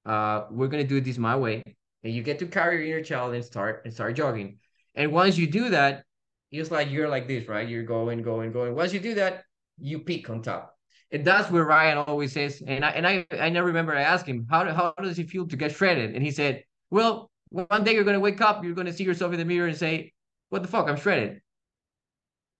uh, 0.05 0.45
we're 0.51 0.67
gonna 0.67 0.83
do 0.83 1.01
this 1.01 1.17
my 1.17 1.35
way, 1.35 1.63
and 2.03 2.13
you 2.13 2.23
get 2.23 2.39
to 2.39 2.47
carry 2.47 2.87
your 2.87 2.97
inner 2.97 3.05
child 3.05 3.33
and 3.33 3.43
start 3.43 3.81
and 3.85 3.93
start 3.93 4.15
jogging. 4.15 4.59
And 4.95 5.11
once 5.11 5.37
you 5.37 5.47
do 5.47 5.69
that, 5.69 6.03
it's 6.51 6.71
like 6.71 6.89
you're 6.89 7.09
like 7.09 7.27
this, 7.27 7.47
right? 7.47 7.67
You're 7.67 7.83
going, 7.83 8.21
going, 8.21 8.51
going. 8.51 8.75
Once 8.75 8.93
you 8.93 8.99
do 8.99 9.15
that, 9.15 9.43
you 9.79 9.99
peak 9.99 10.29
on 10.29 10.41
top. 10.41 10.77
And 11.11 11.25
that's 11.25 11.51
where 11.51 11.65
Ryan 11.65 11.97
always 11.97 12.31
says, 12.33 12.61
and 12.65 12.83
I 12.83 12.89
and 12.91 13.07
I 13.07 13.25
I 13.39 13.49
never 13.49 13.67
remember 13.67 13.95
I 13.95 14.01
asked 14.01 14.25
him, 14.25 14.47
how, 14.49 14.71
how 14.73 14.93
does 15.01 15.19
it 15.19 15.29
feel 15.29 15.47
to 15.47 15.55
get 15.55 15.71
shredded? 15.71 16.15
And 16.15 16.23
he 16.23 16.31
said, 16.31 16.63
Well, 16.89 17.29
one 17.49 17.83
day 17.83 17.93
you're 17.93 18.03
gonna 18.03 18.19
wake 18.19 18.41
up, 18.41 18.63
you're 18.63 18.73
gonna 18.73 18.93
see 18.93 19.03
yourself 19.03 19.31
in 19.33 19.39
the 19.39 19.45
mirror 19.45 19.67
and 19.67 19.77
say, 19.77 20.13
What 20.49 20.61
the 20.61 20.67
fuck? 20.67 20.87
I'm 20.87 20.97
shredded. 20.97 21.41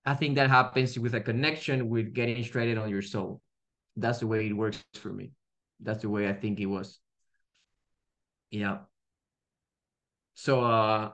I 0.06 0.14
think 0.14 0.36
that 0.36 0.50
happens 0.50 0.98
with 1.00 1.16
a 1.16 1.22
connection 1.22 1.90
with 1.90 2.14
getting 2.14 2.44
shredded 2.44 2.78
on 2.78 2.90
your 2.90 3.02
soul. 3.02 3.42
That's 3.98 4.20
the 4.20 4.28
way 4.28 4.48
it 4.48 4.54
works 4.54 4.84
for 4.94 5.12
me. 5.12 5.32
That's 5.80 6.04
the 6.04 6.10
way 6.10 6.30
I 6.30 6.34
think 6.34 6.60
it 6.60 6.68
was. 6.68 7.00
Yeah. 8.52 8.80
So 10.34 10.62
uh 10.62 11.12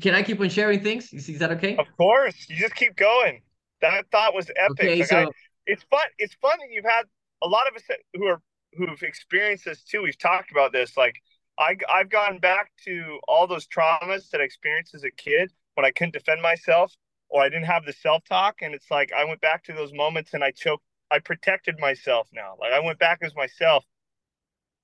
can 0.00 0.14
I 0.14 0.22
keep 0.22 0.40
on 0.40 0.50
sharing 0.50 0.82
things? 0.82 1.12
Is, 1.12 1.28
is 1.28 1.38
that 1.38 1.50
okay? 1.52 1.76
Of 1.76 1.86
course. 1.96 2.46
You 2.48 2.56
just 2.56 2.74
keep 2.74 2.94
going. 2.96 3.42
That 3.80 4.06
thought 4.12 4.34
was 4.34 4.50
epic. 4.50 4.80
Okay, 4.80 4.98
like 5.00 5.08
so... 5.08 5.18
I, 5.18 5.26
it's 5.66 5.82
fun. 5.84 6.02
It's 6.18 6.34
fun 6.34 6.58
that 6.60 6.70
you've 6.70 6.84
had 6.84 7.04
a 7.42 7.48
lot 7.48 7.66
of 7.68 7.74
us 7.74 7.82
who 8.14 8.26
are 8.26 8.40
who've 8.74 9.02
experienced 9.02 9.64
this 9.64 9.82
too. 9.82 10.02
We've 10.02 10.18
talked 10.18 10.50
about 10.50 10.72
this. 10.72 10.96
Like 10.96 11.16
I 11.58 11.76
I've 11.92 12.10
gone 12.10 12.38
back 12.38 12.70
to 12.84 13.18
all 13.28 13.46
those 13.46 13.66
traumas 13.66 14.30
that 14.30 14.40
I 14.40 14.44
experienced 14.44 14.94
as 14.94 15.04
a 15.04 15.10
kid 15.10 15.52
when 15.74 15.84
I 15.84 15.90
couldn't 15.90 16.14
defend 16.14 16.42
myself 16.42 16.94
or 17.28 17.42
I 17.42 17.48
didn't 17.48 17.64
have 17.64 17.84
the 17.84 17.92
self 17.92 18.24
talk. 18.24 18.56
And 18.62 18.74
it's 18.74 18.90
like 18.90 19.12
I 19.12 19.24
went 19.24 19.40
back 19.40 19.64
to 19.64 19.72
those 19.72 19.92
moments 19.92 20.34
and 20.34 20.44
I 20.44 20.50
choked 20.50 20.84
I 21.10 21.18
protected 21.18 21.78
myself 21.78 22.28
now. 22.32 22.54
Like 22.60 22.72
I 22.72 22.80
went 22.80 22.98
back 22.98 23.18
as 23.22 23.34
myself 23.34 23.84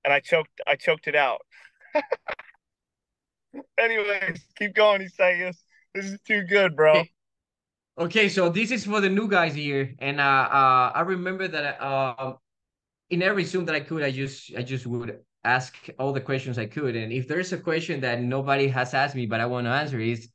and 0.03 0.13
I 0.13 0.19
choked 0.19 0.61
I 0.67 0.75
choked 0.75 1.07
it 1.07 1.15
out. 1.15 1.41
Anyways, 3.79 4.45
keep 4.57 4.75
going, 4.75 5.01
Isaias. 5.01 5.57
This 5.93 6.05
is 6.05 6.19
too 6.21 6.43
good, 6.43 6.75
bro. 6.75 7.03
Okay. 7.97 8.29
so 8.29 8.49
this 8.49 8.71
is 8.71 8.85
for 8.85 9.01
the 9.01 9.09
new 9.09 9.27
guys 9.27 9.53
here, 9.55 9.95
and 9.99 10.19
uh, 10.19 10.23
uh 10.23 10.91
I 10.95 11.01
remember 11.01 11.47
that 11.47 11.81
uh, 11.81 12.33
in 13.09 13.21
every 13.21 13.43
Zoom 13.43 13.65
that 13.65 13.75
I 13.75 13.81
could, 13.81 14.03
I 14.03 14.11
just 14.11 14.55
I 14.55 14.61
just 14.61 14.85
would 14.85 15.19
ask 15.43 15.75
all 15.97 16.13
the 16.13 16.21
questions 16.21 16.57
I 16.57 16.65
could, 16.67 16.95
and 16.95 17.11
if 17.11 17.27
there's 17.27 17.51
a 17.53 17.57
question 17.57 18.01
that 18.01 18.21
nobody 18.21 18.67
has 18.67 18.93
asked 18.93 19.15
me 19.15 19.25
but 19.25 19.39
I 19.39 19.45
want 19.47 19.65
to 19.65 19.71
answer 19.71 19.99
is, 19.99 20.29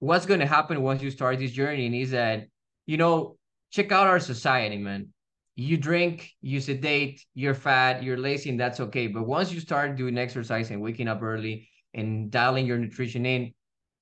what's 0.00 0.26
going 0.26 0.40
to 0.40 0.46
happen 0.46 0.82
once 0.82 1.02
you 1.02 1.10
start 1.10 1.38
this 1.38 1.52
journey? 1.52 1.86
And 1.86 1.94
is 1.94 2.10
that 2.10 2.48
you 2.86 2.96
know 2.96 3.36
check 3.70 3.92
out 3.92 4.06
our 4.06 4.20
society, 4.20 4.78
man 4.78 5.08
you 5.56 5.78
drink, 5.78 6.32
you 6.42 6.60
sedate, 6.60 7.24
you're 7.34 7.54
fat, 7.54 8.02
you're 8.02 8.18
lazy, 8.18 8.50
and 8.50 8.60
that's 8.60 8.78
okay. 8.78 9.06
But 9.06 9.26
once 9.26 9.50
you 9.50 9.60
start 9.60 9.96
doing 9.96 10.18
exercise 10.18 10.70
and 10.70 10.82
waking 10.82 11.08
up 11.08 11.22
early 11.22 11.68
and 11.94 12.30
dialing 12.30 12.66
your 12.66 12.76
nutrition 12.76 13.24
in, 13.24 13.52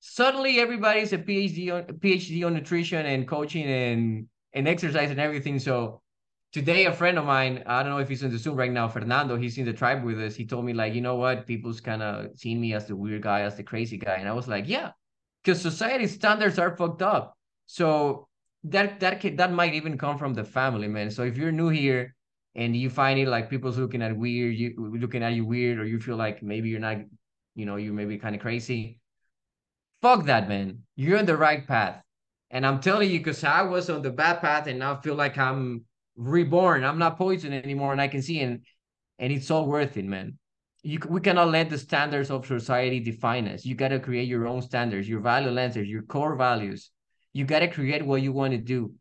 suddenly 0.01 0.59
everybody's 0.59 1.13
a 1.13 1.17
PhD 1.17 1.73
on 1.73 1.83
PhD 1.99 2.45
on 2.45 2.53
nutrition 2.53 3.05
and 3.05 3.27
coaching 3.27 3.63
and 3.63 4.27
and 4.53 4.67
exercise 4.67 5.11
and 5.11 5.19
everything. 5.19 5.57
So 5.59 6.01
today, 6.51 6.85
a 6.85 6.93
friend 6.93 7.17
of 7.17 7.25
mine, 7.25 7.63
I 7.65 7.83
don't 7.83 7.91
know 7.91 7.99
if 7.99 8.09
he's 8.09 8.23
in 8.23 8.31
the 8.31 8.37
Zoom 8.37 8.57
right 8.57 8.71
now, 8.71 8.89
Fernando, 8.89 9.37
he's 9.37 9.57
in 9.57 9.65
the 9.65 9.73
tribe 9.73 10.03
with 10.03 10.19
us. 10.19 10.35
He 10.35 10.45
told 10.45 10.65
me 10.65 10.73
like, 10.73 10.93
you 10.93 11.01
know 11.01 11.15
what, 11.15 11.47
people's 11.47 11.79
kind 11.79 12.03
of 12.03 12.37
seen 12.37 12.59
me 12.59 12.73
as 12.73 12.85
the 12.85 12.97
weird 12.97 13.21
guy, 13.21 13.41
as 13.41 13.55
the 13.55 13.63
crazy 13.63 13.97
guy, 13.97 14.15
and 14.15 14.27
I 14.27 14.33
was 14.33 14.49
like, 14.49 14.67
yeah, 14.67 14.91
because 15.41 15.61
society 15.61 16.07
standards 16.07 16.59
are 16.59 16.75
fucked 16.75 17.01
up. 17.01 17.37
So 17.65 18.27
that 18.69 18.99
that 18.99 19.21
that 19.37 19.51
might 19.51 19.73
even 19.73 19.97
come 19.97 20.17
from 20.17 20.33
the 20.33 20.43
family, 20.43 20.87
man. 20.87 21.11
So 21.11 21.23
if 21.23 21.37
you're 21.37 21.51
new 21.51 21.69
here 21.69 22.15
and 22.55 22.75
you 22.75 22.89
find 22.89 23.19
it 23.19 23.27
like 23.27 23.49
people's 23.49 23.77
looking 23.77 24.01
at 24.01 24.15
weird, 24.15 24.55
you 24.55 24.73
looking 24.77 25.23
at 25.23 25.33
you 25.33 25.45
weird, 25.45 25.79
or 25.79 25.85
you 25.85 25.99
feel 25.99 26.15
like 26.15 26.41
maybe 26.41 26.69
you're 26.69 26.79
not, 26.79 26.97
you 27.55 27.65
know, 27.65 27.75
you 27.75 27.93
may 27.93 28.05
be 28.05 28.17
kind 28.17 28.35
of 28.35 28.41
crazy. 28.41 28.99
Fuck 30.01 30.25
that, 30.25 30.49
man. 30.49 30.79
You're 30.95 31.19
on 31.19 31.25
the 31.25 31.37
right 31.37 31.65
path. 31.67 32.01
And 32.51 32.65
I'm 32.65 32.79
telling 32.79 33.09
you, 33.09 33.19
because 33.19 33.43
I 33.43 33.63
was 33.63 33.89
on 33.89 34.01
the 34.01 34.11
bad 34.11 34.41
path 34.41 34.67
and 34.67 34.79
now 34.79 34.95
feel 34.95 35.15
like 35.15 35.37
I'm 35.37 35.85
reborn. 36.15 36.83
I'm 36.83 36.99
not 36.99 37.17
poison 37.17 37.53
anymore, 37.53 37.91
and 37.91 38.01
I 38.01 38.07
can 38.07 38.21
see 38.21 38.41
and 38.41 38.61
and 39.19 39.31
it's 39.31 39.51
all 39.51 39.67
worth 39.67 39.95
it, 39.97 40.05
man. 40.05 40.37
You, 40.81 40.99
we 41.09 41.21
cannot 41.21 41.49
let 41.49 41.69
the 41.69 41.77
standards 41.77 42.29
of 42.29 42.45
society 42.45 42.99
define 42.99 43.47
us. 43.47 43.65
You 43.65 43.75
got 43.75 43.87
to 43.87 43.99
create 43.99 44.27
your 44.27 44.47
own 44.47 44.61
standards, 44.61 45.09
your 45.09 45.19
value 45.19 45.49
lenses, 45.49 45.87
your 45.87 46.03
core 46.03 46.35
values 46.35 46.91
you 47.35 47.43
got 47.43 47.59
to 47.59 47.67
create 47.67 48.05
what 48.05 48.21
you 48.21 48.31
want 48.31 48.53
to 48.53 48.57
do. 48.57 48.93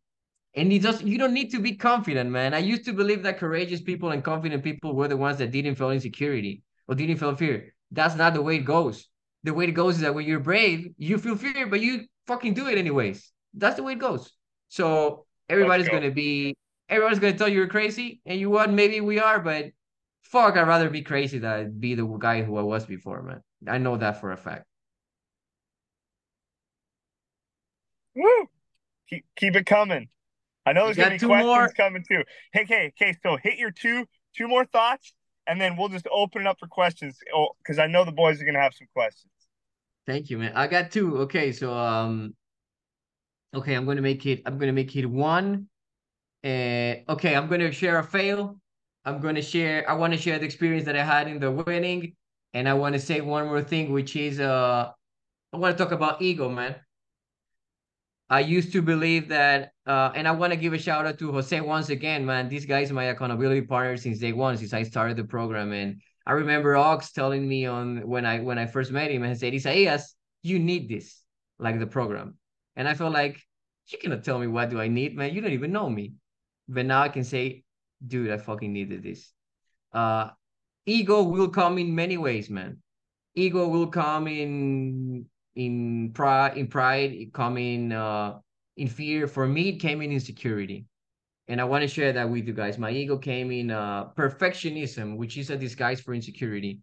And 0.56 0.72
it 0.72 0.82
just 0.82 1.04
you 1.04 1.18
don't 1.18 1.32
need 1.32 1.52
to 1.52 1.60
be 1.60 1.76
confident, 1.76 2.30
man. 2.30 2.52
I 2.52 2.58
used 2.58 2.84
to 2.86 2.92
believe 2.92 3.22
that 3.22 3.38
courageous 3.38 3.80
people 3.80 4.10
and 4.10 4.24
confident 4.24 4.64
people 4.64 4.92
were 4.92 5.06
the 5.06 5.16
ones 5.16 5.38
that 5.38 5.52
didn't 5.52 5.76
feel 5.76 5.90
insecurity 5.90 6.62
or 6.88 6.96
didn't 6.96 7.18
feel 7.18 7.36
fear. 7.36 7.72
That's 7.92 8.16
not 8.16 8.34
the 8.34 8.42
way 8.42 8.56
it 8.56 8.64
goes. 8.64 9.06
The 9.44 9.54
way 9.54 9.66
it 9.66 9.72
goes 9.72 9.96
is 9.96 10.00
that 10.00 10.16
when 10.16 10.26
you're 10.26 10.40
brave, 10.40 10.88
you 10.98 11.16
feel 11.18 11.36
fear, 11.36 11.68
but 11.68 11.80
you 11.80 12.06
fucking 12.26 12.54
do 12.54 12.66
it 12.66 12.76
anyways. 12.76 13.30
That's 13.54 13.76
the 13.76 13.84
way 13.84 13.92
it 13.92 14.00
goes. 14.00 14.32
So 14.68 15.26
everybody's 15.48 15.86
go. 15.88 15.94
gonna 15.94 16.10
be 16.10 16.56
everyone's 16.88 17.20
gonna 17.20 17.38
tell 17.38 17.48
you 17.48 17.58
you're 17.58 17.68
crazy, 17.68 18.20
and 18.26 18.40
you 18.40 18.50
what? 18.50 18.68
Maybe 18.68 19.00
we 19.00 19.20
are, 19.20 19.38
but 19.38 19.66
fuck, 20.22 20.56
I'd 20.56 20.66
rather 20.66 20.90
be 20.90 21.02
crazy 21.02 21.38
than 21.38 21.78
be 21.78 21.94
the 21.94 22.06
guy 22.18 22.42
who 22.42 22.56
I 22.56 22.62
was 22.62 22.84
before, 22.84 23.22
man. 23.22 23.42
I 23.68 23.78
know 23.78 23.96
that 23.96 24.20
for 24.20 24.32
a 24.32 24.36
fact. 24.36 24.64
Woo! 28.14 28.48
Keep 29.08 29.24
keep 29.36 29.56
it 29.56 29.66
coming. 29.66 30.08
I 30.66 30.72
know 30.72 30.86
there's 30.86 30.96
gonna 30.96 31.10
be 31.10 31.18
questions 31.18 31.44
more. 31.44 31.68
coming 31.76 32.04
too. 32.08 32.22
Hey, 32.52 32.62
okay, 32.62 32.92
okay. 32.96 33.16
So 33.22 33.36
hit 33.36 33.58
your 33.58 33.70
two 33.70 34.06
two 34.36 34.48
more 34.48 34.64
thoughts, 34.64 35.12
and 35.46 35.60
then 35.60 35.76
we'll 35.76 35.88
just 35.88 36.06
open 36.10 36.42
it 36.42 36.46
up 36.46 36.58
for 36.58 36.66
questions. 36.66 37.18
Oh, 37.34 37.48
because 37.58 37.78
I 37.78 37.86
know 37.86 38.04
the 38.04 38.12
boys 38.12 38.40
are 38.40 38.44
gonna 38.44 38.60
have 38.60 38.74
some 38.74 38.88
questions. 38.92 39.30
Thank 40.06 40.30
you, 40.30 40.38
man. 40.38 40.52
I 40.54 40.66
got 40.66 40.90
two. 40.90 41.18
Okay, 41.18 41.52
so 41.52 41.72
um, 41.72 42.34
okay, 43.54 43.74
I'm 43.74 43.84
gonna 43.84 44.02
make 44.02 44.24
it. 44.26 44.42
I'm 44.46 44.58
gonna 44.58 44.72
make 44.72 44.94
it 44.96 45.06
one. 45.06 45.68
Uh, 46.42 47.00
okay, 47.08 47.34
I'm 47.34 47.48
gonna 47.48 47.72
share 47.72 47.98
a 47.98 48.04
fail. 48.04 48.58
I'm 49.04 49.20
gonna 49.20 49.42
share. 49.42 49.88
I 49.88 49.94
want 49.94 50.12
to 50.14 50.18
share 50.18 50.38
the 50.38 50.46
experience 50.46 50.86
that 50.86 50.96
I 50.96 51.04
had 51.04 51.28
in 51.28 51.40
the 51.40 51.50
winning, 51.50 52.14
and 52.54 52.68
I 52.68 52.74
want 52.74 52.94
to 52.94 53.00
say 53.00 53.20
one 53.20 53.46
more 53.46 53.62
thing, 53.62 53.92
which 53.92 54.16
is 54.16 54.40
uh, 54.40 54.90
I 55.52 55.56
want 55.56 55.76
to 55.76 55.82
talk 55.82 55.92
about 55.92 56.22
ego, 56.22 56.48
man. 56.48 56.76
I 58.34 58.40
used 58.40 58.72
to 58.72 58.82
believe 58.82 59.28
that, 59.28 59.70
uh, 59.86 60.10
and 60.16 60.26
I 60.26 60.32
want 60.32 60.52
to 60.52 60.56
give 60.56 60.72
a 60.72 60.78
shout 60.78 61.06
out 61.06 61.20
to 61.20 61.30
Jose 61.30 61.60
once 61.60 61.88
again, 61.88 62.26
man. 62.26 62.48
This 62.48 62.64
guy 62.64 62.80
is 62.80 62.90
my 62.90 63.04
accountability 63.04 63.62
partner 63.62 63.96
since 63.96 64.18
day 64.18 64.32
one, 64.32 64.56
since 64.56 64.72
I 64.74 64.82
started 64.82 65.16
the 65.16 65.22
program. 65.22 65.70
And 65.72 66.02
I 66.26 66.32
remember 66.32 66.74
Ox 66.74 67.12
telling 67.12 67.46
me 67.46 67.66
on 67.66 68.08
when 68.08 68.26
I 68.26 68.40
when 68.40 68.58
I 68.58 68.66
first 68.66 68.90
met 68.90 69.12
him 69.12 69.22
and 69.22 69.38
said, 69.38 69.54
Isaias, 69.54 70.16
you 70.42 70.58
need 70.58 70.88
this. 70.88 71.22
like 71.60 71.78
the 71.78 71.86
program. 71.86 72.34
And 72.74 72.88
I 72.88 72.94
felt 72.94 73.12
like 73.12 73.38
you 73.86 73.98
cannot 73.98 74.24
tell 74.24 74.40
me 74.40 74.48
what 74.48 74.70
do 74.70 74.80
I 74.80 74.88
need, 74.88 75.14
man. 75.16 75.32
You 75.32 75.40
don't 75.40 75.52
even 75.52 75.70
know 75.70 75.88
me. 75.88 76.14
But 76.66 76.86
now 76.86 77.02
I 77.02 77.10
can 77.10 77.22
say, 77.22 77.62
dude, 78.04 78.32
I 78.32 78.38
fucking 78.38 78.72
needed 78.72 79.04
this. 79.04 79.30
Uh, 79.92 80.30
ego 80.86 81.22
will 81.22 81.50
come 81.50 81.78
in 81.78 81.94
many 81.94 82.18
ways, 82.18 82.50
man. 82.50 82.82
Ego 83.36 83.68
will 83.68 83.86
come 83.86 84.26
in 84.26 85.26
in 85.56 86.10
pride, 86.12 86.56
in 86.56 86.66
pride, 86.66 87.30
come 87.32 87.58
in 87.58 87.92
uh, 87.92 88.38
in 88.76 88.88
fear. 88.88 89.26
For 89.26 89.46
me, 89.46 89.70
it 89.70 89.76
came 89.78 90.02
in 90.02 90.12
insecurity, 90.12 90.86
and 91.48 91.60
I 91.60 91.64
want 91.64 91.82
to 91.82 91.88
share 91.88 92.12
that 92.12 92.28
with 92.28 92.46
you 92.46 92.52
guys. 92.52 92.78
My 92.78 92.90
ego 92.90 93.18
came 93.18 93.50
in 93.50 93.70
uh, 93.70 94.10
perfectionism, 94.16 95.16
which 95.16 95.36
is 95.36 95.50
a 95.50 95.56
disguise 95.56 96.00
for 96.00 96.14
insecurity. 96.14 96.80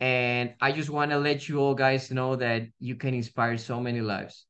And 0.00 0.54
I 0.60 0.72
just 0.72 0.90
want 0.90 1.12
to 1.12 1.18
let 1.18 1.48
you 1.48 1.60
all 1.60 1.74
guys 1.74 2.10
know 2.10 2.34
that 2.34 2.62
you 2.80 2.96
can 2.96 3.14
inspire 3.14 3.56
so 3.56 3.78
many 3.78 4.00
lives. 4.00 4.46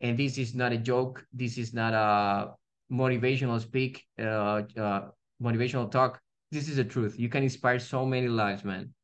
And 0.00 0.16
this 0.16 0.38
is 0.38 0.54
not 0.54 0.72
a 0.72 0.78
joke. 0.78 1.26
This 1.34 1.58
is 1.58 1.74
not 1.74 1.92
a 1.92 2.54
motivational 2.90 3.60
speak, 3.60 4.04
uh, 4.18 4.62
uh, 4.78 5.08
motivational 5.42 5.90
talk. 5.90 6.18
This 6.50 6.70
is 6.70 6.76
the 6.76 6.84
truth. 6.84 7.18
You 7.18 7.28
can 7.28 7.42
inspire 7.42 7.78
so 7.78 8.06
many 8.06 8.28
lives, 8.28 8.64
man. 8.64 8.94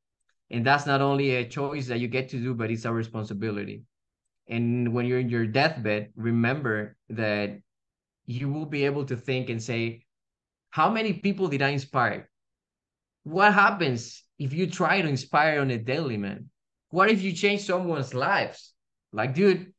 And 0.52 0.66
that's 0.66 0.84
not 0.84 1.00
only 1.00 1.34
a 1.36 1.48
choice 1.48 1.86
that 1.86 1.98
you 1.98 2.08
get 2.08 2.28
to 2.28 2.36
do, 2.36 2.54
but 2.54 2.70
it's 2.70 2.84
a 2.84 2.92
responsibility. 2.92 3.84
And 4.48 4.92
when 4.92 5.06
you're 5.06 5.18
in 5.18 5.30
your 5.30 5.46
deathbed, 5.46 6.12
remember 6.14 6.96
that 7.08 7.58
you 8.26 8.50
will 8.50 8.66
be 8.66 8.84
able 8.84 9.06
to 9.06 9.16
think 9.16 9.48
and 9.48 9.62
say, 9.62 10.04
how 10.70 10.90
many 10.90 11.14
people 11.14 11.48
did 11.48 11.62
I 11.62 11.70
inspire? 11.70 12.30
What 13.24 13.54
happens 13.54 14.24
if 14.38 14.52
you 14.52 14.66
try 14.66 15.00
to 15.00 15.08
inspire 15.08 15.60
on 15.60 15.70
a 15.70 15.78
daily, 15.78 16.18
man? 16.18 16.50
What 16.90 17.10
if 17.10 17.22
you 17.22 17.32
change 17.32 17.62
someone's 17.62 18.12
lives? 18.12 18.74
Like, 19.12 19.34
dude, 19.34 19.72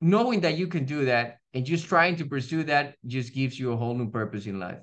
knowing 0.00 0.40
that 0.40 0.56
you 0.56 0.68
can 0.68 0.86
do 0.86 1.04
that 1.06 1.38
and 1.52 1.66
just 1.66 1.86
trying 1.86 2.16
to 2.16 2.24
pursue 2.24 2.64
that 2.64 2.94
just 3.06 3.34
gives 3.34 3.58
you 3.58 3.72
a 3.72 3.76
whole 3.76 3.94
new 3.94 4.10
purpose 4.10 4.46
in 4.46 4.58
life. 4.58 4.78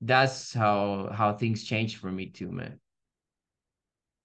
That's 0.00 0.52
how 0.52 1.10
how 1.12 1.34
things 1.34 1.62
change 1.62 1.98
for 1.98 2.10
me 2.10 2.26
too, 2.26 2.50
man. 2.50 2.80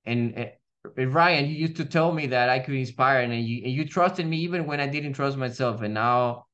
And 0.08 0.38
uh, 0.39 1.05
Ryan, 1.05 1.45
you 1.45 1.55
used 1.55 1.76
to 1.78 1.86
tell 1.86 2.12
me 2.12 2.28
that 2.28 2.49
I 2.49 2.60
could 2.60 2.74
inspire, 2.74 3.22
and 3.22 3.34
you 3.34 3.64
and 3.66 3.74
you 3.74 3.86
trusted 3.86 4.26
me 4.26 4.38
even 4.38 4.66
when 4.66 4.80
I 4.80 4.88
didn't 4.88 5.14
trust 5.14 5.38
myself. 5.38 5.82
And 5.82 5.93
now, 5.93 6.47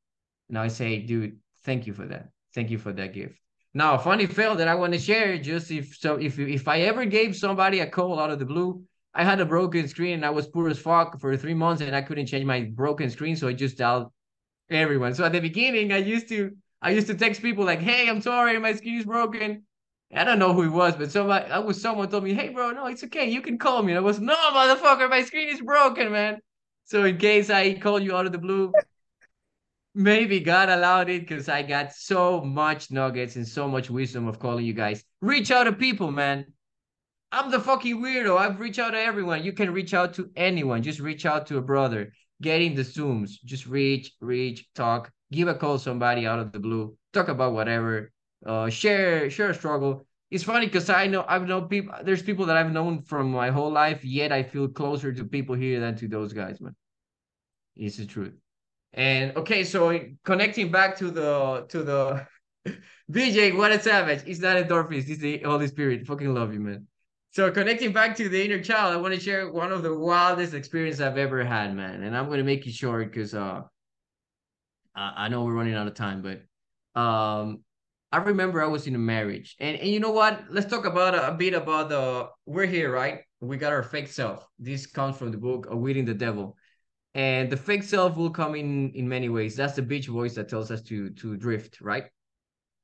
now 0.49 0.63
I 0.63 0.67
say, 0.67 0.99
dude, 0.99 1.37
thank 1.63 1.87
you 1.87 1.93
for 1.93 2.05
that. 2.07 2.29
Thank 2.53 2.69
you 2.69 2.77
for 2.77 2.91
that 2.93 3.13
gift. 3.13 3.39
Now, 3.73 3.97
funny 3.97 4.25
fail 4.25 4.55
that 4.55 4.67
I 4.67 4.75
want 4.75 4.93
to 4.93 4.99
share, 4.99 5.37
just 5.37 5.71
if 5.71 5.95
so, 5.95 6.15
if 6.15 6.37
if 6.39 6.67
I 6.67 6.81
ever 6.81 7.05
gave 7.05 7.35
somebody 7.35 7.79
a 7.79 7.87
call 7.87 8.19
out 8.19 8.31
of 8.31 8.39
the 8.39 8.45
blue, 8.45 8.83
I 9.13 9.23
had 9.23 9.39
a 9.39 9.45
broken 9.45 9.87
screen 9.87 10.15
and 10.15 10.25
I 10.25 10.31
was 10.31 10.47
poor 10.47 10.69
as 10.69 10.79
fuck 10.79 11.19
for 11.19 11.37
three 11.37 11.53
months 11.53 11.81
and 11.81 11.95
I 11.95 12.01
couldn't 12.01 12.27
change 12.27 12.45
my 12.45 12.61
broken 12.61 13.09
screen, 13.09 13.35
so 13.35 13.47
I 13.47 13.53
just 13.53 13.77
dialed 13.77 14.11
everyone. 14.69 15.13
So 15.13 15.23
at 15.25 15.31
the 15.31 15.39
beginning, 15.39 15.91
I 15.91 15.97
used 15.97 16.27
to 16.29 16.51
I 16.81 16.91
used 16.91 17.07
to 17.07 17.15
text 17.15 17.41
people 17.41 17.65
like, 17.65 17.79
"Hey, 17.79 18.09
I'm 18.09 18.21
sorry, 18.21 18.57
my 18.59 18.73
screen 18.73 18.97
is 18.97 19.05
broken." 19.05 19.63
I 20.15 20.23
don't 20.23 20.39
know 20.39 20.53
who 20.53 20.63
he 20.63 20.69
was, 20.69 20.95
but 20.95 21.11
somebody 21.11 21.49
I 21.51 21.59
was 21.59 21.81
someone 21.81 22.09
told 22.09 22.23
me, 22.23 22.33
"Hey, 22.33 22.49
bro, 22.49 22.71
no, 22.71 22.87
it's 22.87 23.03
okay, 23.03 23.29
you 23.29 23.41
can 23.41 23.57
call 23.57 23.81
me." 23.83 23.93
And 23.93 23.99
I 23.99 24.01
was, 24.01 24.19
"No, 24.19 24.35
motherfucker, 24.35 25.09
my 25.09 25.23
screen 25.23 25.49
is 25.49 25.61
broken, 25.61 26.11
man." 26.11 26.39
So 26.85 27.05
in 27.05 27.17
case 27.17 27.49
I 27.49 27.73
call 27.75 27.99
you 27.99 28.15
out 28.15 28.25
of 28.25 28.31
the 28.31 28.37
blue, 28.37 28.71
maybe 29.95 30.39
God 30.39 30.69
allowed 30.69 31.09
it 31.09 31.21
because 31.21 31.49
I 31.49 31.63
got 31.63 31.93
so 31.93 32.41
much 32.41 32.91
nuggets 32.91 33.35
and 33.35 33.47
so 33.47 33.67
much 33.67 33.89
wisdom 33.89 34.27
of 34.27 34.39
calling 34.39 34.65
you 34.65 34.73
guys. 34.73 35.03
Reach 35.21 35.51
out 35.51 35.63
to 35.65 35.73
people, 35.73 36.11
man. 36.11 36.45
I'm 37.31 37.49
the 37.49 37.59
fucking 37.59 37.99
weirdo. 37.99 38.37
I've 38.37 38.59
reached 38.59 38.79
out 38.79 38.91
to 38.91 38.99
everyone. 38.99 39.43
You 39.43 39.53
can 39.53 39.73
reach 39.73 39.93
out 39.93 40.13
to 40.15 40.29
anyone. 40.35 40.83
Just 40.83 40.99
reach 40.99 41.25
out 41.25 41.47
to 41.47 41.57
a 41.57 41.61
brother. 41.61 42.13
Get 42.41 42.61
in 42.61 42.75
the 42.75 42.83
Zooms. 42.83 43.41
Just 43.43 43.65
reach, 43.65 44.11
reach, 44.21 44.67
talk. 44.75 45.11
Give 45.31 45.47
a 45.47 45.55
call 45.55 45.79
somebody 45.79 46.27
out 46.27 46.37
of 46.37 46.51
the 46.51 46.59
blue. 46.59 46.95
Talk 47.11 47.29
about 47.29 47.53
whatever. 47.53 48.11
Uh, 48.45 48.69
share, 48.69 49.29
share 49.29 49.49
a 49.49 49.53
struggle. 49.53 50.05
It's 50.31 50.43
funny 50.43 50.65
because 50.65 50.89
I 50.89 51.07
know 51.07 51.23
I've 51.27 51.47
known 51.47 51.67
people. 51.67 51.93
There's 52.03 52.23
people 52.23 52.45
that 52.47 52.57
I've 52.57 52.71
known 52.71 53.03
from 53.03 53.31
my 53.31 53.51
whole 53.51 53.71
life. 53.71 54.03
Yet 54.03 54.31
I 54.31 54.43
feel 54.43 54.67
closer 54.67 55.13
to 55.13 55.23
people 55.23 55.55
here 55.55 55.79
than 55.79 55.95
to 55.97 56.07
those 56.07 56.33
guys, 56.33 56.59
man. 56.59 56.75
It's 57.75 57.97
the 57.97 58.05
truth. 58.05 58.33
And 58.93 59.35
okay, 59.37 59.63
so 59.63 59.99
connecting 60.23 60.71
back 60.71 60.97
to 60.97 61.11
the 61.11 61.65
to 61.69 61.83
the 61.83 62.27
BJ, 63.11 63.55
what 63.55 63.71
a 63.71 63.79
savage. 63.79 64.23
It's 64.25 64.39
not 64.39 64.57
endorphins. 64.57 65.07
It's 65.07 65.21
the 65.21 65.39
Holy 65.39 65.67
Spirit. 65.67 66.05
Fucking 66.07 66.33
love 66.33 66.53
you, 66.53 66.59
man. 66.59 66.87
So 67.31 67.49
connecting 67.51 67.93
back 67.93 68.15
to 68.17 68.29
the 68.29 68.45
inner 68.45 68.61
child, 68.61 68.93
I 68.93 68.97
want 68.97 69.15
to 69.15 69.19
share 69.19 69.51
one 69.51 69.71
of 69.71 69.81
the 69.81 69.97
wildest 69.97 70.53
experience 70.53 70.99
I've 70.99 71.17
ever 71.17 71.43
had, 71.43 71.75
man. 71.75 72.03
And 72.03 72.15
I'm 72.15 72.29
to 72.29 72.43
make 72.43 72.67
it 72.67 72.73
short 72.73 73.11
because 73.11 73.33
uh, 73.33 73.61
I, 74.95 75.29
know 75.29 75.43
we're 75.43 75.53
running 75.55 75.73
out 75.73 75.87
of 75.87 75.95
time, 75.95 76.21
but 76.21 76.99
um, 76.99 77.63
I 78.13 78.17
remember 78.17 78.61
I 78.61 78.67
was 78.67 78.85
in 78.85 78.93
a 78.93 78.99
marriage, 78.99 79.55
and 79.59 79.75
and 79.75 79.89
you 79.89 79.99
know 79.99 80.11
what? 80.11 80.43
Let's 80.47 80.69
talk 80.69 80.85
about 80.85 81.15
a, 81.15 81.29
a 81.29 81.33
bit 81.33 81.55
about 81.55 81.89
the 81.89 82.29
we're 82.45 82.67
here, 82.67 82.93
right? 82.93 83.21
We 83.41 83.57
got 83.57 83.73
our 83.73 83.81
fake 83.81 84.07
self. 84.07 84.47
This 84.59 84.85
comes 84.85 85.17
from 85.17 85.31
the 85.31 85.37
book 85.39 85.67
Outwitting 85.71 86.05
the 86.05 86.13
Devil, 86.13 86.55
and 87.15 87.49
the 87.49 87.57
fake 87.57 87.81
self 87.81 88.15
will 88.15 88.29
come 88.29 88.53
in 88.53 88.91
in 88.91 89.09
many 89.09 89.29
ways. 89.29 89.55
That's 89.55 89.73
the 89.73 89.81
bitch 89.81 90.05
voice 90.05 90.35
that 90.35 90.47
tells 90.47 90.69
us 90.69 90.83
to 90.83 91.09
to 91.09 91.35
drift, 91.37 91.81
right? 91.81 92.05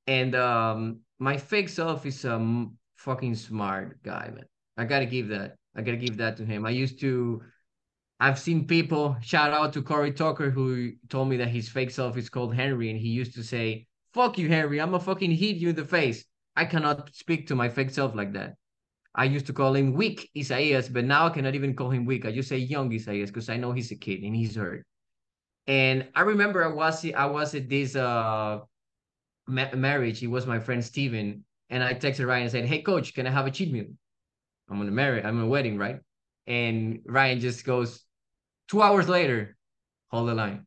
And 0.07 0.33
um, 0.33 1.01
my 1.19 1.37
fake 1.37 1.69
self 1.69 2.07
is 2.07 2.25
um 2.25 2.77
fucking 2.95 3.35
smart 3.35 4.01
guy, 4.01 4.31
man. 4.33 4.45
I 4.77 4.85
gotta 4.85 5.05
give 5.05 5.27
that. 5.27 5.57
I 5.75 5.83
gotta 5.83 5.97
give 5.97 6.17
that 6.17 6.37
to 6.37 6.43
him. 6.43 6.65
I 6.65 6.71
used 6.71 6.99
to. 7.01 7.43
I've 8.19 8.39
seen 8.39 8.65
people 8.65 9.15
shout 9.21 9.53
out 9.53 9.73
to 9.73 9.83
Corey 9.83 10.11
Tucker 10.11 10.49
who 10.49 10.93
told 11.07 11.29
me 11.29 11.37
that 11.37 11.49
his 11.49 11.69
fake 11.69 11.91
self 11.91 12.17
is 12.17 12.31
called 12.31 12.55
Henry, 12.55 12.89
and 12.89 12.99
he 12.99 13.09
used 13.09 13.35
to 13.35 13.43
say, 13.43 13.85
"Fuck 14.13 14.37
you, 14.37 14.47
Henry. 14.49 14.81
I'm 14.81 14.91
gonna 14.91 15.03
fucking 15.03 15.31
hit 15.31 15.57
you 15.57 15.69
in 15.69 15.75
the 15.75 15.85
face." 15.85 16.25
I 16.55 16.65
cannot 16.65 17.13
speak 17.15 17.47
to 17.47 17.55
my 17.55 17.69
fake 17.69 17.91
self 17.91 18.15
like 18.15 18.33
that. 18.33 18.55
I 19.15 19.25
used 19.25 19.47
to 19.47 19.53
call 19.53 19.75
him 19.75 19.93
weak 19.93 20.29
Isaias, 20.37 20.89
but 20.89 21.05
now 21.05 21.27
I 21.27 21.29
cannot 21.29 21.55
even 21.55 21.75
call 21.75 21.89
him 21.89 22.05
weak. 22.05 22.25
I 22.25 22.31
just 22.31 22.49
say 22.49 22.57
young 22.57 22.93
Isaias 22.93 23.29
because 23.29 23.49
I 23.49 23.57
know 23.57 23.71
he's 23.71 23.91
a 23.91 23.95
kid 23.95 24.23
and 24.23 24.35
he's 24.35 24.55
hurt. 24.55 24.85
And 25.67 26.07
I 26.15 26.21
remember 26.21 26.63
I 26.63 26.67
was 26.67 27.05
I 27.05 27.25
was 27.25 27.55
at 27.55 27.69
this 27.69 27.95
uh 27.95 28.59
ma- 29.47 29.75
marriage. 29.75 30.23
It 30.23 30.27
was 30.27 30.45
my 30.45 30.59
friend 30.59 30.83
Steven 30.83 31.45
and 31.69 31.83
I 31.83 31.93
texted 31.93 32.27
Ryan 32.27 32.43
and 32.43 32.51
said, 32.51 32.65
Hey 32.65 32.81
coach, 32.81 33.13
can 33.13 33.27
I 33.27 33.31
have 33.31 33.47
a 33.47 33.51
cheat 33.51 33.71
meal? 33.71 33.87
I'm 34.69 34.77
gonna 34.77 34.91
marry, 34.91 35.23
I'm 35.23 35.37
in 35.37 35.45
a 35.45 35.47
wedding, 35.47 35.77
right? 35.77 35.99
And 36.47 37.01
Ryan 37.05 37.39
just 37.39 37.65
goes, 37.65 38.03
two 38.67 38.81
hours 38.81 39.07
later, 39.09 39.57
hold 40.09 40.29
the 40.29 40.35
line. 40.35 40.65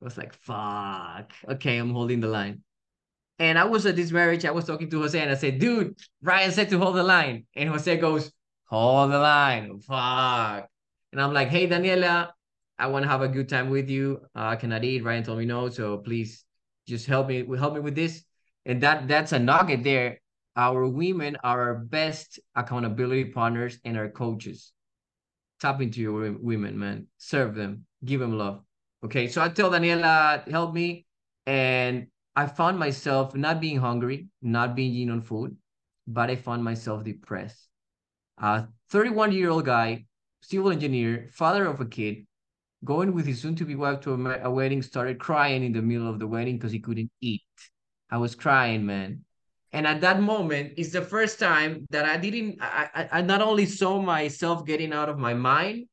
I 0.00 0.04
was 0.04 0.16
like, 0.16 0.34
fuck. 0.34 1.32
Okay, 1.48 1.76
I'm 1.78 1.90
holding 1.90 2.20
the 2.20 2.28
line. 2.28 2.62
And 3.38 3.58
I 3.58 3.64
was 3.64 3.86
at 3.86 3.96
this 3.96 4.10
marriage, 4.10 4.44
I 4.44 4.50
was 4.50 4.64
talking 4.64 4.90
to 4.90 5.00
Jose 5.00 5.20
and 5.20 5.30
I 5.30 5.34
said, 5.34 5.58
dude, 5.58 5.96
Ryan 6.22 6.52
said 6.52 6.70
to 6.70 6.78
hold 6.78 6.96
the 6.96 7.04
line. 7.04 7.46
And 7.54 7.68
Jose 7.68 7.96
goes, 7.96 8.32
hold 8.66 9.12
the 9.12 9.18
line. 9.18 9.80
Fuck. 9.80 10.68
And 11.12 11.20
I'm 11.20 11.32
like, 11.32 11.48
hey, 11.48 11.68
Daniela, 11.68 12.30
I 12.78 12.86
want 12.88 13.04
to 13.04 13.08
have 13.08 13.22
a 13.22 13.28
good 13.28 13.48
time 13.48 13.70
with 13.70 13.88
you. 13.88 14.22
Uh, 14.34 14.46
I 14.46 14.56
cannot 14.56 14.84
eat. 14.84 15.04
Ryan 15.04 15.22
told 15.22 15.38
me 15.38 15.46
no. 15.46 15.68
So 15.68 15.98
please 15.98 16.44
just 16.86 17.06
help 17.06 17.28
me, 17.28 17.46
help 17.56 17.74
me 17.74 17.80
with 17.80 17.94
this 17.94 18.24
and 18.68 18.82
that 18.82 19.08
that's 19.08 19.32
a 19.32 19.38
nugget 19.38 19.82
there 19.82 20.20
our 20.54 20.86
women 20.86 21.36
are 21.42 21.60
our 21.68 21.74
best 21.74 22.38
accountability 22.54 23.24
partners 23.24 23.78
and 23.84 23.96
our 23.96 24.08
coaches 24.08 24.72
tap 25.60 25.80
into 25.80 26.00
your 26.00 26.32
women 26.32 26.78
man 26.78 27.06
serve 27.16 27.54
them 27.56 27.84
give 28.04 28.20
them 28.20 28.38
love 28.38 28.62
okay 29.04 29.28
so 29.28 29.42
i 29.42 29.48
tell 29.48 29.70
daniela 29.70 30.48
help 30.50 30.74
me 30.74 31.06
and 31.46 32.06
i 32.36 32.46
found 32.46 32.78
myself 32.78 33.34
not 33.34 33.60
being 33.60 33.78
hungry 33.78 34.28
not 34.42 34.74
being 34.74 35.10
on 35.10 35.20
food 35.20 35.56
but 36.06 36.30
i 36.30 36.36
found 36.36 36.62
myself 36.62 37.04
depressed 37.04 37.68
a 38.38 38.66
31 38.90 39.32
year 39.32 39.50
old 39.50 39.64
guy 39.64 40.04
civil 40.42 40.70
engineer 40.70 41.28
father 41.32 41.66
of 41.66 41.80
a 41.80 41.86
kid 41.86 42.26
going 42.84 43.12
with 43.12 43.26
his 43.26 43.40
soon-to-be 43.40 43.74
wife 43.74 44.00
to 44.00 44.12
a, 44.12 44.40
a 44.44 44.50
wedding 44.50 44.82
started 44.82 45.18
crying 45.18 45.64
in 45.64 45.72
the 45.72 45.82
middle 45.82 46.08
of 46.08 46.18
the 46.18 46.26
wedding 46.26 46.56
because 46.56 46.70
he 46.70 46.78
couldn't 46.78 47.10
eat 47.20 47.42
I 48.10 48.16
was 48.18 48.34
crying, 48.34 48.86
man. 48.86 49.24
And 49.72 49.86
at 49.86 50.00
that 50.00 50.20
moment, 50.20 50.74
it's 50.78 50.92
the 50.92 51.02
first 51.02 51.38
time 51.38 51.86
that 51.90 52.06
I 52.06 52.16
didn't, 52.16 52.58
I, 52.60 53.08
I 53.12 53.22
not 53.22 53.42
only 53.42 53.66
saw 53.66 54.00
myself 54.00 54.64
getting 54.64 54.94
out 54.94 55.10
of 55.10 55.18
my 55.18 55.34
mind, 55.34 55.86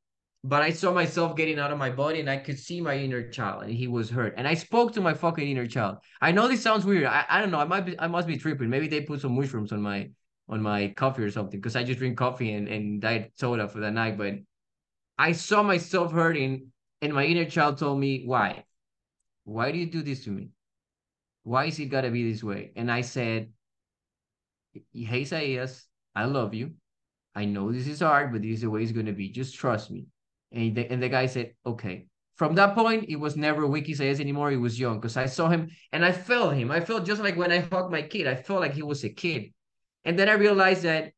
but 0.48 0.62
I 0.62 0.70
saw 0.70 0.94
myself 0.94 1.36
getting 1.36 1.58
out 1.58 1.72
of 1.72 1.80
my 1.80 1.90
body 1.90 2.20
and 2.20 2.30
I 2.30 2.38
could 2.38 2.60
see 2.60 2.80
my 2.80 2.96
inner 2.96 3.28
child 3.32 3.64
and 3.64 3.74
he 3.74 3.88
was 3.88 4.12
hurt. 4.12 4.36
And 4.38 4.48
I 4.48 4.54
spoke 4.54 4.94
to 4.94 5.02
my 5.02 5.16
fucking 5.16 5.50
inner 5.50 5.66
child. 5.66 5.98
I 6.22 6.32
know 6.32 6.48
this 6.48 6.62
sounds 6.62 6.86
weird. 6.86 7.06
I, 7.06 7.26
I 7.28 7.42
don't 7.42 7.50
know. 7.50 7.58
I 7.58 7.66
might 7.66 7.82
be, 7.82 8.00
I 8.00 8.06
must 8.06 8.28
be 8.28 8.38
tripping. 8.38 8.70
Maybe 8.70 8.88
they 8.88 9.02
put 9.02 9.22
some 9.22 9.36
mushrooms 9.36 9.72
on 9.72 9.82
my, 9.82 10.12
on 10.48 10.62
my 10.62 10.90
coffee 10.90 11.24
or 11.24 11.32
something 11.32 11.60
because 11.60 11.76
I 11.76 11.84
just 11.84 11.98
drink 11.98 12.16
coffee 12.16 12.54
and, 12.54 12.68
and 12.68 13.02
diet 13.02 13.32
soda 13.38 13.68
for 13.68 13.80
the 13.80 13.90
night. 13.90 14.20
But 14.20 14.36
I 15.18 15.32
saw 15.32 15.64
myself 15.64 16.12
hurting 16.12 16.72
and 17.02 17.12
my 17.12 17.26
inner 17.26 17.46
child 17.46 17.80
told 17.80 18.00
me, 18.00 18.22
why? 18.24 18.66
Why 19.46 19.72
do 19.72 19.80
you 19.80 19.88
do 19.88 20.04
this 20.04 20.26
to 20.26 20.30
me? 20.30 20.50
Why 21.42 21.66
is 21.66 21.80
it 21.80 21.88
gotta 21.88 22.12
be 22.12 22.32
this 22.32 22.44
way? 22.44 22.72
And 22.76 22.92
I 22.92 23.02
said, 23.02 23.50
Hey, 24.94 25.22
Isaias, 25.22 25.88
I 26.16 26.26
love 26.26 26.54
you. 26.54 26.74
I 27.34 27.46
know 27.46 27.72
this 27.72 27.88
is 27.88 28.02
hard, 28.02 28.32
but 28.32 28.44
this 28.44 28.58
is 28.58 28.62
the 28.62 28.70
way 28.70 28.84
it's 28.84 28.92
gonna 28.92 29.12
be. 29.12 29.30
Just 29.30 29.56
trust 29.56 29.90
me. 29.90 30.06
And 30.56 30.76
the, 30.76 30.92
and 30.92 31.04
the 31.04 31.10
guy 31.10 31.28
said, 31.28 31.54
okay. 31.66 32.08
From 32.36 32.56
that 32.56 32.76
point, 32.76 33.06
it 33.08 33.18
was 33.18 33.38
never 33.38 33.68
weak 33.68 33.90
Isaias 33.90 34.20
anymore. 34.20 34.52
It 34.52 34.58
was 34.58 34.80
young 34.80 35.00
because 35.00 35.16
I 35.16 35.26
saw 35.26 35.48
him 35.50 35.70
and 35.92 36.04
I 36.04 36.12
felt 36.12 36.56
him. 36.56 36.72
I 36.72 36.80
felt 36.80 37.06
just 37.06 37.22
like 37.22 37.38
when 37.38 37.52
I 37.52 37.60
hugged 37.60 37.92
my 37.92 38.02
kid. 38.02 38.28
I 38.28 38.36
felt 38.36 38.62
like 38.62 38.74
he 38.74 38.84
was 38.84 39.04
a 39.04 39.10
kid. 39.10 39.54
And 40.04 40.18
then 40.20 40.28
I 40.28 40.34
realized 40.34 40.84
that 40.84 41.14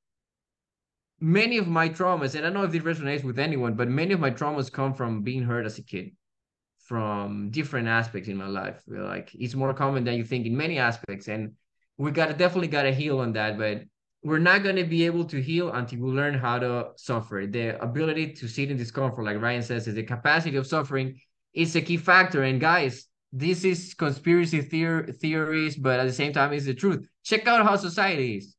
many 1.19 1.57
of 1.57 1.67
my 1.67 1.89
traumas, 1.89 2.35
and 2.35 2.45
I 2.45 2.49
don't 2.49 2.53
know 2.53 2.63
if 2.63 2.71
this 2.71 2.83
resonates 2.83 3.23
with 3.23 3.39
anyone, 3.39 3.73
but 3.73 3.87
many 3.87 4.13
of 4.13 4.19
my 4.19 4.31
traumas 4.31 4.71
come 4.71 4.93
from 4.93 5.23
being 5.23 5.43
hurt 5.43 5.65
as 5.65 5.79
a 5.79 5.83
kid, 5.83 6.11
from 6.79 7.49
different 7.49 7.87
aspects 7.87 8.29
in 8.29 8.37
my 8.37 8.47
life. 8.47 8.81
Like 8.87 9.31
it's 9.33 9.55
more 9.55 9.73
common 9.73 10.03
than 10.03 10.15
you 10.15 10.23
think 10.23 10.45
in 10.45 10.55
many 10.55 10.77
aspects, 10.77 11.27
and 11.27 11.53
we 11.97 12.11
gotta 12.11 12.33
definitely 12.33 12.67
gotta 12.67 12.91
heal 12.91 13.19
on 13.19 13.33
that. 13.33 13.57
But 13.57 13.83
we're 14.27 14.39
not 14.39 14.63
gonna 14.63 14.83
be 14.83 15.05
able 15.05 15.25
to 15.25 15.41
heal 15.41 15.71
until 15.71 15.99
we 15.99 16.11
learn 16.11 16.33
how 16.33 16.59
to 16.59 16.89
suffer. 16.95 17.45
The 17.49 17.81
ability 17.81 18.33
to 18.33 18.47
sit 18.47 18.69
in 18.69 18.77
discomfort, 18.77 19.23
like 19.23 19.41
Ryan 19.41 19.61
says, 19.61 19.87
is 19.87 19.95
the 19.95 20.03
capacity 20.03 20.57
of 20.57 20.67
suffering 20.67 21.19
is 21.53 21.75
a 21.75 21.81
key 21.81 21.97
factor. 21.97 22.43
And 22.43 22.59
guys, 22.59 23.05
this 23.31 23.63
is 23.63 23.93
conspiracy 23.93 24.61
theor- 24.61 25.15
theories, 25.19 25.75
but 25.75 25.99
at 25.99 26.05
the 26.05 26.13
same 26.13 26.33
time, 26.33 26.53
it's 26.53 26.65
the 26.65 26.73
truth. 26.73 27.05
Check 27.23 27.47
out 27.47 27.65
how 27.65 27.75
society 27.75 28.37
is 28.37 28.57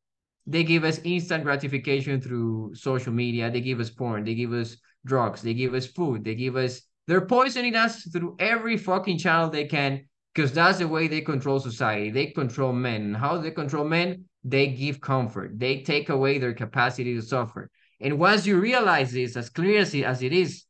they 0.49 0.65
give 0.65 0.83
us 0.83 0.99
instant 1.05 1.45
gratification 1.45 2.23
through 2.23 2.75
social 2.75 3.13
media. 3.13 3.51
They 3.51 3.61
give 3.61 3.81
us 3.81 3.91
porn. 3.91 4.25
They 4.25 4.35
give 4.35 4.55
us 4.55 4.79
drugs. 5.05 5.43
They 5.43 5.53
give 5.53 5.75
us 5.75 5.87
food. 5.87 6.25
They 6.25 6.35
give 6.35 6.57
us, 6.57 6.81
they're 7.07 7.27
poisoning 7.27 7.77
us 7.77 8.03
through 8.05 8.37
every 8.39 8.79
fucking 8.79 9.19
channel 9.19 9.51
they 9.51 9.67
can 9.67 10.07
because 10.35 10.53
that's 10.53 10.79
the 10.79 10.89
way 10.89 11.07
they 11.07 11.21
control 11.21 11.61
society. 11.61 12.11
They 12.11 12.29
control 12.29 12.73
men. 12.73 13.13
How 13.13 13.37
they 13.37 13.51
control 13.51 13.85
men? 13.85 14.25
They 14.45 14.69
give 14.69 15.01
comfort. 15.01 15.59
They 15.59 15.83
take 15.83 16.09
away 16.09 16.39
their 16.39 16.55
capacity 16.55 17.15
to 17.15 17.23
suffer. 17.23 17.71
And 18.01 18.19
once 18.19 18.47
you 18.47 18.59
realize 18.59 19.13
this, 19.13 19.37
as 19.37 19.51
clear 19.51 19.81
as 19.81 19.95
it, 19.95 20.05
as 20.05 20.23
it 20.23 20.33
is, 20.33 20.65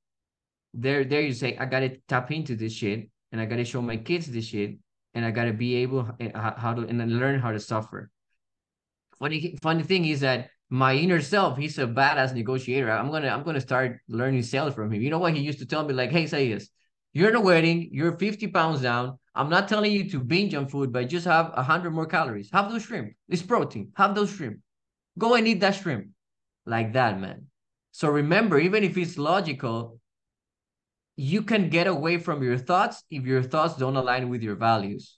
there, 0.74 1.04
there 1.04 1.20
you 1.20 1.32
say, 1.32 1.56
I 1.56 1.66
gotta 1.66 1.96
tap 2.08 2.30
into 2.30 2.56
this 2.56 2.72
shit, 2.72 3.10
and 3.32 3.40
I 3.40 3.44
gotta 3.46 3.64
show 3.64 3.82
my 3.82 3.96
kids 3.96 4.26
this 4.26 4.46
shit, 4.46 4.78
and 5.14 5.24
I 5.24 5.30
gotta 5.30 5.52
be 5.52 5.76
able 5.76 6.08
eh, 6.20 6.30
how 6.34 6.74
to 6.74 6.82
and 6.82 7.18
learn 7.18 7.40
how 7.40 7.52
to 7.52 7.60
suffer 7.60 8.10
funny 9.18 9.56
funny 9.62 9.82
thing 9.82 10.04
is 10.04 10.20
that 10.20 10.50
my 10.70 10.94
inner 10.94 11.20
self, 11.20 11.56
he's 11.56 11.78
a 11.78 11.86
badass 11.86 12.34
negotiator. 12.34 12.90
I'm 12.90 13.10
gonna 13.10 13.28
I'm 13.28 13.42
gonna 13.42 13.60
start 13.60 14.00
learning 14.08 14.42
sales 14.42 14.74
from 14.74 14.92
him. 14.92 15.00
You 15.02 15.10
know 15.10 15.18
what 15.18 15.34
he 15.34 15.40
used 15.40 15.60
to 15.60 15.66
tell 15.66 15.84
me? 15.84 15.94
Like, 15.94 16.10
hey, 16.10 16.26
say 16.26 16.52
this. 16.52 16.68
You're 17.14 17.30
in 17.30 17.36
a 17.36 17.40
wedding, 17.40 17.88
you're 17.90 18.18
50 18.18 18.48
pounds 18.48 18.82
down. 18.82 19.18
I'm 19.38 19.48
not 19.48 19.68
telling 19.68 19.92
you 19.92 20.10
to 20.10 20.20
binge 20.20 20.54
on 20.54 20.68
food, 20.68 20.92
but 20.92 21.08
just 21.08 21.24
have 21.26 21.52
100 21.54 21.90
more 21.90 22.06
calories. 22.06 22.50
Have 22.52 22.70
those 22.70 22.82
shrimp. 22.82 23.14
It's 23.28 23.40
protein. 23.40 23.92
Have 23.96 24.14
those 24.14 24.30
shrimp. 24.30 24.58
Go 25.16 25.34
and 25.34 25.48
eat 25.48 25.60
that 25.60 25.76
shrimp. 25.76 26.08
Like 26.66 26.92
that, 26.92 27.18
man. 27.18 27.46
So 27.92 28.08
remember, 28.08 28.58
even 28.58 28.84
if 28.84 28.98
it's 28.98 29.16
logical, 29.16 29.98
you 31.16 31.42
can 31.42 31.70
get 31.70 31.86
away 31.86 32.18
from 32.18 32.42
your 32.42 32.58
thoughts 32.58 33.02
if 33.10 33.24
your 33.24 33.42
thoughts 33.42 33.76
don't 33.76 33.96
align 33.96 34.28
with 34.28 34.42
your 34.42 34.56
values. 34.56 35.16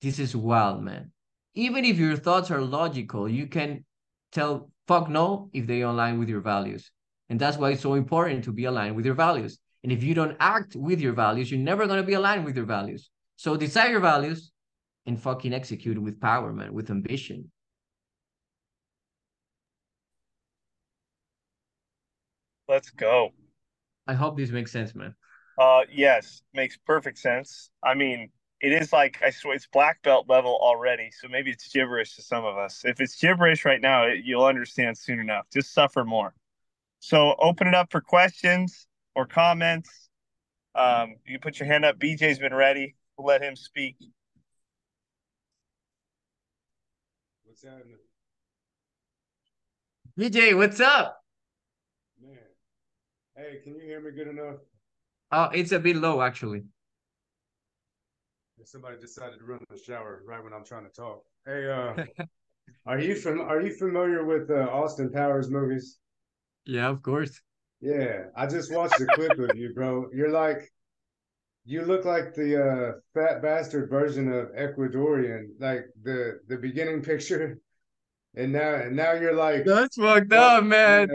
This 0.00 0.18
is 0.18 0.34
wild, 0.34 0.82
man 0.82 1.12
even 1.58 1.84
if 1.84 1.98
your 1.98 2.16
thoughts 2.16 2.52
are 2.52 2.60
logical, 2.60 3.28
you 3.28 3.48
can 3.48 3.84
tell 4.30 4.70
fuck 4.86 5.08
no 5.08 5.50
if 5.52 5.66
they 5.66 5.80
align 5.80 6.16
with 6.20 6.28
your 6.28 6.40
values. 6.40 6.92
And 7.28 7.40
that's 7.40 7.56
why 7.56 7.70
it's 7.70 7.82
so 7.82 7.94
important 7.94 8.44
to 8.44 8.52
be 8.52 8.64
aligned 8.66 8.94
with 8.94 9.04
your 9.04 9.16
values. 9.16 9.58
And 9.82 9.90
if 9.90 10.04
you 10.04 10.14
don't 10.14 10.36
act 10.38 10.76
with 10.76 11.00
your 11.00 11.14
values, 11.14 11.50
you're 11.50 11.60
never 11.60 11.88
going 11.88 12.00
to 12.00 12.06
be 12.06 12.14
aligned 12.14 12.44
with 12.44 12.56
your 12.56 12.64
values. 12.64 13.10
So 13.38 13.56
decide 13.56 13.92
your 13.92 14.00
values 14.00 14.50
and 15.06 15.18
fucking 15.18 15.54
execute 15.54 15.96
with 15.96 16.20
power, 16.20 16.52
man, 16.52 16.74
with 16.74 16.90
ambition. 16.90 17.52
Let's 22.68 22.90
go. 22.90 23.30
I 24.08 24.14
hope 24.14 24.36
this 24.36 24.50
makes 24.50 24.72
sense, 24.72 24.92
man. 24.92 25.14
Uh 25.56 25.82
yes, 25.88 26.42
makes 26.52 26.76
perfect 26.78 27.16
sense. 27.18 27.70
I 27.80 27.94
mean, 27.94 28.30
it 28.60 28.72
is 28.72 28.92
like 28.92 29.22
I 29.24 29.30
swear 29.30 29.54
it's 29.54 29.68
black 29.68 30.02
belt 30.02 30.26
level 30.28 30.58
already. 30.60 31.10
So 31.12 31.28
maybe 31.28 31.52
it's 31.52 31.68
gibberish 31.68 32.16
to 32.16 32.22
some 32.22 32.44
of 32.44 32.56
us. 32.58 32.82
If 32.84 33.00
it's 33.00 33.14
gibberish 33.20 33.64
right 33.64 33.80
now, 33.80 34.02
it, 34.08 34.24
you'll 34.24 34.46
understand 34.46 34.98
soon 34.98 35.20
enough. 35.20 35.46
Just 35.52 35.72
suffer 35.72 36.04
more. 36.04 36.34
So 36.98 37.36
open 37.40 37.68
it 37.68 37.74
up 37.74 37.92
for 37.92 38.00
questions 38.00 38.88
or 39.14 39.26
comments. 39.26 40.10
Um, 40.74 41.14
you 41.24 41.34
can 41.34 41.40
put 41.40 41.60
your 41.60 41.68
hand 41.68 41.84
up. 41.84 42.00
BJ's 42.00 42.40
been 42.40 42.54
ready. 42.54 42.96
We'll 43.18 43.26
let 43.26 43.42
him 43.42 43.56
speak. 43.56 43.96
What's 47.44 47.64
happening? 47.64 47.98
BJ, 50.18 50.56
what's 50.56 50.80
up? 50.80 51.20
Man, 52.22 52.38
hey, 53.36 53.58
can 53.62 53.74
you 53.74 53.82
hear 53.82 54.00
me 54.00 54.12
good 54.12 54.28
enough? 54.28 54.56
Oh, 55.32 55.50
it's 55.52 55.72
a 55.72 55.78
bit 55.78 55.96
low 55.96 56.22
actually 56.22 56.62
somebody 58.68 58.98
decided 58.98 59.38
to 59.38 59.44
run 59.44 59.58
the 59.70 59.78
shower 59.78 60.22
right 60.26 60.42
when 60.42 60.52
I'm 60.52 60.64
trying 60.64 60.84
to 60.84 60.90
talk. 60.90 61.24
Hey, 61.46 61.70
uh, 61.70 62.04
are 62.86 62.98
you 62.98 63.14
from? 63.14 63.40
Are 63.40 63.60
you 63.60 63.74
familiar 63.74 64.24
with 64.24 64.50
uh, 64.50 64.68
Austin 64.70 65.10
Powers 65.10 65.48
movies? 65.48 65.98
Yeah, 66.66 66.88
of 66.88 67.02
course. 67.02 67.40
Yeah, 67.80 68.24
I 68.36 68.46
just 68.46 68.72
watched 68.72 69.00
a 69.00 69.06
clip 69.06 69.38
of 69.38 69.56
you, 69.56 69.72
bro. 69.72 70.10
You're 70.12 70.30
like, 70.30 70.70
you 71.68 71.82
look 71.82 72.06
like 72.06 72.34
the 72.34 72.64
uh, 72.64 72.92
fat 73.12 73.42
bastard 73.42 73.90
version 73.90 74.32
of 74.32 74.46
Ecuadorian, 74.52 75.48
like 75.60 75.84
the 76.02 76.40
the 76.48 76.56
beginning 76.56 77.02
picture, 77.02 77.58
and 78.34 78.52
now 78.52 78.74
and 78.74 78.96
now 78.96 79.12
you're 79.12 79.34
like 79.34 79.66
that's 79.66 79.96
fucked 79.96 80.32
up, 80.32 80.64
man. 80.64 81.10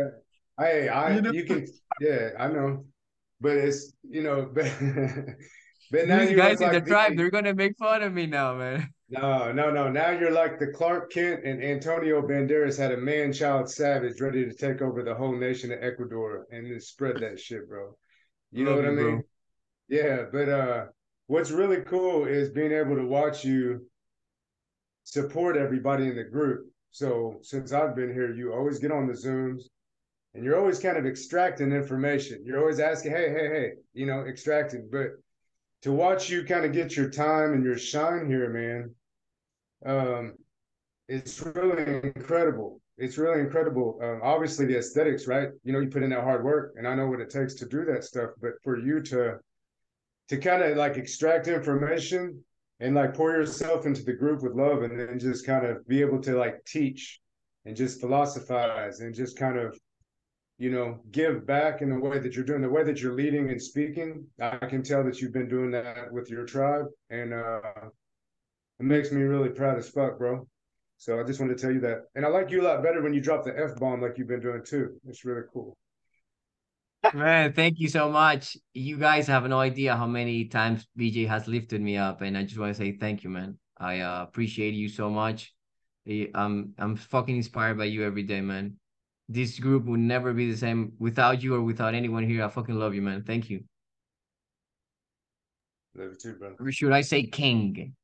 hey, 0.59 0.87
I 0.89 1.15
you, 1.15 1.21
know? 1.21 1.31
you 1.31 1.43
can 1.45 1.65
yeah, 1.99 2.29
I 2.37 2.47
know, 2.49 2.85
but 3.41 3.57
it's 3.57 3.93
you 4.03 4.21
know. 4.21 4.53
But 5.91 6.07
but 6.07 6.07
now 6.07 6.25
These 6.25 6.35
guys 6.35 6.59
in 6.59 6.71
like 6.71 6.83
the 6.83 6.89
tribe, 6.89 7.17
they're 7.17 7.29
gonna 7.29 7.53
make 7.53 7.77
fun 7.77 8.01
of 8.01 8.13
me 8.13 8.25
now, 8.25 8.55
man. 8.55 8.89
No, 9.09 9.51
no, 9.51 9.69
no. 9.69 9.89
Now 9.91 10.09
you're 10.09 10.31
like 10.31 10.57
the 10.57 10.71
Clark 10.73 11.11
Kent 11.11 11.43
and 11.45 11.63
Antonio 11.63 12.19
Banderas 12.23 12.79
had 12.79 12.91
a 12.91 12.97
man-child 12.97 13.69
savage 13.69 14.19
ready 14.19 14.43
to 14.43 14.53
take 14.55 14.81
over 14.81 15.03
the 15.03 15.13
whole 15.13 15.35
nation 15.35 15.71
of 15.71 15.83
Ecuador 15.83 16.47
and 16.49 16.65
then 16.65 16.79
spread 16.79 17.17
that 17.17 17.39
shit, 17.39 17.69
bro. 17.69 17.95
You 18.51 18.65
Love 18.65 18.77
know 18.77 18.81
what 18.81 18.85
you, 18.85 18.91
I 18.91 19.03
mean? 19.03 19.15
Bro. 19.17 19.23
Yeah, 19.87 20.23
but 20.31 20.49
uh, 20.49 20.85
what's 21.27 21.51
really 21.51 21.81
cool 21.81 22.25
is 22.25 22.49
being 22.49 22.71
able 22.71 22.95
to 22.95 23.05
watch 23.05 23.43
you 23.43 23.85
support 25.03 25.57
everybody 25.57 26.07
in 26.07 26.15
the 26.15 26.23
group. 26.23 26.67
So 26.91 27.39
since 27.41 27.73
I've 27.73 27.95
been 27.95 28.13
here, 28.13 28.33
you 28.33 28.53
always 28.53 28.79
get 28.79 28.91
on 28.91 29.07
the 29.07 29.13
Zooms 29.13 29.63
and 30.33 30.43
you're 30.43 30.57
always 30.57 30.79
kind 30.79 30.97
of 30.97 31.05
extracting 31.05 31.71
information. 31.71 32.43
You're 32.45 32.59
always 32.59 32.79
asking, 32.79 33.11
hey, 33.11 33.29
hey, 33.29 33.47
hey, 33.47 33.71
you 33.93 34.05
know, 34.05 34.25
extracting. 34.25 34.89
But 34.91 35.09
to 35.83 35.91
watch 35.91 36.29
you 36.29 36.43
kind 36.43 36.65
of 36.65 36.71
get 36.71 36.95
your 36.95 37.09
time 37.09 37.53
and 37.53 37.63
your 37.63 37.77
shine 37.77 38.27
here, 38.27 38.49
man, 38.49 38.95
um, 39.85 40.33
it's 41.07 41.41
really 41.41 42.11
incredible. 42.15 42.79
It's 42.97 43.17
really 43.17 43.41
incredible. 43.41 43.99
Um, 44.01 44.21
obviously, 44.23 44.65
the 44.65 44.77
aesthetics, 44.77 45.27
right? 45.27 45.49
You 45.63 45.73
know, 45.73 45.79
you 45.79 45.89
put 45.89 46.03
in 46.03 46.11
that 46.11 46.23
hard 46.23 46.43
work, 46.43 46.73
and 46.77 46.87
I 46.87 46.95
know 46.95 47.07
what 47.07 47.19
it 47.19 47.29
takes 47.29 47.55
to 47.55 47.65
do 47.65 47.85
that 47.85 48.03
stuff. 48.03 48.31
But 48.41 48.53
for 48.63 48.79
you 48.79 49.01
to 49.01 49.39
to 50.29 50.37
kind 50.37 50.61
of 50.63 50.77
like 50.77 50.97
extract 50.97 51.47
information 51.47 52.43
and 52.79 52.95
like 52.95 53.13
pour 53.13 53.31
yourself 53.31 53.85
into 53.85 54.03
the 54.03 54.13
group 54.13 54.41
with 54.41 54.53
love, 54.53 54.83
and 54.83 54.99
then 54.99 55.19
just 55.19 55.45
kind 55.45 55.65
of 55.65 55.87
be 55.87 56.01
able 56.01 56.21
to 56.21 56.35
like 56.37 56.63
teach 56.65 57.19
and 57.65 57.75
just 57.75 58.01
philosophize 58.01 58.99
and 58.99 59.15
just 59.15 59.37
kind 59.37 59.57
of 59.57 59.77
you 60.57 60.69
know, 60.69 60.99
give 61.11 61.45
back 61.45 61.81
in 61.81 61.89
the 61.89 61.99
way 61.99 62.19
that 62.19 62.35
you're 62.35 62.45
doing, 62.45 62.61
the 62.61 62.69
way 62.69 62.83
that 62.83 63.01
you're 63.01 63.15
leading 63.15 63.49
and 63.49 63.61
speaking. 63.61 64.25
I 64.39 64.65
can 64.65 64.83
tell 64.83 65.03
that 65.03 65.19
you've 65.19 65.33
been 65.33 65.49
doing 65.49 65.71
that 65.71 66.11
with 66.11 66.29
your 66.29 66.45
tribe, 66.45 66.85
and 67.09 67.33
uh, 67.33 67.59
it 68.79 68.83
makes 68.83 69.11
me 69.11 69.23
really 69.23 69.49
proud 69.49 69.77
as 69.77 69.89
fuck, 69.89 70.17
bro. 70.17 70.47
So 70.97 71.19
I 71.19 71.23
just 71.23 71.39
wanted 71.39 71.57
to 71.57 71.61
tell 71.61 71.73
you 71.73 71.81
that, 71.81 72.03
and 72.15 72.25
I 72.25 72.29
like 72.29 72.49
you 72.51 72.61
a 72.61 72.67
lot 72.67 72.83
better 72.83 73.01
when 73.01 73.13
you 73.13 73.19
drop 73.21 73.43
the 73.43 73.57
f 73.59 73.75
bomb 73.77 74.01
like 74.01 74.17
you've 74.17 74.27
been 74.27 74.41
doing 74.41 74.63
too. 74.63 74.95
It's 75.07 75.25
really 75.25 75.41
cool. 75.51 75.75
Man, 77.13 77.53
thank 77.53 77.79
you 77.79 77.89
so 77.89 78.09
much. 78.09 78.57
You 78.73 78.97
guys 78.97 79.27
have 79.27 79.47
no 79.47 79.59
idea 79.59 79.95
how 79.95 80.07
many 80.07 80.45
times 80.45 80.87
BJ 80.97 81.27
has 81.27 81.47
lifted 81.47 81.81
me 81.81 81.97
up, 81.97 82.21
and 82.21 82.37
I 82.37 82.43
just 82.43 82.57
want 82.57 82.75
to 82.75 82.77
say 82.77 82.93
thank 82.93 83.23
you, 83.23 83.29
man. 83.29 83.57
I 83.77 83.99
uh, 83.99 84.23
appreciate 84.23 84.73
you 84.73 84.89
so 84.89 85.09
much. 85.09 85.53
I'm 86.07 86.73
I'm 86.77 86.95
fucking 86.95 87.35
inspired 87.35 87.77
by 87.77 87.85
you 87.85 88.03
every 88.03 88.23
day, 88.23 88.41
man 88.41 88.77
this 89.29 89.59
group 89.59 89.85
would 89.85 89.99
never 89.99 90.33
be 90.33 90.51
the 90.51 90.57
same 90.57 90.93
without 90.99 91.41
you 91.41 91.55
or 91.55 91.61
without 91.61 91.93
anyone 91.93 92.27
here. 92.27 92.43
I 92.43 92.49
fucking 92.49 92.75
love 92.75 92.93
you, 92.93 93.01
man. 93.01 93.23
Thank 93.23 93.49
you. 93.49 93.63
Love 95.95 96.11
you 96.11 96.15
too, 96.15 96.33
bro. 96.33 96.55
Or 96.59 96.71
should 96.71 96.91
I 96.91 97.01
say 97.01 97.23
king? 97.23 97.95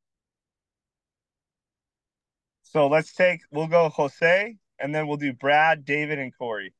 So 2.64 2.88
let's 2.88 3.14
take, 3.14 3.42
we'll 3.52 3.68
go 3.68 3.90
Jose, 3.90 4.56
and 4.80 4.94
then 4.94 5.08
we'll 5.08 5.18
do 5.18 5.34
Brad, 5.34 5.86
David, 5.86 6.20
and 6.20 6.36
Corey. 6.38 6.74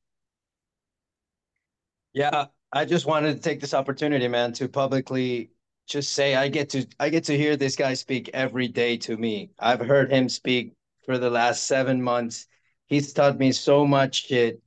Yeah, 2.14 2.48
I 2.72 2.86
just 2.86 3.06
wanted 3.06 3.36
to 3.36 3.42
take 3.42 3.60
this 3.62 3.74
opportunity, 3.74 4.28
man, 4.28 4.54
to 4.54 4.68
publicly 4.68 5.52
just 5.88 6.14
say 6.14 6.36
I 6.36 6.48
get 6.50 6.70
to 6.72 6.86
I 7.00 7.10
get 7.10 7.24
to 7.26 7.38
hear 7.38 7.56
this 7.56 7.76
guy 7.76 7.94
speak 7.94 8.30
every 8.34 8.68
day 8.68 8.98
to 8.98 9.18
me. 9.18 9.52
I've 9.60 9.80
heard 9.80 10.12
him 10.12 10.30
speak 10.30 10.74
for 11.06 11.18
the 11.18 11.30
last 11.30 11.66
seven 11.66 12.02
months 12.02 12.48
he's 12.88 13.14
taught 13.14 13.38
me 13.38 13.52
so 13.52 13.86
much 13.86 14.28
shit 14.28 14.62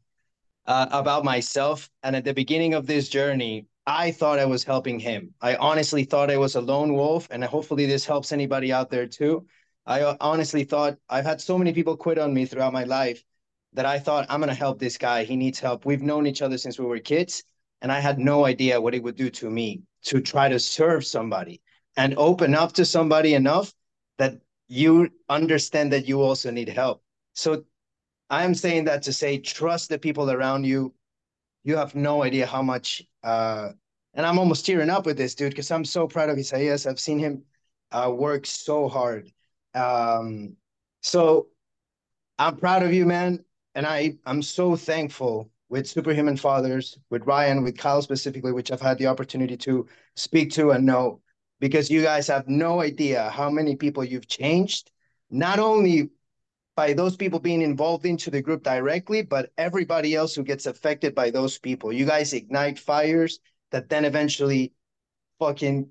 uh, 0.66 0.86
about 0.93 1.24
myself. 1.24 1.90
And 2.03 2.16
at 2.16 2.24
the 2.24 2.34
beginning 2.34 2.74
of 2.74 2.86
this 2.86 3.09
journey, 3.09 3.66
I 3.86 4.12
thought 4.12 4.38
I 4.38 4.45
was 4.45 4.64
helping 4.64 5.01
him. 5.01 5.34
I 5.40 5.57
honestly 5.57 6.05
thought 6.05 6.30
I 6.30 6.36
was 6.38 6.55
a 6.55 6.61
lone 6.61 6.95
wolf, 6.95 7.28
and 7.30 7.43
hopefully 7.45 7.86
this 7.86 8.05
helps 8.07 8.32
anybody 8.32 8.72
out 8.72 8.90
there 8.90 9.07
too. 9.09 9.47
I 9.86 10.16
honestly 10.20 10.64
thought 10.64 10.99
I've 11.09 11.24
had 11.24 11.40
so 11.40 11.59
many 11.59 11.72
people 11.72 11.97
quit 11.97 12.18
on 12.18 12.32
me 12.32 12.47
throughout 12.47 12.72
my 12.72 12.84
life 12.84 13.24
that 13.75 13.87
I 13.87 13.99
thought 13.99 14.27
I'm 14.29 14.41
gonna 14.41 14.55
help 14.55 14.79
this 14.79 14.99
guy. 14.99 15.25
He 15.25 15.37
needs 15.37 15.59
help. 15.59 15.85
We've 15.85 16.03
known 16.03 16.27
each 16.27 16.43
other 16.43 16.59
since 16.59 16.79
we 16.79 16.87
were 16.87 16.99
kids, 16.99 17.45
and 17.81 17.91
I 17.91 18.01
had 18.01 18.18
no 18.18 18.45
idea 18.45 18.81
what 18.81 18.95
it 18.95 19.03
would 19.03 19.16
do 19.16 19.31
to 19.31 19.51
me 19.51 19.83
to 20.05 20.20
try 20.20 20.49
to 20.49 20.59
serve 20.59 21.05
somebody 21.07 21.61
and 21.97 22.14
open 22.16 22.55
up 22.55 22.73
to 22.75 22.85
somebody 22.85 23.35
enough 23.35 23.73
that 24.18 24.41
you 24.68 25.11
understand 25.29 25.93
that 25.93 26.07
you 26.07 26.20
also 26.23 26.51
need 26.51 26.68
help. 26.68 27.03
So 27.35 27.64
I 28.31 28.45
am 28.45 28.55
saying 28.55 28.85
that 28.87 29.03
to 29.03 29.12
say 29.12 29.39
trust 29.39 29.89
the 29.89 29.99
people 29.99 30.31
around 30.31 30.64
you. 30.64 30.95
You 31.64 31.77
have 31.77 31.95
no 31.95 32.23
idea 32.23 32.47
how 32.47 32.62
much 32.62 33.03
uh, 33.23 33.70
and 34.14 34.27
I'm 34.27 34.39
almost 34.39 34.66
tearing 34.66 34.91
up 34.91 35.07
with 35.07 35.16
this 35.16 35.35
dude 35.35 35.51
because 35.51 35.70
I'm 35.70 35.85
so 35.85 36.07
proud 36.07 36.29
of 36.29 36.39
Isaias. 36.39 36.87
I've 36.87 37.01
seen 37.01 37.18
him 37.18 37.45
uh, 37.91 38.12
work 38.14 38.47
so 38.47 38.89
hard. 38.89 39.31
Um, 39.75 40.57
so 41.01 41.49
I'm 42.39 42.57
proud 42.57 42.83
of 42.83 42.93
you, 42.93 43.07
man. 43.07 43.45
And 43.75 43.87
I, 43.87 44.14
I'm 44.27 44.43
so 44.43 44.77
thankful 44.77 45.51
with 45.68 45.89
Superhuman 45.89 46.37
Fathers, 46.37 46.99
with 47.11 47.25
Ryan, 47.25 47.62
with 47.62 47.79
Kyle 47.79 48.03
specifically, 48.03 48.53
which 48.53 48.70
I've 48.70 48.81
had 48.81 48.99
the 48.99 49.07
opportunity 49.07 49.57
to 49.59 49.87
speak 50.16 50.51
to 50.53 50.73
and 50.73 50.85
know, 50.85 51.23
because 51.61 51.91
you 51.91 52.03
guys 52.03 52.27
have 52.27 52.47
no 52.49 52.83
idea 52.83 53.31
how 53.31 53.49
many 53.49 53.77
people 53.77 54.05
you've 54.05 54.29
changed, 54.29 54.91
not 55.31 55.59
only 55.59 56.11
by 56.77 56.93
those 56.93 57.16
people 57.16 57.39
being 57.39 57.62
involved 57.62 58.05
into 58.05 58.31
the 58.31 58.43
group 58.43 58.62
directly, 58.62 59.23
but 59.23 59.51
everybody 59.57 60.14
else 60.14 60.35
who 60.35 60.43
gets 60.43 60.66
affected 60.66 61.14
by 61.14 61.31
those 61.31 61.59
people. 61.59 61.93
You 61.93 62.05
guys 62.05 62.33
ignite 62.33 62.79
fires 62.79 63.41
that 63.70 63.89
then 63.89 64.05
eventually 64.05 64.73
fucking 65.39 65.89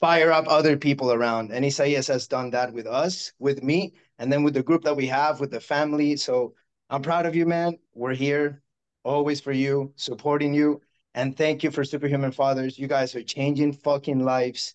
fire 0.00 0.32
up 0.32 0.46
other 0.48 0.76
people 0.76 1.12
around. 1.12 1.50
And 1.50 1.64
Isaias 1.64 2.06
has 2.08 2.26
done 2.28 2.50
that 2.50 2.72
with 2.72 2.86
us, 2.86 3.32
with 3.38 3.62
me, 3.62 3.94
and 4.18 4.32
then 4.32 4.42
with 4.42 4.54
the 4.54 4.62
group 4.62 4.82
that 4.84 4.96
we 4.96 5.06
have, 5.06 5.40
with 5.40 5.50
the 5.50 5.60
family. 5.60 6.16
So 6.16 6.54
I'm 6.90 7.02
proud 7.02 7.26
of 7.26 7.34
you, 7.34 7.46
man. 7.46 7.78
We're 7.94 8.14
here 8.14 8.62
always 9.04 9.40
for 9.40 9.52
you, 9.52 9.92
supporting 9.96 10.54
you. 10.54 10.80
And 11.14 11.36
thank 11.36 11.62
you 11.64 11.70
for 11.70 11.84
Superhuman 11.84 12.32
Fathers. 12.32 12.78
You 12.78 12.86
guys 12.86 13.14
are 13.14 13.22
changing 13.22 13.72
fucking 13.72 14.24
lives 14.24 14.74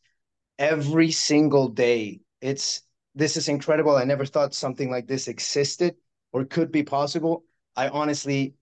every 0.60 1.12
single 1.12 1.70
day. 1.70 2.22
It's 2.42 2.82
this 3.16 3.38
is 3.38 3.48
incredible. 3.48 3.96
I 3.96 4.04
never 4.06 4.26
thought 4.26 4.54
something 4.54 4.90
like 4.90 5.08
this 5.08 5.28
existed 5.28 5.96
or 6.32 6.46
could 6.46 6.72
be 6.72 6.84
possible. 6.84 7.46
I 7.76 7.90
honestly 7.90 8.56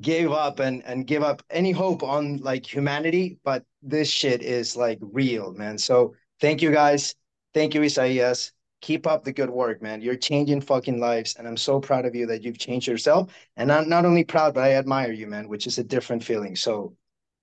gave 0.00 0.30
up 0.30 0.60
and 0.60 0.84
and 0.84 1.06
give 1.06 1.22
up 1.22 1.42
any 1.50 1.72
hope 1.72 2.02
on 2.02 2.38
like 2.38 2.64
humanity, 2.64 3.38
but 3.42 3.64
this 3.82 4.08
shit 4.10 4.42
is 4.42 4.76
like 4.76 4.98
real, 5.00 5.52
man. 5.52 5.78
So 5.78 6.14
thank 6.40 6.62
you 6.62 6.70
guys. 6.70 7.14
Thank 7.54 7.74
you, 7.74 7.82
Isaias. 7.82 8.52
Keep 8.80 9.06
up 9.06 9.24
the 9.24 9.32
good 9.32 9.50
work, 9.50 9.82
man. 9.82 10.00
You're 10.00 10.16
changing 10.16 10.60
fucking 10.60 11.00
lives, 11.00 11.34
and 11.36 11.48
I'm 11.48 11.56
so 11.56 11.80
proud 11.80 12.06
of 12.06 12.14
you 12.14 12.26
that 12.26 12.44
you've 12.44 12.58
changed 12.58 12.86
yourself. 12.86 13.32
And 13.56 13.72
I'm 13.72 13.88
not 13.88 14.04
only 14.04 14.22
proud, 14.22 14.54
but 14.54 14.62
I 14.62 14.74
admire 14.74 15.12
you, 15.12 15.26
man, 15.26 15.48
which 15.48 15.66
is 15.66 15.78
a 15.78 15.84
different 15.84 16.22
feeling. 16.22 16.54
So 16.54 16.94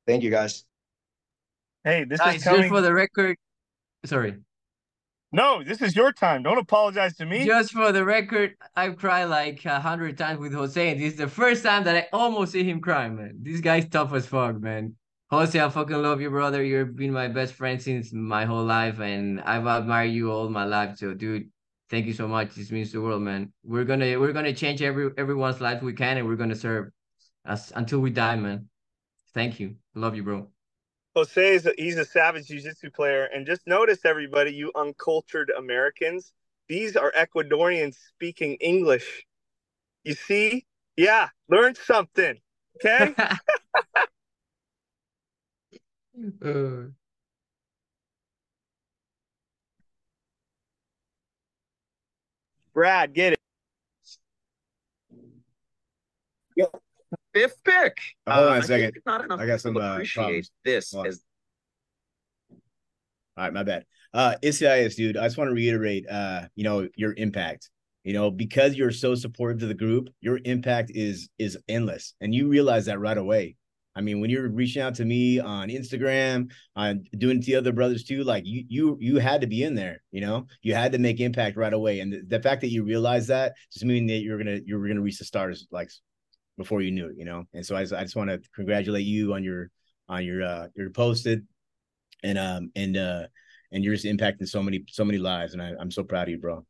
thank 0.08 0.24
you 0.24 0.30
guys. 0.30 0.64
Hey, 1.84 2.06
this 2.06 2.20
guys, 2.20 2.38
is 2.38 2.44
coming... 2.44 2.62
just 2.62 2.70
for 2.70 2.82
the 2.82 2.94
record. 2.94 3.38
Sorry. 4.06 4.36
No, 5.32 5.62
this 5.62 5.82
is 5.82 5.94
your 5.94 6.14
time. 6.14 6.44
Don't 6.44 6.58
apologize 6.58 7.18
to 7.18 7.26
me. 7.26 7.46
Just 7.46 7.74
for 7.74 7.92
the 7.92 8.06
record, 8.06 8.56
I've 8.74 8.96
cried 8.96 9.26
like 9.26 9.66
a 9.66 9.82
hundred 9.82 10.18
times 10.18 10.40
with 10.40 10.54
Jose, 10.54 10.92
and 10.92 11.02
this 11.02 11.14
is 11.14 11.20
the 11.20 11.28
first 11.28 11.64
time 11.64 11.84
that 11.84 11.96
I 11.98 12.08
almost 12.14 12.54
see 12.54 12.64
him 12.64 12.80
cry, 12.80 13.10
man. 13.10 13.40
This 13.42 13.60
guy's 13.60 13.90
tough 13.90 14.14
as 14.14 14.26
fuck, 14.26 14.62
man. 14.62 14.96
Jose, 15.32 15.60
I 15.60 15.70
fucking 15.70 16.04
love 16.04 16.22
you, 16.22 16.30
brother. 16.30 16.64
You've 16.64 16.96
been 16.96 17.12
my 17.12 17.28
best 17.28 17.54
friend 17.54 17.82
since 17.82 18.14
my 18.14 18.46
whole 18.46 18.64
life, 18.64 19.00
and 19.00 19.42
I've 19.42 19.66
admired 19.66 20.12
you 20.12 20.32
all 20.32 20.50
my 20.50 20.66
life. 20.66 20.98
So, 20.98 21.16
dude, 21.16 21.50
thank 21.90 22.06
you 22.06 22.14
so 22.14 22.28
much. 22.28 22.54
This 22.54 22.72
means 22.72 22.92
the 22.92 23.02
world, 23.02 23.24
man. 23.24 23.52
We're 23.64 23.86
gonna 23.86 24.20
we're 24.20 24.34
gonna 24.34 24.54
change 24.54 24.84
every 24.84 25.10
everyone's 25.18 25.62
life 25.62 25.82
we 25.82 25.94
can, 25.94 26.18
and 26.18 26.28
we're 26.28 26.36
gonna 26.36 26.56
serve 26.56 26.92
us 27.44 27.72
until 27.76 28.02
we 28.02 28.12
die, 28.12 28.36
man. 28.36 28.70
Thank 29.34 29.60
you. 29.60 29.78
Love 29.96 30.16
you, 30.16 30.22
bro. 30.22 30.48
Jose 31.16 31.56
is 31.56 31.66
a, 31.66 31.74
he's 31.78 31.98
a 31.98 32.06
savage 32.06 32.48
jiu-jitsu 32.48 32.92
player, 32.92 33.26
and 33.34 33.48
just 33.48 33.66
notice 33.66 34.06
everybody, 34.06 34.54
you 34.54 34.72
uncultured 34.76 35.52
Americans, 35.58 36.34
these 36.68 36.96
are 36.96 37.12
Ecuadorians 37.14 37.96
speaking 38.10 38.56
English. 38.56 39.26
You 40.04 40.14
see? 40.14 40.66
Yeah, 40.98 41.30
learn 41.50 41.74
something. 41.76 42.38
Okay. 42.76 43.16
uh. 46.43 46.91
Brad, 52.74 53.13
get 53.13 53.34
it. 53.34 53.39
Yep 56.57 56.76
fifth 57.36 57.63
pick. 57.63 57.97
hold 58.28 58.47
on 58.47 58.57
a 58.57 58.59
uh, 58.59 58.61
second. 58.61 58.93
I 59.05 59.45
got 59.45 59.61
some 59.61 59.78
uh, 59.78 59.93
appreciate 59.93 60.49
this 60.63 60.93
as. 60.93 61.22
All 63.38 63.43
right, 63.43 63.53
my 63.53 63.63
bad. 63.63 63.86
Uh, 64.13 64.36
Isaias, 64.43 64.95
dude. 64.95 65.18
I 65.18 65.26
just 65.26 65.38
want 65.38 65.49
to 65.49 65.53
reiterate, 65.53 66.07
uh, 66.09 66.43
you 66.55 66.63
know, 66.63 66.88
your 66.95 67.13
impact. 67.18 67.70
You 68.05 68.13
know, 68.13 68.32
because 68.32 68.76
you're 68.76 68.91
so 68.91 69.16
supportive 69.16 69.59
to 69.59 69.66
the 69.66 69.74
group, 69.74 70.09
your 70.22 70.39
impact 70.45 70.91
is 70.93 71.30
is 71.38 71.57
endless, 71.68 72.13
and 72.22 72.34
you 72.34 72.47
realize 72.47 72.86
that 72.86 72.99
right 72.99 73.18
away. 73.18 73.57
I 73.96 74.02
mean, 74.02 74.20
when 74.20 74.30
you're 74.30 74.50
reaching 74.50 74.82
out 74.82 74.96
to 74.96 75.06
me 75.06 75.39
on 75.39 75.70
Instagram, 75.70 76.52
on 76.76 77.06
doing 77.18 77.38
it 77.38 77.46
to 77.46 77.52
the 77.52 77.56
other 77.56 77.72
brothers 77.72 78.04
too, 78.04 78.24
like 78.24 78.46
you 78.46 78.66
you 78.68 78.98
you 79.00 79.20
had 79.20 79.41
to 79.41 79.48
be 79.48 79.64
in 79.64 79.74
there, 79.74 80.02
you 80.12 80.22
know, 80.22 80.48
you 80.62 80.76
had 80.76 80.91
to 80.91 81.00
make 81.00 81.20
impact 81.22 81.56
right 81.56 81.72
away. 81.74 82.02
And 82.02 82.12
the, 82.12 82.22
the 82.28 82.41
fact 82.41 82.62
that 82.62 82.72
you 82.72 82.84
realize 82.84 83.28
that 83.28 83.54
just 83.72 83.86
means 83.86 84.10
that 84.10 84.20
you're 84.20 84.38
gonna 84.38 84.60
you're 84.66 84.86
gonna 84.88 85.02
reach 85.02 85.20
the 85.20 85.26
stars 85.26 85.68
like 85.72 85.89
before 86.58 86.82
you 86.82 86.91
knew 86.91 87.08
it, 87.08 87.16
you 87.18 87.26
know. 87.26 87.46
And 87.54 87.66
so 87.66 87.76
I 87.76 87.84
just, 87.84 87.93
I 87.93 88.02
just 88.04 88.16
want 88.16 88.30
to 88.30 88.41
congratulate 88.54 89.06
you 89.06 89.34
on 89.34 89.43
your 89.43 89.70
on 90.10 90.26
your 90.26 90.43
uh 90.43 90.68
your 90.76 90.89
posted 90.89 91.48
and 92.24 92.38
um 92.38 92.72
and 92.76 92.98
uh 92.98 93.24
and 93.72 93.84
you're 93.84 93.96
just 93.96 94.06
impacting 94.06 94.48
so 94.48 94.62
many 94.62 94.84
so 94.89 95.06
many 95.06 95.18
lives 95.20 95.54
and 95.54 95.62
I, 95.62 95.72
I'm 95.80 95.91
so 95.91 96.04
proud 96.04 96.24
of 96.24 96.30
you, 96.30 96.38
bro. 96.38 96.66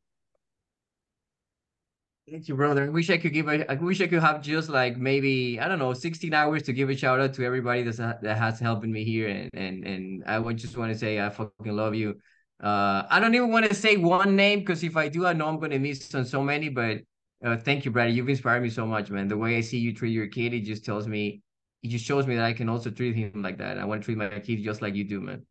Thank 2.30 2.48
you, 2.48 2.56
brother. 2.56 2.86
I 2.86 2.90
wish 2.90 3.12
I 3.12 3.18
could 3.18 3.34
give 3.34 3.48
a, 3.48 3.72
I 3.72 3.76
wish 3.76 4.02
I 4.02 4.08
could 4.08 4.22
have 4.22 4.42
just 4.42 4.68
like 4.68 4.98
maybe 4.98 5.60
I 5.60 5.68
don't 5.68 5.78
know 5.78 5.94
16 5.94 6.34
hours 6.34 6.64
to 6.64 6.74
give 6.74 6.90
a 6.90 6.96
shout 6.96 7.20
out 7.20 7.36
to 7.36 7.46
everybody 7.46 7.84
that's 7.84 7.98
that 7.98 8.24
has 8.24 8.60
helping 8.60 8.92
me 8.92 9.04
here 9.04 9.28
and 9.28 9.50
and 9.54 9.86
and 9.86 10.24
I 10.26 10.40
would 10.40 10.58
just 10.58 10.76
want 10.76 10.92
to 10.92 10.98
say 10.98 11.20
I 11.22 11.30
fucking 11.30 11.76
love 11.76 11.94
you. 11.94 12.16
Uh, 12.64 13.04
I 13.12 13.20
don't 13.20 13.36
even 13.36 13.52
want 13.52 13.68
to 13.70 13.76
say 13.76 13.98
one 13.98 14.36
name 14.36 14.60
because 14.62 14.84
if 14.84 14.98
I 14.98 15.08
do, 15.08 15.28
I 15.28 15.34
know 15.34 15.48
I'm 15.48 15.60
gonna 15.60 15.78
miss 15.78 16.16
on 16.16 16.26
so 16.26 16.42
many. 16.42 16.70
But 16.70 17.02
uh, 17.44 17.58
thank 17.58 17.86
you, 17.86 17.92
Brad. 17.92 18.12
You've 18.12 18.30
inspired 18.30 18.64
me 18.64 18.72
so 18.72 18.88
much, 18.88 19.12
man. 19.12 19.28
The 19.28 19.38
way 19.38 19.58
I 19.58 19.62
see 19.62 19.78
you 19.78 19.94
treat 19.94 20.12
your 20.12 20.28
kid, 20.28 20.54
it 20.56 20.62
just 20.62 20.84
tells 20.84 21.08
me, 21.08 21.44
it 21.84 21.90
just 21.90 22.06
shows 22.06 22.26
me 22.26 22.36
that 22.38 22.46
I 22.46 22.54
can 22.54 22.70
also 22.70 22.90
treat 22.90 23.16
him 23.16 23.44
like 23.44 23.60
that. 23.60 23.78
I 23.78 23.86
want 23.86 24.02
to 24.02 24.06
treat 24.06 24.18
my 24.18 24.30
kid 24.40 24.64
just 24.64 24.82
like 24.82 24.96
you 24.96 25.04
do, 25.04 25.22
man. 25.22 25.46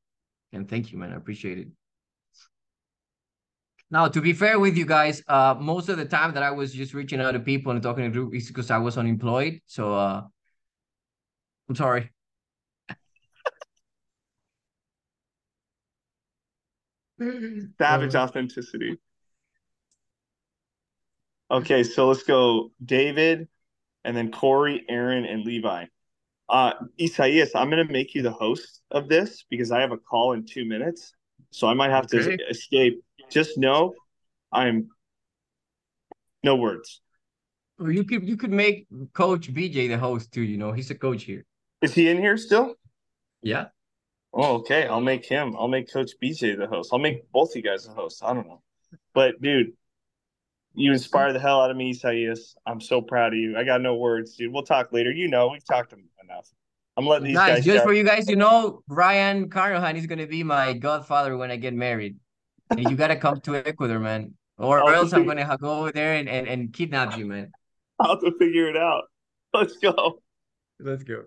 And 0.52 0.68
thank 0.68 0.90
you, 0.90 0.98
man. 0.98 1.12
I 1.12 1.16
appreciate 1.16 1.58
it. 1.58 1.68
Now, 3.94 4.08
to 4.08 4.20
be 4.20 4.32
fair 4.32 4.58
with 4.58 4.76
you 4.76 4.84
guys, 4.84 5.22
uh, 5.28 5.54
most 5.56 5.88
of 5.88 5.96
the 5.98 6.04
time 6.04 6.34
that 6.34 6.42
I 6.42 6.50
was 6.50 6.74
just 6.74 6.94
reaching 6.94 7.20
out 7.20 7.30
to 7.30 7.38
people 7.38 7.70
and 7.70 7.80
talking 7.80 8.02
to 8.02 8.10
group 8.10 8.34
is 8.34 8.48
because 8.48 8.72
I 8.72 8.78
was 8.78 8.98
unemployed. 8.98 9.60
So, 9.66 9.94
uh, 9.94 10.24
I'm 11.68 11.76
sorry. 11.76 12.10
Savage 17.78 18.16
authenticity. 18.16 18.98
Okay, 21.48 21.84
so 21.84 22.08
let's 22.08 22.24
go 22.24 22.72
David 22.84 23.46
and 24.04 24.16
then 24.16 24.32
Corey, 24.32 24.84
Aaron, 24.88 25.24
and 25.24 25.44
Levi. 25.44 25.84
Uh, 26.48 26.72
Isaias, 27.00 27.54
I'm 27.54 27.70
going 27.70 27.86
to 27.86 27.92
make 27.92 28.16
you 28.16 28.22
the 28.22 28.32
host 28.32 28.80
of 28.90 29.08
this 29.08 29.44
because 29.48 29.70
I 29.70 29.82
have 29.82 29.92
a 29.92 29.98
call 29.98 30.32
in 30.32 30.44
two 30.44 30.64
minutes. 30.64 31.12
So 31.52 31.68
I 31.68 31.74
might 31.74 31.90
have 31.90 32.06
okay. 32.12 32.36
to 32.36 32.48
escape. 32.50 33.00
Just 33.30 33.58
know 33.58 33.94
I'm 34.52 34.88
no 36.42 36.56
words. 36.56 37.00
Or 37.78 37.90
you 37.90 38.04
could 38.04 38.28
you 38.28 38.36
could 38.36 38.52
make 38.52 38.86
Coach 39.12 39.52
BJ 39.52 39.88
the 39.88 39.98
host 39.98 40.32
too. 40.32 40.42
You 40.42 40.56
know 40.56 40.72
he's 40.72 40.90
a 40.90 40.94
coach 40.94 41.24
here. 41.24 41.44
Is 41.82 41.94
he 41.94 42.08
in 42.08 42.18
here 42.18 42.36
still? 42.36 42.74
Yeah. 43.42 43.66
Oh, 44.32 44.56
okay. 44.56 44.86
I'll 44.86 45.00
make 45.00 45.26
him. 45.26 45.54
I'll 45.58 45.68
make 45.68 45.92
Coach 45.92 46.12
BJ 46.22 46.56
the 46.56 46.66
host. 46.66 46.90
I'll 46.92 46.98
make 46.98 47.30
both 47.32 47.54
you 47.56 47.62
guys 47.62 47.84
the 47.84 47.92
host. 47.92 48.22
I 48.24 48.32
don't 48.32 48.46
know, 48.46 48.62
but 49.12 49.40
dude, 49.40 49.72
you 50.74 50.92
inspire 50.92 51.32
the 51.32 51.40
hell 51.40 51.60
out 51.60 51.70
of 51.70 51.76
me, 51.76 51.90
Isaias. 51.90 52.54
I'm 52.66 52.80
so 52.80 53.00
proud 53.00 53.32
of 53.32 53.38
you. 53.38 53.56
I 53.56 53.64
got 53.64 53.80
no 53.80 53.96
words, 53.96 54.36
dude. 54.36 54.52
We'll 54.52 54.62
talk 54.62 54.92
later. 54.92 55.10
You 55.10 55.28
know, 55.28 55.48
we've 55.48 55.64
talked 55.64 55.92
enough. 55.92 56.48
I'm 56.96 57.06
letting 57.06 57.26
these 57.26 57.34
nice. 57.34 57.56
guys. 57.56 57.64
Just 57.64 57.84
for 57.84 57.92
you 57.92 58.04
guys 58.04 58.28
you 58.28 58.36
know, 58.36 58.82
Ryan 58.88 59.50
Carnohan 59.50 59.96
is 59.96 60.06
gonna 60.06 60.26
be 60.26 60.42
my 60.42 60.74
godfather 60.74 61.36
when 61.36 61.50
I 61.50 61.56
get 61.56 61.74
married. 61.74 62.16
You 62.76 62.96
gotta 62.96 63.16
come 63.16 63.40
to 63.42 63.56
Ecuador, 63.56 63.98
man, 63.98 64.34
or, 64.58 64.80
or 64.82 64.94
else 64.94 65.12
I'm 65.12 65.26
gonna 65.26 65.56
go 65.60 65.80
over 65.80 65.92
there 65.92 66.14
and, 66.14 66.28
and, 66.28 66.48
and 66.48 66.72
kidnap 66.72 67.16
you, 67.18 67.26
man. 67.26 67.52
I'll 68.00 68.10
have 68.10 68.20
to 68.20 68.32
figure 68.38 68.68
it 68.68 68.76
out. 68.76 69.04
Let's 69.52 69.76
go. 69.76 70.20
Let's 70.80 71.04
go. 71.04 71.24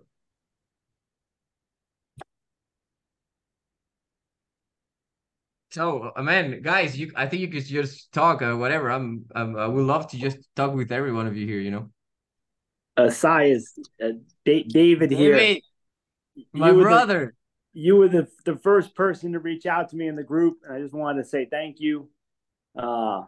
So, 5.72 6.12
uh, 6.16 6.24
man, 6.24 6.62
guys, 6.62 6.98
you 6.98 7.12
I 7.16 7.28
think 7.28 7.42
you 7.42 7.50
could 7.50 7.66
just 7.66 8.12
talk 8.12 8.42
or 8.42 8.54
uh, 8.54 8.58
whatever. 8.58 8.90
I'm, 8.90 9.26
I'm 9.36 9.56
I 9.56 9.68
would 9.68 9.86
love 9.86 10.10
to 10.10 10.18
just 10.18 10.38
talk 10.56 10.74
with 10.74 10.92
every 10.92 11.14
one 11.14 11.28
of 11.28 11.38
you 11.38 11.46
here. 11.46 11.60
You 11.60 11.72
know. 11.72 11.92
Uh, 12.98 13.04
Isaias 13.04 13.78
uh, 14.04 14.10
David 14.44 15.12
here. 15.12 15.36
Wait, 15.36 15.64
my 16.52 16.72
brother. 16.72 17.36
You 17.80 17.96
were 17.98 18.08
the 18.08 18.28
the 18.44 18.58
first 18.58 18.96
person 18.96 19.34
to 19.34 19.40
reach 19.40 19.68
out 19.68 19.90
to 19.90 19.96
me 19.96 20.08
in 20.08 20.16
the 20.16 20.24
group, 20.24 20.62
and 20.64 20.74
I 20.74 20.82
just 20.82 20.96
wanted 20.96 21.22
to 21.22 21.30
say 21.30 21.46
thank 21.46 21.80
you. 21.80 22.10
Uh, 22.78 23.24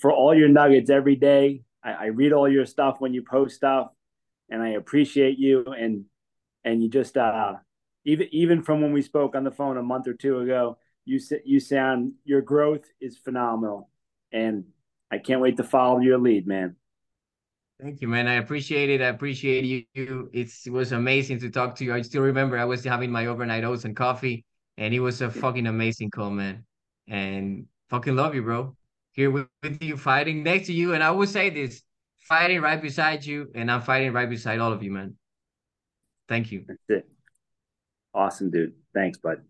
for 0.00 0.12
all 0.12 0.34
your 0.34 0.48
nuggets 0.48 0.90
every 0.90 1.16
day. 1.16 1.62
I, 1.84 1.92
I 1.92 2.06
read 2.06 2.32
all 2.32 2.48
your 2.48 2.66
stuff 2.66 2.96
when 3.00 3.14
you 3.14 3.22
post 3.22 3.56
stuff, 3.56 3.88
and 4.50 4.62
I 4.62 4.70
appreciate 4.70 5.38
you. 5.38 5.64
And 5.66 6.06
and 6.64 6.82
you 6.82 6.88
just 6.88 7.16
uh, 7.16 7.54
even 8.04 8.28
even 8.32 8.62
from 8.62 8.80
when 8.80 8.92
we 8.92 9.02
spoke 9.02 9.34
on 9.34 9.44
the 9.44 9.50
phone 9.50 9.76
a 9.76 9.82
month 9.82 10.08
or 10.08 10.14
two 10.14 10.40
ago, 10.40 10.78
you 11.04 11.20
you 11.44 11.60
sound 11.60 12.14
your 12.24 12.40
growth 12.40 12.84
is 13.00 13.16
phenomenal, 13.18 13.90
and 14.32 14.64
I 15.10 15.18
can't 15.18 15.40
wait 15.40 15.56
to 15.58 15.64
follow 15.64 16.00
your 16.00 16.18
lead, 16.18 16.46
man. 16.46 16.76
Thank 17.80 18.00
you, 18.00 18.08
man. 18.08 18.28
I 18.28 18.34
appreciate 18.34 18.90
it. 18.90 19.00
I 19.02 19.08
appreciate 19.08 19.86
you. 19.94 20.30
It's, 20.32 20.66
it 20.66 20.70
was 20.70 20.92
amazing 20.92 21.40
to 21.40 21.50
talk 21.50 21.74
to 21.76 21.84
you. 21.84 21.92
I 21.94 22.02
still 22.02 22.22
remember 22.22 22.56
I 22.56 22.64
was 22.64 22.84
having 22.84 23.10
my 23.10 23.26
overnight 23.26 23.64
oats 23.64 23.84
and 23.84 23.96
coffee, 23.96 24.44
and 24.78 24.94
it 24.94 25.00
was 25.00 25.20
a 25.20 25.30
fucking 25.30 25.66
amazing 25.66 26.10
call, 26.10 26.30
man. 26.30 26.64
And 27.08 27.66
fucking 27.90 28.14
love 28.14 28.34
you, 28.34 28.42
bro 28.42 28.76
here 29.12 29.30
with, 29.30 29.46
with 29.62 29.82
you, 29.82 29.96
fighting 29.96 30.42
next 30.42 30.66
to 30.66 30.72
you. 30.72 30.94
And 30.94 31.02
I 31.02 31.10
will 31.10 31.26
say 31.26 31.50
this 31.50 31.82
fighting 32.18 32.60
right 32.60 32.80
beside 32.80 33.24
you, 33.24 33.50
and 33.54 33.70
I'm 33.70 33.82
fighting 33.82 34.12
right 34.12 34.28
beside 34.28 34.58
all 34.58 34.72
of 34.72 34.82
you, 34.82 34.90
man. 34.90 35.16
Thank 36.28 36.50
you. 36.50 36.64
That's 36.66 36.80
it. 36.88 37.08
Awesome, 38.14 38.50
dude. 38.50 38.74
Thanks, 38.94 39.18
bud. 39.18 39.42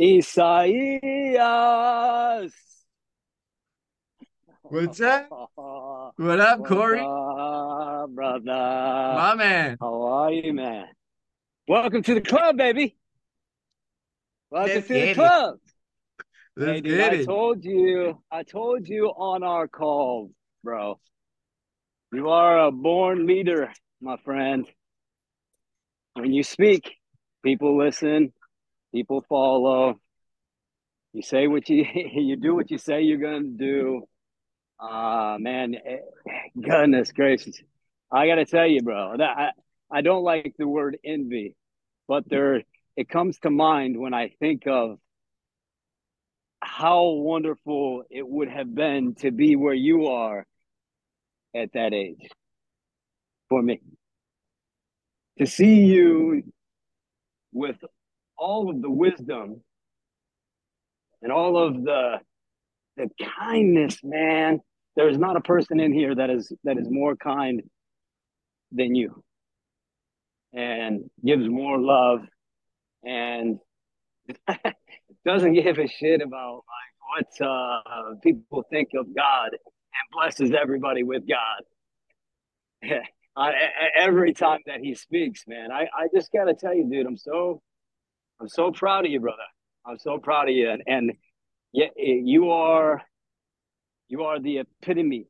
Isaias. 0.00 0.52
What's 4.72 5.00
up? 5.02 5.28
What 6.16 6.40
up, 6.40 6.64
Corey? 6.64 7.00
Up, 7.00 8.08
brother. 8.08 8.42
My 8.46 9.34
man. 9.34 9.76
How 9.78 10.02
are 10.02 10.32
you, 10.32 10.54
man? 10.54 10.86
Welcome 11.68 12.02
to 12.04 12.14
the 12.14 12.22
club, 12.22 12.56
baby. 12.56 12.96
Welcome 14.50 14.76
Let's 14.76 14.88
to 14.88 14.94
the 14.94 15.12
club. 15.12 15.56
Let's 16.56 16.72
hey, 16.72 16.80
dude, 16.80 17.00
I 17.02 17.08
it. 17.16 17.26
told 17.26 17.62
you, 17.66 18.18
I 18.30 18.44
told 18.44 18.88
you 18.88 19.08
on 19.08 19.42
our 19.42 19.68
call, 19.68 20.30
bro. 20.64 20.98
You 22.10 22.30
are 22.30 22.64
a 22.64 22.72
born 22.72 23.26
leader, 23.26 23.70
my 24.00 24.16
friend. 24.24 24.66
When 26.14 26.32
you 26.32 26.42
speak, 26.42 26.92
people 27.44 27.76
listen, 27.76 28.32
people 28.90 29.22
follow. 29.28 30.00
You 31.12 31.20
say 31.20 31.46
what 31.46 31.68
you 31.68 31.84
you 32.14 32.36
do 32.36 32.54
what 32.54 32.70
you 32.70 32.78
say 32.78 33.02
you're 33.02 33.18
gonna 33.18 33.50
do. 33.54 34.08
Ah, 34.84 35.34
uh, 35.34 35.38
man, 35.38 35.76
eh, 35.76 35.98
goodness 36.60 37.12
gracious! 37.12 37.56
I 38.10 38.26
gotta 38.26 38.44
tell 38.44 38.66
you, 38.66 38.82
bro, 38.82 39.16
that 39.16 39.38
I 39.38 39.50
I 39.88 40.00
don't 40.00 40.24
like 40.24 40.54
the 40.58 40.66
word 40.66 40.98
envy, 41.04 41.54
but 42.08 42.28
there 42.28 42.64
it 42.96 43.08
comes 43.08 43.38
to 43.40 43.50
mind 43.50 43.96
when 43.96 44.12
I 44.12 44.30
think 44.40 44.66
of 44.66 44.98
how 46.60 47.10
wonderful 47.10 48.02
it 48.10 48.26
would 48.26 48.48
have 48.48 48.74
been 48.74 49.14
to 49.16 49.30
be 49.30 49.54
where 49.54 49.72
you 49.74 50.08
are 50.08 50.44
at 51.54 51.72
that 51.74 51.94
age 51.94 52.28
for 53.48 53.62
me. 53.62 53.80
To 55.38 55.46
see 55.46 55.84
you 55.84 56.42
with 57.52 57.76
all 58.36 58.68
of 58.68 58.82
the 58.82 58.90
wisdom 58.90 59.60
and 61.22 61.30
all 61.30 61.56
of 61.56 61.84
the 61.84 62.18
the 62.96 63.08
kindness, 63.38 64.02
man. 64.02 64.60
There's 64.96 65.18
not 65.18 65.36
a 65.36 65.40
person 65.40 65.80
in 65.80 65.92
here 65.92 66.14
that 66.14 66.30
is 66.30 66.52
that 66.64 66.78
is 66.78 66.88
more 66.90 67.16
kind 67.16 67.62
than 68.72 68.94
you 68.94 69.22
and 70.52 71.10
gives 71.24 71.48
more 71.48 71.78
love 71.78 72.20
and 73.04 73.58
doesn't 75.24 75.54
give 75.54 75.78
a 75.78 75.86
shit 75.86 76.20
about 76.20 76.64
like 76.68 77.26
what 77.38 77.46
uh, 77.46 78.14
people 78.22 78.64
think 78.70 78.90
of 78.94 79.14
God 79.14 79.50
and 79.52 80.10
blesses 80.12 80.52
everybody 80.52 81.02
with 81.02 81.22
God. 81.28 81.62
I, 83.36 83.52
every 83.98 84.34
time 84.34 84.60
that 84.66 84.80
he 84.80 84.94
speaks, 84.94 85.44
man, 85.46 85.72
I, 85.72 85.84
I 85.84 86.08
just 86.14 86.30
gotta 86.32 86.52
tell 86.54 86.74
you, 86.74 86.88
dude, 86.90 87.06
I'm 87.06 87.16
so 87.16 87.62
I'm 88.40 88.48
so 88.48 88.72
proud 88.72 89.06
of 89.06 89.10
you, 89.10 89.20
brother. 89.20 89.38
I'm 89.86 89.98
so 89.98 90.18
proud 90.18 90.48
of 90.48 90.54
you, 90.54 90.70
and, 90.70 90.82
and 90.86 91.12
yeah, 91.72 91.88
you 91.96 92.50
are 92.50 93.00
you 94.12 94.24
are 94.24 94.38
the 94.38 94.58
epitome 94.58 95.24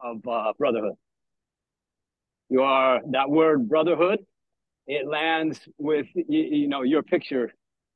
of 0.00 0.16
uh, 0.26 0.52
brotherhood. 0.58 0.94
You 2.48 2.62
are 2.62 3.00
that 3.12 3.30
word 3.30 3.68
brotherhood. 3.68 4.18
It 4.88 5.06
lands 5.06 5.60
with 5.78 6.08
you, 6.14 6.40
you 6.40 6.68
know 6.68 6.82
your 6.82 7.04
picture 7.04 7.52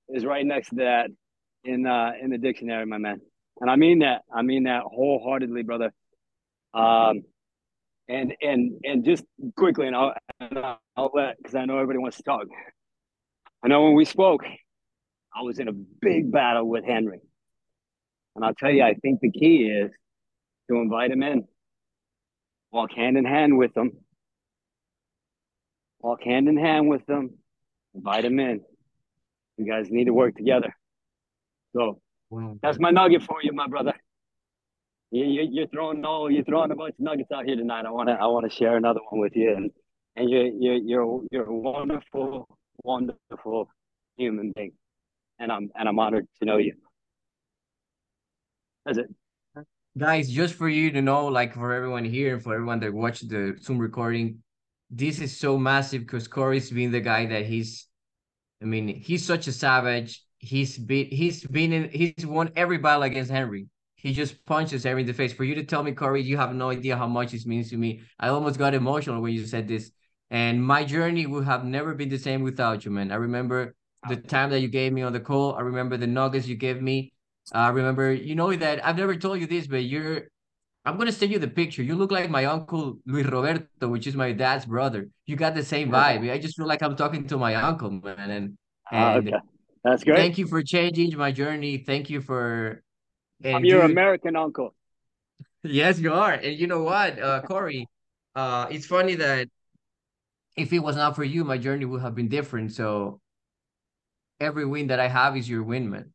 is 0.09 0.25
right 0.25 0.47
next 0.47 0.69
to 0.69 0.77
that 0.77 1.09
in 1.65 1.85
uh 1.85 2.13
in 2.23 2.31
the 2.31 2.39
dictionary, 2.39 2.87
my 2.87 2.99
man. 2.99 3.21
And 3.61 3.69
I 3.69 3.75
mean 3.75 3.99
that. 4.01 4.23
I 4.33 4.43
mean 4.43 4.65
that 4.65 4.85
wholeheartedly, 4.85 5.65
brother. 5.65 5.93
Um, 6.75 7.23
and 8.09 8.33
and 8.41 8.81
and 8.85 9.05
just 9.05 9.25
quickly, 9.57 9.89
and 9.89 9.97
I'll 9.97 10.15
I'll 10.97 11.11
let 11.13 11.39
because 11.39 11.57
I 11.57 11.65
know 11.65 11.75
everybody 11.75 11.99
wants 11.99 12.19
to 12.19 12.23
talk. 12.23 12.47
I 13.65 13.69
know 13.69 13.83
when 13.83 13.95
we 13.95 14.05
spoke, 14.05 14.45
I 15.37 15.43
was 15.43 15.59
in 15.59 15.67
a 15.67 15.73
big 15.73 16.31
battle 16.31 16.69
with 16.69 16.85
Henry, 16.85 17.19
and 18.37 18.45
I'll 18.45 18.55
tell 18.55 18.71
you, 18.71 18.85
I 18.85 18.95
think 18.95 19.19
the 19.21 19.33
key 19.33 19.65
is 19.65 19.91
to 20.71 20.77
invite 20.77 21.11
him 21.11 21.23
in, 21.23 21.45
walk 22.73 22.93
hand 22.93 23.19
in 23.19 23.25
hand 23.25 23.59
with 23.59 23.75
them, 23.75 23.93
walk 26.01 26.23
hand 26.23 26.49
in 26.49 26.57
hand 26.57 26.89
with 26.89 27.05
them, 27.07 27.31
invite 27.95 28.25
him 28.25 28.39
in. 28.39 28.61
You 29.57 29.67
guys 29.67 29.91
need 29.91 30.05
to 30.05 30.15
work 30.15 30.37
together. 30.37 30.75
So 31.75 32.01
that's 32.63 32.79
my 32.79 32.91
nugget 32.91 33.23
for 33.23 33.43
you, 33.43 33.53
my 33.53 33.67
brother. 33.67 33.95
You, 35.11 35.63
are 35.63 35.67
throwing 35.67 36.05
all 36.05 36.31
you're 36.31 36.45
throwing 36.45 36.71
a 36.71 36.77
bunch 36.77 36.95
of 36.95 37.01
nuggets 37.01 37.33
out 37.33 37.45
here 37.45 37.57
tonight. 37.57 37.85
I 37.85 37.91
want 37.91 38.09
to 38.09 38.15
I 38.15 38.27
want 38.27 38.49
to 38.49 38.57
share 38.57 38.77
another 38.77 39.01
one 39.09 39.21
with 39.21 39.35
you, 39.35 39.55
and 39.57 39.71
and 40.15 40.31
you're 40.31 40.47
you're 40.47 40.77
you're 40.77 41.21
you're 41.33 41.47
a 41.47 41.53
wonderful, 41.53 42.47
wonderful 42.85 43.69
human 44.17 44.53
being, 44.55 44.73
and 45.41 45.51
I'm 45.51 45.71
and 45.75 45.89
I'm 45.89 45.99
honored 45.99 46.29
to 46.39 46.45
know 46.47 46.59
you. 46.59 46.75
That's 48.87 48.99
it. 48.99 49.09
Guys, 49.99 50.31
just 50.31 50.55
for 50.55 50.69
you 50.69 50.91
to 50.93 51.03
know, 51.03 51.27
like 51.27 51.55
for 51.55 51.73
everyone 51.73 52.05
here 52.05 52.35
and 52.35 52.43
for 52.43 52.55
everyone 52.55 52.81
that 52.81 52.93
watched 52.93 53.29
the 53.29 53.57
Zoom 53.61 53.79
recording, 53.79 54.43
this 54.89 55.21
is 55.21 55.37
so 55.37 55.59
massive 55.59 56.03
because 56.03 56.29
Corey's 56.29 56.71
been 56.71 56.93
the 56.93 57.01
guy 57.01 57.27
that 57.27 57.47
he's 57.47 57.87
I 58.63 58.67
mean, 58.67 58.89
he's 58.89 59.25
such 59.25 59.47
a 59.47 59.53
savage 59.53 60.23
he's 60.41 60.79
been 60.79 61.07
he's 61.07 61.47
been 61.47 61.73
in 61.73 61.91
he's 61.91 62.27
won 62.27 62.51
every 62.57 62.79
battle 62.79 63.05
against 63.05 63.31
Henry. 63.31 63.69
He 63.95 64.15
just 64.15 64.45
punches 64.47 64.85
Henry 64.85 65.03
in 65.03 65.07
the 65.07 65.13
face. 65.13 65.33
For 65.33 65.45
you 65.45 65.55
to 65.57 65.65
tell 65.65 65.83
me, 65.83 65.93
Corey, 65.93 66.23
you 66.23 66.39
have 66.39 66.55
no 66.55 66.71
idea 66.71 66.97
how 66.97 67.07
much 67.07 67.33
this 67.33 67.45
means 67.47 67.69
to 67.71 67.77
me. 67.77 68.01
I 68.19 68.29
almost 68.29 68.59
got 68.59 68.73
emotional 68.73 69.21
when 69.21 69.35
you 69.35 69.47
said 69.47 69.69
this. 69.69 69.91
And 70.31 70.65
my 70.65 70.85
journey 70.85 71.27
would 71.27 71.45
have 71.45 71.65
never 71.65 71.95
been 71.95 72.09
the 72.09 72.19
same 72.19 72.43
without 72.43 72.85
you, 72.85 72.91
man. 72.91 73.13
I 73.13 73.17
remember 73.17 73.75
the 74.09 74.17
time 74.17 74.49
that 74.51 74.61
you 74.61 74.69
gave 74.69 74.93
me 74.93 75.03
on 75.03 75.13
the 75.13 75.21
call. 75.21 75.55
I 75.55 75.61
remember 75.61 75.99
the 75.99 76.07
nuggets 76.07 76.47
you 76.47 76.57
gave 76.57 76.81
me. 76.81 77.13
I 77.53 77.69
remember, 77.71 78.13
you 78.13 78.35
know 78.35 78.55
that 78.55 78.85
I've 78.85 78.97
never 78.97 79.17
told 79.17 79.41
you 79.41 79.47
this, 79.47 79.67
but 79.67 79.85
you're 79.85 80.29
I'm 80.85 80.97
gonna 80.97 81.13
send 81.13 81.31
you 81.31 81.39
the 81.39 81.49
picture. 81.49 81.83
You 81.83 81.95
look 81.95 82.11
like 82.11 82.31
my 82.31 82.47
uncle 82.47 82.99
Luis 83.07 83.27
Roberto, 83.27 83.89
which 83.89 84.07
is 84.07 84.17
my 84.17 84.33
dad's 84.33 84.65
brother. 84.65 85.09
You 85.27 85.37
got 85.37 85.55
the 85.55 85.65
same 85.65 85.91
vibe. 85.91 86.31
I 86.31 86.39
just 86.39 86.57
feel 86.57 86.67
like 86.67 86.83
I'm 86.83 86.97
talking 86.97 87.27
to 87.29 87.37
my 87.37 87.55
uncle, 87.55 87.91
man. 87.91 88.31
And, 88.31 88.59
ah, 88.91 89.15
and 89.17 89.29
okay. 89.29 89.39
That's 89.85 90.05
great. 90.05 90.17
Thank 90.17 90.39
you 90.39 90.47
for 90.47 90.63
changing 90.63 91.17
my 91.17 91.33
journey. 91.33 91.79
Thank 91.79 92.09
you 92.09 92.21
for. 92.21 92.83
I'm 93.45 93.65
your 93.65 93.83
dude, 93.83 93.91
American 93.93 94.37
uncle. 94.37 94.75
Yes, 95.63 95.99
you 95.99 96.15
are. 96.15 96.33
And 96.33 96.59
you 96.59 96.67
know 96.67 96.83
what, 96.85 97.21
uh, 97.21 97.43
Corey? 97.43 97.87
Uh, 98.35 98.67
it's 98.71 98.87
funny 98.87 99.15
that 99.17 99.47
if 100.57 100.73
it 100.73 100.79
was 100.79 100.97
not 100.97 101.15
for 101.15 101.23
you, 101.23 101.45
my 101.45 101.59
journey 101.59 101.85
would 101.85 102.01
have 102.01 102.15
been 102.15 102.29
different. 102.29 102.73
So 102.73 103.21
every 104.41 104.65
win 104.65 104.87
that 104.87 105.01
I 105.01 105.09
have 105.09 105.37
is 105.37 105.47
your 105.47 105.63
win, 105.63 105.91
man. 105.91 106.15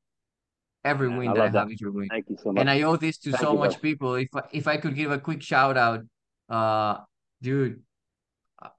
Every 0.85 1.09
win 1.09 1.29
I 1.29 1.33
that 1.33 1.55
I 1.55 1.59
have 1.59 1.71
is 1.71 1.81
your 1.81 1.91
win. 1.91 2.07
Thank 2.07 2.29
you 2.29 2.37
so 2.41 2.51
much. 2.51 2.61
And 2.61 2.69
I 2.69 2.83
owe 2.83 2.95
this 2.95 3.17
to 3.19 3.31
Thank 3.31 3.41
so 3.41 3.53
you, 3.53 3.59
much 3.59 3.73
bro. 3.73 3.81
people. 3.81 4.15
If 4.15 4.29
I, 4.35 4.41
if 4.53 4.67
I 4.67 4.77
could 4.77 4.95
give 4.95 5.11
a 5.11 5.19
quick 5.19 5.41
shout 5.41 5.75
out, 5.75 6.01
uh, 6.47 6.97
dude, 7.41 7.81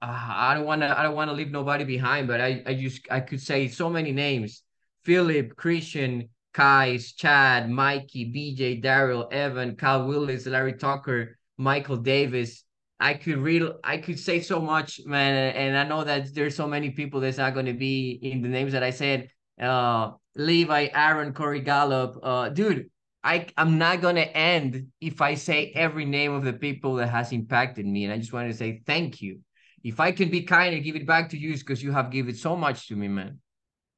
I 0.01 0.53
don't 0.55 0.65
want 0.65 0.81
to 0.81 0.97
I 0.97 1.03
don't 1.03 1.15
want 1.15 1.29
to 1.29 1.35
leave 1.35 1.51
nobody 1.51 1.83
behind, 1.83 2.27
but 2.27 2.41
I 2.41 2.63
I 2.65 2.73
just 2.73 3.01
I 3.11 3.19
could 3.19 3.41
say 3.41 3.67
so 3.67 3.89
many 3.89 4.11
names. 4.11 4.63
Philip, 5.03 5.55
Christian, 5.55 6.29
Kais, 6.53 7.13
Chad, 7.13 7.69
Mikey, 7.69 8.31
BJ, 8.33 8.83
Daryl, 8.83 9.31
Evan, 9.31 9.75
Cal 9.75 10.07
Willis, 10.07 10.45
Larry 10.45 10.73
Tucker, 10.73 11.37
Michael 11.57 11.97
Davis. 11.97 12.63
I 12.99 13.13
could 13.13 13.37
read, 13.37 13.63
I 13.83 13.97
could 13.97 14.19
say 14.19 14.41
so 14.41 14.59
much, 14.59 15.01
man. 15.05 15.53
And 15.55 15.77
I 15.77 15.83
know 15.83 16.03
that 16.03 16.33
there's 16.33 16.55
so 16.55 16.67
many 16.67 16.89
people 16.89 17.19
that's 17.19 17.37
not 17.37 17.53
going 17.53 17.67
to 17.67 17.73
be 17.73 18.19
in 18.23 18.41
the 18.41 18.49
names 18.49 18.71
that 18.71 18.81
I 18.81 18.89
said. 18.89 19.29
Uh, 19.61 20.11
Levi, 20.37 20.89
Aaron, 20.93 21.33
Corey 21.33 21.61
Gallup. 21.61 22.19
Uh, 22.21 22.49
dude, 22.49 22.89
I 23.23 23.47
I'm 23.57 23.77
not 23.77 24.01
gonna 24.01 24.21
end 24.21 24.87
if 25.01 25.21
I 25.21 25.33
say 25.35 25.71
every 25.75 26.05
name 26.05 26.33
of 26.33 26.43
the 26.43 26.53
people 26.53 26.95
that 26.95 27.07
has 27.09 27.31
impacted 27.31 27.85
me. 27.85 28.05
And 28.05 28.13
I 28.13 28.17
just 28.17 28.31
wanted 28.31 28.49
to 28.49 28.57
say 28.57 28.81
thank 28.85 29.21
you. 29.21 29.39
If 29.83 29.99
I 29.99 30.11
can 30.11 30.29
be 30.29 30.43
kind 30.43 30.75
and 30.75 30.83
give 30.83 30.95
it 30.95 31.07
back 31.07 31.29
to 31.29 31.37
you, 31.37 31.53
because 31.57 31.81
you 31.81 31.91
have 31.91 32.11
given 32.11 32.35
so 32.35 32.55
much 32.55 32.87
to 32.87 32.95
me, 32.95 33.07
man. 33.07 33.39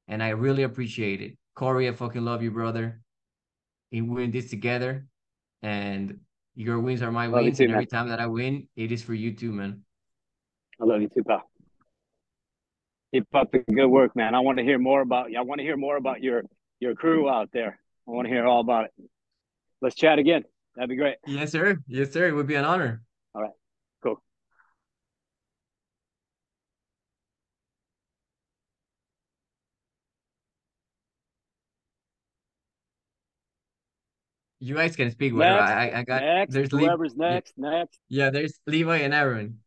And 0.08 0.24
I 0.24 0.30
really 0.30 0.64
appreciate 0.64 1.22
it. 1.22 1.38
Corey, 1.56 1.88
I 1.88 1.94
fucking 1.94 2.24
love 2.24 2.42
you, 2.42 2.52
brother. 2.52 3.02
We 3.92 4.02
win 4.02 4.32
this 4.32 4.50
together. 4.50 5.06
And 5.62 6.20
your 6.56 6.80
wins 6.80 7.02
are 7.02 7.12
my 7.12 7.28
love 7.28 7.44
wins. 7.44 7.58
Too, 7.58 7.66
and 7.66 7.74
every 7.74 7.84
man. 7.84 7.88
time 7.88 8.10
that 8.10 8.20
I 8.20 8.28
win, 8.28 8.68
it 8.76 8.92
is 8.92 9.04
for 9.04 9.14
you 9.14 9.34
too, 9.34 9.52
man. 9.52 9.82
I 10.82 10.86
love 10.86 11.02
you 11.02 11.10
too, 11.10 11.24
pal. 11.24 11.50
Keep 13.14 13.34
up 13.34 13.52
the 13.52 13.60
good 13.60 13.88
work, 13.88 14.16
man. 14.16 14.36
I 14.36 14.40
want 14.40 14.60
to 14.60 14.64
hear 14.64 14.78
more 14.78 15.02
about 15.02 15.32
you. 15.32 15.40
I 15.40 15.42
want 15.42 15.60
to 15.60 15.64
hear 15.64 15.78
more 15.78 15.98
about 15.98 16.22
your 16.22 16.44
your 16.80 16.94
crew 16.94 17.30
out 17.30 17.50
there. 17.52 17.80
I 18.08 18.12
want 18.12 18.28
to 18.28 18.34
hear 18.34 18.46
all 18.46 18.62
about 18.62 18.86
it. 18.86 18.92
Let's 19.82 19.96
chat 19.96 20.20
again. 20.20 20.44
That'd 20.76 20.90
be 20.90 20.96
great. 20.96 21.16
Yes, 21.26 21.52
sir. 21.52 21.80
Yes, 21.88 22.14
sir. 22.14 22.28
It 22.28 22.34
would 22.34 22.48
be 22.48 22.56
an 22.56 22.66
honor. 22.66 23.02
All 23.34 23.42
right. 23.42 23.52
Cool. 24.04 24.22
You 34.60 34.76
guys 34.76 34.96
can 34.96 35.10
speak 35.10 35.34
whatever. 35.34 35.60
Next, 35.62 35.72
I, 35.72 36.00
I 36.00 36.04
got 36.04 36.22
next, 36.22 36.54
there's 36.54 36.72
whoever's 36.72 37.16
Le- 37.16 37.30
next, 37.32 37.54
next. 37.58 38.00
Yeah, 38.08 38.30
there's 38.30 38.60
Levi 38.68 38.98
and 38.98 39.14
Aaron. 39.14 39.60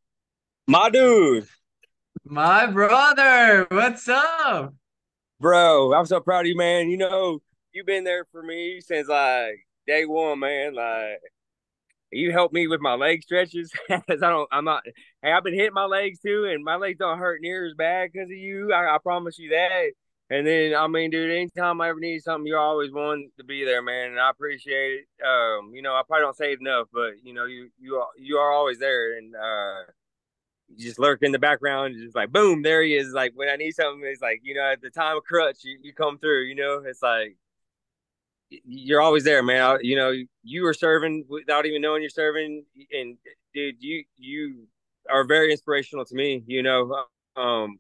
My 0.69 0.91
dude. 0.91 1.49
My 2.25 2.67
brother. 2.67 3.67
What's 3.71 4.09
up? 4.09 4.75
Bro, 5.41 5.93
I'm 5.93 6.07
so 6.07 6.21
proud 6.21 6.43
of 6.43 6.47
you, 6.47 6.57
man. 6.57 6.89
You 6.89 6.97
know, 6.97 7.41
you've 7.73 7.87
been 7.87 8.05
there 8.05 8.27
for 8.31 8.45
me 8.45 8.81
since 8.81 9.09
like 9.09 9.67
day 9.89 10.05
one, 10.05 10.39
man. 10.39 10.75
Like 10.75 11.19
you 12.13 12.31
helped 12.31 12.55
me 12.55 12.69
with 12.69 12.81
my 12.81 12.95
leg 12.95 13.25
stretches 13.25 13.73
because 13.89 14.23
I 14.23 14.31
don't, 14.31 14.49
I'm 14.53 14.65
not. 14.65 14.85
Hey, 15.21 15.33
I've 15.33 15.43
been 15.43 15.55
hitting 15.55 15.75
my 15.75 15.87
legs 15.87 16.21
too, 16.21 16.45
and 16.45 16.63
my 16.63 16.77
legs 16.77 16.99
don't 16.99 17.19
hurt 17.19 17.41
near 17.41 17.67
as 17.67 17.75
bad 17.75 18.11
because 18.13 18.31
of 18.31 18.37
you. 18.37 18.73
I, 18.73 18.95
I, 18.95 18.99
promise 19.03 19.37
you 19.39 19.51
that. 19.51 19.91
And 20.31 20.47
then, 20.47 20.77
I 20.77 20.87
mean, 20.87 21.11
dude, 21.11 21.31
anytime 21.31 21.81
I 21.81 21.89
ever 21.89 21.99
need 21.99 22.23
something, 22.23 22.47
you're 22.47 22.59
always 22.59 22.93
one 22.93 23.31
to 23.37 23.45
be 23.45 23.65
there, 23.65 23.83
man. 23.83 24.13
And 24.13 24.21
I 24.21 24.31
appreciate 24.31 25.01
it. 25.01 25.07
Um, 25.27 25.73
you 25.75 25.83
know, 25.83 25.93
I 25.95 26.03
probably 26.07 26.23
don't 26.23 26.37
say 26.37 26.53
it 26.53 26.61
enough, 26.61 26.87
but 26.93 27.15
you 27.25 27.35
know, 27.35 27.47
you 27.47 27.71
you 27.81 27.97
are, 27.97 28.09
you 28.17 28.37
are 28.37 28.53
always 28.53 28.79
there, 28.79 29.19
and 29.19 29.35
uh, 29.35 29.91
you 30.69 30.87
just 30.87 30.99
lurk 30.99 31.23
in 31.23 31.33
the 31.33 31.39
background, 31.39 31.95
just 31.99 32.17
like 32.17 32.33
boom, 32.33 32.63
there 32.63 32.83
he 32.83 32.97
is. 32.97 33.13
Like 33.13 33.33
when 33.35 33.49
I 33.49 33.57
need 33.57 33.73
something, 33.73 34.03
it's 34.05 34.23
like 34.23 34.41
you 34.43 34.55
know, 34.55 34.73
at 34.73 34.81
the 34.81 34.91
time 34.91 35.17
of 35.17 35.25
crutch, 35.25 35.59
you, 35.65 35.79
you 35.83 35.93
come 35.93 36.19
through. 36.19 36.43
You 36.45 36.55
know, 36.55 36.83
it's 36.87 37.03
like 37.03 37.37
you're 38.65 39.01
always 39.01 39.25
there, 39.25 39.43
man. 39.43 39.79
You 39.83 39.97
know, 39.97 40.13
you 40.43 40.63
were 40.63 40.75
serving 40.75 41.25
without 41.29 41.67
even 41.67 41.83
knowing 41.83 42.03
you're 42.03 42.11
serving, 42.11 42.65
and 42.93 43.17
dude, 43.55 43.83
you 43.83 44.05
you 44.17 44.67
are 45.11 45.25
very 45.25 45.51
inspirational 45.51 46.05
to 46.05 46.15
me. 46.15 46.43
You 46.47 46.63
know, 46.63 47.05
um, 47.37 47.79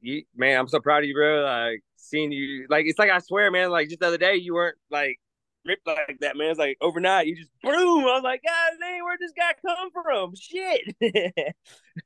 you 0.00 0.24
man, 0.36 0.58
I'm 0.58 0.68
so 0.68 0.80
proud 0.80 1.02
of 1.02 1.08
you, 1.08 1.14
bro. 1.14 1.42
Like 1.42 1.82
seeing 1.96 2.32
you, 2.32 2.66
like 2.68 2.86
it's 2.86 2.98
like 2.98 3.10
I 3.10 3.18
swear, 3.18 3.50
man. 3.50 3.70
Like 3.70 3.88
just 3.88 4.00
the 4.00 4.06
other 4.06 4.18
day, 4.18 4.36
you 4.36 4.54
weren't 4.54 4.76
like 4.90 5.18
ripped 5.64 5.86
like 5.86 6.18
that, 6.20 6.36
man. 6.36 6.50
It's 6.50 6.58
like 6.58 6.78
overnight, 6.80 7.26
you 7.26 7.36
just 7.36 7.50
boom. 7.62 8.04
I 8.04 8.14
was 8.14 8.22
like, 8.22 8.42
God 8.46 8.72
dang, 8.80 9.04
where 9.04 9.18
this 9.18 9.32
guy 9.36 9.52
come 9.64 9.90
from? 9.90 10.34
Shit, 10.34 11.54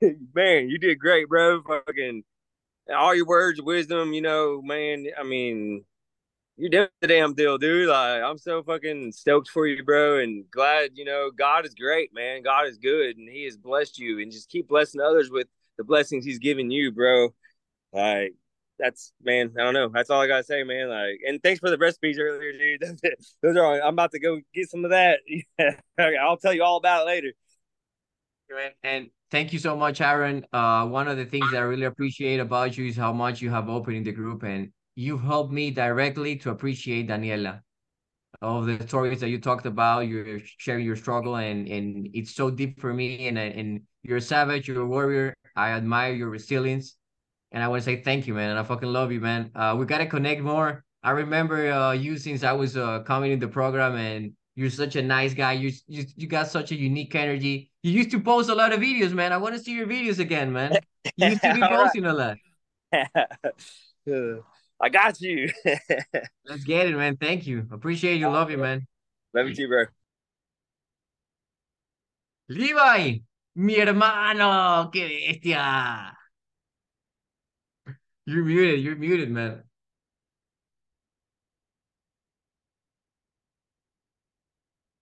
man, 0.35 0.69
you 0.69 0.79
did 0.79 0.99
great, 0.99 1.29
bro. 1.29 1.63
Fucking 1.63 2.23
all 2.95 3.15
your 3.15 3.27
words 3.27 3.59
of 3.59 3.65
wisdom, 3.65 4.13
you 4.13 4.23
know, 4.23 4.61
man. 4.63 5.07
I 5.19 5.23
mean 5.23 5.85
you're 6.57 6.71
doing 6.71 6.89
the 7.01 7.07
damn 7.07 7.35
deal, 7.35 7.59
dude. 7.59 7.89
Like, 7.89 8.23
I'm 8.23 8.39
so 8.39 8.63
fucking 8.63 9.13
stoked 9.13 9.51
for 9.51 9.67
you, 9.67 9.85
bro, 9.85 10.21
and 10.21 10.51
glad, 10.51 10.93
you 10.95 11.05
know, 11.05 11.31
God 11.31 11.67
is 11.67 11.75
great, 11.75 12.15
man. 12.15 12.43
God 12.43 12.67
is 12.67 12.79
good, 12.79 13.17
and 13.19 13.29
He 13.29 13.45
has 13.45 13.57
blessed 13.57 13.99
you, 13.99 14.21
and 14.21 14.33
just 14.33 14.49
keep 14.49 14.69
blessing 14.69 15.01
others 15.01 15.31
with 15.31 15.49
the 15.77 15.85
blessings 15.85 16.25
He's 16.25 16.39
given 16.39 16.71
you, 16.71 16.93
bro. 16.93 17.35
Like, 17.93 18.35
that's 18.79 19.13
man, 19.23 19.53
I 19.59 19.63
don't 19.63 19.75
know. 19.75 19.89
That's 19.89 20.11
all 20.11 20.21
I 20.21 20.27
gotta 20.27 20.45
say, 20.45 20.63
man. 20.63 20.89
Like, 20.89 21.21
and 21.27 21.43
thanks 21.43 21.61
for 21.61 21.71
the 21.71 21.79
recipes 21.79 22.19
earlier, 22.19 22.53
dude. 22.53 23.01
Those 23.43 23.57
are. 23.57 23.83
I'm 23.83 23.95
about 23.95 24.13
to 24.13 24.21
go 24.21 24.41
get 24.55 24.71
some 24.71 24.85
of 24.85 24.91
that. 24.91 25.21
Yeah. 25.59 26.11
I'll 26.21 26.37
tell 26.37 26.53
you 26.53 26.63
all 26.63 26.77
about 26.77 27.03
it 27.03 27.07
later. 27.07 27.33
And 28.83 29.09
thank 29.31 29.53
you 29.53 29.59
so 29.59 29.77
much, 29.77 30.01
Aaron. 30.01 30.45
Uh, 30.53 30.87
one 30.87 31.09
of 31.09 31.17
the 31.17 31.25
things 31.25 31.51
that 31.51 31.59
I 31.59 31.65
really 31.65 31.85
appreciate 31.87 32.39
about 32.39 32.77
you 32.77 32.87
is 32.87 32.97
how 32.97 33.13
much 33.13 33.41
you 33.41 33.51
have 33.51 33.69
opened 33.69 33.97
in 33.97 34.05
the 34.05 34.13
group, 34.13 34.43
and 34.43 34.71
you've 34.95 35.23
helped 35.23 35.53
me 35.53 35.71
directly 35.71 36.37
to 36.37 36.51
appreciate 36.51 37.09
Daniela. 37.09 37.61
All 38.43 38.63
the 38.63 38.87
stories 38.87 39.21
that 39.21 39.31
you 39.31 39.41
talked 39.41 39.67
about, 39.67 40.01
you're 40.01 40.41
sharing 40.59 40.85
your 40.85 40.97
struggle, 40.97 41.37
and 41.37 41.67
and 41.67 42.09
it's 42.13 42.35
so 42.35 42.51
deep 42.51 42.81
for 42.81 42.93
me. 42.93 43.29
And 43.29 43.39
and 43.39 43.81
you're 44.03 44.19
a 44.19 44.21
savage, 44.21 44.69
you're 44.69 44.83
a 44.83 44.87
warrior. 44.87 45.35
I 45.57 45.71
admire 45.71 46.13
your 46.13 46.29
resilience, 46.29 46.97
and 47.53 47.63
I 47.63 47.69
want 47.69 47.83
to 47.83 47.85
say 47.85 48.03
thank 48.03 48.27
you, 48.27 48.35
man. 48.35 48.51
And 48.51 48.59
I 48.59 48.63
fucking 48.63 48.93
love 48.93 49.13
you, 49.13 49.21
man. 49.21 49.51
Uh, 49.55 49.77
we 49.79 49.87
gotta 49.87 50.07
connect 50.07 50.43
more. 50.43 50.85
I 51.03 51.11
remember 51.11 51.71
uh, 51.71 51.93
you 51.93 52.19
since 52.19 52.43
I 52.43 52.53
was 52.53 52.77
uh, 52.77 53.01
coming 53.01 53.33
in 53.33 53.39
the 53.39 53.49
program, 53.49 53.97
and 53.97 54.33
you're 54.57 54.71
such 54.71 54.97
a 54.97 55.03
nice 55.03 55.35
guy. 55.35 55.53
You 55.53 55.73
you 55.87 56.05
you 56.17 56.27
got 56.27 56.49
such 56.49 56.73
a 56.73 56.75
unique 56.75 57.15
energy. 57.15 57.71
You 57.83 57.93
used 57.93 58.11
to 58.11 58.21
post 58.21 58.49
a 58.51 58.55
lot 58.55 58.73
of 58.73 58.81
videos, 58.81 59.13
man. 59.13 59.33
I 59.33 59.37
want 59.37 59.55
to 59.55 59.61
see 59.61 59.73
your 59.73 59.87
videos 59.87 60.19
again, 60.19 60.53
man. 60.53 60.79
You 61.17 61.29
used 61.29 61.43
to 61.43 61.55
be 61.55 61.61
posting 61.61 62.05
a 62.05 62.13
lot. 62.13 62.37
I 64.81 64.89
got 64.91 65.21
you. 65.21 65.49
Let's 66.45 66.65
get 66.65 66.89
it, 66.89 66.97
man. 66.97 67.17
Thank 67.17 67.47
you. 67.47 67.67
Appreciate 67.71 68.19
you. 68.19 68.29
Love 68.29 68.51
you, 68.51 68.59
man. 68.59 68.87
Love 69.33 69.49
you 69.49 69.55
too, 69.55 69.69
bro. 69.69 69.85
Levi, 72.49 73.21
mi 73.55 73.75
hermano, 73.77 74.91
qué 74.93 75.07
bestia. 75.07 76.17
You're 78.27 78.45
muted. 78.45 78.81
You're 78.81 78.97
muted, 78.97 79.31
man. 79.31 79.63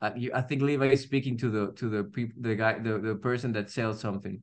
I, 0.00 0.14
you, 0.14 0.30
I 0.34 0.42
think 0.42 0.60
Levi 0.60 0.88
is 0.88 1.00
speaking 1.00 1.38
to 1.38 1.48
the 1.48 1.72
to 1.80 1.88
the 1.88 2.04
people, 2.04 2.34
the 2.42 2.54
guy, 2.54 2.78
the, 2.78 2.98
the 2.98 3.14
person 3.14 3.52
that 3.52 3.70
sells 3.70 4.00
something. 4.00 4.42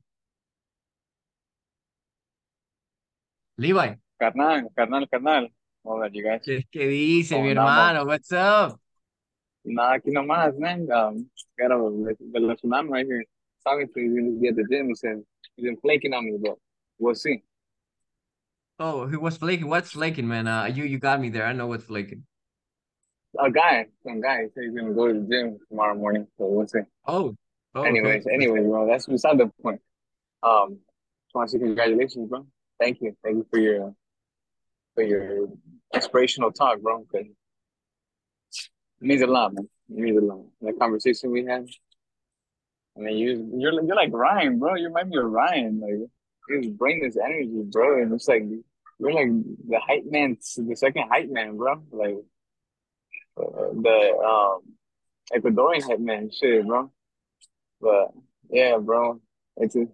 Levi. 3.58 3.94
Carnal, 4.20 4.72
carnal, 4.76 5.06
carnal. 5.06 5.46
Hola, 5.84 6.08
you 6.12 6.24
guys. 6.24 6.42
¿Qué, 6.44 6.66
qué 6.72 6.88
dice 6.88 7.40
mi 7.40 7.50
hermano? 7.50 8.04
What's 8.04 8.32
up? 8.32 8.80
Nada, 9.64 9.98
aquí 9.98 10.10
nomás, 10.10 10.58
man. 10.58 10.90
Um, 10.90 11.30
got 11.56 11.70
a 11.70 11.78
the 11.78 12.56
tsunami 12.56 12.88
right 12.90 13.06
here. 13.06 13.22
Talking 13.64 13.86
to 13.94 14.00
you 14.00 14.48
at 14.48 14.56
the 14.56 14.64
gym. 14.68 14.92
Said 14.96 15.22
he's 15.54 15.66
been 15.66 15.76
flaking 15.76 16.14
on 16.14 16.24
me, 16.24 16.38
but 16.42 16.56
we'll 16.98 17.14
see. 17.14 17.42
Oh, 18.84 19.06
he 19.06 19.16
was 19.16 19.36
flaking. 19.36 19.68
What's 19.68 19.92
flaking, 19.92 20.26
man? 20.26 20.48
Uh, 20.48 20.64
you 20.64 20.82
you 20.82 20.98
got 20.98 21.20
me 21.20 21.30
there. 21.30 21.46
I 21.46 21.52
know 21.52 21.68
what's 21.68 21.84
flaking. 21.84 22.24
A 23.38 23.48
guy, 23.48 23.86
some 24.04 24.20
guy 24.20 24.38
said 24.52 24.64
he's 24.64 24.74
gonna 24.74 24.92
go 24.92 25.06
to 25.06 25.14
the 25.14 25.20
gym 25.20 25.56
tomorrow 25.68 25.94
morning, 25.94 26.26
so 26.36 26.46
we'll 26.46 26.66
see. 26.66 26.80
Oh. 27.06 27.36
oh 27.76 27.82
anyways, 27.84 28.26
okay. 28.26 28.34
anyways, 28.34 28.64
bro, 28.64 28.88
that's 28.88 29.06
beside 29.06 29.38
the 29.38 29.52
point. 29.62 29.80
Um, 30.42 30.80
just 31.26 31.34
want 31.34 31.48
to 31.48 31.52
say 31.52 31.58
congratulations, 31.60 32.28
bro. 32.28 32.44
Thank 32.80 33.00
you, 33.00 33.16
thank 33.22 33.36
you 33.36 33.46
for 33.48 33.60
your 33.60 33.94
for 34.96 35.04
your 35.04 35.46
inspirational 35.94 36.50
talk, 36.50 36.80
bro. 36.80 37.06
Cause 37.12 37.22
it 37.22 37.36
means 39.00 39.22
a 39.22 39.28
lot, 39.28 39.54
man. 39.54 39.68
It 39.90 39.96
means 39.96 40.18
a 40.18 40.26
lot. 40.26 40.40
That 40.60 40.76
conversation 40.80 41.30
we 41.30 41.44
had. 41.44 41.68
I 42.96 43.00
mean, 43.00 43.16
you 43.16 43.48
you're 43.58 43.80
you're 43.80 43.94
like 43.94 44.12
Ryan, 44.12 44.58
bro. 44.58 44.74
You 44.74 44.88
remind 44.88 45.10
me 45.10 45.18
of 45.18 45.30
Ryan. 45.30 45.78
Like 45.80 46.10
you 46.48 46.70
bring 46.72 47.00
this 47.00 47.16
energy, 47.16 47.62
bro, 47.70 48.02
and 48.02 48.12
it's 48.12 48.26
like 48.26 48.42
you're 49.02 49.12
like 49.12 49.28
the 49.68 49.80
hype 49.80 50.04
man, 50.08 50.36
the 50.56 50.76
second 50.76 51.08
hype 51.10 51.28
man, 51.28 51.56
bro. 51.56 51.82
Like 51.90 52.16
uh, 53.36 53.72
the 53.74 54.16
um 54.24 54.60
Ecuadorian 55.34 55.82
hype 55.82 55.98
man, 55.98 56.30
shit, 56.30 56.64
bro. 56.64 56.92
But 57.80 58.10
yeah, 58.48 58.78
bro, 58.78 59.20
it's 59.56 59.74
a, 59.74 59.86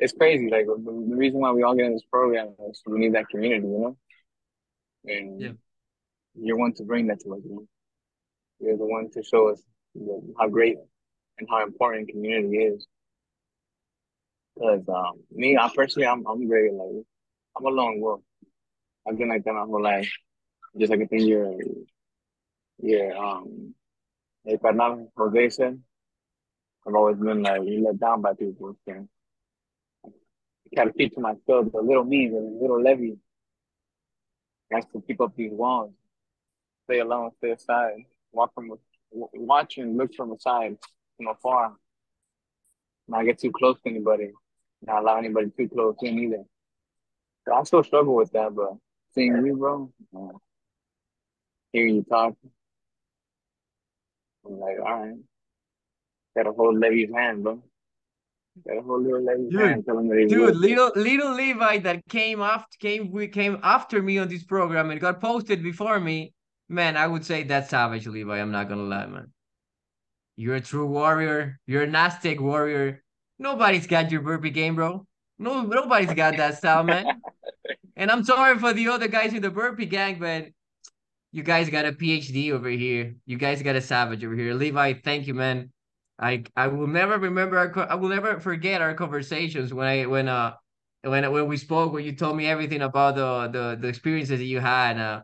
it's 0.00 0.12
crazy. 0.12 0.50
Like 0.50 0.66
the, 0.66 0.74
the 0.74 1.16
reason 1.16 1.40
why 1.40 1.52
we 1.52 1.62
all 1.62 1.76
get 1.76 1.86
in 1.86 1.92
this 1.92 2.02
program 2.10 2.54
is 2.68 2.82
we 2.86 2.98
need 2.98 3.14
that 3.14 3.28
community, 3.28 3.68
you 3.68 3.78
know. 3.78 3.96
And 5.04 5.40
yeah. 5.40 5.52
you're 6.34 6.58
one 6.58 6.74
to 6.74 6.82
bring 6.82 7.06
that 7.06 7.20
to 7.20 7.34
us. 7.34 7.40
You 7.44 7.54
know? 7.54 7.66
You're 8.58 8.78
the 8.78 8.84
one 8.84 9.10
to 9.12 9.22
show 9.22 9.50
us 9.50 9.62
how 10.38 10.48
great 10.48 10.76
and 11.38 11.48
how 11.48 11.62
important 11.62 12.08
community 12.08 12.56
is. 12.56 12.86
Because 14.56 14.88
um, 14.88 15.20
me, 15.30 15.56
I 15.56 15.70
personally, 15.72 16.08
I'm 16.08 16.26
I'm 16.26 16.48
very 16.48 16.72
like 16.72 17.04
I'm 17.56 17.64
a 17.64 17.68
lone 17.70 18.00
wolf. 18.00 18.20
I've 19.08 19.16
been 19.16 19.28
like 19.28 19.44
that 19.44 19.52
my 19.52 19.60
whole 19.60 19.82
life. 19.82 20.10
Just 20.78 20.90
like 20.90 21.00
I 21.00 21.06
think 21.06 21.22
you're, 21.22 21.54
you're 22.82 23.16
um, 23.16 23.74
Jose 24.46 25.50
said, 25.50 25.80
I've 26.86 26.94
always 26.94 27.16
been 27.16 27.42
like 27.42 27.62
let 27.64 27.98
down 27.98 28.20
by 28.20 28.34
people. 28.34 28.76
So 28.86 29.08
I 30.06 30.10
gotta 30.76 30.92
keep 30.92 31.14
to 31.14 31.20
myself, 31.20 31.72
the 31.72 31.80
little 31.82 32.04
me, 32.04 32.28
the 32.28 32.36
little 32.36 32.82
Levi. 32.82 33.16
Have 34.72 34.90
to 34.92 35.02
keep 35.06 35.20
up 35.20 35.34
these 35.36 35.52
walls. 35.52 35.92
Stay 36.84 36.98
alone, 36.98 37.30
stay 37.38 37.52
aside. 37.52 37.94
Walk 38.32 38.52
from 38.54 38.72
watch 39.10 39.78
and 39.78 39.96
look 39.96 40.12
from 40.14 40.30
the 40.30 40.36
side, 40.38 40.76
from 41.16 41.28
afar. 41.28 41.74
Not 43.08 43.24
get 43.24 43.38
too 43.38 43.52
close 43.52 43.76
to 43.82 43.90
anybody. 43.90 44.32
Not 44.82 45.02
allow 45.02 45.16
anybody 45.16 45.50
too 45.56 45.68
close 45.68 45.94
in 46.02 46.18
either. 46.18 46.44
So 47.46 47.54
I 47.54 47.62
still 47.62 47.84
struggle 47.84 48.16
with 48.16 48.32
that, 48.32 48.54
but 48.54 48.74
seeing 49.14 49.44
you, 49.44 49.56
bro, 49.56 49.92
uh, 50.16 50.36
hearing 51.72 51.96
you 51.96 52.02
talk, 52.02 52.34
I'm 54.44 54.58
like, 54.58 54.78
all 54.78 55.04
right. 55.04 55.14
Gotta 56.36 56.52
hold 56.52 56.78
Levi's 56.78 57.10
hand, 57.14 57.44
bro. 57.44 57.62
Gotta 58.66 58.82
hold 58.82 59.04
little 59.04 59.24
Levi's 59.24 59.50
dude, 59.50 59.60
hand. 59.60 59.84
Tell 59.86 59.98
him 59.98 60.08
that 60.08 60.26
dude, 60.28 60.56
little 60.56 60.90
little 60.96 61.34
Levi 61.34 61.78
that 61.78 62.02
came 62.08 62.40
after 62.40 62.76
came 62.78 63.10
we 63.10 63.28
came 63.28 63.58
after 63.62 64.02
me 64.02 64.18
on 64.18 64.28
this 64.28 64.44
program 64.44 64.90
and 64.90 65.00
got 65.00 65.20
posted 65.20 65.62
before 65.62 66.00
me. 66.00 66.32
Man, 66.68 66.96
I 66.96 67.06
would 67.06 67.24
say 67.24 67.44
that's 67.44 67.70
savage, 67.70 68.06
Levi. 68.06 68.38
I'm 68.40 68.50
not 68.50 68.68
gonna 68.68 68.82
lie, 68.82 69.06
man. 69.06 69.32
You're 70.36 70.56
a 70.56 70.60
true 70.60 70.86
warrior. 70.86 71.58
You're 71.66 71.84
a 71.84 71.86
Nastic 71.86 72.40
warrior. 72.40 73.02
Nobody's 73.38 73.86
got 73.86 74.10
your 74.10 74.20
burpee 74.20 74.50
game, 74.50 74.74
bro. 74.74 75.06
No, 75.38 75.62
nobody's 75.62 76.12
got 76.12 76.36
that 76.36 76.58
style, 76.58 76.82
man. 76.82 77.06
and 77.96 78.10
I'm 78.10 78.24
sorry 78.24 78.58
for 78.58 78.72
the 78.72 78.88
other 78.88 79.08
guys 79.08 79.32
in 79.32 79.42
the 79.42 79.50
burpee 79.50 79.86
gang, 79.86 80.18
but 80.18 80.48
you 81.32 81.42
guys 81.42 81.68
got 81.70 81.84
a 81.84 81.92
PhD 81.92 82.52
over 82.52 82.68
here. 82.68 83.14
You 83.26 83.36
guys 83.36 83.62
got 83.62 83.76
a 83.76 83.80
savage 83.80 84.24
over 84.24 84.34
here. 84.34 84.54
Levi, 84.54 84.94
thank 85.04 85.26
you, 85.26 85.34
man. 85.34 85.70
I 86.18 86.44
I 86.56 86.68
will 86.68 86.86
never 86.86 87.18
remember. 87.18 87.58
Our, 87.58 87.90
I 87.90 87.94
will 87.94 88.08
never 88.08 88.40
forget 88.40 88.80
our 88.80 88.94
conversations 88.94 89.72
when 89.72 89.86
I 89.86 90.06
when 90.06 90.28
uh 90.28 90.54
when 91.02 91.30
when 91.30 91.46
we 91.46 91.56
spoke 91.56 91.92
when 91.92 92.04
you 92.04 92.12
told 92.12 92.36
me 92.36 92.46
everything 92.46 92.82
about 92.82 93.16
the 93.16 93.48
the 93.48 93.76
the 93.80 93.88
experiences 93.88 94.38
that 94.38 94.44
you 94.44 94.60
had. 94.60 94.98
Uh, 94.98 95.22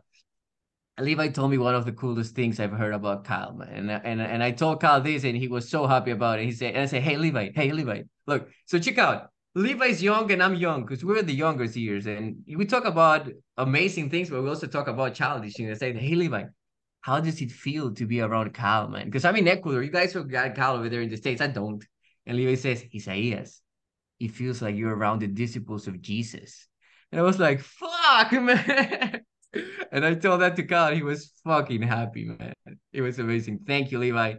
Levi 0.99 1.29
told 1.29 1.49
me 1.49 1.57
one 1.57 1.73
of 1.73 1.85
the 1.85 1.91
coolest 1.91 2.35
things 2.35 2.59
I've 2.59 2.71
heard 2.71 2.93
about 2.93 3.23
Kyle, 3.23 3.53
man. 3.53 3.89
And 3.89 3.91
and 3.91 4.21
and 4.21 4.43
I 4.43 4.51
told 4.51 4.81
Kyle 4.81 5.01
this, 5.01 5.23
and 5.23 5.35
he 5.35 5.47
was 5.47 5.67
so 5.67 5.87
happy 5.87 6.11
about 6.11 6.39
it. 6.39 6.45
He 6.45 6.51
said, 6.51 6.75
and 6.75 6.83
I 6.83 6.85
said, 6.85 7.01
"Hey, 7.01 7.17
Levi, 7.17 7.49
hey, 7.55 7.71
Levi, 7.71 8.03
look. 8.27 8.49
So 8.67 8.77
check 8.77 8.99
out. 8.99 9.32
Levi's 9.55 10.01
young 10.01 10.31
and 10.31 10.41
I'm 10.41 10.55
young 10.55 10.81
because 10.81 11.05
we're 11.05 11.21
the 11.21 11.33
younger 11.33 11.65
years, 11.65 12.07
and 12.07 12.43
we 12.47 12.65
talk 12.65 12.85
about 12.85 13.29
amazing 13.57 14.09
things, 14.09 14.29
but 14.29 14.41
we 14.41 14.49
also 14.49 14.67
talk 14.67 14.87
about 14.87 15.13
childish 15.13 15.53
things. 15.53 15.69
I 15.69 15.79
say, 15.79 15.93
"Hey, 15.93 16.15
Levi, 16.15 16.45
how 17.03 17.19
does 17.19 17.41
it 17.41 17.51
feel 17.51 17.93
to 17.93 18.05
be 18.05 18.21
around 18.21 18.53
Kyle, 18.53 18.87
man? 18.87 19.05
Because 19.05 19.25
I'm 19.25 19.35
in 19.35 19.47
Ecuador. 19.47 19.83
You 19.83 19.91
guys 19.91 20.13
have 20.13 20.29
got 20.29 20.55
Kyle 20.55 20.75
over 20.77 20.87
there 20.87 21.01
in 21.01 21.09
the 21.09 21.17
States. 21.17 21.41
I 21.41 21.47
don't. 21.47 21.85
And 22.25 22.37
Levi 22.37 22.55
says, 22.55 22.85
Isaias, 22.95 23.61
it 24.21 24.31
feels 24.31 24.61
like 24.61 24.77
you're 24.77 24.95
around 24.95 25.19
the 25.19 25.27
disciples 25.27 25.85
of 25.87 26.01
Jesus. 26.01 26.65
And 27.11 27.19
I 27.19 27.23
was 27.23 27.39
like, 27.39 27.59
fuck, 27.59 28.31
man. 28.31 29.21
and 29.91 30.05
I 30.05 30.15
told 30.15 30.39
that 30.41 30.55
to 30.55 30.63
Kyle. 30.63 30.95
He 30.95 31.03
was 31.03 31.33
fucking 31.43 31.81
happy, 31.81 32.25
man. 32.25 32.53
It 32.93 33.01
was 33.01 33.19
amazing. 33.19 33.59
Thank 33.67 33.91
you, 33.91 33.99
Levi. 33.99 34.35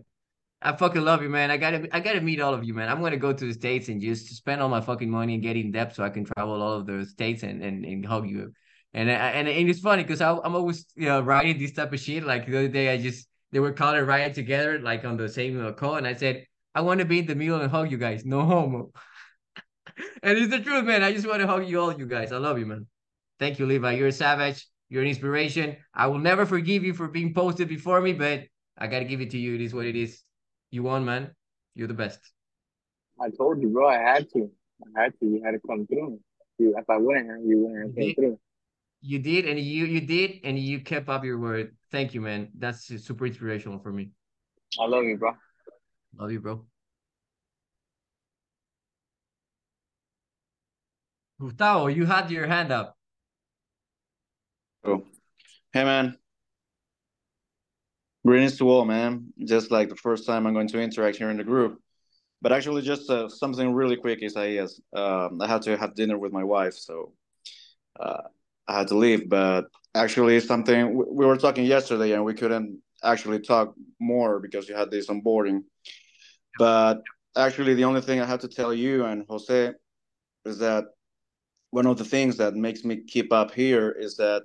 I 0.65 0.74
fucking 0.74 1.03
love 1.03 1.23
you, 1.23 1.28
man. 1.28 1.51
I 1.51 1.59
gotta, 1.59 1.86
I 1.95 2.01
gotta 2.01 2.23
meet 2.23 2.41
all 2.41 2.55
of 2.55 2.65
you, 2.65 2.73
man. 2.73 2.89
I'm 2.89 3.03
gonna 3.03 3.19
go 3.19 3.35
to 3.35 3.45
the 3.45 3.53
states 3.53 3.89
and 3.89 4.01
just 4.01 4.27
spend 4.35 4.62
all 4.62 4.70
my 4.70 4.81
fucking 4.81 5.11
money 5.11 5.35
and 5.35 5.43
get 5.43 5.57
in 5.57 5.70
depth 5.70 5.97
so 5.97 6.03
I 6.03 6.09
can 6.09 6.24
travel 6.24 6.62
all 6.62 6.73
of 6.73 6.86
the 6.86 7.05
states 7.05 7.43
and 7.43 7.62
and, 7.62 7.85
and 7.85 8.05
hug 8.07 8.28
you. 8.28 8.53
And 8.95 9.11
and, 9.11 9.47
and 9.47 9.69
it's 9.69 9.81
funny 9.81 10.05
because 10.05 10.23
I'm 10.23 10.55
always 10.55 10.86
you 10.97 11.07
know 11.07 11.20
writing 11.20 11.59
this 11.59 11.73
type 11.73 11.93
of 11.93 12.01
shit. 12.01 12.24
Like 12.24 12.47
the 12.47 12.57
other 12.57 12.69
day, 12.69 12.89
I 12.89 12.97
just 12.97 13.28
they 13.53 13.61
were 13.61 13.73
calling 13.73 14.07
writing 14.07 14.32
together 14.32 14.78
like 14.81 15.05
on 15.05 15.19
the 15.19 15.28
same 15.28 15.65
uh, 15.65 15.73
call, 15.73 15.97
and 15.97 16.07
I 16.07 16.15
said 16.15 16.47
I 16.74 16.81
want 16.81 17.01
to 17.01 17.05
be 17.05 17.19
in 17.19 17.27
the 17.27 17.35
middle 17.35 17.61
and 17.61 17.70
hug 17.70 17.91
you 17.91 17.99
guys. 17.99 18.24
No 18.24 18.47
homo. 18.47 18.91
and 20.23 20.39
it's 20.39 20.51
the 20.51 20.61
truth, 20.61 20.85
man. 20.85 21.03
I 21.03 21.12
just 21.12 21.28
want 21.28 21.41
to 21.41 21.47
hug 21.47 21.69
you 21.69 21.78
all, 21.78 21.93
you 21.93 22.07
guys. 22.07 22.32
I 22.32 22.39
love 22.39 22.59
you, 22.59 22.65
man. 22.66 22.86
Thank 23.39 23.59
you, 23.59 23.66
Levi. 23.66 23.93
You're 23.93 24.09
a 24.09 24.12
savage. 24.12 24.66
You're 24.89 25.03
an 25.03 25.09
inspiration. 25.09 25.77
I 25.93 26.07
will 26.07 26.19
never 26.19 26.47
forgive 26.47 26.85
you 26.85 26.95
for 26.95 27.09
being 27.09 27.35
posted 27.35 27.69
before 27.69 28.01
me, 28.01 28.15
but 28.15 28.45
I 28.78 28.86
gotta 28.86 29.05
give 29.05 29.20
it 29.20 29.31
to 29.32 29.39
you. 29.39 29.55
It 29.57 29.61
is 29.61 29.74
what 29.74 29.85
it 29.85 29.97
is. 29.97 30.23
You 30.75 30.83
won, 30.83 31.05
man. 31.05 31.31
You're 31.77 31.87
the 31.87 31.95
best. 31.95 32.19
I 33.21 33.31
told 33.31 33.63
you, 33.63 33.69
bro. 33.69 33.87
I 33.87 33.99
had 33.99 34.29
to. 34.33 34.51
I 34.83 35.03
had 35.03 35.13
to. 35.21 35.25
You 35.25 35.41
had 35.45 35.53
to 35.53 35.61
come 35.65 35.87
through. 35.87 36.19
You, 36.59 36.75
if 36.77 36.91
I 36.91 36.97
wouldn't, 36.97 37.47
you 37.47 37.59
wouldn't 37.61 37.81
have 37.81 37.95
came 37.95 38.15
through. 38.17 38.41
You 39.01 39.21
did, 39.21 39.47
and 39.47 39.57
you 39.61 39.85
you 39.85 40.01
did, 40.01 40.41
and 40.43 40.59
you 40.59 40.81
kept 40.81 41.09
up 41.09 41.23
your 41.25 41.39
word. 41.39 41.77
Thank 41.93 42.13
you, 42.13 42.21
man. 42.21 42.49
That's 42.59 42.87
super 43.07 43.25
inspirational 43.25 43.79
for 43.79 43.93
me. 43.93 44.11
I 44.77 44.87
love 44.87 45.05
you, 45.05 45.17
bro. 45.17 45.31
Love 46.19 46.33
you, 46.33 46.41
bro. 46.41 46.67
Gustavo, 51.39 51.87
you 51.87 52.05
had 52.05 52.33
your 52.33 52.49
hand 52.49 52.73
up. 52.73 52.97
Oh, 54.83 55.05
hey, 55.73 55.85
man. 55.85 56.19
Greetings 58.27 58.57
to 58.57 58.71
all, 58.71 58.87
man. 58.87 59.35
Just 59.45 59.71
like 59.71 59.91
the 59.91 59.97
first 59.97 60.27
time 60.27 60.47
I'm 60.47 60.55
going 60.55 60.69
to 60.69 60.81
interact 60.81 61.19
here 61.19 61.29
in 61.29 61.37
the 61.37 61.45
group. 61.45 61.79
But 62.41 62.53
actually, 62.53 62.81
just 62.81 63.11
uh, 63.11 63.29
something 63.29 63.75
really 63.75 63.97
quick 63.97 64.23
is 64.23 64.35
I 64.37 64.47
yes, 64.47 64.81
um, 64.95 65.41
I 65.43 65.47
had 65.47 65.63
to 65.63 65.77
have 65.77 65.95
dinner 65.95 66.19
with 66.19 66.33
my 66.33 66.43
wife, 66.43 66.75
so 66.75 67.13
uh, 68.01 68.23
I 68.67 68.79
had 68.79 68.89
to 68.89 68.97
leave. 68.97 69.29
But 69.29 69.67
actually, 69.95 70.41
something 70.41 70.97
we 70.97 71.27
were 71.27 71.37
talking 71.37 71.67
yesterday, 71.67 72.13
and 72.13 72.25
we 72.25 72.33
couldn't 72.33 72.81
actually 73.03 73.41
talk 73.41 73.75
more 74.01 74.41
because 74.41 74.69
you 74.71 74.75
had 74.75 74.91
this 74.91 75.09
onboarding. 75.09 75.65
But 76.59 77.03
actually, 77.37 77.75
the 77.75 77.85
only 77.85 78.01
thing 78.01 78.21
I 78.21 78.27
have 78.27 78.41
to 78.41 78.49
tell 78.49 78.73
you 78.73 79.05
and 79.05 79.27
Jose 79.29 79.73
is 80.47 80.59
that 80.59 80.85
one 81.71 81.87
of 81.87 81.99
the 81.99 82.05
things 82.05 82.39
that 82.39 82.55
makes 82.55 82.85
me 82.85 83.03
keep 83.05 83.33
up 83.35 83.53
here 83.53 83.91
is 83.91 84.17
that 84.17 84.45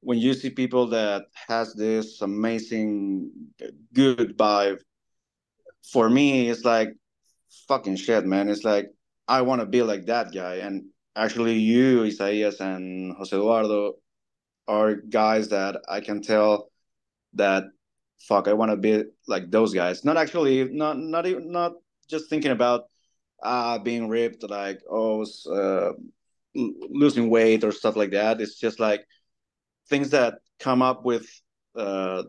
when 0.00 0.18
you 0.18 0.34
see 0.34 0.50
people 0.50 0.88
that 0.88 1.24
has 1.48 1.74
this 1.74 2.20
amazing 2.22 3.30
good 3.94 4.36
vibe 4.36 4.78
for 5.92 6.08
me 6.08 6.48
it's 6.48 6.64
like 6.64 6.90
fucking 7.66 7.96
shit 7.96 8.24
man 8.24 8.48
it's 8.48 8.64
like 8.64 8.86
i 9.26 9.42
want 9.42 9.60
to 9.60 9.66
be 9.66 9.82
like 9.82 10.06
that 10.06 10.32
guy 10.32 10.56
and 10.56 10.84
actually 11.18 11.54
you 11.54 12.04
Isaias 12.04 12.60
and 12.60 13.14
Jose 13.16 13.36
Eduardo 13.36 13.94
are 14.68 14.94
guys 14.94 15.48
that 15.48 15.80
I 15.88 16.00
can 16.00 16.22
tell 16.22 16.70
that 17.34 17.64
fuck 18.20 18.48
I 18.48 18.52
want 18.52 18.70
to 18.70 18.76
be 18.76 19.04
like 19.26 19.50
those 19.50 19.74
guys. 19.74 20.04
Not 20.04 20.16
actually 20.16 20.64
not 20.64 20.98
not 20.98 21.26
even 21.26 21.50
not 21.50 21.72
just 22.08 22.30
thinking 22.30 22.52
about 22.52 22.84
uh 23.42 23.78
being 23.78 24.08
ripped 24.08 24.42
like 24.48 24.80
oh 24.90 25.26
uh, 25.52 25.92
losing 26.54 27.30
weight 27.30 27.64
or 27.64 27.72
stuff 27.72 27.96
like 27.96 28.10
that. 28.12 28.40
It's 28.40 28.58
just 28.58 28.78
like 28.78 29.04
things 29.88 30.10
that 30.10 30.38
come 30.60 30.82
up 30.82 31.04
with 31.04 31.26
uh 31.76 32.22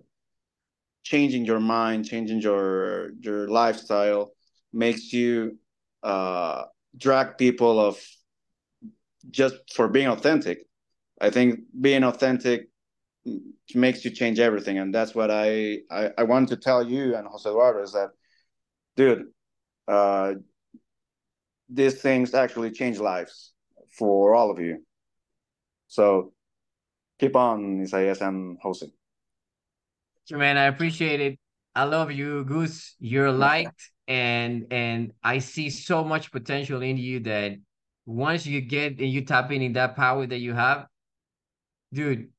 changing 1.04 1.46
your 1.46 1.60
mind, 1.60 2.06
changing 2.06 2.42
your 2.42 3.12
your 3.20 3.48
lifestyle 3.48 4.32
makes 4.72 5.12
you 5.14 5.58
uh 6.04 6.64
drag 6.98 7.38
people 7.38 7.80
of 7.80 7.98
just 9.30 9.56
for 9.74 9.88
being 9.88 10.08
authentic. 10.08 10.60
I 11.22 11.30
think 11.30 11.60
being 11.80 12.04
authentic 12.04 12.70
makes 13.76 14.06
you 14.06 14.12
change 14.12 14.40
everything, 14.40 14.78
and 14.78 14.94
that's 14.94 15.14
what 15.14 15.30
I 15.32 15.80
I, 15.92 16.12
I 16.18 16.24
want 16.24 16.50
to 16.50 16.58
tell 16.58 16.88
you 16.88 17.16
and 17.16 17.28
Jose 17.28 17.50
Eduardo 17.50 17.84
is 17.84 17.94
that, 17.94 18.10
dude, 18.96 19.28
uh, 19.88 20.34
these 21.70 22.02
things 22.02 22.34
actually 22.34 22.72
change 22.72 23.00
lives 23.00 23.54
for 23.98 24.34
all 24.34 24.52
of 24.52 24.60
you. 24.60 24.84
So 25.88 26.34
keep 27.20 27.36
on, 27.36 27.82
Isaias 27.82 28.22
and 28.22 28.58
Jose. 28.64 28.88
Man, 30.32 30.58
I 30.58 30.66
appreciate 30.66 31.22
it. 31.22 31.40
I 31.76 31.84
love 31.84 32.12
you, 32.12 32.44
Goose. 32.46 32.96
You're 33.00 33.32
liked, 33.32 33.92
and 34.08 34.68
and 34.72 35.12
I 35.24 35.40
see 35.40 35.70
so 35.70 36.04
much 36.04 36.32
potential 36.32 36.82
in 36.82 36.98
you 36.98 37.20
that 37.22 37.54
once 38.06 38.46
you 38.46 38.62
get 38.62 39.00
and 39.00 39.10
you 39.10 39.22
tap 39.24 39.52
in 39.52 39.62
in 39.62 39.74
that 39.74 39.96
power 39.96 40.26
that 40.26 40.40
you 40.40 40.54
have, 40.54 40.88
dude, 41.94 42.30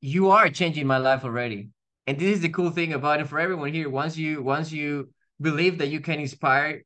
you 0.00 0.30
are 0.30 0.48
changing 0.48 0.86
my 0.86 0.98
life 0.98 1.24
already. 1.24 1.70
And 2.06 2.18
this 2.18 2.36
is 2.36 2.40
the 2.40 2.48
cool 2.48 2.70
thing 2.70 2.92
about 2.92 3.20
it 3.20 3.28
for 3.28 3.38
everyone 3.38 3.72
here. 3.72 3.88
Once 3.88 4.16
you 4.16 4.42
once 4.42 4.72
you 4.72 5.10
believe 5.40 5.78
that 5.78 5.88
you 5.88 6.00
can 6.00 6.20
inspire, 6.20 6.82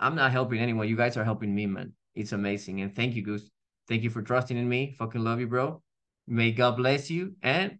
I'm 0.00 0.16
not 0.16 0.32
helping 0.32 0.60
anyone. 0.60 0.88
You 0.88 0.96
guys 0.96 1.16
are 1.16 1.24
helping 1.24 1.54
me, 1.54 1.66
man. 1.66 1.92
It's 2.14 2.32
amazing. 2.32 2.80
And 2.80 2.94
thank 2.94 3.14
you, 3.14 3.22
Goose. 3.22 3.50
Thank 3.88 4.02
you 4.02 4.10
for 4.10 4.22
trusting 4.22 4.56
in 4.56 4.68
me. 4.68 4.94
Fucking 4.98 5.22
love 5.22 5.40
you, 5.40 5.46
bro. 5.46 5.82
May 6.26 6.52
God 6.52 6.76
bless 6.76 7.10
you. 7.10 7.34
And 7.42 7.78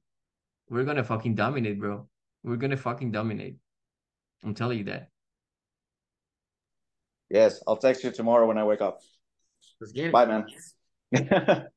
we're 0.68 0.84
gonna 0.84 1.04
fucking 1.04 1.34
dominate, 1.34 1.78
bro. 1.78 2.08
We're 2.42 2.56
gonna 2.56 2.76
fucking 2.76 3.12
dominate. 3.12 3.56
I'm 4.44 4.54
telling 4.54 4.78
you 4.78 4.84
that. 4.84 5.08
Yes, 7.30 7.62
I'll 7.66 7.76
text 7.76 8.04
you 8.04 8.10
tomorrow 8.10 8.46
when 8.46 8.58
I 8.58 8.64
wake 8.64 8.80
up. 8.80 9.00
Let's 9.80 9.92
get 9.92 10.06
it. 10.06 10.12
Bye, 10.12 10.26
man. 10.26 10.46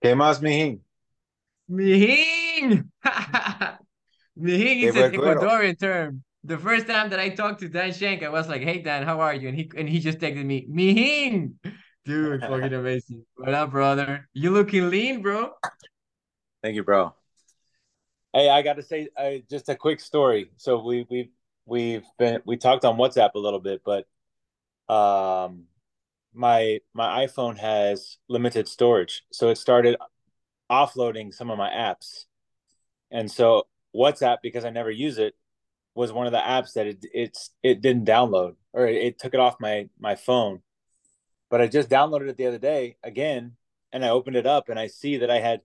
¿Qué 0.00 0.14
más, 0.14 0.40
mijín? 0.40 0.80
Mijín! 1.68 2.90
mijín 4.36 4.82
is 4.84 4.96
an 4.96 5.12
Ecuadorian 5.12 5.78
term. 5.78 6.22
The 6.48 6.56
first 6.56 6.86
time 6.86 7.10
that 7.10 7.20
I 7.20 7.28
talked 7.28 7.60
to 7.60 7.68
Dan 7.68 7.92
Shank, 7.92 8.22
I 8.22 8.30
was 8.30 8.48
like, 8.48 8.62
"Hey 8.62 8.80
Dan, 8.80 9.02
how 9.02 9.20
are 9.20 9.34
you?" 9.34 9.48
And 9.48 9.56
he 9.56 9.70
and 9.76 9.86
he 9.86 9.98
just 9.98 10.16
texted 10.16 10.46
me, 10.46 10.66
"Mijín." 10.66 11.56
Dude, 12.06 12.40
fucking 12.40 12.72
amazing. 12.72 13.26
What 13.36 13.52
up, 13.52 13.70
brother? 13.70 14.26
You 14.32 14.52
looking 14.52 14.88
lean, 14.88 15.20
bro. 15.20 15.52
Thank 16.62 16.74
you, 16.74 16.84
bro. 16.84 17.14
Hey, 18.32 18.48
I 18.48 18.62
got 18.62 18.76
to 18.76 18.82
say, 18.82 19.08
uh, 19.14 19.44
just 19.50 19.68
a 19.68 19.76
quick 19.76 20.00
story. 20.00 20.50
So 20.56 20.82
we 20.82 21.06
we 21.10 21.30
we've 21.66 22.06
been 22.18 22.40
we 22.46 22.56
talked 22.56 22.86
on 22.86 22.96
WhatsApp 22.96 23.34
a 23.34 23.38
little 23.38 23.60
bit, 23.60 23.82
but 23.84 24.06
um, 24.88 25.64
my 26.32 26.80
my 26.94 27.26
iPhone 27.26 27.58
has 27.58 28.16
limited 28.26 28.68
storage, 28.68 29.22
so 29.30 29.50
it 29.50 29.58
started 29.58 29.96
offloading 30.70 31.34
some 31.34 31.50
of 31.50 31.58
my 31.58 31.68
apps, 31.68 32.24
and 33.10 33.30
so 33.30 33.66
WhatsApp 33.94 34.38
because 34.42 34.64
I 34.64 34.70
never 34.70 34.90
use 34.90 35.18
it 35.18 35.34
was 35.98 36.12
one 36.12 36.26
of 36.26 36.32
the 36.32 36.38
apps 36.38 36.74
that 36.74 36.86
it 36.86 37.04
it's 37.12 37.50
it 37.62 37.80
didn't 37.80 38.06
download 38.06 38.54
or 38.72 38.86
it, 38.86 38.96
it 38.96 39.18
took 39.18 39.34
it 39.34 39.40
off 39.40 39.56
my 39.60 39.88
my 39.98 40.14
phone 40.14 40.62
but 41.50 41.60
I 41.60 41.66
just 41.66 41.88
downloaded 41.88 42.28
it 42.28 42.36
the 42.36 42.46
other 42.46 42.58
day 42.58 42.96
again, 43.02 43.56
and 43.92 44.04
I 44.04 44.10
opened 44.10 44.36
it 44.36 44.46
up 44.46 44.68
and 44.68 44.78
I 44.78 44.86
see 44.86 45.18
that 45.18 45.30
I 45.30 45.40
had 45.40 45.62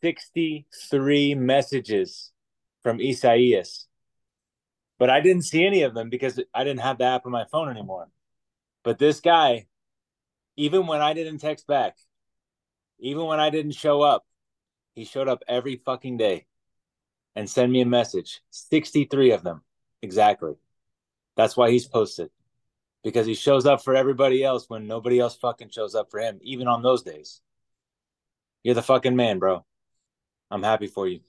63 0.00 1.34
messages 1.34 2.32
from 2.82 3.00
Isaias. 3.00 3.86
But 4.98 5.10
I 5.10 5.20
didn't 5.20 5.42
see 5.42 5.64
any 5.64 5.82
of 5.82 5.94
them 5.94 6.08
because 6.08 6.40
I 6.54 6.64
didn't 6.64 6.80
have 6.80 6.98
the 6.98 7.04
app 7.04 7.26
on 7.26 7.32
my 7.32 7.44
phone 7.50 7.68
anymore. 7.68 8.08
But 8.84 8.98
this 8.98 9.20
guy, 9.20 9.66
even 10.56 10.86
when 10.86 11.00
I 11.00 11.14
didn't 11.14 11.38
text 11.38 11.66
back, 11.66 11.96
even 12.98 13.26
when 13.26 13.38
I 13.38 13.50
didn't 13.50 13.72
show 13.72 14.02
up, 14.02 14.24
he 14.94 15.04
showed 15.04 15.28
up 15.28 15.42
every 15.46 15.80
fucking 15.84 16.16
day 16.16 16.46
and 17.36 17.48
send 17.48 17.72
me 17.72 17.80
a 17.80 17.86
message. 17.86 18.40
63 18.50 19.32
of 19.32 19.42
them. 19.42 19.62
Exactly. 20.02 20.54
That's 21.36 21.56
why 21.56 21.70
he's 21.70 21.86
posted 21.86 22.30
because 23.04 23.26
he 23.26 23.34
shows 23.34 23.66
up 23.66 23.82
for 23.82 23.94
everybody 23.94 24.42
else 24.44 24.68
when 24.68 24.86
nobody 24.86 25.18
else 25.18 25.36
fucking 25.36 25.70
shows 25.70 25.94
up 25.94 26.10
for 26.10 26.20
him, 26.20 26.38
even 26.42 26.68
on 26.68 26.82
those 26.82 27.02
days. 27.02 27.40
You're 28.62 28.74
the 28.74 28.82
fucking 28.82 29.16
man, 29.16 29.38
bro. 29.38 29.64
I'm 30.50 30.62
happy 30.62 30.88
for 30.88 31.06
you. 31.06 31.20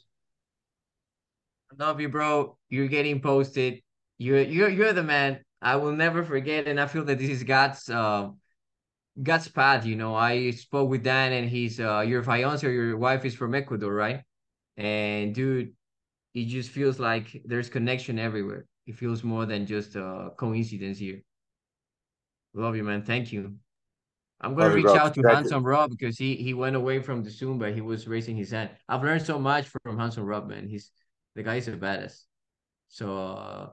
I 1.72 1.84
love 1.84 2.02
you, 2.02 2.10
bro. 2.10 2.58
You're 2.70 2.88
getting 2.88 3.22
posted. 3.22 3.82
You're 4.18 4.42
you're 4.42 4.70
you're 4.70 4.94
the 4.94 5.04
man. 5.04 5.40
I 5.62 5.76
will 5.76 5.92
never 5.92 6.24
forget, 6.24 6.68
and 6.68 6.80
I 6.80 6.88
feel 6.88 7.04
that 7.06 7.20
this 7.20 7.30
is 7.30 7.44
God's 7.44 7.88
uh 7.90 8.30
God's 9.22 9.48
path. 9.48 9.86
You 9.86 9.96
know, 9.96 10.16
I 10.16 10.52
spoke 10.52 10.90
with 10.90 11.04
Dan, 11.04 11.34
and 11.34 11.50
he's 11.50 11.80
uh 11.80 12.02
your 12.02 12.24
fiance 12.24 12.66
or 12.66 12.72
your 12.72 12.98
wife 12.98 13.26
is 13.26 13.36
from 13.36 13.54
Ecuador, 13.54 13.94
right? 13.94 14.24
And 14.78 15.36
dude, 15.36 15.74
it 16.42 16.46
just 16.46 16.70
feels 16.70 17.00
like 17.00 17.42
there's 17.46 17.70
connection 17.70 18.18
everywhere. 18.20 18.66
It 18.88 18.96
feels 18.96 19.24
more 19.24 19.46
than 19.46 19.66
just 19.66 19.96
a 19.96 20.32
coincidence 20.38 20.98
here. 20.98 21.22
Love 22.54 22.76
you, 22.76 22.84
man. 22.84 23.04
Thank 23.04 23.32
you. 23.32 23.56
I'm 24.42 24.56
gonna 24.56 24.74
reach 24.74 24.86
out 24.86 25.14
to 25.16 25.22
Handsome 25.28 25.64
Rob 25.64 25.92
because 25.92 26.18
he 26.18 26.36
he 26.36 26.54
went 26.54 26.76
away 26.76 27.02
from 27.02 27.24
the 27.24 27.30
Zoom, 27.30 27.60
but 27.60 27.74
he 27.74 27.82
was 27.82 28.08
raising 28.08 28.38
his 28.38 28.52
hand. 28.52 28.70
I've 28.88 29.04
learned 29.04 29.26
so 29.26 29.38
much 29.38 29.68
from 29.68 30.00
Handsome 30.00 30.24
Rob, 30.24 30.48
man. 30.48 30.68
He's 30.68 30.92
the 31.36 31.44
guy 31.44 31.56
is 31.56 31.68
a 31.68 31.74
badass. 31.74 32.24
So 32.88 33.18
uh, 33.18 33.70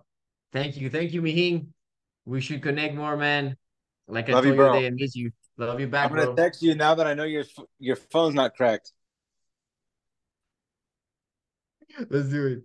thank 0.52 0.76
you, 0.76 0.90
thank 0.90 1.12
you, 1.12 1.22
Mijín. 1.22 1.68
We 2.24 2.40
should 2.40 2.62
connect 2.62 2.94
more, 2.94 3.16
man. 3.16 3.56
Like 4.08 4.28
I 4.28 4.32
Love 4.32 4.44
told 4.44 4.56
you, 4.56 4.64
you 4.64 4.86
I 4.86 4.90
miss 4.90 5.14
you. 5.14 5.30
Love 5.56 5.80
you 5.80 5.86
back. 5.86 6.10
I'm 6.10 6.16
gonna 6.16 6.26
bro. 6.26 6.34
text 6.34 6.62
you 6.62 6.74
now 6.74 6.94
that 6.96 7.06
I 7.06 7.14
know 7.14 7.24
your 7.24 7.44
your 7.78 7.96
phone's 7.96 8.34
not 8.34 8.56
cracked. 8.56 8.92
Let's 12.10 12.28
do 12.28 12.46
it. 12.46 12.62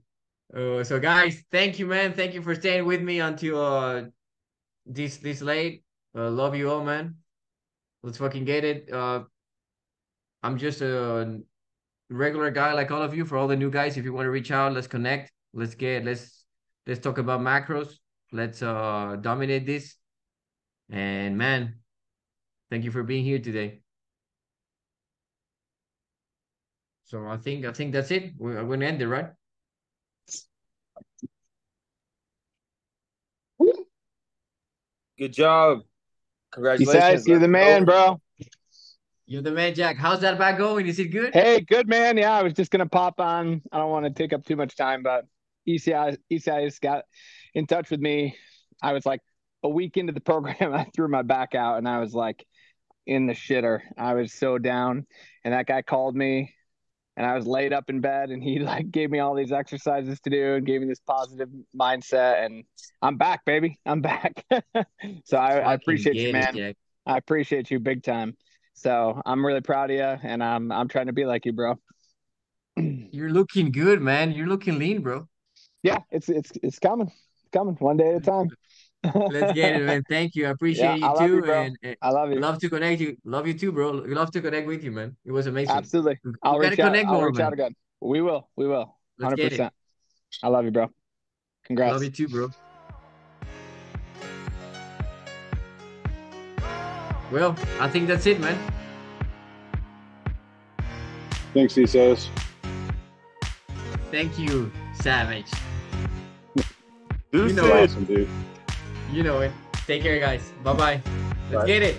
Uh, 0.53 0.83
so 0.83 0.99
guys, 0.99 1.43
thank 1.51 1.79
you, 1.79 1.87
man. 1.87 2.13
Thank 2.13 2.33
you 2.33 2.41
for 2.41 2.55
staying 2.55 2.85
with 2.85 3.01
me 3.01 3.19
until 3.19 3.63
uh 3.63 4.03
this 4.85 5.17
this 5.17 5.41
late. 5.41 5.83
Uh, 6.15 6.29
love 6.29 6.55
you 6.55 6.69
all, 6.69 6.83
man. 6.83 7.15
Let's 8.03 8.17
fucking 8.17 8.45
get 8.45 8.63
it. 8.63 8.91
Uh, 8.91 9.23
I'm 10.43 10.57
just 10.57 10.81
a 10.81 11.39
regular 12.09 12.51
guy 12.51 12.73
like 12.73 12.91
all 12.91 13.01
of 13.01 13.15
you. 13.15 13.25
For 13.25 13.37
all 13.37 13.47
the 13.47 13.55
new 13.55 13.71
guys, 13.71 13.95
if 13.95 14.03
you 14.03 14.11
want 14.11 14.25
to 14.25 14.31
reach 14.31 14.51
out, 14.51 14.73
let's 14.73 14.87
connect. 14.87 15.31
Let's 15.53 15.75
get 15.75 16.03
let's 16.03 16.45
let's 16.85 16.99
talk 16.99 17.17
about 17.17 17.39
macros. 17.39 17.93
Let's 18.31 18.61
uh 18.61 19.17
dominate 19.21 19.65
this. 19.65 19.95
And 20.89 21.37
man, 21.37 21.79
thank 22.69 22.83
you 22.83 22.91
for 22.91 23.03
being 23.03 23.23
here 23.23 23.39
today. 23.39 23.81
So 27.11 27.27
I 27.27 27.35
think 27.35 27.65
I 27.65 27.73
think 27.73 27.91
that's 27.91 28.09
it. 28.09 28.31
We're, 28.37 28.63
we're 28.63 28.77
gonna 28.77 28.85
end 28.85 29.01
it, 29.01 29.07
right? 29.09 29.25
Good 35.19 35.33
job. 35.33 35.79
Congratulations. 36.53 36.95
Besides, 36.95 37.27
you're 37.27 37.39
the 37.39 37.49
man, 37.49 37.83
bro. 37.83 38.21
You're 39.25 39.41
the 39.41 39.51
man, 39.51 39.75
Jack. 39.75 39.97
How's 39.97 40.21
that 40.21 40.39
back 40.39 40.57
going? 40.57 40.87
Is 40.87 40.99
it 40.99 41.09
good? 41.09 41.33
Hey, 41.33 41.59
good 41.59 41.89
man. 41.89 42.15
Yeah, 42.15 42.31
I 42.31 42.43
was 42.43 42.53
just 42.53 42.71
gonna 42.71 42.87
pop 42.87 43.19
on. 43.19 43.61
I 43.73 43.79
don't 43.79 43.91
want 43.91 44.05
to 44.05 44.11
take 44.11 44.31
up 44.31 44.45
too 44.45 44.55
much 44.55 44.77
time, 44.77 45.03
but 45.03 45.25
ECI 45.67 46.15
ECI 46.31 46.63
just 46.63 46.79
got 46.79 47.03
in 47.53 47.67
touch 47.67 47.89
with 47.89 47.99
me. 47.99 48.37
I 48.81 48.93
was 48.93 49.05
like 49.05 49.19
a 49.63 49.69
week 49.69 49.97
into 49.97 50.13
the 50.13 50.21
program, 50.21 50.55
I 50.73 50.87
threw 50.95 51.09
my 51.09 51.23
back 51.23 51.55
out 51.55 51.77
and 51.77 51.89
I 51.89 51.99
was 51.99 52.13
like 52.13 52.45
in 53.05 53.27
the 53.27 53.33
shitter. 53.33 53.81
I 53.97 54.13
was 54.13 54.31
so 54.31 54.57
down. 54.57 55.07
And 55.43 55.53
that 55.53 55.65
guy 55.65 55.81
called 55.81 56.15
me 56.15 56.53
and 57.21 57.29
I 57.29 57.35
was 57.35 57.45
laid 57.45 57.71
up 57.71 57.87
in 57.91 58.01
bed 58.01 58.31
and 58.31 58.41
he 58.41 58.57
like 58.71 58.89
gave 58.89 59.11
me 59.11 59.19
all 59.19 59.35
these 59.35 59.51
exercises 59.51 60.19
to 60.21 60.31
do 60.31 60.55
and 60.55 60.65
gave 60.65 60.81
me 60.81 60.87
this 60.87 60.99
positive 61.05 61.49
mindset 61.79 62.43
and 62.43 62.63
I'm 62.99 63.17
back, 63.17 63.45
baby. 63.45 63.79
I'm 63.85 64.01
back. 64.01 64.43
so 65.25 65.37
I, 65.37 65.59
I, 65.59 65.73
appreciate 65.75 66.15
you, 66.15 66.33
man. 66.33 66.57
It, 66.57 66.77
I 67.05 67.17
appreciate 67.17 67.69
you 67.69 67.79
big 67.79 68.01
time. 68.01 68.35
So 68.73 69.21
I'm 69.23 69.45
really 69.45 69.61
proud 69.61 69.91
of 69.91 69.97
you 69.97 70.27
and 70.27 70.43
I'm 70.43 70.71
I'm 70.71 70.87
trying 70.87 71.07
to 71.07 71.13
be 71.13 71.25
like 71.25 71.45
you, 71.45 71.53
bro. 71.53 71.75
You're 72.77 73.29
looking 73.29 73.71
good, 73.71 74.01
man. 74.01 74.31
You're 74.31 74.47
looking 74.47 74.79
lean, 74.79 75.01
bro. 75.01 75.27
Yeah, 75.83 75.99
it's 76.09 76.27
it's 76.27 76.51
it's 76.63 76.79
coming. 76.79 77.07
It's 77.07 77.49
coming 77.53 77.75
one 77.75 77.97
day 77.97 78.09
at 78.09 78.15
a 78.15 78.19
time. 78.21 78.49
Let's 79.03 79.53
get 79.53 79.75
it, 79.75 79.85
man. 79.85 80.03
Thank 80.09 80.35
you. 80.35 80.47
I 80.47 80.51
appreciate 80.51 80.83
yeah, 80.85 80.95
you 80.95 81.05
I 81.05 81.27
too. 81.27 81.35
You, 81.37 81.51
and, 81.51 81.77
and, 81.81 81.97
I 82.01 82.09
love 82.09 82.31
you. 82.31 82.39
Love 82.39 82.59
to 82.59 82.69
connect 82.69 83.01
you. 83.01 83.17
Love 83.25 83.47
you 83.47 83.53
too, 83.53 83.71
bro. 83.71 84.01
We 84.01 84.13
love 84.13 84.31
to 84.31 84.41
connect 84.41 84.67
with 84.67 84.83
you, 84.83 84.91
man. 84.91 85.15
It 85.25 85.31
was 85.31 85.47
amazing. 85.47 85.75
Absolutely. 85.75 86.19
I'll 86.43 86.59
reach 86.59 86.79
out. 86.79 86.95
I'll 86.95 87.05
more, 87.05 87.27
reach 87.27 87.37
man. 87.37 87.47
out 87.47 87.53
again. 87.53 87.75
We 87.99 88.21
will. 88.21 88.49
We 88.55 88.67
will. 88.67 88.97
Hundred 89.19 89.49
percent. 89.49 89.73
I 90.43 90.47
love 90.47 90.65
you, 90.65 90.71
bro. 90.71 90.89
Congrats. 91.65 91.93
Love 91.93 92.03
you 92.03 92.09
too, 92.11 92.27
bro. 92.27 92.49
Well, 97.31 97.55
I 97.79 97.87
think 97.87 98.07
that's 98.07 98.25
it, 98.25 98.39
man. 98.39 98.57
Thanks, 101.53 101.75
Isos. 101.75 102.27
Thank 104.11 104.37
you, 104.37 104.71
Savage. 104.95 105.49
This 107.31 107.51
you 107.51 107.53
know 107.53 107.71
awesome, 107.71 108.03
dude. 108.03 108.27
You 109.11 109.23
know 109.23 109.41
it. 109.41 109.51
Take 109.85 110.03
care, 110.03 110.19
guys. 110.19 110.53
Bye 110.63 110.73
bye. 110.73 111.01
Let's 111.51 111.65
get 111.65 111.81
it. 111.81 111.97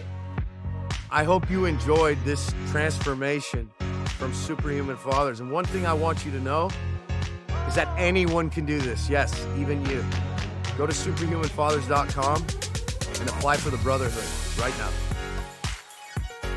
I 1.11 1.25
hope 1.25 1.51
you 1.51 1.67
enjoyed 1.67 2.17
this 2.25 2.55
transformation 2.71 3.71
from 4.17 4.33
Superhuman 4.33 4.97
Fathers. 4.97 5.41
And 5.41 5.53
one 5.53 5.67
thing 5.67 5.85
I 5.85 5.93
want 5.93 6.25
you 6.25 6.33
to 6.33 6.41
know 6.41 6.71
is 7.69 7.75
that 7.75 7.89
anyone 7.99 8.49
can 8.49 8.65
do 8.65 8.81
this. 8.81 9.11
Yes, 9.11 9.47
even 9.59 9.85
you. 9.87 10.03
Go 10.79 10.87
to 10.87 10.93
superhumanfathers.com 10.93 12.47
and 13.21 13.29
apply 13.29 13.59
for 13.59 13.69
the 13.69 13.77
Brotherhood 13.79 14.25
right 14.59 14.75
now. 14.79 14.89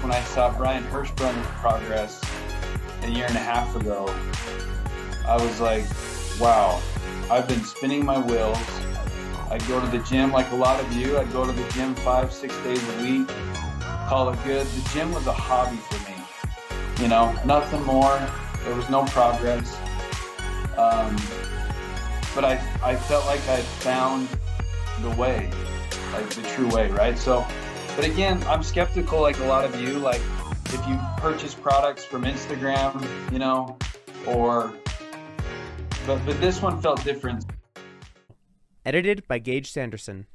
When 0.02 0.14
I 0.14 0.22
saw 0.22 0.56
Brian 0.56 0.84
Hirschbrunner's 0.86 1.48
progress 1.60 2.24
a 3.04 3.10
year 3.10 3.26
and 3.26 3.36
a 3.36 3.40
half 3.40 3.76
ago, 3.76 4.06
I 5.28 5.36
was 5.36 5.60
like, 5.60 5.84
wow, 6.40 6.82
I've 7.30 7.48
been 7.48 7.64
spinning 7.64 8.06
my 8.06 8.20
wheels 8.20 8.58
I'd 9.50 9.66
go 9.68 9.80
to 9.80 9.88
the 9.88 10.04
gym 10.04 10.32
like 10.32 10.52
a 10.52 10.56
lot 10.56 10.84
of 10.84 10.92
you. 10.94 11.18
I'd 11.18 11.32
go 11.32 11.46
to 11.46 11.52
the 11.52 11.70
gym 11.70 11.96
five, 11.96 12.32
six 12.32 12.58
days 12.64 12.82
a 12.98 13.04
week, 13.04 13.28
call 14.08 14.30
it 14.30 14.40
good. 14.44 14.66
The 14.66 14.90
gym 14.90 15.14
was 15.14 15.28
a 15.28 15.34
hobby 15.34 15.78
for 15.78 16.10
me. 16.10 16.16
You 17.02 17.10
know, 17.10 17.34
nothing 17.46 17.84
more. 17.84 18.20
There 18.64 18.76
was 18.76 18.90
no 18.90 19.06
progress. 19.06 19.78
Um, 20.78 21.16
but 22.34 22.44
I, 22.44 22.54
I 22.84 22.96
felt 22.96 23.26
like 23.26 23.48
I 23.48 23.62
found 23.62 24.28
the 25.02 25.12
way, 25.12 25.50
like 26.14 26.30
the 26.30 26.42
true 26.50 26.68
way, 26.70 26.90
right? 26.92 27.18
So, 27.18 27.46
but 27.96 28.06
again, 28.06 28.44
I'm 28.48 28.64
skeptical 28.64 29.22
like 29.22 29.40
a 29.40 29.46
lot 29.46 29.64
of 29.64 29.80
you. 29.80 30.00
Like, 30.00 30.22
if 30.68 30.86
you 30.88 31.00
purchase 31.18 31.54
products 31.54 32.04
from 32.04 32.24
Instagram, 32.24 33.06
you 33.32 33.40
know, 33.40 33.78
or, 34.28 34.74
but, 36.06 36.26
but 36.26 36.42
this 36.42 36.62
one 36.62 36.82
felt 36.82 37.04
different. 37.04 37.46
Edited 38.86 39.28
by 39.28 39.40
Gage 39.40 39.72
Sanderson. 39.72 40.28